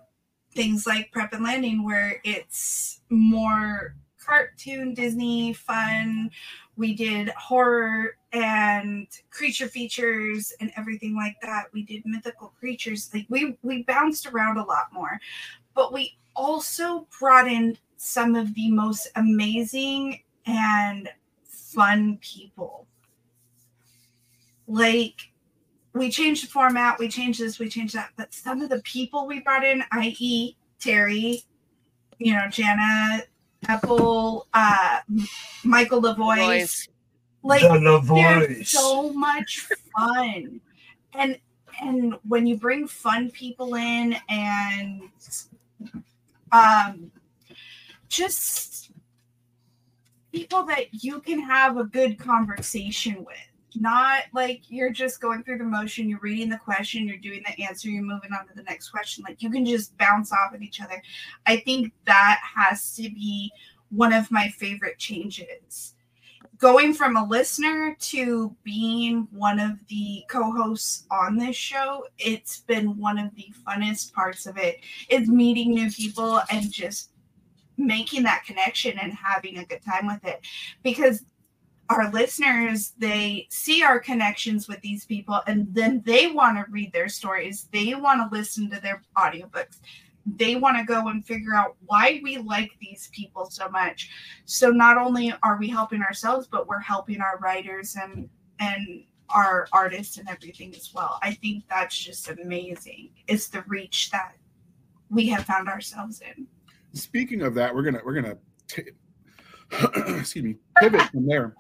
things 0.56 0.88
like 0.88 1.12
prep 1.12 1.34
and 1.34 1.44
landing 1.44 1.84
where 1.84 2.22
it's 2.24 3.02
more 3.10 3.96
cartoon 4.26 4.94
disney 4.94 5.52
fun. 5.52 6.32
We 6.78 6.94
did 6.94 7.28
horror 7.32 8.16
and 8.32 9.08
creature 9.30 9.68
features 9.68 10.54
and 10.62 10.72
everything 10.78 11.18
like 11.18 11.36
that. 11.42 11.66
We 11.74 11.84
did 11.84 12.06
mythical 12.06 12.54
creatures. 12.58 13.10
Like 13.14 13.26
we 13.28 13.58
we 13.62 13.84
bounced 13.84 14.26
around 14.26 14.58
a 14.58 14.64
lot 14.64 14.94
more 14.94 15.20
but 15.80 15.94
we 15.94 16.18
also 16.36 17.08
brought 17.18 17.48
in 17.48 17.78
some 17.96 18.36
of 18.36 18.54
the 18.54 18.70
most 18.70 19.08
amazing 19.16 20.22
and 20.46 21.08
fun 21.46 22.20
people 22.22 22.86
like 24.68 25.32
we 25.94 26.12
changed 26.12 26.44
the 26.44 26.50
format, 26.50 27.00
we 27.00 27.08
changed 27.08 27.40
this, 27.40 27.60
we 27.60 27.70
changed 27.70 27.96
that, 27.96 28.10
but 28.18 28.34
some 28.34 28.62
of 28.62 28.70
the 28.70 28.82
people 28.82 29.26
we 29.26 29.40
brought 29.40 29.64
in, 29.64 29.82
i.e., 29.94 30.58
Terry, 30.82 31.44
you 32.18 32.34
know, 32.34 32.48
Jana, 32.49 33.24
Apple, 33.70 34.48
uh, 34.53 34.99
Michael 35.64 36.02
LaVoice, 36.02 36.90
like 37.41 37.62
The 37.62 37.80
they're 37.80 38.48
voice. 38.48 38.70
so 38.70 39.14
much 39.14 39.66
fun, 39.98 40.60
and 41.14 41.40
and 41.82 42.16
when 42.28 42.45
you 42.45 42.58
bring 42.58 42.88
fun 42.88 43.32
people 43.32 43.76
in 43.76 44.16
and 44.28 45.02
um, 46.51 47.11
just 48.07 48.91
people 50.31 50.64
that 50.64 51.03
you 51.03 51.19
can 51.22 51.39
have 51.39 51.77
a 51.77 51.84
good 51.84 52.19
conversation 52.19 53.23
with 53.26 53.38
not 53.76 54.23
like 54.34 54.61
you're 54.69 54.89
just 54.89 55.22
going 55.22 55.43
through 55.43 55.57
the 55.57 55.64
motion, 55.64 56.10
you're 56.10 56.19
reading 56.19 56.49
the 56.49 56.57
question, 56.57 57.07
you're 57.07 57.18
doing 57.18 57.43
the 57.45 57.64
answer, 57.64 57.89
you're 57.89 58.03
moving 58.03 58.31
on 58.34 58.47
to 58.47 58.53
the 58.56 58.64
next 58.64 58.89
question. 58.89 59.23
Like 59.27 59.41
you 59.41 59.49
can 59.49 59.65
just 59.65 59.97
bounce 59.97 60.31
off 60.31 60.53
of 60.53 60.61
each 60.61 60.81
other. 60.81 61.01
I 61.45 61.57
think 61.57 61.93
that 62.06 62.39
has 62.56 62.95
to 62.95 63.03
be 63.03 63.51
one 63.89 64.14
of 64.14 64.31
my 64.31 64.49
favorite 64.49 64.97
changes. 64.97 65.95
Going 66.60 66.94
from 66.94 67.15
a 67.15 67.26
listener 67.26 67.95
to 67.99 68.53
being 68.64 69.30
one 69.31 69.60
of 69.61 69.77
the 69.88 70.26
co 70.30 70.52
hosts 70.52 71.06
on 71.10 71.38
this 71.38 71.56
show, 71.56 72.06
it's 72.18 72.60
been 72.60 72.98
one 72.98 73.18
of 73.18 73.34
the 73.36 73.48
funnest 73.65 74.11
parts 74.14 74.45
of. 74.45 74.57
It's 75.10 75.30
meeting 75.30 75.73
new 75.73 75.90
people 75.90 76.41
and 76.52 76.69
just 76.69 77.11
making 77.77 78.23
that 78.23 78.44
connection 78.45 78.99
and 78.99 79.14
having 79.14 79.57
a 79.57 79.65
good 79.65 79.81
time 79.86 80.06
with 80.06 80.26
it. 80.26 80.41
Because 80.84 81.23
our 81.90 82.11
listeners 82.11 82.94
they 82.99 83.48
see 83.49 83.81
our 83.81 83.99
connections 83.99 84.68
with 84.68 84.80
these 84.81 85.06
people 85.06 85.41
and 85.48 85.68
then 85.73 86.03
they 86.06 86.27
want 86.27 86.57
to 86.57 86.72
read 86.72 86.94
their 86.94 87.10
stories 87.10 87.68
they 87.73 87.95
want 87.95 88.22
to 88.22 88.38
listen 88.38 88.69
to 88.69 88.80
their 88.80 89.02
audiobooks 89.18 89.80
they 90.35 90.56
want 90.56 90.77
to 90.77 90.84
go 90.84 91.07
and 91.07 91.26
figure 91.26 91.53
out 91.53 91.76
why 91.85 92.19
we 92.23 92.38
like 92.38 92.72
these 92.81 93.10
people 93.14 93.49
so 93.49 93.69
much 93.69 94.10
so 94.45 94.69
not 94.69 94.97
only 94.97 95.34
are 95.43 95.57
we 95.57 95.68
helping 95.68 96.01
ourselves 96.01 96.47
but 96.47 96.68
we're 96.68 96.80
helping 96.80 97.22
our 97.22 97.38
writers 97.39 97.95
and 98.01 98.30
and 98.60 99.03
our 99.30 99.68
artists 99.72 100.18
and 100.18 100.27
everything 100.30 100.73
as 100.76 100.93
well 100.93 101.19
i 101.22 101.31
think 101.34 101.64
that's 101.69 101.97
just 101.97 102.30
amazing 102.30 103.10
it's 103.27 103.47
the 103.47 103.64
reach 103.68 104.10
that 104.11 104.34
we 105.10 105.27
have 105.27 105.45
found 105.45 105.68
ourselves 105.68 106.22
in 106.22 106.47
Speaking 106.93 107.41
of 107.43 107.53
that, 107.56 107.73
we're 107.73 107.84
gonna 107.84 108.01
we're 108.03 108.14
gonna 108.15 108.38
t- 108.68 108.84
excuse 110.18 110.43
me, 110.43 110.56
pivot 110.80 111.01
from 111.01 111.27
there. 111.27 111.56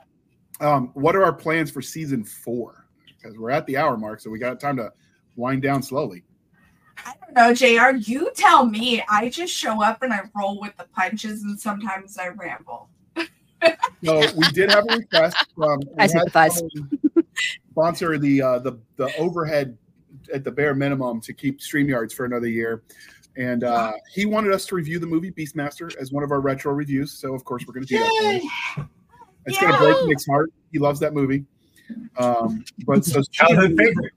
Um, 0.59 0.91
what 0.93 1.15
are 1.15 1.23
our 1.23 1.33
plans 1.33 1.69
for 1.69 1.81
season 1.81 2.23
four? 2.23 2.87
Because 3.07 3.37
we're 3.37 3.51
at 3.51 3.65
the 3.67 3.77
hour 3.77 3.95
mark, 3.95 4.19
so 4.19 4.29
we 4.29 4.39
got 4.39 4.59
time 4.59 4.77
to 4.77 4.91
wind 5.35 5.61
down 5.61 5.83
slowly. 5.83 6.23
I 7.05 7.13
don't 7.21 7.35
know, 7.35 7.53
JR. 7.53 7.95
You 7.97 8.31
tell 8.35 8.65
me. 8.65 9.03
I 9.09 9.29
just 9.29 9.53
show 9.53 9.83
up 9.83 10.01
and 10.01 10.13
I 10.13 10.21
roll 10.35 10.59
with 10.59 10.75
the 10.77 10.85
punches, 10.95 11.43
and 11.43 11.59
sometimes 11.59 12.17
I 12.17 12.29
ramble. 12.29 12.89
So 14.03 14.21
we 14.37 14.47
did 14.53 14.71
have 14.71 14.85
a 14.89 14.97
request 14.97 15.35
from 15.55 15.81
I 15.97 16.03
had 16.03 16.11
sympathize. 16.11 16.61
sponsor 17.71 18.17
the 18.17 18.41
uh, 18.41 18.59
the 18.59 18.79
the 18.95 19.15
overhead 19.17 19.77
at 20.33 20.43
the 20.43 20.51
bare 20.51 20.75
minimum 20.75 21.21
to 21.21 21.33
keep 21.33 21.59
StreamYards 21.59 22.13
for 22.13 22.25
another 22.25 22.47
year. 22.47 22.83
And 23.37 23.63
uh, 23.63 23.93
he 24.13 24.25
wanted 24.25 24.51
us 24.51 24.65
to 24.67 24.75
review 24.75 24.99
the 24.99 25.07
movie 25.07 25.31
Beastmaster 25.31 25.95
as 25.97 26.11
one 26.11 26.23
of 26.23 26.31
our 26.31 26.41
retro 26.41 26.73
reviews. 26.73 27.13
So 27.13 27.33
of 27.33 27.43
course 27.45 27.65
we're 27.65 27.73
going 27.73 27.85
to 27.85 27.93
do 27.93 27.99
that. 27.99 28.41
for 28.75 28.81
him. 28.81 28.89
It's 29.45 29.57
going 29.59 29.71
to 29.71 29.77
break 29.77 30.07
Nick's 30.07 30.25
heart. 30.25 30.51
He 30.71 30.79
loves 30.79 30.99
that 30.99 31.13
movie. 31.13 31.45
Um, 32.17 32.63
but 32.85 33.05
so 33.05 33.21
Childhood 33.31 33.77
favorite. 33.77 34.13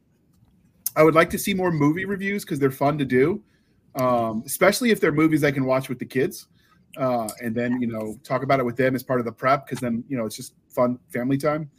I 0.97 1.02
would 1.02 1.14
like 1.14 1.31
to 1.31 1.39
see 1.39 1.55
more 1.55 1.70
movie 1.70 2.05
reviews 2.05 2.44
because 2.44 2.59
they're 2.59 2.70
fun 2.70 2.98
to 2.98 3.05
do, 3.05 3.43
um, 3.97 4.43
especially 4.47 4.90
if 4.90 5.01
they're 5.01 5.12
movies 5.12 5.44
I 5.44 5.51
can 5.51 5.64
watch 5.64 5.89
with 5.89 5.98
the 5.98 6.05
kids, 6.05 6.48
uh, 6.97 7.28
and 7.40 7.55
then 7.55 7.81
you 7.81 7.89
know 7.89 8.16
talk 8.24 8.43
about 8.43 8.60
it 8.60 8.66
with 8.66 8.77
them 8.77 8.94
as 8.94 9.02
part 9.02 9.20
of 9.20 9.27
the 9.27 9.32
prep 9.32 9.66
because 9.66 9.81
then 9.81 10.05
you 10.09 10.16
know 10.16 10.27
it's 10.27 10.36
just 10.36 10.55
fun 10.69 10.98
family 11.09 11.39
time. 11.39 11.70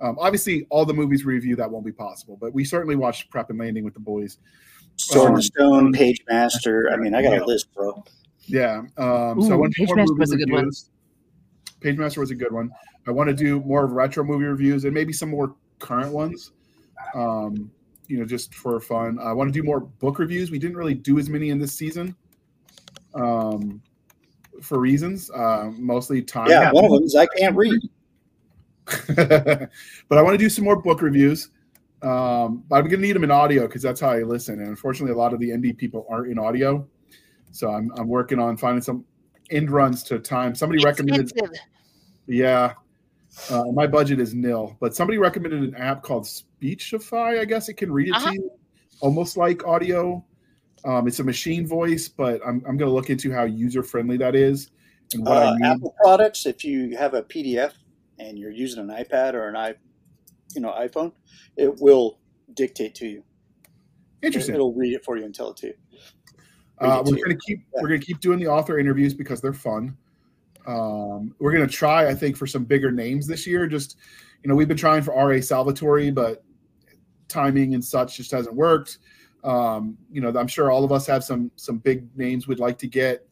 Um, 0.00 0.16
obviously, 0.18 0.66
all 0.70 0.84
the 0.84 0.94
movies 0.94 1.24
we 1.24 1.34
review 1.34 1.56
that 1.56 1.70
won't 1.70 1.84
be 1.84 1.92
possible, 1.92 2.36
but 2.40 2.52
we 2.52 2.64
certainly 2.64 2.96
watched 2.96 3.30
Prep 3.30 3.50
and 3.50 3.58
Landing 3.58 3.84
with 3.84 3.94
the 3.94 4.00
boys. 4.00 4.38
Sword 4.96 5.28
Um, 5.28 5.34
and 5.34 5.44
Stone, 5.44 5.92
Page 5.92 6.22
Master. 6.28 6.90
I 6.92 6.96
mean, 6.96 7.14
I 7.14 7.22
got 7.22 7.38
a 7.38 7.44
list, 7.44 7.72
bro. 7.74 8.04
Yeah. 8.46 8.82
Um, 8.96 9.40
so 9.40 9.52
I 9.52 9.56
want 9.56 9.74
Page 9.74 9.90
Master 9.94 10.14
was 10.14 10.32
a 10.32 10.36
good 10.36 10.50
one. 10.50 10.70
Page 11.80 11.96
Master 11.96 12.20
was 12.20 12.30
a 12.30 12.34
good 12.34 12.52
one. 12.52 12.70
I 13.06 13.10
want 13.10 13.28
to 13.28 13.34
do 13.34 13.60
more 13.60 13.84
of 13.84 13.92
retro 13.92 14.24
movie 14.24 14.44
reviews 14.44 14.84
and 14.84 14.94
maybe 14.94 15.12
some 15.12 15.30
more 15.30 15.54
current 15.78 16.12
ones. 16.12 16.52
Um, 17.14 17.70
you 18.06 18.18
know, 18.18 18.24
just 18.24 18.54
for 18.54 18.80
fun. 18.80 19.18
I 19.18 19.32
want 19.32 19.52
to 19.52 19.58
do 19.58 19.64
more 19.64 19.80
book 19.80 20.18
reviews. 20.18 20.50
We 20.50 20.58
didn't 20.58 20.76
really 20.76 20.94
do 20.94 21.18
as 21.18 21.28
many 21.28 21.50
in 21.50 21.58
this 21.58 21.72
season. 21.72 22.14
Um, 23.14 23.82
for 24.62 24.78
reasons, 24.78 25.30
uh, 25.30 25.70
mostly 25.76 26.22
time. 26.22 26.48
Yeah, 26.48 26.72
one 26.72 26.84
of 26.84 26.90
them 26.90 27.02
is 27.04 27.16
I 27.16 27.26
can't 27.26 27.56
read. 27.56 27.80
but 29.16 30.18
I 30.18 30.22
want 30.22 30.34
to 30.34 30.38
do 30.38 30.48
some 30.48 30.64
more 30.64 30.76
book 30.76 31.02
reviews. 31.02 31.50
Um, 32.02 32.62
but 32.68 32.76
I'm 32.76 32.82
going 32.82 33.00
to 33.00 33.06
need 33.06 33.14
them 33.14 33.24
in 33.24 33.30
audio 33.30 33.66
because 33.66 33.82
that's 33.82 34.00
how 34.00 34.10
I 34.10 34.22
listen. 34.22 34.60
And 34.60 34.68
unfortunately, 34.68 35.12
a 35.12 35.18
lot 35.18 35.32
of 35.32 35.40
the 35.40 35.50
indie 35.50 35.76
people 35.76 36.06
aren't 36.08 36.30
in 36.30 36.38
audio. 36.38 36.86
So 37.50 37.70
I'm, 37.70 37.90
I'm 37.96 38.08
working 38.08 38.38
on 38.38 38.56
finding 38.56 38.82
some 38.82 39.04
end 39.50 39.70
runs 39.70 40.02
to 40.04 40.18
time. 40.18 40.54
Somebody 40.54 40.84
recommended, 40.84 41.30
Expensive. 41.30 41.58
yeah, 42.26 42.74
uh, 43.50 43.64
my 43.72 43.86
budget 43.86 44.20
is 44.20 44.34
nil, 44.34 44.76
but 44.80 44.94
somebody 44.94 45.18
recommended 45.18 45.62
an 45.62 45.74
app 45.76 46.02
called 46.02 46.26
Speechify. 46.26 47.40
I 47.40 47.44
guess 47.44 47.68
it 47.68 47.74
can 47.74 47.90
read 47.92 48.08
it 48.08 48.14
Uh-huh. 48.14 48.30
to 48.30 48.34
you, 48.34 48.50
almost 49.00 49.36
like 49.36 49.66
audio. 49.66 50.24
Um, 50.84 51.08
it's 51.08 51.18
a 51.18 51.24
machine 51.24 51.66
voice, 51.66 52.08
but 52.08 52.40
I'm, 52.46 52.62
I'm 52.68 52.76
going 52.76 52.90
to 52.90 52.94
look 52.94 53.10
into 53.10 53.32
how 53.32 53.44
user 53.44 53.82
friendly 53.82 54.16
that 54.18 54.34
is 54.34 54.70
and 55.14 55.24
what 55.24 55.38
I 55.38 55.46
Uh, 55.46 55.54
need. 55.54 55.64
Apple 55.66 55.94
products, 56.02 56.46
if 56.46 56.62
you 56.64 56.96
have 56.96 57.14
a 57.14 57.22
PDF 57.22 57.72
and 58.18 58.38
you're 58.38 58.50
using 58.50 58.80
an 58.80 58.88
iPad 58.88 59.34
or 59.34 59.48
an 59.48 59.56
i, 59.56 59.74
you 60.54 60.60
know, 60.60 60.70
iPhone, 60.72 61.12
it 61.56 61.74
will 61.80 62.18
dictate 62.54 62.94
to 62.96 63.08
you. 63.08 63.24
Interesting. 64.22 64.54
It'll 64.54 64.74
read 64.74 64.94
it 64.94 65.04
for 65.04 65.16
you 65.16 65.24
and 65.24 65.34
tell 65.34 65.50
it 65.50 65.56
to 65.58 65.66
you. 65.68 65.74
Uh, 66.78 67.02
we're 67.04 67.16
too. 67.16 67.22
gonna 67.22 67.38
keep 67.46 67.60
we're 67.80 67.88
gonna 67.88 68.00
keep 68.00 68.20
doing 68.20 68.38
the 68.38 68.46
author 68.48 68.78
interviews 68.78 69.14
because 69.14 69.40
they're 69.40 69.52
fun. 69.52 69.96
Um, 70.66 71.34
we're 71.38 71.52
gonna 71.52 71.66
try, 71.66 72.08
I 72.08 72.14
think, 72.14 72.36
for 72.36 72.46
some 72.46 72.64
bigger 72.64 72.90
names 72.90 73.26
this 73.26 73.46
year. 73.46 73.66
Just 73.66 73.96
you 74.42 74.48
know, 74.48 74.54
we've 74.54 74.68
been 74.68 74.76
trying 74.76 75.02
for 75.02 75.14
R.A. 75.14 75.40
Salvatore, 75.42 76.10
but 76.12 76.44
timing 77.28 77.74
and 77.74 77.84
such 77.84 78.16
just 78.16 78.30
hasn't 78.30 78.54
worked. 78.54 78.98
Um, 79.42 79.96
you 80.10 80.20
know, 80.20 80.28
I'm 80.38 80.46
sure 80.46 80.70
all 80.70 80.84
of 80.84 80.92
us 80.92 81.06
have 81.06 81.24
some 81.24 81.50
some 81.56 81.78
big 81.78 82.06
names 82.16 82.46
we'd 82.48 82.58
like 82.58 82.78
to 82.78 82.86
get. 82.86 83.26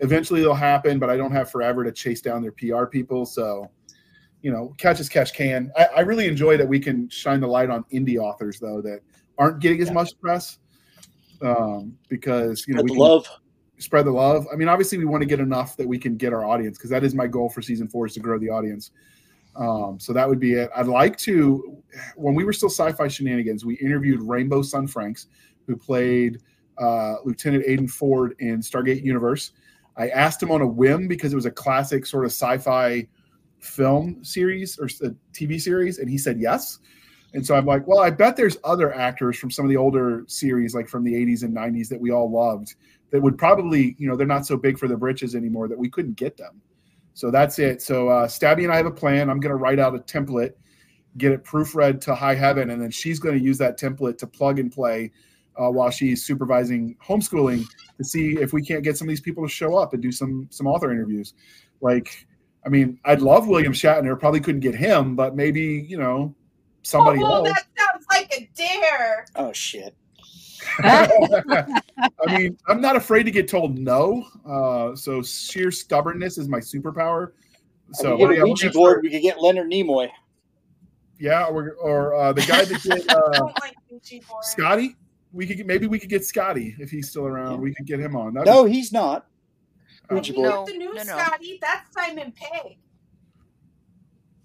Eventually, 0.00 0.40
they'll 0.40 0.54
happen, 0.54 0.98
but 0.98 1.10
I 1.10 1.16
don't 1.16 1.32
have 1.32 1.50
forever 1.50 1.84
to 1.84 1.90
chase 1.92 2.20
down 2.20 2.40
their 2.40 2.52
PR 2.52 2.84
people. 2.84 3.26
So, 3.26 3.68
you 4.42 4.52
know, 4.52 4.72
catch 4.78 5.00
as 5.00 5.08
catch 5.08 5.34
can. 5.34 5.72
I, 5.76 5.86
I 5.96 6.00
really 6.00 6.26
enjoy 6.28 6.56
that 6.56 6.68
we 6.68 6.78
can 6.78 7.08
shine 7.08 7.40
the 7.40 7.48
light 7.48 7.68
on 7.68 7.84
indie 7.92 8.16
authors 8.18 8.60
though 8.60 8.80
that 8.82 9.00
aren't 9.38 9.58
getting 9.60 9.80
as 9.82 9.88
Yeah. 9.88 9.94
much 9.94 10.18
press 10.20 10.58
um, 11.42 11.96
because 12.08 12.64
you 12.68 12.74
know 12.74 12.78
But 12.82 12.84
we 12.84 12.90
can- 12.90 12.98
love. 12.98 13.28
Spread 13.78 14.06
the 14.06 14.10
love. 14.10 14.46
I 14.52 14.56
mean, 14.56 14.68
obviously, 14.68 14.98
we 14.98 15.04
want 15.04 15.22
to 15.22 15.26
get 15.26 15.40
enough 15.40 15.76
that 15.76 15.86
we 15.86 15.98
can 15.98 16.16
get 16.16 16.32
our 16.32 16.44
audience 16.44 16.76
because 16.78 16.90
that 16.90 17.04
is 17.04 17.14
my 17.14 17.26
goal 17.26 17.48
for 17.48 17.62
season 17.62 17.88
four 17.88 18.06
is 18.06 18.14
to 18.14 18.20
grow 18.20 18.38
the 18.38 18.50
audience. 18.50 18.90
Um, 19.56 19.98
so 19.98 20.12
that 20.12 20.28
would 20.28 20.40
be 20.40 20.54
it. 20.54 20.70
I'd 20.74 20.86
like 20.86 21.16
to, 21.18 21.82
when 22.16 22.34
we 22.34 22.44
were 22.44 22.52
still 22.52 22.70
sci-fi 22.70 23.08
shenanigans, 23.08 23.64
we 23.64 23.76
interviewed 23.76 24.20
Rainbow 24.22 24.62
Sun 24.62 24.86
Francks, 24.86 25.26
who 25.66 25.76
played 25.76 26.38
uh, 26.78 27.16
Lieutenant 27.24 27.66
Aiden 27.66 27.90
Ford 27.90 28.34
in 28.38 28.60
Stargate 28.60 29.02
Universe. 29.02 29.52
I 29.96 30.08
asked 30.10 30.42
him 30.42 30.52
on 30.52 30.60
a 30.60 30.66
whim 30.66 31.08
because 31.08 31.32
it 31.32 31.36
was 31.36 31.46
a 31.46 31.50
classic 31.50 32.06
sort 32.06 32.24
of 32.24 32.30
sci-fi 32.30 33.06
film 33.58 34.22
series 34.22 34.78
or 34.78 34.84
a 34.84 35.10
TV 35.32 35.60
series, 35.60 35.98
and 35.98 36.08
he 36.08 36.18
said 36.18 36.38
yes. 36.40 36.78
And 37.34 37.44
so 37.44 37.54
I'm 37.54 37.66
like, 37.66 37.86
well, 37.86 37.98
I 37.98 38.10
bet 38.10 38.36
there's 38.36 38.56
other 38.64 38.94
actors 38.94 39.36
from 39.36 39.50
some 39.50 39.64
of 39.64 39.68
the 39.68 39.76
older 39.76 40.24
series, 40.28 40.74
like 40.74 40.88
from 40.88 41.04
the 41.04 41.12
80s 41.12 41.42
and 41.42 41.54
90s, 41.54 41.88
that 41.88 42.00
we 42.00 42.10
all 42.10 42.30
loved 42.30 42.74
that 43.10 43.20
would 43.20 43.38
probably, 43.38 43.96
you 43.98 44.08
know, 44.08 44.16
they're 44.16 44.26
not 44.26 44.46
so 44.46 44.56
big 44.56 44.78
for 44.78 44.88
the 44.88 44.96
britches 44.96 45.34
anymore 45.34 45.68
that 45.68 45.78
we 45.78 45.88
couldn't 45.88 46.16
get 46.16 46.36
them. 46.36 46.60
So 47.14 47.30
that's 47.30 47.58
it. 47.58 47.82
So 47.82 48.08
uh, 48.08 48.26
Stabby 48.28 48.64
and 48.64 48.72
I 48.72 48.76
have 48.76 48.86
a 48.86 48.90
plan. 48.90 49.28
I'm 49.28 49.40
going 49.40 49.50
to 49.50 49.56
write 49.56 49.78
out 49.78 49.94
a 49.94 49.98
template, 49.98 50.52
get 51.16 51.32
it 51.32 51.44
proofread 51.44 52.00
to 52.02 52.14
high 52.14 52.34
heaven, 52.34 52.70
and 52.70 52.80
then 52.80 52.90
she's 52.90 53.18
going 53.18 53.36
to 53.36 53.42
use 53.44 53.58
that 53.58 53.78
template 53.78 54.18
to 54.18 54.26
plug 54.26 54.58
and 54.58 54.70
play 54.70 55.10
uh, 55.58 55.70
while 55.70 55.90
she's 55.90 56.24
supervising 56.24 56.96
homeschooling 57.04 57.64
to 57.96 58.04
see 58.04 58.38
if 58.38 58.52
we 58.52 58.62
can't 58.62 58.84
get 58.84 58.96
some 58.96 59.08
of 59.08 59.10
these 59.10 59.20
people 59.20 59.42
to 59.42 59.48
show 59.48 59.76
up 59.76 59.92
and 59.92 60.02
do 60.02 60.12
some 60.12 60.46
some 60.50 60.66
author 60.66 60.92
interviews. 60.92 61.34
Like, 61.80 62.26
I 62.64 62.68
mean, 62.68 63.00
I'd 63.04 63.20
love 63.20 63.48
William 63.48 63.72
Shatner. 63.72 64.18
Probably 64.18 64.40
couldn't 64.40 64.60
get 64.60 64.74
him, 64.74 65.16
but 65.16 65.34
maybe 65.34 65.84
you 65.88 65.98
know 65.98 66.34
somebody 66.82 67.20
oh, 67.22 67.44
else. 67.44 67.48
that 67.48 67.66
sounds 67.76 68.06
like 68.12 68.32
a 68.36 68.48
dare. 68.54 69.26
Oh 69.34 69.52
shit! 69.52 69.96
I 70.82 71.82
mean, 72.38 72.56
I'm 72.68 72.80
not 72.80 72.96
afraid 72.96 73.24
to 73.24 73.30
get 73.30 73.48
told 73.48 73.78
no. 73.78 74.24
Uh, 74.46 74.94
so 74.96 75.22
sheer 75.22 75.70
stubbornness 75.70 76.38
is 76.38 76.48
my 76.48 76.58
superpower. 76.60 77.32
So 77.92 78.02
So, 78.02 78.08
yeah, 78.10 78.14
a 78.14 78.18
we're 78.28 78.44
Ouija 78.46 78.66
gonna 78.66 78.72
board, 78.74 78.90
start- 78.92 79.02
we 79.02 79.10
could 79.10 79.22
get 79.22 79.40
Leonard 79.40 79.70
Nimoy. 79.70 80.08
yeah, 81.18 81.44
or, 81.46 81.72
or 81.80 82.14
uh, 82.14 82.32
the 82.32 82.42
guy 82.42 82.64
that 82.64 82.82
did 82.82 83.08
uh, 83.10 83.48
like 83.60 83.74
Scotty. 84.42 84.94
We 85.32 85.46
could 85.46 85.56
get, 85.58 85.66
maybe 85.66 85.86
we 85.86 85.98
could 85.98 86.08
get 86.10 86.24
Scotty 86.24 86.74
if 86.78 86.90
he's 86.90 87.10
still 87.10 87.26
around. 87.26 87.60
We 87.60 87.74
could 87.74 87.86
get 87.86 87.98
him 88.00 88.16
on. 88.16 88.34
That'd 88.34 88.46
No, 88.52 88.64
he's 88.64 88.92
not. 88.92 89.26
be- 90.08 90.14
Ouija 90.16 90.32
You 90.32 90.36
board. 90.38 90.48
know 90.50 90.64
the 90.66 90.72
new 90.78 90.94
no, 90.94 91.02
no. 91.02 91.18
Scotty? 91.18 91.58
That's 91.60 91.92
Simon 91.92 92.32
Pegg. 92.34 92.78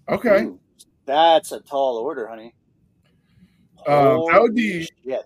okay. 0.08 0.44
Ooh, 0.44 0.58
that's 1.06 1.52
a 1.52 1.60
tall 1.60 1.96
order, 1.98 2.26
honey. 2.26 2.54
Um, 3.86 4.24
that 4.32 4.38
would 4.40 4.54
be- 4.54 4.82
shit. 5.04 5.24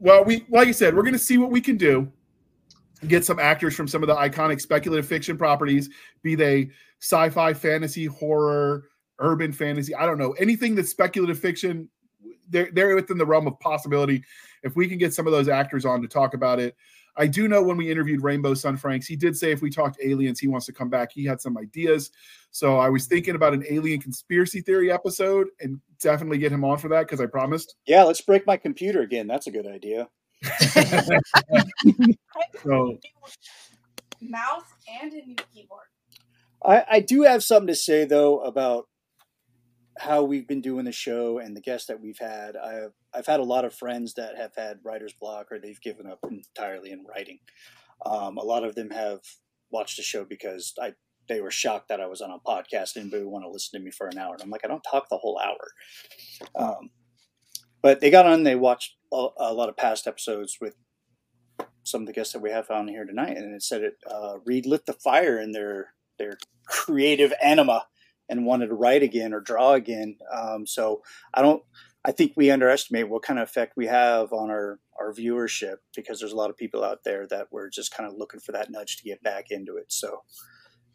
Well, 0.00 0.24
we 0.24 0.44
like 0.48 0.68
I 0.68 0.72
said, 0.72 0.94
we're 0.94 1.02
going 1.02 1.12
to 1.12 1.18
see 1.18 1.38
what 1.38 1.50
we 1.50 1.60
can 1.60 1.76
do. 1.76 2.10
Get 3.06 3.24
some 3.24 3.38
actors 3.38 3.74
from 3.74 3.86
some 3.86 4.02
of 4.02 4.08
the 4.08 4.14
iconic 4.14 4.60
speculative 4.60 5.06
fiction 5.06 5.38
properties, 5.38 5.88
be 6.22 6.34
they 6.34 6.70
sci-fi, 7.00 7.54
fantasy, 7.54 8.06
horror, 8.06 8.88
urban 9.20 9.52
fantasy. 9.52 9.94
I 9.94 10.06
don't 10.06 10.18
know 10.18 10.32
anything 10.32 10.74
that's 10.74 10.90
speculative 10.90 11.38
fiction. 11.38 11.88
They're 12.48 12.70
they're 12.72 12.94
within 12.94 13.18
the 13.18 13.26
realm 13.26 13.46
of 13.46 13.58
possibility. 13.60 14.24
If 14.62 14.74
we 14.74 14.88
can 14.88 14.98
get 14.98 15.14
some 15.14 15.26
of 15.26 15.32
those 15.32 15.48
actors 15.48 15.84
on 15.84 16.02
to 16.02 16.08
talk 16.08 16.34
about 16.34 16.58
it, 16.58 16.76
I 17.18 17.26
do 17.26 17.48
know 17.48 17.62
when 17.62 17.76
we 17.76 17.90
interviewed 17.90 18.22
Rainbow 18.22 18.54
Sun 18.54 18.76
Francks, 18.76 19.06
he 19.06 19.16
did 19.16 19.36
say 19.36 19.50
if 19.50 19.60
we 19.60 19.70
talked 19.70 19.98
aliens, 20.02 20.38
he 20.38 20.46
wants 20.46 20.66
to 20.66 20.72
come 20.72 20.88
back. 20.88 21.10
He 21.12 21.24
had 21.24 21.40
some 21.40 21.58
ideas, 21.58 22.10
so 22.50 22.78
I 22.78 22.88
was 22.88 23.06
thinking 23.06 23.34
about 23.34 23.52
an 23.54 23.64
alien 23.68 24.00
conspiracy 24.00 24.60
theory 24.60 24.90
episode, 24.90 25.48
and 25.60 25.80
definitely 26.00 26.38
get 26.38 26.52
him 26.52 26.64
on 26.64 26.78
for 26.78 26.88
that 26.88 27.02
because 27.02 27.20
I 27.20 27.26
promised. 27.26 27.74
Yeah, 27.86 28.04
let's 28.04 28.20
break 28.20 28.46
my 28.46 28.56
computer 28.56 29.02
again. 29.02 29.26
That's 29.26 29.46
a 29.46 29.50
good 29.50 29.66
idea. 29.66 30.08
So 32.62 32.98
Mouse 34.20 34.62
and 35.00 35.12
a 35.12 35.26
new 35.26 35.36
keyboard. 35.54 35.86
I, 36.64 36.84
I 36.90 37.00
do 37.00 37.22
have 37.22 37.44
something 37.44 37.68
to 37.68 37.74
say 37.74 38.04
though 38.04 38.40
about 38.40 38.86
how 39.98 40.22
we've 40.22 40.46
been 40.46 40.60
doing 40.60 40.84
the 40.84 40.92
show 40.92 41.38
and 41.38 41.56
the 41.56 41.60
guests 41.60 41.86
that 41.88 42.00
we've 42.00 42.18
had. 42.18 42.56
I've 42.56 42.92
I've 43.12 43.26
had 43.26 43.40
a 43.40 43.44
lot 43.44 43.64
of 43.64 43.74
friends 43.74 44.14
that 44.14 44.36
have 44.36 44.52
had 44.56 44.78
writer's 44.84 45.12
block 45.12 45.50
or 45.50 45.58
they've 45.58 45.80
given 45.80 46.06
up 46.06 46.20
entirely 46.30 46.90
in 46.90 47.04
writing. 47.04 47.40
Um, 48.06 48.38
a 48.38 48.44
lot 48.44 48.64
of 48.64 48.74
them 48.74 48.90
have 48.90 49.20
watched 49.70 49.96
the 49.96 50.02
show 50.02 50.24
because 50.24 50.74
I 50.80 50.94
they 51.28 51.40
were 51.40 51.50
shocked 51.50 51.88
that 51.88 52.00
I 52.00 52.06
was 52.06 52.20
on 52.20 52.30
a 52.30 52.38
podcast 52.38 52.96
and 52.96 53.10
they 53.10 53.22
want 53.22 53.44
to 53.44 53.50
listen 53.50 53.78
to 53.78 53.84
me 53.84 53.90
for 53.90 54.06
an 54.08 54.18
hour. 54.18 54.32
And 54.32 54.42
I'm 54.42 54.50
like, 54.50 54.64
I 54.64 54.68
don't 54.68 54.84
talk 54.88 55.08
the 55.08 55.18
whole 55.18 55.38
hour. 55.38 55.68
Um, 56.56 56.90
but 57.82 58.00
they 58.00 58.10
got 58.10 58.26
on. 58.26 58.44
They 58.44 58.56
watched 58.56 58.96
a, 59.12 59.26
a 59.36 59.52
lot 59.52 59.68
of 59.68 59.76
past 59.76 60.06
episodes 60.06 60.58
with 60.60 60.74
some 61.84 62.02
of 62.02 62.06
the 62.06 62.12
guests 62.12 62.32
that 62.32 62.42
we 62.42 62.50
have 62.50 62.70
on 62.70 62.88
here 62.88 63.04
tonight, 63.04 63.36
and 63.36 63.54
it 63.54 63.62
said 63.62 63.82
it. 63.82 63.98
Uh, 64.10 64.38
Reed 64.44 64.66
lit 64.66 64.86
the 64.86 64.92
fire 64.92 65.38
in 65.38 65.52
their 65.52 65.94
their 66.18 66.38
creative 66.66 67.32
anima 67.42 67.86
and 68.28 68.46
wanted 68.46 68.68
to 68.68 68.74
write 68.74 69.02
again 69.02 69.32
or 69.32 69.40
draw 69.40 69.72
again. 69.72 70.16
Um, 70.32 70.66
so 70.66 71.02
I 71.34 71.42
don't. 71.42 71.62
I 72.04 72.12
think 72.12 72.32
we 72.36 72.50
underestimate 72.50 73.08
what 73.08 73.22
kind 73.22 73.38
of 73.38 73.48
effect 73.48 73.74
we 73.76 73.86
have 73.86 74.32
on 74.32 74.50
our 74.50 74.78
our 74.98 75.12
viewership 75.12 75.76
because 75.94 76.20
there's 76.20 76.32
a 76.32 76.36
lot 76.36 76.50
of 76.50 76.56
people 76.56 76.84
out 76.84 77.04
there 77.04 77.26
that 77.28 77.52
were 77.52 77.68
just 77.68 77.94
kind 77.94 78.08
of 78.10 78.16
looking 78.16 78.40
for 78.40 78.52
that 78.52 78.70
nudge 78.70 78.96
to 78.96 79.04
get 79.04 79.22
back 79.22 79.46
into 79.50 79.76
it. 79.76 79.92
So 79.92 80.22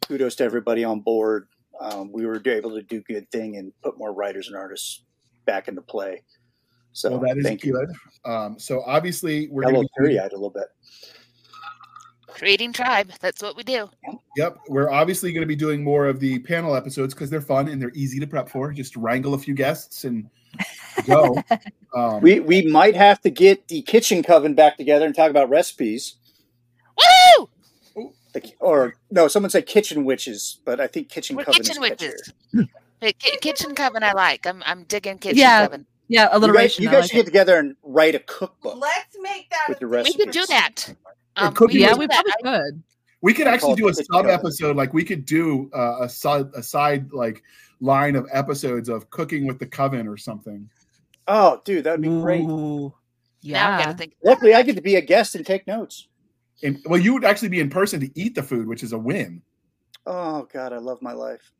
kudos 0.02 0.36
to 0.36 0.44
everybody 0.44 0.84
on 0.84 1.00
board. 1.00 1.48
Um, 1.80 2.12
we 2.12 2.26
were 2.26 2.40
able 2.44 2.74
to 2.74 2.82
do 2.82 3.00
good 3.00 3.30
thing 3.30 3.56
and 3.56 3.72
put 3.82 3.98
more 3.98 4.12
writers 4.12 4.48
and 4.48 4.56
artists 4.56 5.04
back 5.44 5.68
into 5.68 5.82
play. 5.82 6.22
So 6.92 7.10
well, 7.10 7.20
that 7.20 7.38
is 7.38 7.60
good. 7.60 7.88
Um, 8.24 8.58
so 8.58 8.82
obviously 8.86 9.48
we're 9.50 9.64
a 9.64 9.66
little 9.66 9.82
to 9.82 9.88
teary 9.98 10.18
eyed 10.18 10.32
a 10.32 10.36
little 10.36 10.50
bit. 10.50 10.68
Creating 12.34 12.72
tribe. 12.72 13.10
That's 13.20 13.40
what 13.42 13.56
we 13.56 13.62
do. 13.62 13.88
Yep, 14.36 14.58
we're 14.68 14.90
obviously 14.90 15.32
going 15.32 15.42
to 15.42 15.46
be 15.46 15.54
doing 15.56 15.82
more 15.84 16.06
of 16.06 16.18
the 16.20 16.40
panel 16.40 16.74
episodes 16.74 17.14
because 17.14 17.30
they're 17.30 17.40
fun 17.40 17.68
and 17.68 17.80
they're 17.80 17.92
easy 17.94 18.18
to 18.20 18.26
prep 18.26 18.48
for. 18.48 18.72
Just 18.72 18.96
wrangle 18.96 19.34
a 19.34 19.38
few 19.38 19.54
guests 19.54 20.04
and 20.04 20.28
go. 21.06 21.36
Um, 21.96 22.20
We 22.22 22.40
we 22.40 22.62
might 22.66 22.96
have 22.96 23.20
to 23.20 23.30
get 23.30 23.68
the 23.68 23.80
kitchen 23.82 24.24
coven 24.24 24.54
back 24.54 24.76
together 24.76 25.06
and 25.06 25.14
talk 25.14 25.30
about 25.30 25.48
recipes. 25.48 26.16
Woo! 26.98 27.48
The, 28.32 28.52
or 28.58 28.96
no, 29.12 29.28
someone 29.28 29.50
said 29.50 29.66
kitchen 29.66 30.04
witches, 30.04 30.58
but 30.64 30.80
I 30.80 30.88
think 30.88 31.08
kitchen 31.08 31.36
We're 31.36 31.44
coven 31.44 31.62
kitchen 31.62 31.76
is 31.76 31.78
witches. 31.90 32.32
catchier. 32.52 32.68
Hey, 33.00 33.12
ki- 33.12 33.38
kitchen 33.40 33.76
coven, 33.76 34.02
I 34.02 34.12
like. 34.12 34.44
I'm 34.44 34.60
I'm 34.66 34.82
digging 34.84 35.18
kitchen 35.18 35.38
Yeah. 35.38 35.66
coven. 35.66 35.86
Yeah, 36.08 36.22
You 36.24 36.28
guys, 36.30 36.36
alliteration. 36.36 36.82
you 36.82 36.90
guys 36.90 37.02
like 37.02 37.10
should 37.12 37.16
get 37.18 37.26
together 37.26 37.58
and 37.58 37.76
write 37.84 38.16
a 38.16 38.18
cookbook. 38.18 38.76
Let's 38.76 39.16
make 39.20 39.48
that 39.50 39.66
With 39.68 39.82
a 39.82 39.86
the 39.86 40.02
thing. 40.02 40.14
We 40.18 40.24
could 40.24 40.32
do 40.32 40.44
that. 40.46 40.94
Yeah, 41.36 41.46
Um, 41.48 41.54
cooking 41.54 41.76
we 41.78 41.82
Yeah, 41.82 41.94
we 41.96 42.06
probably 42.08 42.32
I- 42.44 42.58
could. 42.58 42.82
we 43.22 43.34
could 43.34 43.46
actually 43.46 43.74
do 43.74 43.88
a 43.88 43.94
sub 43.94 44.26
episode. 44.26 44.76
Like 44.76 44.92
we 44.94 45.04
could 45.04 45.24
do 45.24 45.70
uh, 45.74 45.98
a 46.02 46.08
side 46.08 46.46
a 46.54 46.62
side 46.62 47.12
like 47.12 47.42
line 47.80 48.16
of 48.16 48.26
episodes 48.32 48.88
of 48.88 49.10
cooking 49.10 49.46
with 49.46 49.58
the 49.58 49.66
coven 49.66 50.06
or 50.08 50.16
something. 50.16 50.68
Oh, 51.26 51.60
dude, 51.64 51.84
that 51.84 51.92
would 51.92 52.02
be 52.02 52.08
great. 52.08 52.42
Ooh, 52.42 52.94
Now 53.42 53.70
I 53.70 53.78
yeah. 53.78 53.84
gotta 53.84 53.96
think. 53.98 54.14
Luckily, 54.22 54.54
I 54.54 54.62
get 54.62 54.76
to 54.76 54.82
be 54.82 54.96
a 54.96 55.00
guest 55.00 55.34
and 55.34 55.44
take 55.44 55.66
notes. 55.66 56.08
And 56.62 56.80
well, 56.86 57.00
you 57.00 57.12
would 57.14 57.24
actually 57.24 57.48
be 57.48 57.60
in 57.60 57.68
person 57.70 57.98
to 58.00 58.10
eat 58.14 58.34
the 58.34 58.42
food, 58.42 58.66
which 58.68 58.82
is 58.82 58.92
a 58.92 58.98
win. 58.98 59.42
Oh 60.06 60.46
God, 60.52 60.72
I 60.72 60.78
love 60.78 61.00
my 61.02 61.12
life. 61.12 61.50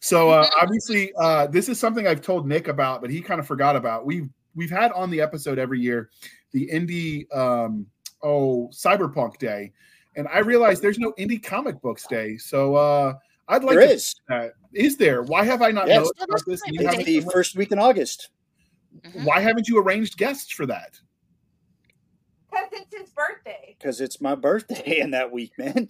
So 0.00 0.30
uh, 0.30 0.48
obviously, 0.60 1.12
uh, 1.16 1.46
this 1.46 1.68
is 1.68 1.78
something 1.78 2.06
I've 2.06 2.20
told 2.20 2.46
Nick 2.46 2.68
about, 2.68 3.00
but 3.00 3.10
he 3.10 3.20
kind 3.20 3.40
of 3.40 3.46
forgot 3.46 3.76
about. 3.76 4.04
We've 4.04 4.28
we've 4.54 4.70
had 4.70 4.92
on 4.92 5.08
the 5.10 5.20
episode 5.20 5.58
every 5.58 5.80
year 5.80 6.10
the 6.52 6.68
indie 6.70 7.32
um, 7.34 7.86
oh 8.22 8.68
cyberpunk 8.72 9.38
day, 9.38 9.72
and 10.16 10.28
I 10.28 10.38
realized 10.40 10.82
there's 10.82 10.98
no 10.98 11.12
indie 11.18 11.42
comic 11.42 11.80
books 11.80 12.06
day. 12.06 12.36
So 12.36 12.74
uh, 12.74 13.14
I'd 13.48 13.64
like 13.64 13.78
There 13.78 13.88
to 13.88 13.94
is. 13.94 14.14
Uh, 14.30 14.48
is 14.72 14.96
there? 14.96 15.22
Why 15.22 15.44
have 15.44 15.62
I 15.62 15.70
not 15.70 15.86
Yes. 15.88 15.96
known 16.02 16.10
Yeah, 16.18 16.24
about 16.24 16.44
this? 16.46 16.62
You 16.66 16.88
It's 16.88 17.04
the 17.04 17.20
first 17.32 17.56
week 17.56 17.72
in 17.72 17.78
August. 17.78 18.30
Mhm. 19.06 19.24
why 19.24 19.40
haven't 19.40 19.68
you 19.68 19.78
arranged 19.78 20.18
guests 20.18 20.52
for 20.52 20.66
that? 20.66 21.00
Because 22.50 22.68
it's 22.72 22.94
his 22.94 23.10
birthday. 23.10 23.74
because 23.78 24.00
it's 24.02 24.20
my 24.20 24.34
birthday 24.34 25.00
in 25.00 25.10
that 25.12 25.32
week, 25.32 25.52
man. 25.58 25.88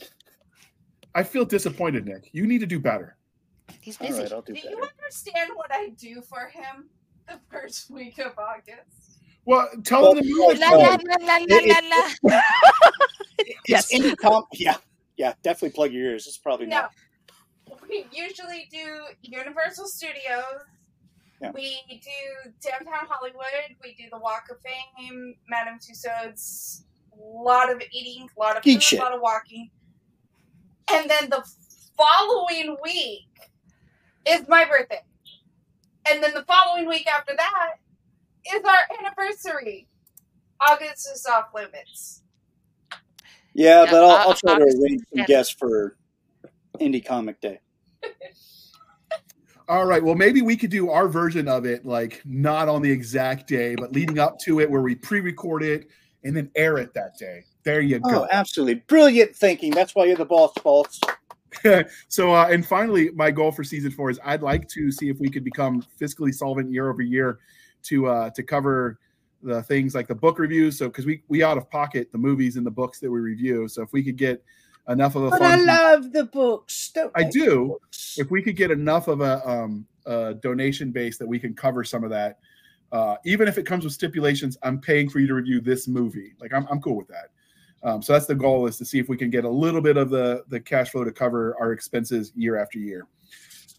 I 1.15 1.25
feel 1.25 1.45
disappointed, 1.45 2.07
Nick. 2.07 2.31
You 2.33 2.47
need 2.47 2.61
to 2.61 2.67
do 2.67 2.79
better. 2.79 3.17
He's 3.81 3.97
busy. 3.97 4.23
right, 4.23 4.33
I'll 4.33 4.43
do 4.43 4.55
Do 4.55 4.61
you 4.61 4.81
understand 4.99 5.51
what 5.55 5.73
I 5.73 5.89
do 5.99 6.23
for 6.23 6.47
him 6.47 6.89
the 7.29 7.41
first 7.51 7.91
week 7.91 8.19
of 8.19 8.39
August? 8.39 9.11
Well, 9.44 9.69
tell 9.85 10.02
Well, 10.02 10.12
him 10.14 10.23
to 10.23 10.28
move 10.28 10.39
La, 10.39 10.51
it. 10.51 10.60
la, 10.60 10.69
forward. 10.70 11.02
la, 11.05 11.16
la, 11.27 11.36
la, 11.48 11.59
la, 11.66 11.98
la. 12.31 12.40
Yes. 13.66 13.89
It's 13.90 13.93
indie 14.05 14.16
com- 14.16 14.44
yeah, 14.52 14.77
yeah. 15.16 15.35
Definitely 15.43 15.70
plug 15.74 15.93
your 15.93 16.05
ears. 16.10 16.27
It's 16.27 16.36
probably 16.39 16.66
No. 16.66 16.82
not. 16.82 16.90
We 17.89 18.06
usually 18.12 18.69
do 18.70 19.05
Universal 19.23 19.86
Studios. 19.86 20.60
Yeah. 21.40 21.51
We 21.52 21.81
do 21.89 22.51
Downtown 22.60 23.06
Hollywood. 23.09 23.77
We 23.82 23.94
do 23.94 24.05
the 24.12 24.19
Walk 24.19 24.44
of 24.51 24.59
Fame, 24.60 25.35
Madame 25.48 25.78
Tussauds. 25.78 26.82
A 27.12 27.20
lot 27.20 27.70
of 27.70 27.82
eating, 27.93 28.28
a 28.36 28.40
lot 28.40 28.56
of 28.56 28.62
Geek 28.62 28.77
food, 28.77 28.82
shit. 28.82 29.01
a 29.01 29.02
lot 29.02 29.12
of 29.14 29.20
walking. 29.20 29.70
And 30.93 31.10
then 31.10 31.28
the 31.31 31.44
following 31.97 32.77
week 32.82 33.27
is 34.27 34.47
my 34.48 34.64
birthday. 34.64 35.01
And 36.10 36.23
then 36.23 36.32
the 36.35 36.44
following 36.44 36.86
week 36.89 37.06
after 37.09 37.35
that 37.36 37.74
is 38.55 38.62
our 38.64 38.98
anniversary. 38.98 39.89
August 40.60 41.09
is 41.12 41.27
off 41.27 41.47
limits. 41.55 42.23
Yeah, 43.55 43.85
Yeah, 43.85 43.90
but 43.90 44.02
I'll, 44.05 44.10
uh, 44.10 44.19
I'll 44.28 44.35
try 44.35 44.59
to 44.59 44.64
arrange 44.64 45.01
some 45.09 45.16
tenth. 45.16 45.28
guests 45.28 45.55
for 45.59 45.97
Indie 46.81 47.05
Comic 47.05 47.40
Day. 47.40 47.60
All 49.69 49.85
right. 49.86 50.02
Well, 50.02 50.14
maybe 50.14 50.43
we 50.43 50.56
could 50.56 50.70
do 50.70 50.90
our 50.90 51.09
version 51.09 51.48
of 51.48 51.64
it, 51.64 51.86
like 51.86 52.20
not 52.24 52.69
on 52.69 52.82
the 52.82 52.90
exact 52.90 53.48
day, 53.48 53.74
but 53.74 53.93
leading 53.93 54.19
up 54.19 54.39
to 54.40 54.60
it, 54.60 54.70
where 54.70 54.82
we 54.82 54.94
pre-record 54.94 55.62
it 55.62 55.89
and 56.24 56.36
then 56.36 56.51
air 56.56 56.78
it 56.78 56.93
that 56.94 57.16
day. 57.16 57.44
There 57.64 57.81
you 57.81 58.01
Oh, 58.05 58.10
go. 58.10 58.28
absolutely 58.31 58.82
brilliant 58.86 59.35
thinking. 59.36 59.70
That's 59.70 59.94
why 59.94 60.06
you're 60.06 60.16
the 60.16 60.24
boss, 60.24 60.52
boss. 60.62 61.01
so, 62.09 62.35
uh, 62.35 62.48
and 62.51 62.66
finally, 62.66 63.10
my 63.14 63.31
goal 63.31 63.52
for 63.52 63.62
season 63.62 63.90
four 63.93 64.10
is 64.10 64.19
I'd 64.24 64.43
like 64.43 64.69
to 64.70 64.90
see 64.90 65.09
if 65.09 65.19
we 65.20 65.28
could 65.28 65.44
become 65.44 65.85
fiscally 66.01 66.35
solvent 66.35 66.70
year 66.73 66.90
over 66.90 67.02
year 67.02 67.39
to 67.85 68.07
uh, 68.07 68.31
to 68.31 68.43
cover 68.43 68.99
the 69.43 69.63
things 69.65 69.95
like 69.95 70.07
the 70.07 70.15
book 70.15 70.39
reviews. 70.39 70.79
So, 70.79 70.89
because 70.89 71.07
we 71.07 71.23
we 71.29 71.43
out 71.43 71.59
of 71.59 71.71
pocket 71.71 72.11
the 72.13 72.19
movies 72.19 72.57
and 72.57 72.67
the 72.67 72.71
books 72.71 73.01
that 73.01 73.11
we 73.11 73.21
review. 73.21 73.69
So, 73.69 73.83
if 73.83 73.93
we 73.93 74.03
could 74.03 74.17
get 74.17 74.43
enough 74.89 75.15
of 75.15 75.25
a 75.25 75.31
But 75.31 75.43
I 75.43 75.57
love 75.57 76.13
the 76.13 76.25
books. 76.25 76.91
Don't 76.95 77.13
I 77.15 77.25
do. 77.25 77.69
Books. 77.69 78.19
if 78.19 78.31
we 78.31 78.43
could 78.43 78.57
get 78.57 78.71
enough 78.71 79.09
of 79.09 79.21
a, 79.21 79.49
um, 79.49 79.87
a 80.07 80.35
donation 80.35 80.91
base 80.91 81.19
that 81.19 81.27
we 81.27 81.39
can 81.39 81.55
cover 81.55 81.85
some 81.85 82.05
of 82.05 82.11
that, 82.11 82.39
uh, 82.91 83.17
even 83.25 83.49
if 83.49 83.59
it 83.59 83.65
comes 83.65 83.85
with 83.85 83.93
stipulations, 83.93 84.59
I'm 84.63 84.81
paying 84.81 85.09
for 85.09 85.19
you 85.19 85.27
to 85.29 85.35
review 85.35 85.61
this 85.61 85.89
movie. 85.89 86.35
Like 86.41 86.53
I'm, 86.53 86.67
I'm 86.71 86.81
cool 86.81 86.97
with 86.97 87.09
that. 87.09 87.31
Um, 87.85 88.01
so 88.01 88.13
that's 88.13 88.27
the 88.27 88.35
goal 88.35 88.67
is 88.67 88.77
to 88.79 88.85
see 88.85 88.99
if 88.99 89.09
we 89.09 89.17
can 89.17 89.31
get 89.31 89.45
a 89.45 89.49
little 89.49 89.81
bit 89.81 89.97
of 89.97 90.09
the 90.09 90.45
the 90.49 90.61
cash 90.61 90.91
flow 90.91 91.03
to 91.05 91.11
cover 91.11 91.57
our 91.59 91.73
expenses 91.73 92.33
year 92.37 92.57
after 92.57 92.79
year. 92.79 93.09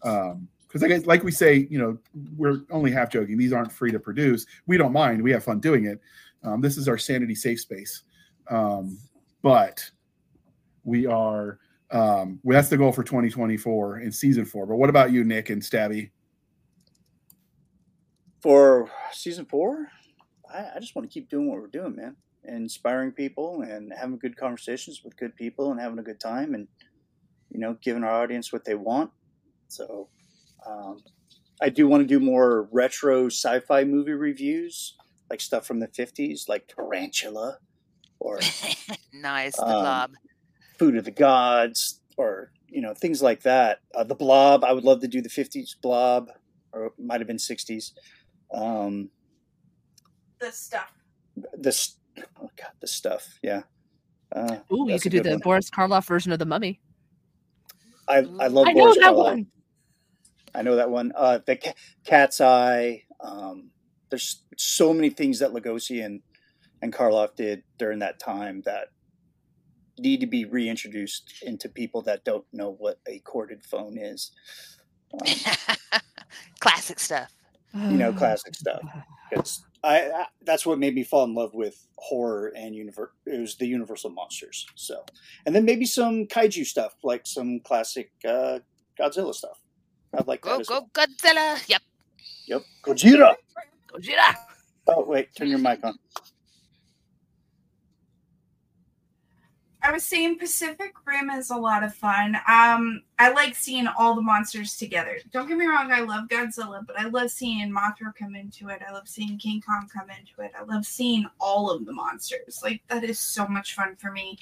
Um, 0.02 0.48
because 0.74 1.06
like 1.06 1.22
we 1.22 1.30
say, 1.30 1.66
you 1.70 1.78
know, 1.78 1.98
we're 2.36 2.62
only 2.70 2.90
half 2.90 3.10
joking. 3.10 3.38
These 3.38 3.52
aren't 3.52 3.72
free 3.72 3.90
to 3.92 3.98
produce. 3.98 4.46
We 4.66 4.76
don't 4.76 4.92
mind. 4.92 5.22
We 5.22 5.30
have 5.32 5.44
fun 5.44 5.60
doing 5.60 5.86
it. 5.86 6.00
Um, 6.42 6.60
this 6.60 6.76
is 6.76 6.88
our 6.88 6.98
sanity 6.98 7.34
safe 7.34 7.60
space. 7.60 8.02
Um, 8.50 8.98
but 9.42 9.88
we 10.84 11.06
are 11.06 11.58
um, 11.90 12.40
well, 12.42 12.56
that's 12.56 12.68
the 12.68 12.76
goal 12.76 12.92
for 12.92 13.04
2024 13.04 14.00
in 14.00 14.10
season 14.10 14.44
four. 14.44 14.66
But 14.66 14.76
what 14.76 14.90
about 14.90 15.12
you, 15.12 15.22
Nick 15.22 15.50
and 15.50 15.62
Stabby? 15.62 16.10
for 18.44 18.90
season 19.10 19.46
four, 19.46 19.88
I, 20.52 20.66
I 20.76 20.78
just 20.78 20.94
want 20.94 21.08
to 21.08 21.12
keep 21.12 21.30
doing 21.30 21.48
what 21.48 21.58
we're 21.58 21.66
doing, 21.66 21.96
man. 21.96 22.14
Inspiring 22.44 23.10
people 23.10 23.62
and 23.62 23.90
having 23.98 24.18
good 24.18 24.36
conversations 24.36 25.00
with 25.02 25.16
good 25.16 25.34
people 25.34 25.70
and 25.70 25.80
having 25.80 25.98
a 25.98 26.02
good 26.02 26.20
time 26.20 26.54
and 26.54 26.68
you 27.50 27.58
know 27.58 27.78
giving 27.80 28.04
our 28.04 28.22
audience 28.22 28.52
what 28.52 28.66
they 28.66 28.74
want. 28.74 29.10
So 29.68 30.10
um, 30.66 31.02
I 31.62 31.68
do 31.68 31.86
want 31.88 32.02
to 32.02 32.06
do 32.06 32.20
more 32.20 32.68
retro 32.72 33.26
sci-fi 33.26 33.84
movie 33.84 34.12
reviews, 34.12 34.96
like 35.30 35.40
stuff 35.40 35.66
from 35.66 35.80
the 35.80 35.88
'50s, 35.88 36.48
like 36.48 36.66
Tarantula 36.68 37.58
or 38.20 38.38
nice. 39.12 39.56
The 39.56 39.62
Um, 39.64 39.72
blob. 39.82 40.12
Food 40.78 40.96
of 40.96 41.04
the 41.04 41.10
Gods, 41.12 42.00
or 42.16 42.50
you 42.68 42.80
know 42.80 42.94
things 42.94 43.22
like 43.22 43.42
that. 43.42 43.78
Uh, 43.94 44.04
the 44.04 44.14
Blob, 44.16 44.64
I 44.64 44.72
would 44.72 44.84
love 44.84 45.00
to 45.02 45.08
do 45.08 45.20
the 45.22 45.28
'50s 45.28 45.76
Blob, 45.80 46.30
or 46.72 46.86
it 46.86 46.92
might 46.98 47.20
have 47.20 47.28
been 47.28 47.36
'60s. 47.36 47.92
Um, 48.52 49.10
The 50.40 50.50
stuff. 50.52 50.92
this 51.58 51.96
oh 52.40 52.50
god 52.56 52.70
the 52.80 52.86
stuff 52.86 53.26
yeah 53.42 53.62
uh, 54.36 54.58
Ooh, 54.72 54.86
you 54.88 55.00
could 55.00 55.10
do 55.10 55.20
the 55.22 55.30
one. 55.30 55.38
Boris 55.40 55.68
Karloff 55.70 56.06
version 56.06 56.30
of 56.32 56.38
the 56.38 56.46
Mummy. 56.46 56.80
I, 58.08 58.18
I 58.18 58.20
love 58.48 58.66
I 58.68 58.72
know 58.72 58.84
Boris 58.84 58.96
that 58.98 59.12
Karloff. 59.14 59.24
one. 59.24 59.46
I 60.54 60.62
know 60.62 60.76
that 60.76 60.90
one. 60.90 61.12
Uh 61.16 61.38
the 61.44 61.56
Ca- 61.56 61.74
cat's 62.04 62.40
eye 62.40 63.04
um 63.20 63.70
there's 64.10 64.42
so 64.56 64.92
many 64.94 65.10
things 65.10 65.38
that 65.40 65.52
Lugosi 65.52 66.04
and 66.04 66.20
and 66.82 66.92
Karloff 66.92 67.34
did 67.36 67.62
during 67.78 68.00
that 68.00 68.18
time 68.20 68.62
that 68.66 68.88
need 69.98 70.20
to 70.20 70.26
be 70.26 70.44
reintroduced 70.44 71.32
into 71.42 71.68
people 71.68 72.02
that 72.02 72.24
don't 72.24 72.44
know 72.52 72.70
what 72.78 72.98
a 73.06 73.20
corded 73.20 73.64
phone 73.64 73.96
is. 73.96 74.32
Um, 75.12 76.00
Classic 76.60 76.98
stuff. 76.98 77.32
you 77.74 77.96
know 77.96 78.12
classic 78.22 78.54
stuff. 78.54 78.82
Because 79.30 79.64
I, 79.82 80.02
I 80.10 80.26
that's 80.42 80.66
what 80.66 80.78
made 80.78 80.94
me 80.94 81.04
fall 81.04 81.24
in 81.24 81.34
love 81.34 81.54
with 81.54 81.86
horror 81.96 82.52
and 82.56 82.74
univer- 82.74 83.10
it 83.26 83.40
was 83.40 83.56
the 83.56 83.66
universal 83.66 84.10
monsters 84.10 84.66
so. 84.74 85.04
And 85.46 85.54
then 85.54 85.64
maybe 85.64 85.86
some 85.86 86.26
kaiju 86.26 86.66
stuff 86.66 86.94
like 87.02 87.26
some 87.26 87.60
classic 87.60 88.10
uh, 88.28 88.60
godzilla 89.00 89.34
stuff 89.34 89.58
i'd 90.18 90.26
like 90.26 90.42
that 90.42 90.50
Go 90.50 90.60
as 90.60 90.68
go 90.68 90.74
well. 90.74 90.90
Godzilla. 91.06 91.68
Yep. 91.68 91.82
yep 92.46 92.62
gojira 92.82 93.34
Gojira. 93.92 94.34
oh 94.88 95.04
wait 95.04 95.34
turn 95.34 95.48
your 95.48 95.58
mic 95.58 95.82
on 95.84 95.98
I 99.86 99.92
was 99.92 100.02
saying 100.02 100.38
Pacific 100.38 100.94
Rim 101.04 101.28
is 101.28 101.50
a 101.50 101.56
lot 101.56 101.82
of 101.82 101.94
fun. 101.94 102.36
Um, 102.48 103.02
I 103.18 103.30
like 103.32 103.54
seeing 103.54 103.86
all 103.86 104.14
the 104.14 104.22
monsters 104.22 104.76
together. 104.78 105.18
Don't 105.30 105.46
get 105.46 105.58
me 105.58 105.66
wrong, 105.66 105.92
I 105.92 106.00
love 106.00 106.26
Godzilla, 106.28 106.86
but 106.86 106.98
I 106.98 107.04
love 107.08 107.30
seeing 107.30 107.70
Mothra 107.70 108.14
come 108.18 108.34
into 108.34 108.70
it. 108.70 108.80
I 108.88 108.92
love 108.92 109.06
seeing 109.06 109.36
King 109.36 109.60
Kong 109.60 109.86
come 109.94 110.08
into 110.08 110.40
it. 110.40 110.52
I 110.58 110.64
love 110.64 110.86
seeing 110.86 111.26
all 111.38 111.70
of 111.70 111.84
the 111.84 111.92
monsters. 111.92 112.60
Like 112.62 112.80
that 112.88 113.04
is 113.04 113.18
so 113.20 113.46
much 113.46 113.74
fun 113.74 113.94
for 113.96 114.10
me. 114.10 114.38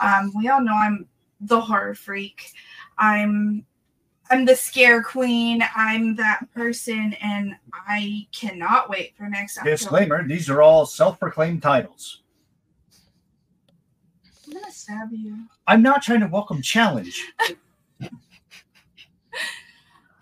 Um, 0.00 0.30
we 0.36 0.46
all 0.48 0.60
know 0.62 0.74
I'm 0.74 1.08
the 1.40 1.60
horror 1.60 1.96
freak. 1.96 2.52
I'm 2.96 3.66
I'm 4.30 4.44
the 4.44 4.56
scare 4.56 5.02
queen. 5.02 5.62
I'm 5.76 6.16
that 6.16 6.46
person, 6.54 7.14
and 7.22 7.54
I 7.72 8.26
cannot 8.32 8.88
wait 8.88 9.14
for 9.16 9.28
next 9.28 9.58
October. 9.58 9.76
Disclaimer: 9.76 10.28
These 10.28 10.48
are 10.48 10.62
all 10.62 10.86
self-proclaimed 10.86 11.62
titles. 11.62 12.22
I'm 14.46 14.54
gonna 14.54 14.72
stab 14.72 15.08
you. 15.12 15.38
I'm 15.66 15.82
not 15.82 16.02
trying 16.02 16.20
to 16.20 16.26
welcome 16.26 16.62
challenge. 16.62 17.32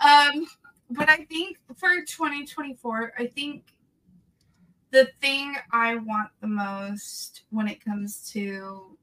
Um, 0.03 0.47
but 0.91 1.09
I 1.09 1.25
think 1.25 1.59
for 1.77 2.01
2024, 2.07 3.13
I 3.19 3.27
think 3.27 3.65
the 4.91 5.09
thing 5.21 5.55
I 5.71 5.97
want 5.97 6.31
the 6.41 6.49
most 6.49 7.43
when 7.51 7.69
it 7.69 7.83
comes 7.83 8.31
to 8.33 8.99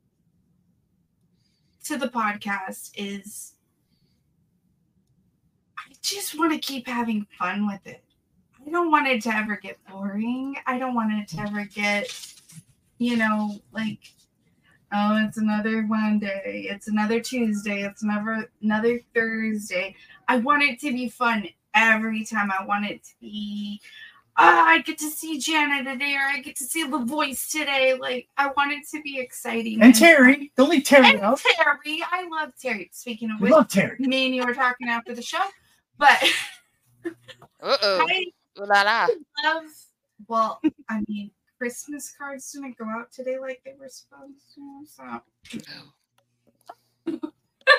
to 1.86 1.98
the 1.98 2.10
podcast 2.10 2.92
is 2.96 3.54
just 6.10 6.38
want 6.38 6.52
to 6.54 6.60
keep 6.60 6.88
having 6.88 7.26
fun 7.38 7.68
with 7.68 7.86
it. 7.86 8.04
I 8.66 8.70
don't 8.70 8.92
want 8.92 9.08
it 9.08 9.22
to 9.24 9.36
ever 9.36 9.56
get 9.58 9.78
boring. 9.90 10.56
I 10.66 10.78
don't 10.78 10.96
want 10.96 11.14
it 11.14 11.28
to 11.30 11.42
ever 11.42 11.66
get, 11.66 12.12
you 12.98 13.18
know, 13.18 13.60
like 13.72 14.00
oh, 14.94 15.24
it's 15.26 15.38
another 15.38 15.84
Monday, 15.84 16.68
it's 16.70 16.88
another 16.88 17.20
Tuesday, 17.20 17.84
it's 17.84 18.04
another 18.04 18.50
another 18.62 19.00
Thursday. 19.14 19.96
I 20.28 20.38
want 20.38 20.64
it 20.64 20.80
to 20.82 20.92
be 20.92 21.10
fun 21.10 21.48
every 21.74 22.26
time. 22.26 22.52
I 22.52 22.66
want 22.66 22.86
it 22.86 23.04
to 23.04 23.12
be, 23.22 23.80
oh, 24.38 24.44
I 24.44 24.80
get 24.82 24.98
to 25.00 25.10
see 25.10 25.40
Janet 25.40 25.86
today, 25.86 26.16
or 26.16 26.22
I 26.22 26.42
get 26.42 26.56
to 26.58 26.64
see 26.64 26.84
the 26.84 27.00
voice 27.00 27.50
today. 27.50 27.96
Like 28.00 28.28
I 28.38 28.48
want 28.58 28.72
it 28.72 28.88
to 28.96 29.02
be 29.02 29.20
exciting. 29.20 29.82
And 29.82 29.96
Terry, 29.96 30.52
don't 30.58 30.70
leave 30.70 30.86
Terry 30.86 31.12
and 31.12 31.22
out. 31.22 31.42
Terry, 31.58 32.04
I 32.12 32.28
love 32.28 32.54
Terry. 32.60 32.90
Speaking 32.94 33.32
of 33.32 33.40
We 33.40 33.46
which, 33.46 33.52
love 33.52 33.68
Terry. 33.70 33.96
me 34.00 34.26
and 34.28 34.36
you 34.36 34.46
were 34.46 34.54
talking 34.56 34.90
after 34.90 35.14
the 35.14 35.22
show, 35.22 35.44
but 36.00 36.24
Uh. 37.62 37.78
I 37.82 38.26
Ooh 38.60 38.66
la 38.66 38.82
la. 38.82 39.08
love. 39.44 39.64
Well, 40.28 40.60
I 40.90 41.04
mean, 41.08 41.32
Christmas 41.58 42.14
cards 42.18 42.52
didn't 42.52 42.78
go 42.78 42.86
out 42.86 43.12
today 43.12 43.38
like 43.40 43.62
they 43.64 43.76
were 43.80 43.90
supposed 43.90 44.56
to, 44.56 44.86
so 44.86 45.22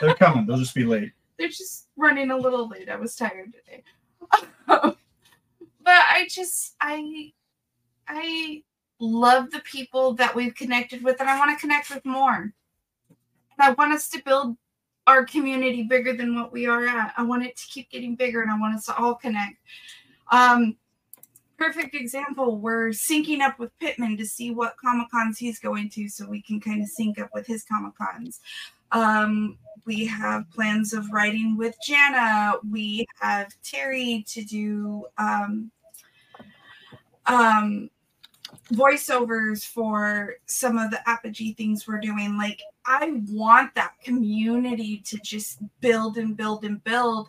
They're 0.01 0.15
coming. 0.15 0.47
They'll 0.47 0.59
just 0.59 0.75
be 0.75 0.85
late. 0.85 1.13
they're 1.39 1.49
just 1.49 1.89
running 1.97 2.31
a 2.31 2.37
little 2.37 2.69
late. 2.69 2.89
I 2.89 2.97
was 2.97 3.17
tired 3.17 3.53
today. 3.53 3.83
but 4.67 4.95
I 5.87 6.27
just 6.29 6.77
I 6.81 7.33
I 8.07 8.63
love 9.01 9.51
the 9.51 9.61
people 9.61 10.13
that 10.15 10.35
we've 10.35 10.55
connected 10.55 11.03
with 11.03 11.21
and 11.21 11.29
I 11.29 11.39
want 11.39 11.57
to 11.57 11.61
connect 11.61 11.91
with 11.91 12.05
more. 12.05 12.53
And 13.13 13.59
I 13.59 13.71
want 13.73 13.93
us 13.93 14.09
to 14.11 14.23
build 14.23 14.57
our 15.11 15.25
community 15.25 15.83
bigger 15.83 16.13
than 16.13 16.35
what 16.35 16.53
we 16.53 16.67
are 16.67 16.87
at. 16.87 17.13
I 17.17 17.23
want 17.25 17.45
it 17.45 17.57
to 17.57 17.67
keep 17.67 17.91
getting 17.91 18.15
bigger 18.15 18.43
and 18.43 18.51
I 18.51 18.59
want 18.59 18.77
us 18.77 18.87
to 18.87 18.97
all 18.97 19.15
connect. 19.15 19.57
Um 20.31 20.77
perfect 21.59 21.95
example, 21.95 22.57
we're 22.57 22.89
syncing 22.89 23.41
up 23.41 23.59
with 23.59 23.79
Pittman 23.81 24.17
to 24.17 24.25
see 24.25 24.51
what 24.51 24.79
Comic 24.79 25.11
Cons 25.11 25.37
he's 25.37 25.59
going 25.59 25.91
to 25.91 26.09
so 26.09 26.27
we 26.27 26.41
can 26.41 26.59
kind 26.59 26.81
of 26.83 26.89
sync 26.89 27.19
up 27.19 27.29
with 27.35 27.47
his 27.47 27.65
Comic 27.65 27.93
Cons. 27.99 28.41
Um, 28.93 29.59
we 29.85 30.07
have 30.07 30.51
plans 30.53 30.95
of 30.95 31.13
writing 31.13 31.59
with 31.59 31.77
Jana. 31.87 32.55
We 32.71 33.07
have 33.21 33.53
Terry 33.63 34.25
to 34.29 34.43
do 34.43 35.05
um, 35.19 35.71
um, 37.27 37.91
voiceovers 38.73 39.65
for 39.65 40.35
some 40.47 40.79
of 40.79 40.91
the 40.91 41.09
Apogee 41.09 41.55
things 41.55 41.87
we're 41.87 42.01
doing. 42.01 42.37
Like, 42.37 42.61
I 42.87 43.23
want 43.29 43.75
that 43.75 44.01
community 44.03 44.99
to 45.07 45.19
just 45.19 45.59
build 45.81 46.19
and 46.19 46.37
build 46.37 46.65
and 46.65 46.83
build 46.83 47.29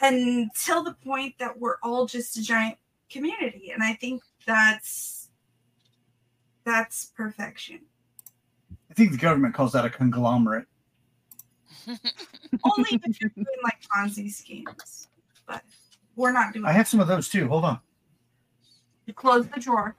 until 0.00 0.82
the 0.82 0.94
point 0.94 1.34
that 1.38 1.58
we're 1.58 1.76
all 1.82 2.06
just 2.06 2.36
a 2.36 2.42
giant 2.42 2.76
community. 3.10 3.70
And 3.72 3.82
I 3.82 3.94
think 3.94 4.22
that's 4.46 5.28
that's 6.64 7.06
perfection. 7.06 7.80
I 8.90 8.94
think 8.94 9.12
the 9.12 9.18
government 9.18 9.54
calls 9.54 9.72
that 9.72 9.84
a 9.84 9.90
conglomerate. 9.90 10.66
Only 11.86 13.00
if 13.04 13.20
you're 13.20 13.30
doing 13.30 13.46
like 13.62 13.78
Ponzi 13.94 14.30
schemes. 14.32 15.08
But 15.46 15.62
we're 16.16 16.32
not 16.32 16.52
doing 16.52 16.64
I 16.64 16.72
have 16.72 16.88
some 16.88 17.00
of 17.00 17.06
those 17.06 17.28
too. 17.28 17.46
Hold 17.48 17.64
on. 17.64 17.80
You 19.06 19.14
close 19.14 19.46
the 19.46 19.60
drawer. 19.60 19.94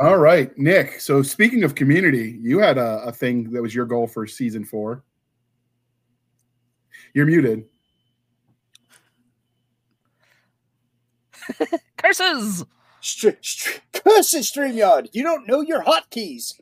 All 0.00 0.18
right, 0.18 0.56
Nick. 0.58 1.00
So 1.00 1.22
speaking 1.22 1.64
of 1.64 1.74
community, 1.74 2.38
you 2.40 2.58
had 2.58 2.78
a, 2.78 3.02
a 3.04 3.12
thing 3.12 3.50
that 3.52 3.62
was 3.62 3.74
your 3.74 3.86
goal 3.86 4.06
for 4.06 4.26
season 4.26 4.64
four. 4.64 5.04
You're 7.14 7.26
muted. 7.26 7.64
Curses! 11.96 12.64
Str- 13.00 13.30
str- 13.40 13.80
curse 13.92 14.34
it, 14.34 14.44
StreamYard! 14.44 15.08
You 15.12 15.22
don't 15.22 15.46
know 15.46 15.60
your 15.60 15.82
hotkeys! 15.82 16.54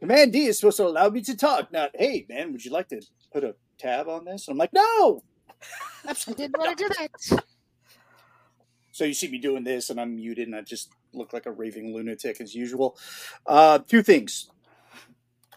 Command 0.00 0.32
D 0.32 0.46
is 0.46 0.58
supposed 0.58 0.78
to 0.78 0.86
allow 0.86 1.08
me 1.08 1.20
to 1.22 1.36
talk, 1.36 1.72
not, 1.72 1.90
hey, 1.94 2.26
man, 2.28 2.52
would 2.52 2.64
you 2.64 2.70
like 2.70 2.88
to 2.88 3.00
put 3.32 3.44
a 3.44 3.54
tab 3.78 4.08
on 4.08 4.24
this? 4.24 4.48
I'm 4.48 4.56
like, 4.56 4.72
no! 4.72 5.22
I 6.06 6.14
didn't 6.14 6.58
want 6.58 6.76
to 6.76 6.84
do 6.84 6.90
that. 6.98 7.44
So 8.92 9.04
you 9.04 9.14
see 9.14 9.30
me 9.30 9.38
doing 9.38 9.62
this, 9.62 9.90
and 9.90 10.00
I'm 10.00 10.16
muted, 10.16 10.48
and 10.48 10.56
I 10.56 10.62
just 10.62 10.90
look 11.12 11.32
like 11.32 11.46
a 11.46 11.50
raving 11.52 11.94
lunatic 11.94 12.40
as 12.40 12.54
usual. 12.54 12.96
Uh, 13.46 13.78
two 13.80 14.02
things. 14.02 14.50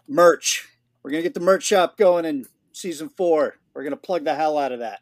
Merch. 0.08 0.68
We're 1.02 1.10
gonna 1.10 1.22
get 1.22 1.34
the 1.34 1.40
merch 1.40 1.64
shop 1.64 1.96
going 1.96 2.24
in 2.24 2.46
season 2.72 3.08
four. 3.08 3.56
We're 3.74 3.84
gonna 3.84 3.96
plug 3.96 4.24
the 4.24 4.34
hell 4.34 4.58
out 4.58 4.72
of 4.72 4.80
that. 4.80 5.00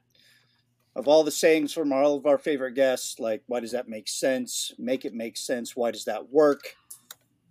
Of 0.94 1.08
all 1.08 1.24
the 1.24 1.30
sayings 1.30 1.72
from 1.72 1.92
all 1.92 2.16
of 2.16 2.26
our 2.26 2.38
favorite 2.38 2.74
guests, 2.74 3.18
like 3.18 3.42
why 3.46 3.60
does 3.60 3.72
that 3.72 3.88
make 3.88 4.08
sense? 4.08 4.72
Make 4.78 5.04
it 5.04 5.14
make 5.14 5.36
sense. 5.36 5.74
Why 5.74 5.90
does 5.90 6.04
that 6.04 6.28
work? 6.30 6.60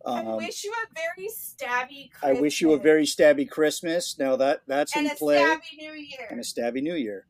I 0.05 0.19
Um, 0.21 0.37
wish 0.37 0.63
you 0.63 0.71
a 0.73 0.87
very 0.95 1.27
stabby 1.29 2.05
I 2.05 2.19
Christmas. 2.19 2.41
wish 2.41 2.61
you 2.61 2.73
a 2.73 2.79
very 2.79 3.05
stabby 3.05 3.49
Christmas. 3.49 4.17
Now 4.17 4.35
that 4.35 4.61
that's 4.67 4.95
and 4.95 5.05
in 5.05 5.11
a 5.11 5.15
play, 5.15 5.37
stabby 5.39 5.77
New 5.77 5.93
Year. 5.93 6.27
and 6.29 6.39
a 6.39 6.43
stabby 6.43 6.81
New 6.81 6.95
Year, 6.95 7.25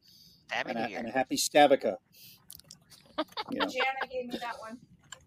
Happy 0.49 0.69
and 0.72 0.80
New 0.80 0.85
a, 0.85 0.89
Year. 0.89 0.99
and 0.99 1.07
a 1.07 1.11
happy 1.11 1.35
Stabica. 1.38 1.98
You 3.52 3.60
know. 3.60 3.65
Jana 3.68 3.85
gave 4.11 4.27
me 4.27 4.38
that 4.41 4.57
one. 4.60 4.80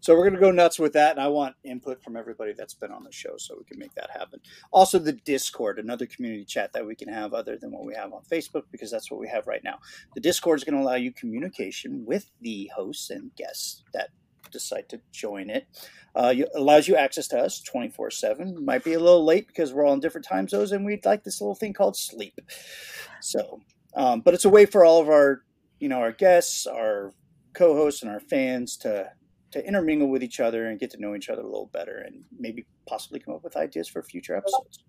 So 0.05 0.15
we're 0.15 0.29
gonna 0.29 0.39
go 0.39 0.51
nuts 0.51 0.77
with 0.77 0.93
that, 0.93 1.13
and 1.13 1.19
I 1.19 1.29
want 1.29 1.55
input 1.63 2.03
from 2.03 2.15
everybody 2.15 2.53
that's 2.53 2.75
been 2.75 2.91
on 2.91 3.03
the 3.03 3.11
show 3.11 3.37
so 3.37 3.55
we 3.57 3.63
can 3.63 3.79
make 3.79 3.95
that 3.95 4.11
happen. 4.11 4.39
Also, 4.71 4.99
the 4.99 5.13
Discord, 5.13 5.79
another 5.79 6.05
community 6.05 6.45
chat 6.45 6.73
that 6.73 6.85
we 6.85 6.95
can 6.95 7.07
have 7.07 7.33
other 7.33 7.57
than 7.57 7.71
what 7.71 7.85
we 7.85 7.95
have 7.95 8.13
on 8.13 8.21
Facebook, 8.31 8.65
because 8.71 8.91
that's 8.91 9.09
what 9.09 9.19
we 9.19 9.27
have 9.27 9.47
right 9.47 9.63
now. 9.63 9.79
The 10.13 10.21
Discord 10.21 10.59
is 10.59 10.63
going 10.63 10.75
to 10.75 10.83
allow 10.83 10.93
you 10.93 11.11
communication 11.11 12.05
with 12.05 12.29
the 12.39 12.69
hosts 12.75 13.09
and 13.09 13.35
guests 13.35 13.81
that 13.95 14.09
decide 14.51 14.89
to 14.89 15.01
join 15.11 15.49
it. 15.49 15.65
Uh, 16.15 16.35
it 16.37 16.49
allows 16.53 16.87
you 16.87 16.95
access 16.95 17.27
to 17.29 17.39
us 17.39 17.59
24 17.61 18.11
7. 18.11 18.63
Might 18.63 18.83
be 18.83 18.93
a 18.93 18.99
little 18.99 19.25
late 19.25 19.47
because 19.47 19.73
we're 19.73 19.87
all 19.87 19.93
in 19.95 20.01
different 20.01 20.27
time 20.27 20.47
zones, 20.47 20.71
and 20.71 20.85
we'd 20.85 21.03
like 21.03 21.23
this 21.23 21.41
little 21.41 21.55
thing 21.55 21.73
called 21.73 21.97
sleep. 21.97 22.39
So, 23.21 23.59
um, 23.95 24.21
but 24.21 24.35
it's 24.35 24.45
a 24.45 24.49
way 24.49 24.67
for 24.67 24.85
all 24.85 25.01
of 25.01 25.09
our, 25.09 25.41
you 25.79 25.89
know, 25.89 25.97
our 25.97 26.11
guests, 26.11 26.67
our 26.67 27.11
co-hosts, 27.55 28.03
and 28.03 28.11
our 28.11 28.19
fans 28.19 28.77
to 28.77 29.09
to 29.55 29.65
intermingle 29.65 30.09
with 30.09 30.21
each 30.21 30.41
other 30.41 30.67
and 30.67 30.81
get 30.81 30.91
to 30.91 30.99
know 30.99 31.15
each 31.15 31.29
other 31.29 31.41
a 31.41 31.45
little 31.45 31.69
better 31.71 32.03
and 32.05 32.25
maybe 32.37 32.65
possibly 32.85 33.21
come 33.21 33.33
up 33.33 33.41
with 33.41 33.55
ideas 33.55 33.87
for 33.87 34.03
future 34.03 34.35
episodes. 34.35 34.83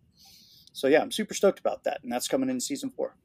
So 0.72 0.88
yeah, 0.88 1.00
I'm 1.00 1.12
super 1.12 1.34
stoked 1.34 1.60
about 1.60 1.84
that, 1.84 2.00
and 2.02 2.10
that's 2.10 2.26
coming 2.26 2.50
in 2.50 2.58
season 2.60 2.90
four. 2.90 3.16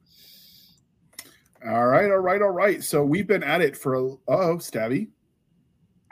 All 1.66 1.86
right, 1.86 2.10
all 2.10 2.18
right, 2.18 2.40
all 2.40 2.50
right. 2.50 2.82
So 2.82 3.04
we've 3.04 3.26
been 3.26 3.42
at 3.42 3.60
it 3.60 3.76
for 3.76 3.94
a 3.94 4.02
oh, 4.02 4.18
Stabby. 4.58 5.08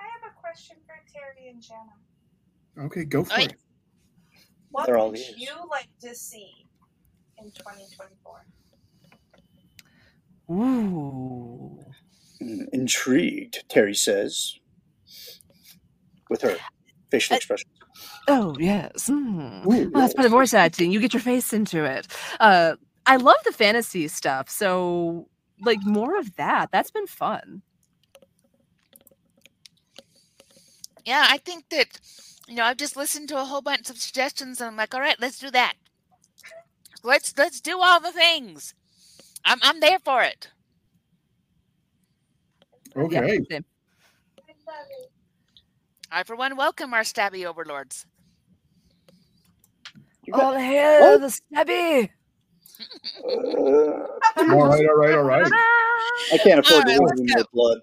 I 0.01 0.03
have 0.03 0.33
a 0.33 0.41
question 0.41 0.77
for 0.85 0.97
Terry 1.13 1.49
and 1.49 1.63
Jana. 1.63 2.87
Okay, 2.87 3.05
go 3.05 3.23
for 3.23 3.39
Oi. 3.39 3.45
it. 3.45 3.55
What 4.73 4.87
They're 4.87 4.99
would 4.99 5.17
ears. 5.17 5.35
you 5.37 5.53
like 5.71 5.89
to 6.01 6.13
see 6.13 6.67
in 7.39 7.53
2024? 7.53 8.45
Ooh. 10.51 11.79
Intrigued, 12.73 13.69
Terry 13.69 13.95
says, 13.95 14.60
with 16.31 16.43
her 16.43 16.57
facial 17.13 17.35
Uh, 17.35 17.39
expression. 17.39 17.71
Oh, 18.29 18.57
yes. 18.61 19.09
Mm. 19.11 19.67
Ooh, 19.67 19.91
Well, 19.93 20.03
that's 20.03 20.15
part 20.15 20.27
of 20.27 20.33
voice 20.33 20.55
acting. 20.55 20.93
You 20.93 21.01
get 21.01 21.15
your 21.15 21.23
face 21.23 21.53
into 21.53 21.85
it. 21.85 22.09
Uh, 22.41 22.77
I 23.07 23.17
love 23.17 23.39
the 23.45 23.53
fantasy 23.53 24.09
stuff. 24.09 24.51
So, 24.51 25.29
like, 25.63 25.81
more 25.85 26.19
of 26.19 26.37
that. 26.37 26.71
That's 26.73 26.93
been 26.93 27.09
fun. 27.09 27.63
Yeah, 31.07 31.27
I 31.29 31.39
think 31.39 31.69
that, 31.71 32.01
you 32.49 32.57
know, 32.57 32.65
I've 32.65 32.79
just 32.79 32.97
listened 32.97 33.29
to 33.31 33.41
a 33.41 33.45
whole 33.45 33.63
bunch 33.63 33.91
of 33.91 33.99
suggestions 33.99 34.61
and 34.61 34.69
I'm 34.71 34.77
like, 34.77 34.95
all 34.95 35.01
right, 35.01 35.21
let's 35.21 35.39
do 35.41 35.51
that. 35.53 35.75
Let's 37.03 37.35
let's 37.39 37.61
do 37.61 37.81
all 37.81 38.01
the 38.01 38.13
things. 38.13 38.75
I'm 39.45 39.59
I'm 39.63 39.81
there 39.81 39.99
for 40.01 40.23
it. 40.23 40.51
Okay. 42.97 43.41
same. 43.51 43.65
I 46.11 46.23
for 46.25 46.37
one 46.37 46.57
welcome 46.57 46.93
our 46.95 47.03
stabby 47.03 47.45
overlords. 47.47 48.07
All 50.33 50.55
hail 50.55 51.19
What? 51.19 51.21
the 51.21 51.27
stabby! 51.57 52.09
Uh, 53.25 54.07
All 54.55 54.69
right, 54.69 54.87
all 54.87 54.97
right, 54.97 55.15
all 55.15 55.23
right. 55.23 55.47
I 56.33 56.39
can't 56.39 56.61
afford 56.61 56.83
All 56.83 56.83
to 56.85 56.91
lose 56.93 57.01
let's 57.11 57.21
any 57.21 57.33
more 57.35 57.45
blood. 57.53 57.79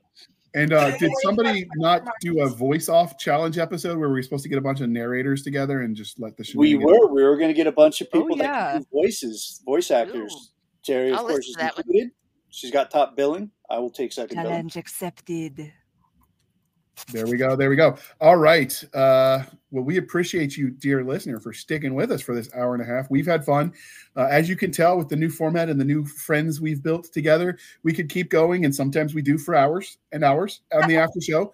And 0.56 0.74
uh, 0.74 0.98
did 0.98 1.12
somebody 1.22 1.68
not 1.76 2.04
do 2.22 2.42
a 2.42 2.48
voice 2.50 2.90
off 2.90 3.20
challenge 3.20 3.58
episode 3.60 3.98
where 4.00 4.08
we 4.10 4.16
were 4.16 4.24
supposed 4.24 4.44
to 4.44 4.50
get 4.50 4.58
a 4.58 4.62
bunch 4.62 4.82
of 4.82 4.90
narrators 4.90 5.44
together 5.44 5.82
and 5.82 5.96
just 5.96 6.20
let 6.20 6.36
the 6.38 6.44
show? 6.44 6.58
We 6.58 6.72
shenanigans- 6.72 7.00
were. 7.00 7.14
We 7.14 7.24
were 7.24 7.38
going 7.38 7.50
to 7.50 7.54
get 7.54 7.68
a 7.68 7.72
bunch 7.72 8.02
of 8.02 8.08
Oh, 8.14 8.22
people 8.22 8.38
that 8.38 8.44
yeah. 8.46 8.72
can 8.74 8.82
do 8.82 8.88
voices, 8.92 9.62
voice 9.66 9.92
actors. 9.92 10.52
Terry, 10.84 11.12
of 11.12 11.18
I'll 11.18 11.28
course, 11.28 11.46
is 11.46 11.54
to 11.56 11.60
that 11.60 11.76
one. 11.76 11.84
included. 11.86 12.12
She's 12.50 12.72
got 12.72 12.90
top 12.90 13.16
billing. 13.16 13.52
I 13.70 13.78
will 13.80 13.90
take 13.92 14.12
second 14.14 14.36
billing. 14.38 14.50
Challenge 14.50 14.78
accepted. 14.78 15.74
There 17.12 17.28
we 17.28 17.38
go. 17.38 17.56
There 17.56 17.70
we 17.70 17.76
go. 17.76 17.98
All 18.20 18.36
right. 18.36 18.84
Uh, 18.94 19.44
well, 19.72 19.84
we 19.84 19.98
appreciate 19.98 20.58
you, 20.58 20.72
dear 20.72 21.04
listener, 21.04 21.40
for 21.40 21.54
sticking 21.54 21.94
with 21.94 22.12
us 22.12 22.22
for 22.22 22.36
this 22.36 22.50
hour 22.54 22.74
and 22.74 22.84
a 22.84 22.86
half. 22.86 23.10
We've 23.10 23.26
had 23.26 23.46
fun. 23.46 23.74
Uh, 24.16 24.28
as 24.30 24.50
you 24.50 24.56
can 24.56 24.72
tell 24.72 24.98
with 24.98 25.10
the 25.10 25.16
new 25.16 25.30
format 25.30 25.70
and 25.70 25.80
the 25.80 25.86
new 25.86 26.06
friends 26.06 26.60
we've 26.60 26.84
built 26.84 27.06
together, 27.14 27.58
we 27.84 27.94
could 27.94 28.10
keep 28.10 28.30
going. 28.30 28.66
And 28.66 28.74
sometimes 28.74 29.14
we 29.14 29.22
do 29.22 29.38
for 29.38 29.56
hours 29.56 29.98
and 30.12 30.24
hours 30.24 30.62
on 30.74 30.88
the 30.90 30.98
after 30.98 31.22
show 31.22 31.54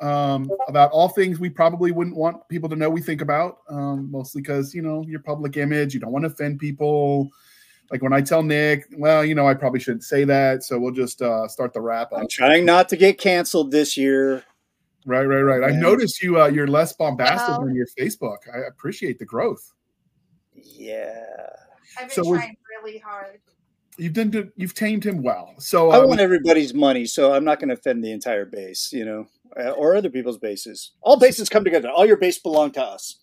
um, 0.00 0.50
about 0.68 0.90
all 0.90 1.08
things 1.08 1.38
we 1.38 1.48
probably 1.48 1.92
wouldn't 1.92 2.16
want 2.16 2.46
people 2.48 2.68
to 2.68 2.76
know 2.76 2.90
we 2.90 3.00
think 3.00 3.22
about, 3.22 3.58
um, 3.68 4.10
mostly 4.10 4.42
because, 4.42 4.74
you 4.74 4.82
know, 4.82 5.04
your 5.06 5.20
public 5.20 5.56
image, 5.56 5.94
you 5.94 6.00
don't 6.00 6.12
want 6.12 6.24
to 6.24 6.30
offend 6.30 6.58
people. 6.58 7.30
Like 7.90 8.02
when 8.02 8.12
I 8.12 8.20
tell 8.20 8.42
Nick, 8.42 8.86
well, 8.96 9.24
you 9.24 9.34
know, 9.34 9.46
I 9.46 9.54
probably 9.54 9.80
shouldn't 9.80 10.04
say 10.04 10.24
that. 10.24 10.64
So 10.64 10.78
we'll 10.78 10.92
just 10.92 11.22
uh, 11.22 11.46
start 11.46 11.72
the 11.72 11.80
wrap 11.80 12.12
up. 12.12 12.20
I'm 12.20 12.28
trying 12.28 12.64
not 12.64 12.88
to 12.88 12.96
get 12.96 13.18
canceled 13.18 13.70
this 13.70 13.96
year. 13.96 14.42
Right, 15.04 15.24
right, 15.24 15.42
right. 15.42 15.62
I 15.62 15.70
Yeah. 15.70 15.80
noticed 15.80 16.22
you. 16.22 16.40
Uh, 16.40 16.46
you're 16.46 16.66
less 16.66 16.92
bombastic 16.92 17.54
Uh-oh. 17.54 17.62
on 17.62 17.74
your 17.74 17.86
Facebook. 17.98 18.38
I 18.52 18.58
appreciate 18.68 19.18
the 19.18 19.24
growth. 19.24 19.72
Yeah. 20.54 21.24
I've 21.98 22.08
been 22.08 22.24
So 22.24 22.34
trying 22.34 22.56
really 22.82 22.98
hard. 22.98 23.40
You've 23.98 24.14
done. 24.14 24.52
You've 24.56 24.74
tamed 24.74 25.04
him 25.04 25.22
well. 25.22 25.54
So 25.58 25.90
I 25.90 25.98
um, 25.98 26.08
want 26.08 26.20
everybody's 26.20 26.72
money, 26.72 27.04
so 27.04 27.34
I'm 27.34 27.44
not 27.44 27.58
going 27.60 27.68
to 27.68 27.74
offend 27.74 28.02
the 28.02 28.10
entire 28.10 28.46
base, 28.46 28.90
you 28.92 29.04
know, 29.04 29.26
uh, 29.58 29.70
or 29.70 29.94
other 29.94 30.08
people's 30.08 30.38
bases. 30.38 30.92
All 31.02 31.18
bases 31.18 31.50
come 31.50 31.62
together. 31.62 31.90
All 31.90 32.06
your 32.06 32.16
base 32.16 32.38
belong 32.38 32.70
to 32.72 32.82
us. 32.82 33.18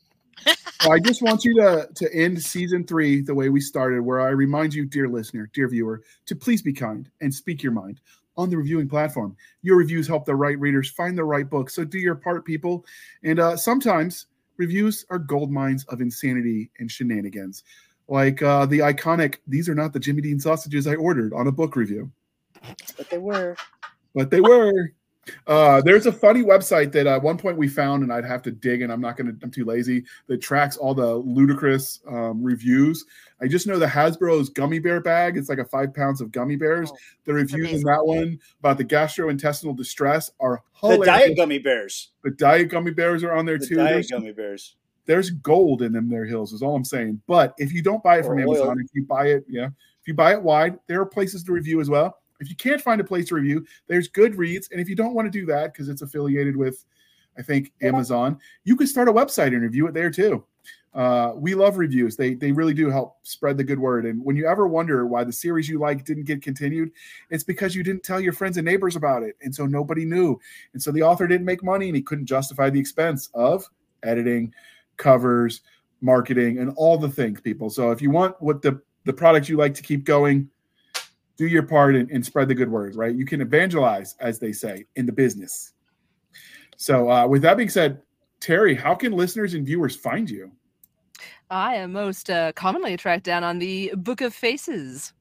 I 0.81 0.99
just 0.99 1.21
want 1.23 1.43
you 1.43 1.55
to 1.55 1.89
to 1.95 2.13
end 2.13 2.41
season 2.41 2.85
three 2.85 3.21
the 3.21 3.33
way 3.33 3.49
we 3.49 3.59
started, 3.59 4.01
where 4.01 4.21
I 4.21 4.29
remind 4.29 4.73
you, 4.75 4.85
dear 4.85 5.07
listener, 5.07 5.49
dear 5.53 5.67
viewer, 5.67 6.03
to 6.27 6.35
please 6.35 6.61
be 6.61 6.71
kind 6.71 7.09
and 7.19 7.33
speak 7.33 7.63
your 7.63 7.71
mind 7.71 7.99
on 8.39 8.49
the 8.49 8.57
reviewing 8.57 8.87
platform. 8.87 9.35
Your 9.61 9.77
reviews 9.77 10.07
help 10.07 10.25
the 10.25 10.35
right 10.35 10.57
readers 10.57 10.89
find 10.89 11.17
the 11.17 11.23
right 11.23 11.47
book. 11.47 11.69
So 11.69 11.83
do 11.83 11.99
your 11.99 12.15
part, 12.15 12.45
people. 12.45 12.85
And 13.23 13.39
uh, 13.39 13.57
sometimes 13.57 14.27
reviews 14.57 15.05
are 15.09 15.19
gold 15.19 15.51
mines 15.51 15.83
of 15.85 15.99
insanity 15.99 16.71
and 16.79 16.89
shenanigans, 16.89 17.63
like 18.07 18.41
uh, 18.41 18.65
the 18.65 18.79
iconic 18.79 19.37
"These 19.47 19.67
are 19.67 19.75
not 19.75 19.91
the 19.91 19.99
Jimmy 19.99 20.21
Dean 20.21 20.39
sausages 20.39 20.87
I 20.87 20.95
ordered" 20.95 21.33
on 21.33 21.47
a 21.47 21.51
book 21.51 21.75
review. 21.75 22.11
But 22.97 23.09
they 23.09 23.17
were. 23.17 23.55
but 24.15 24.31
they 24.31 24.41
were. 24.41 24.93
Uh, 25.47 25.81
there's 25.81 26.05
a 26.05 26.11
funny 26.11 26.43
website 26.43 26.91
that 26.91 27.07
uh, 27.07 27.15
at 27.15 27.21
one 27.21 27.37
point 27.37 27.57
we 27.57 27.67
found, 27.67 28.03
and 28.03 28.11
I'd 28.13 28.25
have 28.25 28.41
to 28.43 28.51
dig, 28.51 28.81
and 28.81 28.91
I'm 28.91 29.01
not 29.01 29.17
gonna. 29.17 29.33
I'm 29.41 29.51
too 29.51 29.65
lazy. 29.65 30.03
That 30.27 30.41
tracks 30.41 30.77
all 30.77 30.93
the 30.93 31.15
ludicrous 31.15 31.99
um, 32.07 32.43
reviews. 32.43 33.05
I 33.41 33.47
just 33.47 33.67
know 33.67 33.79
the 33.79 33.85
Haribo's 33.87 34.49
gummy 34.49 34.79
bear 34.79 34.99
bag. 35.01 35.37
It's 35.37 35.49
like 35.49 35.59
a 35.59 35.65
five 35.65 35.93
pounds 35.93 36.21
of 36.21 36.31
gummy 36.31 36.55
bears. 36.55 36.91
Oh, 36.93 36.97
the 37.25 37.33
reviews 37.33 37.71
in 37.71 37.81
that 37.83 38.05
one 38.05 38.39
about 38.59 38.77
the 38.77 38.85
gastrointestinal 38.85 39.75
distress 39.77 40.31
are 40.39 40.61
hilarious. 40.73 40.99
The 40.99 41.05
diet 41.05 41.37
gummy 41.37 41.59
bears. 41.59 42.09
The 42.23 42.31
diet 42.31 42.69
gummy 42.69 42.91
bears 42.91 43.23
are 43.23 43.31
on 43.33 43.45
there 43.45 43.57
The 43.57 43.65
too. 43.67 43.75
diet 43.75 43.93
There's, 43.93 44.11
gummy 44.11 44.31
bears. 44.33 44.75
there's 45.05 45.29
gold 45.29 45.81
in 45.81 45.93
them. 45.93 46.09
Their 46.09 46.25
hills 46.25 46.51
is 46.53 46.61
all 46.61 46.75
I'm 46.75 46.83
saying. 46.85 47.21
But 47.27 47.53
if 47.57 47.71
you 47.73 47.81
don't 47.81 48.03
buy 48.03 48.19
it 48.19 48.25
from 48.25 48.39
Or 48.39 48.47
oil. 48.47 48.55
Amazon, 48.57 48.79
if 48.83 48.87
you 48.93 49.05
buy 49.05 49.27
it, 49.27 49.45
yeah, 49.47 49.67
if 49.67 50.07
you 50.07 50.13
buy 50.13 50.33
it 50.33 50.41
wide, 50.41 50.77
there 50.87 50.99
are 51.01 51.05
places 51.05 51.43
to 51.45 51.51
review 51.53 51.79
as 51.81 51.89
well. 51.89 52.17
If 52.39 52.49
you 52.49 52.55
can't 52.55 52.81
find 52.81 53.01
a 53.01 53.03
place 53.03 53.27
to 53.29 53.35
review, 53.35 53.65
there's 53.87 54.09
Goodreads, 54.09 54.71
and 54.71 54.79
if 54.79 54.89
you 54.89 54.95
don't 54.95 55.13
want 55.13 55.31
to 55.31 55.39
do 55.39 55.45
that 55.47 55.73
because 55.73 55.89
it's 55.89 56.01
affiliated 56.01 56.55
with, 56.55 56.85
I 57.37 57.41
think 57.41 57.71
Amazon, 57.81 58.39
you 58.63 58.75
can 58.75 58.87
start 58.87 59.09
a 59.09 59.13
website 59.13 59.47
and 59.47 59.61
review 59.61 59.87
it 59.87 59.93
there 59.93 60.09
too. 60.09 60.43
Uh, 60.93 61.33
we 61.35 61.53
love 61.53 61.77
reviews; 61.77 62.15
they 62.15 62.33
they 62.33 62.51
really 62.51 62.73
do 62.73 62.89
help 62.89 63.17
spread 63.21 63.57
the 63.57 63.63
good 63.63 63.77
word. 63.77 64.05
And 64.07 64.23
when 64.23 64.35
you 64.35 64.47
ever 64.47 64.67
wonder 64.67 65.05
why 65.05 65.23
the 65.23 65.31
series 65.31 65.69
you 65.69 65.77
like 65.77 66.03
didn't 66.03 66.23
get 66.23 66.41
continued, 66.41 66.91
it's 67.29 67.43
because 67.43 67.75
you 67.75 67.83
didn't 67.83 68.03
tell 68.03 68.19
your 68.19 68.33
friends 68.33 68.57
and 68.57 68.65
neighbors 68.65 68.95
about 68.95 69.21
it, 69.21 69.35
and 69.41 69.53
so 69.53 69.67
nobody 69.67 70.03
knew, 70.03 70.39
and 70.73 70.81
so 70.81 70.91
the 70.91 71.03
author 71.03 71.27
didn't 71.27 71.45
make 71.45 71.63
money, 71.63 71.87
and 71.87 71.95
he 71.95 72.01
couldn't 72.01 72.25
justify 72.25 72.71
the 72.71 72.79
expense 72.79 73.29
of 73.35 73.65
editing, 74.01 74.51
covers, 74.97 75.61
marketing, 76.01 76.57
and 76.57 76.73
all 76.75 76.97
the 76.97 77.09
things, 77.09 77.39
people. 77.39 77.69
So 77.69 77.91
if 77.91 78.01
you 78.01 78.09
want 78.09 78.41
what 78.41 78.63
the 78.63 78.81
the 79.05 79.13
product 79.13 79.47
you 79.47 79.57
like 79.57 79.75
to 79.75 79.83
keep 79.83 80.05
going, 80.05 80.49
do 81.39 81.47
your 81.47 81.63
part 81.63 81.95
and, 81.95 82.11
and 82.11 82.23
spread 82.25 82.49
the 82.49 82.53
good 82.53 82.69
word, 82.69 82.97
right? 82.97 83.15
You 83.15 83.25
can 83.25 83.39
evangelize, 83.39 84.13
as 84.19 84.39
they 84.39 84.51
say, 84.51 84.85
in 84.97 85.05
the 85.05 85.13
business. 85.13 85.71
So 86.75 87.09
uh, 87.09 87.27
with 87.27 87.41
that 87.43 87.55
being 87.55 87.69
said, 87.69 88.01
Terry, 88.41 88.75
how 88.75 88.93
can 88.93 89.13
listeners 89.13 89.53
and 89.53 89.65
viewers 89.65 89.95
find 89.95 90.29
you? 90.29 90.51
I 91.49 91.75
am 91.75 91.93
most 91.93 92.29
uh, 92.29 92.51
commonly 92.51 92.97
tracked 92.97 93.23
down 93.23 93.45
on 93.45 93.57
the 93.57 93.93
Book 93.95 94.19
of 94.19 94.33
Faces, 94.33 95.13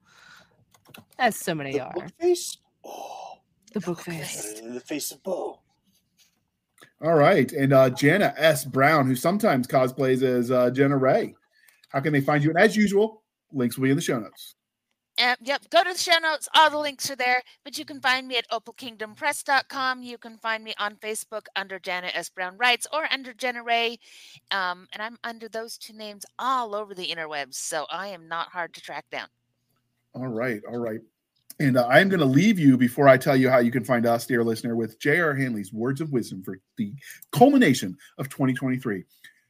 as 1.17 1.37
so 1.37 1.55
many 1.55 1.71
The 1.71 1.85
are. 1.85 1.93
book 1.93 2.11
face? 2.19 2.57
Oh, 2.83 3.37
The 3.71 3.79
Book 3.79 3.85
Book 3.97 4.01
Face. 4.01 4.41
Face. 4.41 4.53
put 4.55 4.63
it 4.63 4.67
in 4.67 4.73
the 4.73 4.81
face 4.81 5.11
of 5.11 5.23
Bo. 5.23 5.61
All 7.01 7.15
right. 7.15 7.49
And 7.53 7.71
uh, 7.71 7.91
Jana 7.91 8.33
S. 8.35 8.65
Brown, 8.65 9.07
who 9.07 9.15
sometimes 9.15 9.67
cosplays 9.67 10.21
as 10.21 10.51
uh, 10.51 10.69
Jena 10.69 10.97
Rey. 10.97 11.33
How 11.87 12.01
can 12.01 12.11
they 12.11 12.19
find 12.19 12.43
you? 12.43 12.49
And 12.49 12.59
as 12.59 12.75
usual, 12.75 13.23
links 13.53 13.77
will 13.77 13.85
be 13.85 13.91
in 13.91 13.95
the 13.95 14.01
show 14.01 14.19
notes. 14.19 14.55
Uh, 15.19 15.35
yep, 15.41 15.69
go 15.69 15.83
to 15.83 15.91
the 15.91 15.99
show 15.99 16.17
notes. 16.21 16.47
All 16.55 16.69
the 16.69 16.77
links 16.77 17.09
are 17.11 17.15
there. 17.15 17.43
But 17.65 17.77
you 17.77 17.83
can 17.83 17.99
find 17.99 18.27
me 18.27 18.37
at 18.37 18.49
opalkingdompress.com. 18.49 20.01
You 20.01 20.17
can 20.17 20.37
find 20.37 20.63
me 20.63 20.73
on 20.79 20.95
Facebook 20.95 21.47
under 21.55 21.77
Jana 21.77 22.09
S. 22.13 22.29
Brown 22.29 22.57
Writes 22.57 22.87
or 22.93 23.05
under 23.11 23.33
Jena 23.33 23.61
Rey. 23.63 23.99
Um, 24.51 24.87
and 24.93 25.01
I'm 25.01 25.17
under 25.23 25.49
those 25.49 25.77
two 25.77 25.93
names 25.93 26.25
all 26.39 26.73
over 26.73 26.95
the 26.95 27.05
interwebs. 27.05 27.55
So 27.55 27.85
I 27.91 28.07
am 28.07 28.29
not 28.29 28.47
hard 28.47 28.73
to 28.75 28.81
track 28.81 29.05
down. 29.11 29.27
All 30.13 30.27
right. 30.27 30.61
All 30.67 30.77
right. 30.77 31.01
And 31.59 31.75
uh, 31.75 31.85
I 31.87 31.99
am 31.99 32.07
going 32.07 32.21
to 32.21 32.25
leave 32.25 32.57
you 32.57 32.77
before 32.77 33.09
I 33.09 33.17
tell 33.17 33.35
you 33.35 33.49
how 33.49 33.59
you 33.59 33.71
can 33.71 33.83
find 33.83 34.05
us, 34.05 34.25
dear 34.25 34.45
listener, 34.45 34.77
with 34.77 34.97
J.R. 34.99 35.35
Handley's 35.35 35.73
words 35.73 35.99
of 35.99 36.13
wisdom 36.13 36.41
for 36.41 36.59
the 36.77 36.93
culmination 37.33 37.97
of 38.17 38.29
2023. 38.29 39.03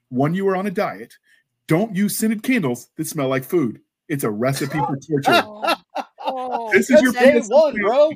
When 0.10 0.34
you 0.34 0.48
are 0.50 0.56
on 0.56 0.66
a 0.66 0.72
diet, 0.72 1.14
don't 1.68 1.96
use 1.96 2.18
scented 2.18 2.42
candles 2.42 2.90
that 2.98 3.06
smell 3.06 3.28
like 3.28 3.44
food. 3.44 3.82
It's 4.10 4.24
a 4.24 4.32
recipe 4.32 4.80
for 4.80 4.98
torture. 5.08 5.44
Oh, 5.46 5.76
oh. 6.26 6.72
This 6.74 6.90
is 6.90 7.02
your 7.02 7.14
day 7.14 7.40
one, 7.48 7.74
mistake. 7.74 7.86
bro. 7.86 8.12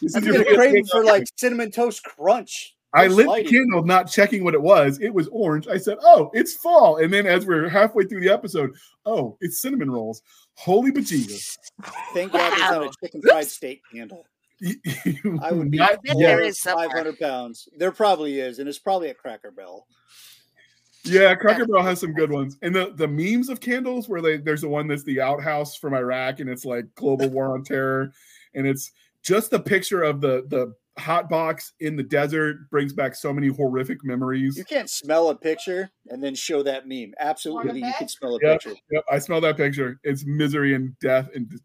This 0.00 0.14
I'm 0.14 0.26
is 0.26 0.34
your 0.34 0.54
craving 0.54 0.86
for 0.86 1.04
like 1.04 1.24
cinnamon 1.36 1.70
toast 1.70 2.04
crunch. 2.04 2.76
I 2.92 3.06
First 3.06 3.16
lit 3.18 3.44
the 3.44 3.50
candle, 3.50 3.84
not 3.84 4.10
checking 4.10 4.42
what 4.42 4.54
it 4.54 4.62
was. 4.62 4.98
It 5.00 5.14
was 5.14 5.28
orange. 5.28 5.68
I 5.68 5.76
said, 5.76 5.98
"Oh, 6.02 6.30
it's 6.32 6.54
fall." 6.54 6.96
And 6.96 7.12
then, 7.12 7.24
as 7.26 7.46
we're 7.46 7.68
halfway 7.68 8.04
through 8.04 8.20
the 8.20 8.30
episode, 8.30 8.72
oh, 9.06 9.36
it's 9.40 9.62
cinnamon 9.62 9.90
rolls. 9.90 10.22
Holy 10.54 10.90
bejesus! 10.90 11.56
Thank 12.12 12.32
God 12.32 12.50
there's 12.50 12.60
not 12.60 12.82
a 12.82 12.90
chicken 13.02 13.22
fried 13.22 13.46
steak 13.46 13.82
candle. 13.92 14.26
I 15.42 15.52
would 15.52 15.70
be 15.70 15.80
I 15.80 15.96
bet 16.02 16.18
there 16.18 16.40
is 16.40 16.58
somewhere. 16.60 16.88
500 16.88 17.18
pounds. 17.18 17.68
There 17.78 17.92
probably 17.92 18.40
is, 18.40 18.58
and 18.58 18.68
it's 18.68 18.78
probably 18.78 19.08
at 19.08 19.18
Cracker 19.18 19.52
Barrel. 19.52 19.86
Yeah, 21.04 21.34
Cracker 21.34 21.66
Barrel 21.66 21.82
has 21.82 22.00
some 22.00 22.12
good 22.12 22.30
ones. 22.30 22.56
And 22.62 22.74
the 22.74 22.92
the 22.96 23.08
memes 23.08 23.48
of 23.48 23.60
candles 23.60 24.08
where 24.08 24.20
they 24.20 24.36
there's 24.36 24.60
the 24.60 24.68
one 24.68 24.86
that's 24.86 25.02
the 25.04 25.20
outhouse 25.20 25.76
from 25.76 25.94
Iraq 25.94 26.40
and 26.40 26.50
it's 26.50 26.64
like 26.64 26.84
global 26.94 27.28
war 27.30 27.54
on 27.54 27.64
terror 27.64 28.12
and 28.54 28.66
it's 28.66 28.92
just 29.22 29.50
the 29.50 29.60
picture 29.60 30.02
of 30.02 30.20
the 30.20 30.44
the 30.48 30.74
hot 31.00 31.30
box 31.30 31.72
in 31.80 31.96
the 31.96 32.02
desert 32.02 32.68
brings 32.70 32.92
back 32.92 33.14
so 33.14 33.32
many 33.32 33.48
horrific 33.48 34.04
memories. 34.04 34.58
You 34.58 34.64
can't 34.64 34.90
smell 34.90 35.30
a 35.30 35.34
picture 35.34 35.90
and 36.08 36.22
then 36.22 36.34
show 36.34 36.62
that 36.64 36.86
meme. 36.86 37.14
Absolutely, 37.18 37.80
you 37.80 37.92
can 37.96 38.08
smell 38.08 38.36
a 38.36 38.38
Yep, 38.42 38.60
picture. 38.60 38.76
yep, 38.90 39.04
I 39.10 39.18
smell 39.18 39.40
that 39.40 39.56
picture. 39.56 39.98
It's 40.04 40.26
misery 40.26 40.74
and 40.74 40.98
death 40.98 41.28
and 41.34 41.58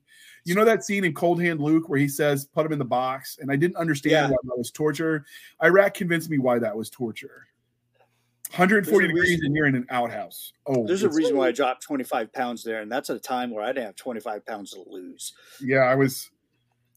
you 0.46 0.54
know 0.56 0.64
that 0.64 0.86
scene 0.86 1.04
in 1.04 1.14
Cool 1.14 1.36
Hand 1.38 1.60
Luke 1.60 1.90
where 1.90 2.00
he 2.00 2.08
says 2.08 2.46
put 2.46 2.66
him 2.66 2.72
in 2.72 2.80
the 2.80 2.86
box 2.86 3.38
and 3.42 3.52
I 3.52 3.56
didn't 3.58 3.76
understand 3.78 4.12
Yeah. 4.14 4.28
why 4.30 4.38
that 4.44 4.58
was 4.58 4.72
torture. 4.72 5.26
Iraq 5.62 5.94
convinced 5.96 6.30
me 6.30 6.38
why 6.38 6.60
that 6.60 6.78
was 6.78 6.90
torture. 6.90 7.48
140 8.52 9.08
degrees 9.08 9.24
reason- 9.32 9.46
and 9.46 9.56
you're 9.56 9.66
in 9.66 9.76
an 9.76 9.86
outhouse. 9.90 10.54
Oh, 10.68 10.86
There's 10.86 11.04
a 11.04 11.10
reason 11.10 11.36
why 11.36 11.48
I 11.48 11.52
dropped 11.52 11.84
25 11.84 12.32
pounds 12.32 12.64
there, 12.64 12.82
and 12.82 12.92
that's 12.92 13.10
at 13.10 13.16
a 13.16 13.20
time 13.20 13.52
where 13.52 13.64
I 13.64 13.68
didn't 13.68 13.86
have 13.86 13.96
25 13.96 14.46
pounds 14.46 14.72
to 14.72 14.84
lose. 14.88 15.34
yeah 15.62 15.80
i 15.80 15.96
was 15.96 16.30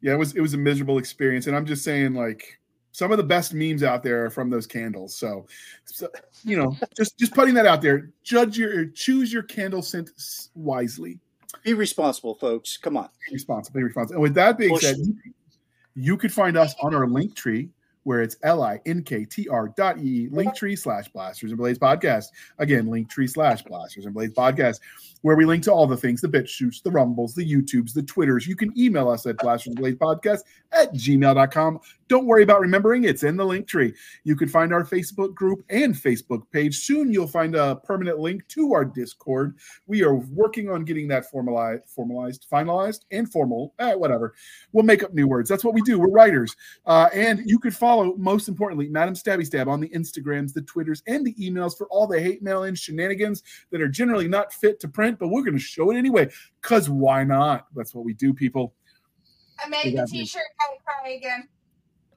yeah 0.01 0.12
it 0.12 0.16
was 0.16 0.35
it 0.37 0.41
was 0.41 0.55
a 0.55 0.59
miserable 0.59 0.99
experience 0.99 1.47
and 1.49 1.57
i'm 1.57 1.66
just 1.66 1.83
saying 1.83 2.15
like 2.15 2.59
some 2.93 3.12
of 3.12 3.16
the 3.19 3.25
best 3.25 3.55
memes 3.55 3.83
out 3.83 4.03
there 4.03 4.25
are 4.25 4.31
from 4.31 4.51
those 4.51 4.66
candles. 4.66 5.15
So, 5.15 5.47
so 5.85 6.09
you 6.43 6.57
know, 6.57 6.77
just 6.97 7.16
just 7.16 7.33
putting 7.33 7.55
that 7.55 7.65
out 7.66 7.81
there. 7.81 8.11
Judge 8.25 8.59
your 8.59 8.87
choose 8.87 9.33
your 9.33 9.45
candle 9.45 9.83
scent 9.83 10.11
wisely. 10.57 11.20
Be 11.62 11.75
responsible, 11.75 12.35
folks. 12.35 12.77
Come 12.77 12.97
on. 12.97 13.09
Responsibly 13.31 13.85
responsible. 13.85 14.15
And 14.16 14.23
with 14.23 14.35
that 14.35 14.59
being 14.59 14.77
said, 14.79 14.97
you, 14.99 15.15
you 15.95 16.16
could 16.16 16.33
find 16.33 16.57
us 16.57 16.75
on 16.83 16.93
our 16.93 17.07
link 17.07 17.37
tree 17.37 17.69
where 18.09 18.22
it's 18.22 18.36
L-I-N-K-T-R 18.43 19.74
dot 19.76 19.98
E 19.98 20.28
link 20.30 20.55
tree 20.55 20.74
slash 20.74 21.09
blasters 21.09 21.51
and 21.51 21.59
blades 21.59 21.78
podcast. 21.78 22.28
Again, 22.56 22.86
linktree 22.86 23.28
slash 23.28 23.60
blasters 23.60 24.06
and 24.06 24.14
blades 24.14 24.32
podcast, 24.32 24.80
where 25.20 25.36
we 25.36 25.44
link 25.44 25.62
to 25.64 25.72
all 25.72 25.86
the 25.86 25.94
things, 25.94 26.22
the 26.22 26.28
BitChutes, 26.28 26.82
the 26.82 26.90
rumbles, 26.90 27.35
the 27.35 27.44
YouTubes, 27.44 27.93
the 27.93 28.02
Twitters. 28.02 28.47
You 28.47 28.56
can 28.56 28.72
email 28.78 29.10
us 29.10 29.26
at 29.26 29.36
blasters 29.36 29.72
and 29.72 29.76
blades 29.76 29.98
podcast 29.98 30.40
at 30.72 30.94
gmail.com. 30.94 31.80
Don't 32.09 32.24
worry 32.24 32.43
about 32.43 32.60
remembering, 32.60 33.05
it's 33.05 33.22
in 33.22 33.36
the 33.36 33.44
link 33.44 33.66
tree. 33.66 33.93
You 34.24 34.35
can 34.35 34.48
find 34.48 34.72
our 34.72 34.85
Facebook 34.85 35.35
group 35.35 35.62
and 35.68 35.94
Facebook 35.94 36.51
page. 36.51 36.78
Soon 36.78 37.12
you'll 37.12 37.26
find 37.26 37.55
a 37.55 37.76
permanent 37.76 38.18
link 38.18 38.48
to 38.48 38.72
our 38.72 38.86
Discord. 38.86 39.59
We 39.86 40.02
are 40.02 40.14
working 40.14 40.70
on 40.70 40.86
getting 40.86 41.09
that 41.09 41.30
formalized, 41.30 41.82
formalized, 41.86 42.47
finalized, 42.51 43.01
and 43.10 43.30
formal. 43.30 43.74
Eh, 43.78 43.94
whatever. 43.94 44.35
We'll 44.72 44.85
make 44.85 45.02
up 45.02 45.12
new 45.12 45.28
words. 45.28 45.51
That's 45.51 45.64
what 45.64 45.74
we 45.74 45.82
do. 45.82 45.98
We're 45.98 46.09
writers. 46.09 46.56
Uh, 46.86 47.10
and 47.12 47.43
you 47.44 47.59
could 47.59 47.76
follow, 47.76 47.98
most 48.16 48.49
importantly, 48.49 48.89
Madam 48.89 49.15
Stabby 49.15 49.45
Stab 49.45 49.69
on 49.69 49.81
the 49.81 49.89
Instagrams, 49.91 50.53
the 50.53 50.62
Twitters, 50.62 51.03
and 51.07 51.25
the 51.27 51.35
emails 51.35 51.77
for 51.77 51.87
all 51.89 52.07
the 52.07 52.20
hate 52.20 52.43
mail 52.43 52.65
and 52.65 52.79
shenanigans 52.79 53.43
that 53.70 53.81
are 53.81 53.89
generally 53.89 54.29
not 54.29 54.53
fit 54.53 54.81
to 54.81 54.89
print, 54.89 55.19
but 55.19 55.29
we're 55.29 55.43
going 55.43 55.57
to 55.57 55.59
show 55.59 55.91
it 55.91 55.97
anyway. 55.97 56.29
Because 56.61 56.89
why 56.89 57.25
not? 57.25 57.66
That's 57.75 57.95
what 57.95 58.05
we 58.05 58.15
do, 58.15 58.33
people. 58.33 58.75
I 59.65 59.69
made 59.69 59.97
the 59.97 60.07
t 60.07 60.25
shirt 60.25 60.43
guy 60.59 60.77
cry 60.85 61.11
again. 61.11 61.49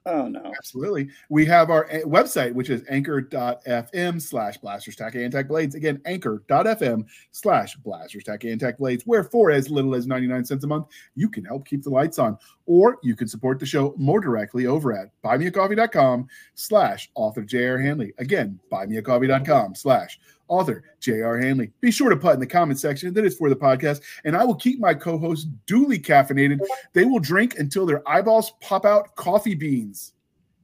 Oh 0.04 0.26
no. 0.26 0.52
Absolutely. 0.56 1.10
We 1.28 1.46
have 1.46 1.70
our 1.70 1.86
uh, 1.86 2.00
website, 2.00 2.52
which 2.52 2.70
is 2.70 2.82
anchor.fm 2.88 4.20
slash 4.20 4.58
blasters 4.58 4.96
tack 4.96 5.14
and 5.14 5.30
tack 5.30 5.46
blades. 5.46 5.76
Again, 5.76 6.00
anchor.fm 6.06 7.06
slash 7.30 7.76
blasters 7.76 8.24
tack 8.24 8.42
and 8.44 8.58
tack 8.58 8.78
blades, 8.78 9.04
where 9.06 9.22
for 9.22 9.52
as 9.52 9.70
little 9.70 9.94
as 9.94 10.06
99 10.06 10.44
cents 10.44 10.64
a 10.64 10.66
month, 10.66 10.86
you 11.14 11.28
can 11.28 11.44
help 11.44 11.66
keep 11.66 11.82
the 11.82 11.90
lights 11.90 12.18
on. 12.18 12.36
Or 12.66 12.98
you 13.02 13.16
can 13.16 13.28
support 13.28 13.58
the 13.58 13.66
show 13.66 13.94
more 13.96 14.20
directly 14.20 14.66
over 14.66 14.92
at 14.92 15.10
buymeacoffee.com 15.24 16.28
slash 16.54 17.10
author 17.14 17.42
J.R. 17.42 17.78
Handley. 17.78 18.12
Again, 18.18 18.58
buymeacoffee.com 18.70 19.74
slash 19.74 20.18
author 20.48 20.84
J.R. 21.00 21.38
Handley. 21.38 21.72
Be 21.80 21.90
sure 21.90 22.10
to 22.10 22.16
put 22.16 22.34
in 22.34 22.40
the 22.40 22.46
comment 22.46 22.78
section 22.78 23.12
that 23.14 23.24
it's 23.24 23.36
for 23.36 23.48
the 23.48 23.56
podcast, 23.56 24.02
and 24.24 24.36
I 24.36 24.44
will 24.44 24.54
keep 24.54 24.78
my 24.78 24.94
co-hosts 24.94 25.46
duly 25.66 25.98
caffeinated. 25.98 26.60
They 26.92 27.04
will 27.04 27.18
drink 27.20 27.58
until 27.58 27.86
their 27.86 28.06
eyeballs 28.08 28.52
pop 28.60 28.84
out 28.84 29.14
coffee 29.16 29.54
beans. 29.54 30.12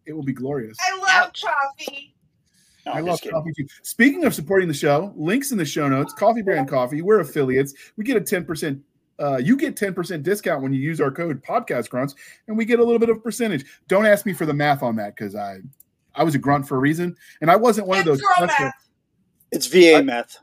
It 0.06 0.12
will 0.12 0.22
be 0.22 0.32
glorious. 0.32 0.76
I 0.80 1.20
love 1.20 1.32
coffee. 1.32 2.14
No, 2.86 2.92
I 2.92 3.00
love 3.00 3.20
kidding. 3.20 3.36
coffee 3.36 3.52
too. 3.56 3.66
Speaking 3.82 4.24
of 4.24 4.34
supporting 4.34 4.68
the 4.68 4.74
show, 4.74 5.12
links 5.16 5.52
in 5.52 5.58
the 5.58 5.64
show 5.64 5.88
notes. 5.88 6.14
Coffee 6.14 6.42
Brand 6.42 6.68
Coffee. 6.68 7.02
We're 7.02 7.20
affiliates. 7.20 7.74
We 7.96 8.04
get 8.04 8.16
a 8.16 8.20
ten 8.20 8.44
percent. 8.44 8.80
Uh, 9.20 9.36
you 9.36 9.57
get 9.57 9.77
ten 9.77 9.93
percent 9.95 10.23
discount 10.23 10.62
when 10.62 10.73
you 10.73 10.81
use 10.81 11.01
our 11.01 11.11
code 11.11 11.43
Podcast 11.43 11.89
Grunts, 11.90 12.15
and 12.47 12.57
we 12.57 12.65
get 12.65 12.78
a 12.78 12.85
little 12.85 12.99
bit 13.01 13.09
of 13.11 13.23
percentage. 13.23 13.65
Don't 13.89 14.07
ask 14.07 14.24
me 14.27 14.32
for 14.32 14.47
the 14.47 14.55
math 14.55 14.82
on 14.82 14.95
that 14.97 15.16
because 15.16 15.35
I, 15.35 15.59
I 16.15 16.23
was 16.24 16.35
a 16.35 16.39
grunt 16.39 16.69
for 16.69 16.77
a 16.77 16.81
reason, 16.81 17.16
and 17.40 17.51
I 17.51 17.57
wasn't 17.57 17.86
one 17.89 17.99
of 17.99 18.05
those. 18.05 18.20
Special- 18.36 18.70
It's 19.51 19.66
VA 19.66 19.97
I- 19.97 20.03
meth. 20.03 20.39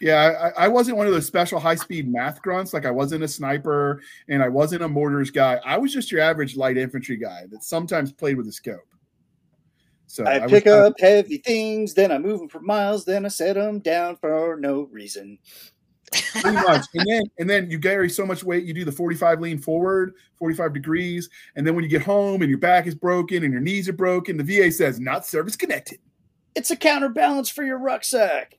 yeah, 0.00 0.50
I, 0.56 0.64
I 0.64 0.68
wasn't 0.68 0.96
one 0.96 1.06
of 1.06 1.12
those 1.12 1.26
special 1.26 1.58
high 1.58 1.74
speed 1.74 2.06
math 2.08 2.40
grunts. 2.42 2.72
Like 2.72 2.86
I 2.86 2.90
wasn't 2.90 3.24
a 3.24 3.28
sniper 3.28 4.00
and 4.28 4.42
I 4.42 4.48
wasn't 4.48 4.82
a 4.82 4.88
mortars 4.88 5.30
guy. 5.30 5.60
I 5.64 5.76
was 5.78 5.92
just 5.92 6.12
your 6.12 6.20
average 6.20 6.56
light 6.56 6.76
infantry 6.76 7.16
guy 7.16 7.46
that 7.50 7.64
sometimes 7.64 8.12
played 8.12 8.36
with 8.36 8.46
a 8.48 8.52
scope. 8.52 8.80
So 10.06 10.24
I 10.24 10.38
was 10.40 10.50
pick 10.52 10.64
kind 10.64 10.76
of- 10.80 10.86
up 10.92 11.00
heavy 11.00 11.38
things, 11.38 11.94
then 11.94 12.12
I 12.12 12.18
move 12.18 12.40
them 12.40 12.48
for 12.48 12.60
miles, 12.60 13.04
then 13.04 13.24
I 13.24 13.28
set 13.28 13.54
them 13.54 13.78
down 13.80 14.16
for 14.16 14.56
no 14.60 14.88
reason. 14.92 15.38
Pretty 16.12 16.52
much. 16.52 16.86
And 16.94 17.08
then 17.08 17.22
and 17.38 17.48
then 17.48 17.70
you 17.70 17.78
carry 17.78 18.10
so 18.10 18.26
much 18.26 18.42
weight, 18.42 18.64
you 18.64 18.74
do 18.74 18.84
the 18.84 18.92
45 18.92 19.40
lean 19.40 19.58
forward, 19.58 20.14
45 20.36 20.72
degrees, 20.72 21.28
and 21.54 21.66
then 21.66 21.74
when 21.74 21.84
you 21.84 21.90
get 21.90 22.02
home 22.02 22.42
and 22.42 22.50
your 22.50 22.58
back 22.58 22.86
is 22.86 22.94
broken 22.94 23.44
and 23.44 23.52
your 23.52 23.62
knees 23.62 23.88
are 23.88 23.94
broken, 23.94 24.36
the 24.36 24.44
VA 24.44 24.72
says 24.72 24.98
not 24.98 25.24
service 25.24 25.56
connected. 25.56 25.98
It's 26.56 26.70
a 26.70 26.76
counterbalance 26.76 27.48
for 27.48 27.62
your 27.62 27.78
rucksack, 27.78 28.58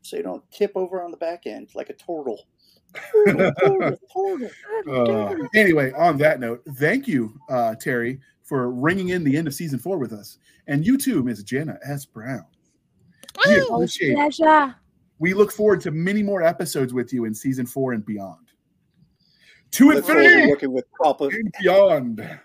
so 0.00 0.16
you 0.16 0.22
don't 0.22 0.42
tip 0.50 0.72
over 0.74 1.02
on 1.02 1.10
the 1.10 1.18
back 1.18 1.46
end 1.46 1.70
like 1.74 1.90
a 1.90 1.94
turtle. 1.94 2.46
Turtle, 2.94 3.52
turtle, 3.60 4.50
turtle. 4.86 5.28
Uh, 5.28 5.48
anyway, 5.54 5.92
on 5.92 6.16
that 6.18 6.40
note, 6.40 6.62
thank 6.76 7.06
you, 7.06 7.38
uh, 7.50 7.74
Terry, 7.74 8.18
for 8.44 8.70
ringing 8.70 9.10
in 9.10 9.24
the 9.24 9.36
end 9.36 9.46
of 9.46 9.52
season 9.52 9.78
four 9.78 9.98
with 9.98 10.14
us, 10.14 10.38
and 10.66 10.86
you 10.86 10.96
too, 10.96 11.22
Ms. 11.22 11.42
Jana 11.42 11.78
S. 11.86 12.06
Brown. 12.06 12.46
We 13.46 13.60
Woo! 13.60 13.74
appreciate. 13.74 14.14
Pleasure. 14.14 14.74
We 15.18 15.34
look 15.34 15.50
forward 15.52 15.80
to 15.82 15.90
many 15.90 16.22
more 16.22 16.42
episodes 16.42 16.92
with 16.94 17.12
you 17.12 17.24
in 17.24 17.34
season 17.34 17.66
four 17.66 17.92
and 17.92 18.04
beyond. 18.04 18.46
To 19.72 19.90
Look 19.92 20.04
forward 20.06 20.22
to 20.22 20.26
infinity 20.28 20.50
working 20.50 20.72
with 20.72 20.84
Papa. 21.02 21.24
and 21.24 21.52
beyond. 21.60 22.38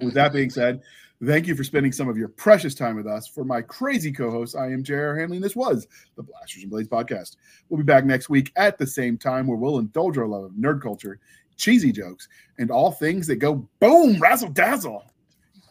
with 0.00 0.14
that 0.14 0.32
being 0.32 0.50
said, 0.50 0.82
thank 1.24 1.46
you 1.46 1.54
for 1.54 1.64
spending 1.64 1.92
some 1.92 2.08
of 2.08 2.16
your 2.18 2.28
precious 2.28 2.74
time 2.74 2.96
with 2.96 3.06
us. 3.06 3.26
For 3.28 3.44
my 3.44 3.62
crazy 3.62 4.12
co-host, 4.12 4.56
I 4.56 4.66
am 4.72 4.82
J.R. 4.82 5.16
Handley, 5.16 5.38
and 5.38 5.44
this 5.44 5.56
was 5.56 5.86
the 6.16 6.22
Blasters 6.22 6.62
and 6.62 6.70
Blades 6.70 6.88
podcast. 6.88 7.36
We'll 7.68 7.78
be 7.78 7.84
back 7.84 8.04
next 8.04 8.28
week 8.28 8.52
at 8.56 8.76
the 8.78 8.86
same 8.86 9.16
time 9.16 9.46
where 9.46 9.56
we'll 9.56 9.78
indulge 9.78 10.18
our 10.18 10.26
love 10.26 10.44
of 10.44 10.52
nerd 10.52 10.82
culture, 10.82 11.18
cheesy 11.56 11.92
jokes, 11.92 12.28
and 12.58 12.70
all 12.70 12.90
things 12.92 13.26
that 13.28 13.36
go 13.36 13.68
boom, 13.80 14.18
razzle 14.20 14.50
dazzle, 14.50 15.04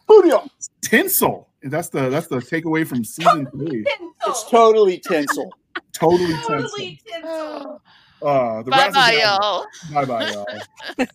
Booyah! 0.08 0.48
tinsel. 0.82 1.48
That's 1.62 1.90
the 1.90 2.08
that's 2.08 2.26
the 2.26 2.38
takeaway 2.38 2.84
from 2.84 3.04
season 3.04 3.46
three. 3.52 3.84
It's 4.26 4.50
totally 4.50 4.98
tinsel. 4.98 5.52
Totally 5.92 6.38
tinsel. 6.46 6.58
totally 6.58 7.00
tinsel. 7.06 7.82
Uh, 8.22 8.62
the 8.62 8.70
Bye 8.70 8.88
razzle 8.88 8.92
bye, 8.92 9.12
dazzle. 9.12 9.38
y'all. 9.40 9.66
Bye 9.92 10.04
bye, 10.04 10.30
y'all. 10.32 10.46